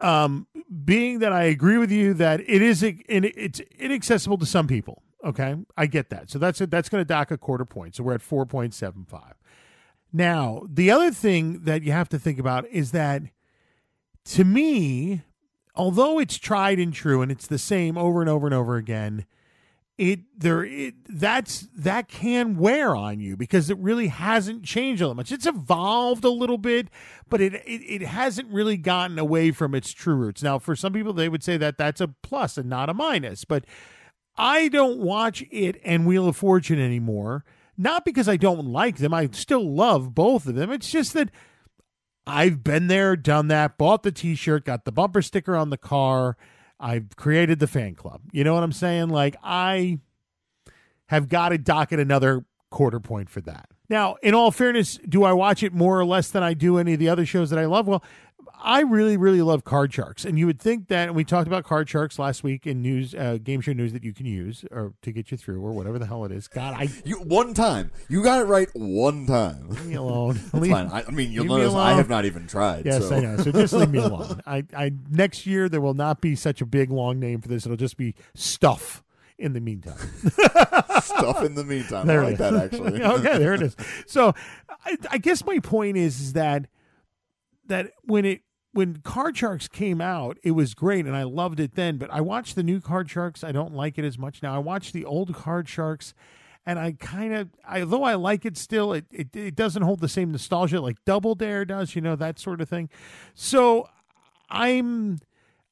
um, 0.00 0.46
being 0.84 1.20
that 1.20 1.32
I 1.32 1.44
agree 1.44 1.78
with 1.78 1.90
you 1.90 2.14
that 2.14 2.40
it 2.40 2.62
is 2.62 2.82
it's 2.82 3.60
inaccessible 3.78 4.38
to 4.38 4.46
some 4.46 4.66
people. 4.66 5.02
Okay, 5.24 5.56
I 5.76 5.86
get 5.86 6.10
that. 6.10 6.30
So 6.30 6.38
that's 6.38 6.60
it. 6.60 6.70
that's 6.70 6.88
going 6.88 7.00
to 7.00 7.06
dock 7.06 7.30
a 7.30 7.38
quarter 7.38 7.64
point. 7.64 7.96
So 7.96 8.04
we're 8.04 8.14
at 8.14 8.22
four 8.22 8.44
point 8.44 8.74
seven 8.74 9.04
five. 9.04 9.34
Now 10.12 10.62
the 10.68 10.90
other 10.90 11.10
thing 11.10 11.60
that 11.64 11.82
you 11.82 11.92
have 11.92 12.08
to 12.10 12.18
think 12.18 12.38
about 12.38 12.66
is 12.68 12.92
that 12.92 13.22
to 14.26 14.44
me, 14.44 15.22
although 15.74 16.18
it's 16.18 16.36
tried 16.36 16.78
and 16.78 16.92
true 16.92 17.22
and 17.22 17.32
it's 17.32 17.46
the 17.46 17.58
same 17.58 17.96
over 17.96 18.20
and 18.20 18.28
over 18.28 18.46
and 18.46 18.54
over 18.54 18.76
again, 18.76 19.24
it 19.96 20.20
there 20.36 20.64
it 20.64 20.94
that's 21.08 21.68
that 21.76 22.08
can 22.08 22.56
wear 22.56 22.96
on 22.96 23.20
you 23.20 23.36
because 23.36 23.70
it 23.70 23.78
really 23.78 24.08
hasn't 24.08 24.64
changed 24.64 25.00
that 25.00 25.14
much. 25.14 25.30
It's 25.30 25.46
evolved 25.46 26.24
a 26.24 26.30
little 26.30 26.58
bit, 26.58 26.88
but 27.28 27.40
it, 27.40 27.54
it 27.54 27.82
it 27.82 28.02
hasn't 28.02 28.52
really 28.52 28.76
gotten 28.76 29.18
away 29.18 29.52
from 29.52 29.74
its 29.74 29.92
true 29.92 30.16
roots. 30.16 30.42
Now, 30.42 30.58
for 30.58 30.74
some 30.74 30.92
people, 30.92 31.12
they 31.12 31.28
would 31.28 31.44
say 31.44 31.56
that 31.58 31.78
that's 31.78 32.00
a 32.00 32.08
plus 32.08 32.58
and 32.58 32.68
not 32.68 32.90
a 32.90 32.94
minus, 32.94 33.44
but 33.44 33.64
I 34.36 34.68
don't 34.68 34.98
watch 34.98 35.44
it 35.50 35.80
and 35.84 36.06
Wheel 36.06 36.26
of 36.26 36.36
Fortune 36.36 36.80
anymore. 36.80 37.44
Not 37.76 38.04
because 38.04 38.28
I 38.28 38.36
don't 38.36 38.66
like 38.66 38.98
them. 38.98 39.14
I 39.14 39.28
still 39.32 39.74
love 39.74 40.14
both 40.14 40.46
of 40.46 40.54
them. 40.54 40.70
It's 40.70 40.90
just 40.90 41.12
that 41.14 41.30
I've 42.26 42.64
been 42.64 42.86
there, 42.86 43.16
done 43.16 43.48
that, 43.48 43.78
bought 43.78 44.02
the 44.02 44.12
t 44.12 44.34
shirt, 44.34 44.64
got 44.64 44.84
the 44.84 44.92
bumper 44.92 45.22
sticker 45.22 45.54
on 45.54 45.70
the 45.70 45.76
car. 45.76 46.36
I've 46.80 47.16
created 47.16 47.58
the 47.58 47.66
fan 47.66 47.94
club. 47.94 48.20
You 48.32 48.44
know 48.44 48.54
what 48.54 48.62
I'm 48.62 48.72
saying? 48.72 49.08
Like, 49.08 49.36
I 49.42 49.98
have 51.06 51.28
got 51.28 51.50
to 51.50 51.58
docket 51.58 52.00
another 52.00 52.44
quarter 52.70 53.00
point 53.00 53.30
for 53.30 53.40
that. 53.42 53.68
Now, 53.88 54.16
in 54.22 54.34
all 54.34 54.50
fairness, 54.50 54.98
do 55.08 55.24
I 55.24 55.32
watch 55.32 55.62
it 55.62 55.72
more 55.72 55.98
or 55.98 56.04
less 56.04 56.30
than 56.30 56.42
I 56.42 56.54
do 56.54 56.78
any 56.78 56.94
of 56.94 56.98
the 56.98 57.08
other 57.08 57.26
shows 57.26 57.50
that 57.50 57.58
I 57.58 57.66
love? 57.66 57.86
Well, 57.86 58.02
I 58.66 58.80
really, 58.80 59.18
really 59.18 59.42
love 59.42 59.62
card 59.62 59.92
sharks, 59.92 60.24
and 60.24 60.38
you 60.38 60.46
would 60.46 60.58
think 60.58 60.88
that. 60.88 61.08
And 61.08 61.14
we 61.14 61.22
talked 61.22 61.46
about 61.46 61.64
card 61.64 61.86
sharks 61.88 62.18
last 62.18 62.42
week 62.42 62.66
in 62.66 62.80
news, 62.80 63.14
uh, 63.14 63.36
game 63.42 63.60
show 63.60 63.74
news 63.74 63.92
that 63.92 64.02
you 64.02 64.14
can 64.14 64.24
use 64.24 64.64
or 64.70 64.94
to 65.02 65.12
get 65.12 65.30
you 65.30 65.36
through 65.36 65.60
or 65.62 65.72
whatever 65.72 65.98
the 65.98 66.06
hell 66.06 66.24
it 66.24 66.32
is. 66.32 66.48
God, 66.48 66.72
I 66.74 66.88
You 67.04 67.16
one 67.18 67.52
time. 67.52 67.90
You 68.08 68.22
got 68.22 68.40
it 68.40 68.44
right 68.44 68.68
one 68.72 69.26
time. 69.26 69.68
leave 69.68 69.84
me 69.84 69.94
alone. 69.96 70.34
That's 70.52 70.54
Leave- 70.54 70.72
fine. 70.72 70.86
I, 70.88 71.04
I 71.06 71.10
mean, 71.10 71.30
you'll 71.30 71.44
notice 71.44 71.74
I 71.74 71.92
have 71.92 72.08
not 72.08 72.24
even 72.24 72.46
tried. 72.46 72.86
Yes, 72.86 73.06
so. 73.06 73.14
I 73.16 73.20
know. 73.20 73.36
So 73.36 73.52
just 73.52 73.74
leave 73.74 73.90
me 73.90 73.98
alone. 74.02 74.40
I, 74.46 74.64
I 74.74 74.92
next 75.10 75.44
year 75.44 75.68
there 75.68 75.82
will 75.82 75.92
not 75.94 76.22
be 76.22 76.34
such 76.34 76.62
a 76.62 76.66
big 76.66 76.90
long 76.90 77.20
name 77.20 77.42
for 77.42 77.48
this. 77.48 77.66
It'll 77.66 77.76
just 77.76 77.98
be 77.98 78.14
stuff. 78.34 79.02
In 79.36 79.52
the 79.52 79.60
meantime, 79.60 79.96
Stuff 81.02 81.42
in 81.42 81.56
the 81.56 81.64
meantime. 81.66 82.06
There 82.06 82.20
I 82.20 82.24
like 82.26 82.32
is. 82.34 82.38
that 82.38 82.54
actually. 82.54 83.02
okay, 83.02 83.36
there 83.36 83.52
it 83.54 83.62
is. 83.62 83.74
So, 84.06 84.32
I, 84.86 84.96
I 85.10 85.18
guess 85.18 85.44
my 85.44 85.58
point 85.58 85.96
is, 85.96 86.20
is 86.20 86.32
that 86.34 86.68
that 87.66 87.90
when 88.04 88.24
it 88.24 88.42
when 88.74 88.96
Card 88.98 89.36
Sharks 89.36 89.68
came 89.68 90.00
out, 90.00 90.36
it 90.42 90.50
was 90.50 90.74
great 90.74 91.06
and 91.06 91.16
I 91.16 91.22
loved 91.22 91.60
it 91.60 91.76
then. 91.76 91.96
But 91.96 92.10
I 92.10 92.20
watched 92.20 92.56
the 92.56 92.62
new 92.62 92.80
Card 92.80 93.08
Sharks. 93.08 93.44
I 93.44 93.52
don't 93.52 93.74
like 93.74 93.98
it 93.98 94.04
as 94.04 94.18
much 94.18 94.42
now. 94.42 94.54
I 94.54 94.58
watched 94.58 94.92
the 94.92 95.04
old 95.04 95.32
Card 95.32 95.68
Sharks, 95.68 96.12
and 96.66 96.78
I 96.78 96.92
kind 96.92 97.34
of, 97.34 97.48
although 97.70 98.02
I 98.02 98.14
like 98.14 98.44
it 98.44 98.56
still, 98.56 98.92
it, 98.92 99.06
it 99.12 99.34
it 99.34 99.54
doesn't 99.54 99.82
hold 99.82 100.00
the 100.00 100.08
same 100.08 100.32
nostalgia 100.32 100.80
like 100.80 100.96
Double 101.04 101.34
Dare 101.34 101.64
does. 101.64 101.94
You 101.94 102.02
know 102.02 102.16
that 102.16 102.38
sort 102.38 102.60
of 102.60 102.68
thing. 102.68 102.90
So 103.32 103.88
I'm 104.50 105.18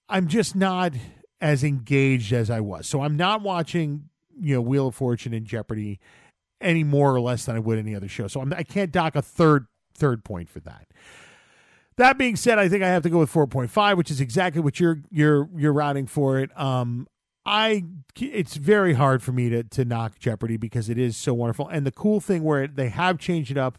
I'm 0.08 0.28
just 0.28 0.54
not 0.54 0.92
as 1.40 1.64
engaged 1.64 2.32
as 2.32 2.50
I 2.50 2.60
was. 2.60 2.86
So 2.86 3.02
I'm 3.02 3.16
not 3.16 3.42
watching, 3.42 4.08
you 4.40 4.54
know, 4.54 4.62
Wheel 4.62 4.88
of 4.88 4.94
Fortune 4.94 5.34
and 5.34 5.44
Jeopardy 5.44 5.98
any 6.60 6.84
more 6.84 7.12
or 7.12 7.20
less 7.20 7.44
than 7.46 7.56
I 7.56 7.58
would 7.58 7.78
any 7.78 7.96
other 7.96 8.08
show. 8.08 8.28
So 8.28 8.40
I'm, 8.40 8.52
I 8.52 8.62
can't 8.62 8.92
dock 8.92 9.16
a 9.16 9.22
third 9.22 9.66
third 9.94 10.24
point 10.24 10.48
for 10.48 10.60
that. 10.60 10.86
That 11.97 12.19
being 12.19 12.36
said, 12.36 12.59
I 12.59 12.69
think 12.69 12.82
I 12.82 12.89
have 12.89 13.02
to 13.02 13.10
go 13.10 13.19
with 13.19 13.32
4.5, 13.32 13.97
which 13.97 14.10
is 14.10 14.20
exactly 14.20 14.60
what 14.60 14.81
you're 14.81 15.02
you're 15.10 15.48
you're 15.56 15.73
routing 15.73 16.06
for 16.06 16.39
it. 16.39 16.59
Um, 16.59 17.06
I 17.44 17.85
it's 18.19 18.56
very 18.56 18.94
hard 18.94 19.23
for 19.23 19.32
me 19.32 19.51
to 19.51 19.62
to 19.64 19.85
knock 19.85 20.19
Jeopardy 20.19 20.56
because 20.56 20.89
it 20.89 20.98
is 20.98 21.16
so 21.16 21.35
wonderful. 21.35 21.69
And 21.69 21.86
the 21.86 21.93
cool 21.93 22.20
thing 22.20 22.44
where 22.44 22.66
they 22.66 22.89
have 22.89 23.19
changed 23.19 23.51
it 23.51 23.59
up 23.59 23.78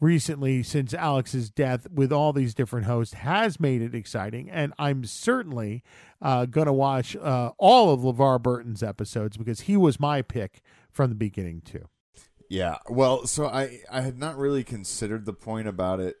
recently 0.00 0.64
since 0.64 0.92
Alex's 0.92 1.48
death 1.48 1.86
with 1.88 2.12
all 2.12 2.32
these 2.32 2.54
different 2.54 2.86
hosts 2.86 3.14
has 3.14 3.60
made 3.60 3.80
it 3.80 3.94
exciting. 3.94 4.50
And 4.50 4.74
I'm 4.76 5.04
certainly 5.04 5.84
uh, 6.20 6.46
going 6.46 6.66
to 6.66 6.72
watch 6.72 7.14
uh, 7.16 7.52
all 7.56 7.94
of 7.94 8.00
LeVar 8.00 8.42
Burton's 8.42 8.82
episodes 8.82 9.36
because 9.36 9.62
he 9.62 9.76
was 9.76 10.00
my 10.00 10.20
pick 10.20 10.60
from 10.90 11.08
the 11.08 11.14
beginning, 11.14 11.60
too. 11.60 11.88
Yeah. 12.48 12.78
Well, 12.88 13.26
so 13.26 13.46
I 13.46 13.80
I 13.90 14.00
had 14.02 14.18
not 14.18 14.36
really 14.36 14.64
considered 14.64 15.24
the 15.24 15.32
point 15.32 15.68
about 15.68 16.00
it 16.00 16.16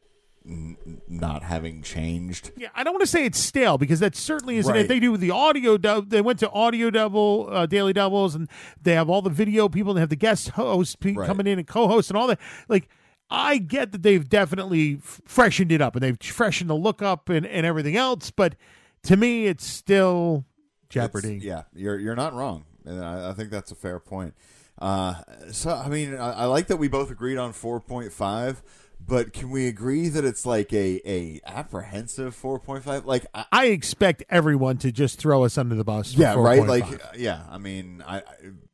n- 0.46 0.76
not 1.08 1.42
having 1.42 1.82
changed. 1.82 2.52
Yeah, 2.56 2.68
I 2.74 2.84
don't 2.84 2.92
want 2.94 3.02
to 3.02 3.06
say 3.06 3.24
it's 3.24 3.38
stale 3.38 3.78
because 3.78 4.00
that 4.00 4.14
certainly 4.16 4.56
isn't 4.56 4.74
it. 4.76 4.88
They 4.88 5.00
do 5.00 5.16
the 5.16 5.30
audio 5.30 5.76
dub. 5.78 6.10
They 6.10 6.20
went 6.20 6.38
to 6.40 6.50
audio 6.50 6.90
double, 6.90 7.48
uh, 7.50 7.66
daily 7.66 7.92
doubles, 7.92 8.34
and 8.34 8.48
they 8.80 8.94
have 8.94 9.08
all 9.10 9.22
the 9.22 9.30
video 9.30 9.68
people. 9.68 9.92
And 9.92 9.96
they 9.98 10.02
have 10.02 10.08
the 10.10 10.16
guest 10.16 10.50
hosts 10.50 10.96
pe- 10.96 11.12
Right. 11.14 11.26
coming 11.26 11.46
in 11.46 11.58
and 11.58 11.66
co-hosts 11.68 12.10
and 12.10 12.16
all 12.18 12.26
that. 12.26 12.40
Like, 12.68 12.88
I 13.30 13.58
get 13.58 13.92
that 13.92 14.02
they've 14.02 14.28
definitely 14.28 14.96
freshened 15.02 15.72
it 15.72 15.80
up 15.80 15.94
and 15.96 16.02
they've 16.02 16.18
freshened 16.20 16.68
the 16.68 16.74
look 16.76 17.00
up 17.02 17.28
and, 17.28 17.46
and 17.46 17.64
everything 17.64 17.96
else. 17.96 18.30
But 18.30 18.56
to 19.04 19.16
me, 19.16 19.46
it's 19.46 19.66
still 19.66 20.44
Jeopardy. 20.88 21.36
It's- 21.36 21.44
yeah, 21.44 21.62
you're 21.74 21.98
you're 21.98 22.16
not 22.16 22.34
wrong, 22.34 22.64
and 22.84 23.02
I, 23.02 23.30
I 23.30 23.32
think 23.32 23.50
that's 23.50 23.70
a 23.72 23.74
fair 23.74 23.98
point. 23.98 24.34
Uh, 24.78 25.14
so 25.50 25.70
I 25.70 25.88
mean, 25.88 26.14
I, 26.14 26.32
I 26.32 26.44
like 26.46 26.66
that 26.66 26.76
we 26.76 26.88
both 26.88 27.10
agreed 27.10 27.38
on 27.38 27.52
four 27.52 27.80
point 27.80 28.12
five, 28.12 28.62
but 29.06 29.32
can 29.32 29.50
we 29.50 29.66
agree 29.66 30.08
that 30.08 30.24
it's 30.24 30.46
like 30.46 30.72
a 30.72 31.00
a 31.08 31.40
apprehensive 31.46 32.34
four 32.34 32.58
point 32.58 32.84
five? 32.84 33.04
Like, 33.04 33.26
I, 33.34 33.44
I 33.52 33.66
expect 33.66 34.24
everyone 34.30 34.78
to 34.78 34.92
just 34.92 35.18
throw 35.18 35.44
us 35.44 35.58
under 35.58 35.74
the 35.74 35.84
bus. 35.84 36.14
yeah, 36.14 36.34
right. 36.34 36.66
Like, 36.66 36.84
yeah. 37.16 37.42
I 37.50 37.58
mean, 37.58 38.02
I, 38.06 38.18
I 38.18 38.22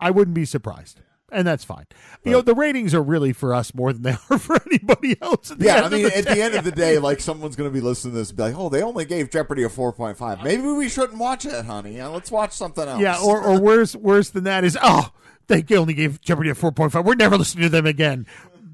I 0.00 0.10
wouldn't 0.10 0.34
be 0.34 0.44
surprised. 0.44 1.00
And 1.30 1.46
that's 1.46 1.62
fine. 1.62 1.84
you 2.24 2.32
know, 2.32 2.40
the 2.40 2.55
ratings 2.55 2.94
are 2.94 3.02
really 3.02 3.34
for 3.34 3.55
us 3.55 3.74
more 3.74 3.92
than 3.92 4.00
they 4.00 4.16
are 4.30 4.38
for 4.38 4.56
anybody 4.66 5.14
else. 5.20 5.52
yeah. 5.59 5.82
I 5.82 5.88
mean, 5.90 6.05
the 6.05 6.16
at 6.16 6.24
the 6.24 6.42
end 6.42 6.55
of 6.55 6.64
the 6.64 6.72
day, 6.72 6.98
like 6.98 7.20
someone's 7.20 7.55
going 7.55 7.68
to 7.68 7.74
be 7.74 7.82
listening 7.82 8.14
to 8.14 8.18
this, 8.18 8.30
and 8.30 8.36
be 8.38 8.44
like, 8.44 8.55
"Oh, 8.56 8.70
they 8.70 8.82
only 8.82 9.05
gave 9.05 9.30
Jeopardy 9.30 9.62
a 9.62 9.68
four 9.68 9.92
point 9.92 10.16
five. 10.16 10.42
Maybe 10.42 10.62
we 10.62 10.88
shouldn't 10.88 11.18
watch 11.18 11.44
it, 11.44 11.66
honey. 11.66 11.96
Yeah, 11.96 12.06
let's 12.06 12.30
watch 12.30 12.52
something 12.52 12.88
else." 12.88 13.02
Yeah, 13.02 13.20
or, 13.22 13.42
or 13.42 13.60
worse 13.60 13.94
worse 13.94 14.30
than 14.30 14.44
that 14.44 14.64
is 14.64 14.78
oh 14.82 15.12
they 15.48 15.64
only 15.76 15.94
gave 15.94 16.20
Jeopardy 16.20 16.50
a 16.50 16.55
four 16.55 16.72
point 16.72 16.92
five. 16.92 17.05
We're 17.05 17.14
never 17.14 17.36
listening 17.36 17.64
to 17.64 17.68
them 17.70 17.86
again. 17.86 18.26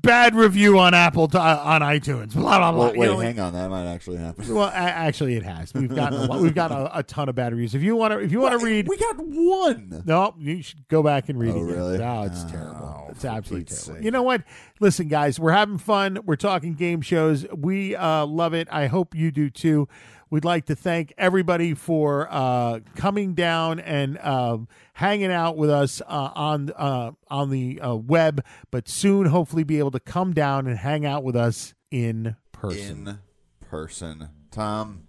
Bad 0.05 0.35
review 0.35 0.79
on 0.79 0.95
Apple 0.95 1.29
to, 1.29 1.41
uh, 1.41 1.61
on 1.65 1.81
iTunes. 1.81 2.35
Blah 2.35 2.59
blah 2.59 2.73
blah. 2.73 2.93
Well, 2.93 2.93
wait, 2.97 3.07
know, 3.07 3.19
hang 3.19 3.41
on, 3.41 3.53
that 3.55 3.71
might 3.71 3.87
actually 3.87 4.19
happen. 4.19 4.55
well, 4.55 4.69
a- 4.69 4.75
actually, 4.75 5.37
it 5.37 5.43
has. 5.43 5.73
We've 5.75 5.95
got 5.95 6.13
a 6.13 6.39
we've 6.41 6.55
got 6.55 6.71
a, 6.71 6.99
a 6.99 7.03
ton 7.03 7.29
of 7.29 7.35
bad 7.35 7.53
reviews. 7.53 7.75
If 7.75 7.83
you 7.83 7.97
want 7.97 8.13
to, 8.13 8.19
if 8.21 8.31
you 8.33 8.41
want 8.41 8.59
to 8.59 8.65
read, 8.65 8.87
We 8.89 8.97
got 8.97 9.17
one. 9.19 10.03
no, 10.05 10.35
you 10.39 10.63
should 10.63 10.87
go 10.89 11.03
back 11.03 11.29
and 11.29 11.39
read 11.39 11.55
Oh, 11.55 11.59
it. 11.67 11.73
really? 11.73 11.99
No, 11.99 12.23
it's 12.25 12.45
Oh, 12.45 12.49
terrible. 12.51 13.07
It's 13.11 13.25
absolutely 13.25 13.65
terrible. 13.67 13.95
sake. 13.95 14.05
You 14.05 14.11
know 14.11 14.23
what? 14.23 14.43
Listen, 14.81 15.09
guys, 15.09 15.39
we're 15.41 15.53
having 15.53 15.79
fun. 15.79 16.19
We're 16.25 16.37
talking 16.37 16.75
game 16.75 17.01
shows. 17.01 17.47
We 17.57 17.95
uh, 17.97 18.27
love 18.27 18.55
it. 18.55 18.69
I 18.71 18.87
hope 18.89 19.15
you 19.15 19.31
do 19.31 19.51
too. 19.51 19.89
We'd 20.35 20.45
like 20.45 20.67
to 20.67 20.75
thank 20.75 21.15
everybody 21.17 21.75
for 21.75 22.27
uh, 22.29 22.81
coming 22.97 23.35
down 23.35 23.79
and 23.79 24.19
uh, 24.19 24.59
hanging 24.95 25.31
out 25.31 25.57
with 25.57 25.71
us 25.71 26.01
uh, 26.01 26.31
on 26.35 26.71
uh, 26.71 27.13
on 27.29 27.51
the 27.51 27.81
uh, 27.81 27.95
web, 27.95 28.45
but 28.73 28.89
soon, 28.89 29.27
hopefully, 29.27 29.63
be 29.63 29.79
able 29.79 29.93
to 29.93 30.01
come 30.01 30.35
down 30.35 30.67
and 30.67 30.77
hang 30.77 31.07
out 31.07 31.23
with 31.23 31.37
us 31.37 31.73
in 31.93 32.35
person. 32.51 33.07
in 33.07 33.19
person. 33.61 34.29
Tom, 34.51 35.04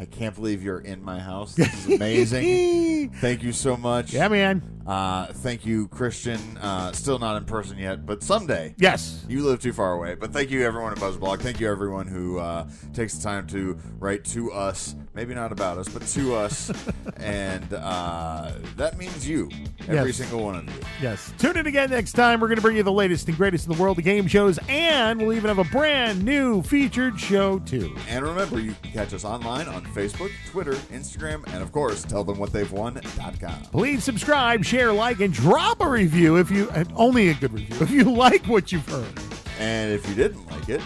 I 0.00 0.04
can't 0.04 0.34
believe 0.34 0.62
you're 0.62 0.78
in 0.78 1.02
my 1.02 1.18
house. 1.18 1.56
This 1.56 1.86
is 1.86 1.96
amazing. 1.96 3.10
thank 3.16 3.42
you 3.42 3.50
so 3.50 3.76
much. 3.76 4.12
yeah, 4.12 4.28
man. 4.28 4.62
Uh, 4.86 5.26
thank 5.26 5.66
you, 5.66 5.88
Christian. 5.88 6.56
Uh, 6.58 6.92
still 6.92 7.18
not 7.18 7.36
in 7.36 7.44
person 7.44 7.76
yet, 7.78 8.06
but 8.06 8.22
someday. 8.22 8.74
Yes. 8.78 9.26
You 9.28 9.44
live 9.44 9.60
too 9.60 9.72
far 9.72 9.92
away. 9.94 10.14
But 10.14 10.32
thank 10.32 10.50
you, 10.50 10.64
everyone 10.64 10.92
at 10.92 10.98
BuzzBlog. 10.98 11.40
Thank 11.40 11.58
you, 11.58 11.68
everyone 11.68 12.06
who 12.06 12.38
uh, 12.38 12.68
takes 12.94 13.14
the 13.14 13.24
time 13.24 13.48
to 13.48 13.76
write 13.98 14.24
to 14.26 14.52
us. 14.52 14.94
Maybe 15.18 15.34
not 15.34 15.50
about 15.50 15.78
us, 15.78 15.88
but 15.88 16.06
to 16.06 16.36
us. 16.36 16.70
and 17.16 17.74
uh, 17.74 18.52
that 18.76 18.96
means 18.98 19.28
you. 19.28 19.50
Every 19.88 20.10
Yes. 20.10 20.16
single 20.18 20.44
one 20.44 20.54
of 20.54 20.64
you. 20.66 20.80
Yes. 21.02 21.32
Tune 21.38 21.56
in 21.56 21.66
again 21.66 21.90
next 21.90 22.12
time. 22.12 22.38
We're 22.38 22.46
going 22.46 22.54
to 22.58 22.62
bring 22.62 22.76
you 22.76 22.84
the 22.84 22.92
latest 22.92 23.26
and 23.26 23.36
greatest 23.36 23.66
in 23.66 23.72
the 23.74 23.82
world 23.82 23.98
of 23.98 24.04
game 24.04 24.28
shows, 24.28 24.60
and 24.68 25.20
we'll 25.20 25.32
even 25.32 25.48
have 25.48 25.58
a 25.58 25.68
brand 25.72 26.24
new 26.24 26.62
featured 26.62 27.18
show, 27.18 27.58
too. 27.58 27.96
And 28.08 28.24
remember, 28.24 28.60
you 28.60 28.76
can 28.80 28.92
catch 28.92 29.12
us 29.12 29.24
online 29.24 29.66
on 29.66 29.84
Facebook, 29.86 30.30
Twitter, 30.52 30.74
Instagram, 30.92 31.44
and 31.52 31.64
of 31.64 31.72
course, 31.72 32.04
tell 32.04 32.22
them 32.22 32.38
what 32.38 32.52
they've 32.52 32.70
won.com. 32.70 33.62
Please 33.72 34.04
subscribe, 34.04 34.64
share, 34.64 34.92
like, 34.92 35.18
and 35.18 35.34
drop 35.34 35.80
a 35.80 35.88
review 35.88 36.36
if 36.36 36.48
you, 36.48 36.70
and 36.76 36.88
only 36.94 37.30
a 37.30 37.34
good 37.34 37.52
review, 37.52 37.76
if 37.80 37.90
you 37.90 38.04
like 38.04 38.46
what 38.46 38.70
you've 38.70 38.86
heard. 38.88 39.18
And 39.58 39.90
if 39.90 40.08
you 40.08 40.14
didn't 40.14 40.48
like 40.48 40.68
it, 40.68 40.80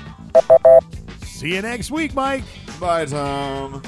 See 1.22 1.54
you 1.54 1.60
next 1.60 1.90
week, 1.90 2.14
Mike. 2.14 2.44
bye, 2.80 3.04
Tom. 3.04 3.82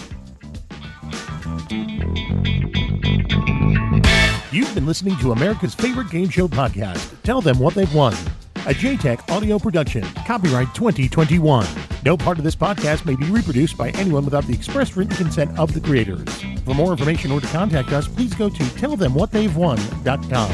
You've 4.50 4.74
been 4.74 4.86
listening 4.86 5.14
to 5.18 5.32
America's 5.32 5.74
favorite 5.74 6.08
game 6.08 6.30
show 6.30 6.48
podcast. 6.48 7.14
Tell 7.22 7.42
them 7.42 7.58
what 7.58 7.74
they've 7.74 7.94
won. 7.94 8.14
A 8.64 8.72
JTech 8.72 9.30
audio 9.30 9.58
production. 9.58 10.02
Copyright 10.26 10.74
2021. 10.74 11.66
No 12.02 12.16
part 12.16 12.38
of 12.38 12.44
this 12.44 12.56
podcast 12.56 13.04
may 13.04 13.14
be 13.14 13.26
reproduced 13.26 13.76
by 13.76 13.90
anyone 13.90 14.24
without 14.24 14.46
the 14.46 14.54
express 14.54 14.96
written 14.96 15.14
consent 15.16 15.58
of 15.58 15.74
the 15.74 15.82
creators. 15.82 16.24
For 16.64 16.74
more 16.74 16.92
information 16.92 17.30
or 17.30 17.42
to 17.42 17.46
contact 17.48 17.92
us, 17.92 18.08
please 18.08 18.32
go 18.32 18.48
to 18.48 18.62
tellthemwhatthey'vewon.com. 18.62 20.50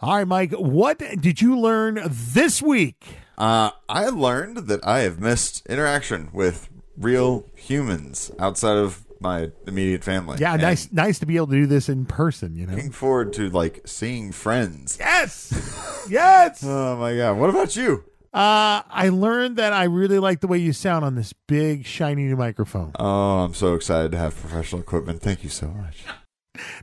All 0.00 0.16
right, 0.16 0.26
Mike, 0.26 0.52
what 0.52 0.98
did 0.98 1.42
you 1.42 1.60
learn 1.60 2.00
this 2.06 2.62
week? 2.62 3.21
Uh, 3.38 3.70
I 3.88 4.06
learned 4.08 4.58
that 4.68 4.86
I 4.86 5.00
have 5.00 5.20
missed 5.20 5.66
interaction 5.66 6.30
with 6.32 6.68
real 6.96 7.46
humans 7.54 8.30
outside 8.38 8.76
of 8.76 9.04
my 9.20 9.50
immediate 9.66 10.02
family. 10.04 10.38
Yeah, 10.40 10.54
And 10.54 10.62
nice 10.62 10.90
nice 10.92 11.18
to 11.20 11.26
be 11.26 11.36
able 11.36 11.46
to 11.48 11.52
do 11.54 11.66
this 11.66 11.88
in 11.88 12.04
person, 12.04 12.56
you 12.56 12.66
know. 12.66 12.74
Looking 12.74 12.90
forward 12.90 13.32
to 13.34 13.48
like 13.50 13.82
seeing 13.86 14.32
friends. 14.32 14.96
Yes. 15.00 16.06
yes. 16.10 16.62
Oh 16.66 16.96
my 16.96 17.16
god! 17.16 17.38
What 17.38 17.50
about 17.50 17.76
you? 17.76 18.04
Uh, 18.34 18.80
I 18.88 19.10
learned 19.10 19.56
that 19.56 19.72
I 19.74 19.84
really 19.84 20.18
like 20.18 20.40
the 20.40 20.46
way 20.46 20.56
you 20.58 20.72
sound 20.72 21.04
on 21.04 21.14
this 21.16 21.34
big, 21.46 21.84
shiny 21.84 22.24
new 22.24 22.36
microphone. 22.36 22.92
Oh, 22.98 23.40
I'm 23.44 23.52
so 23.54 23.74
excited 23.74 24.10
to 24.12 24.18
have 24.18 24.34
professional 24.34 24.80
equipment. 24.80 25.20
Thank 25.20 25.44
you 25.44 25.50
so 25.50 25.68
much. 25.68 26.04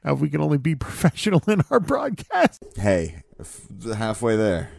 Now, 0.04 0.14
if 0.14 0.20
we 0.20 0.30
can 0.30 0.42
only 0.42 0.60
be 0.60 0.76
professional 0.88 1.42
in 1.48 1.64
our 1.72 1.80
broadcast. 1.80 2.64
Hey, 2.76 3.24
f- 3.40 3.62
halfway 3.96 4.36
there. 4.36 4.70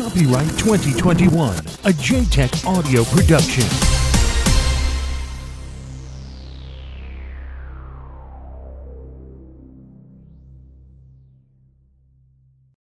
Copyright 0.00 0.48
2021, 0.56 1.58
a 1.84 1.92
JTech 1.92 2.64
audio 2.64 3.04
production. 3.04 3.99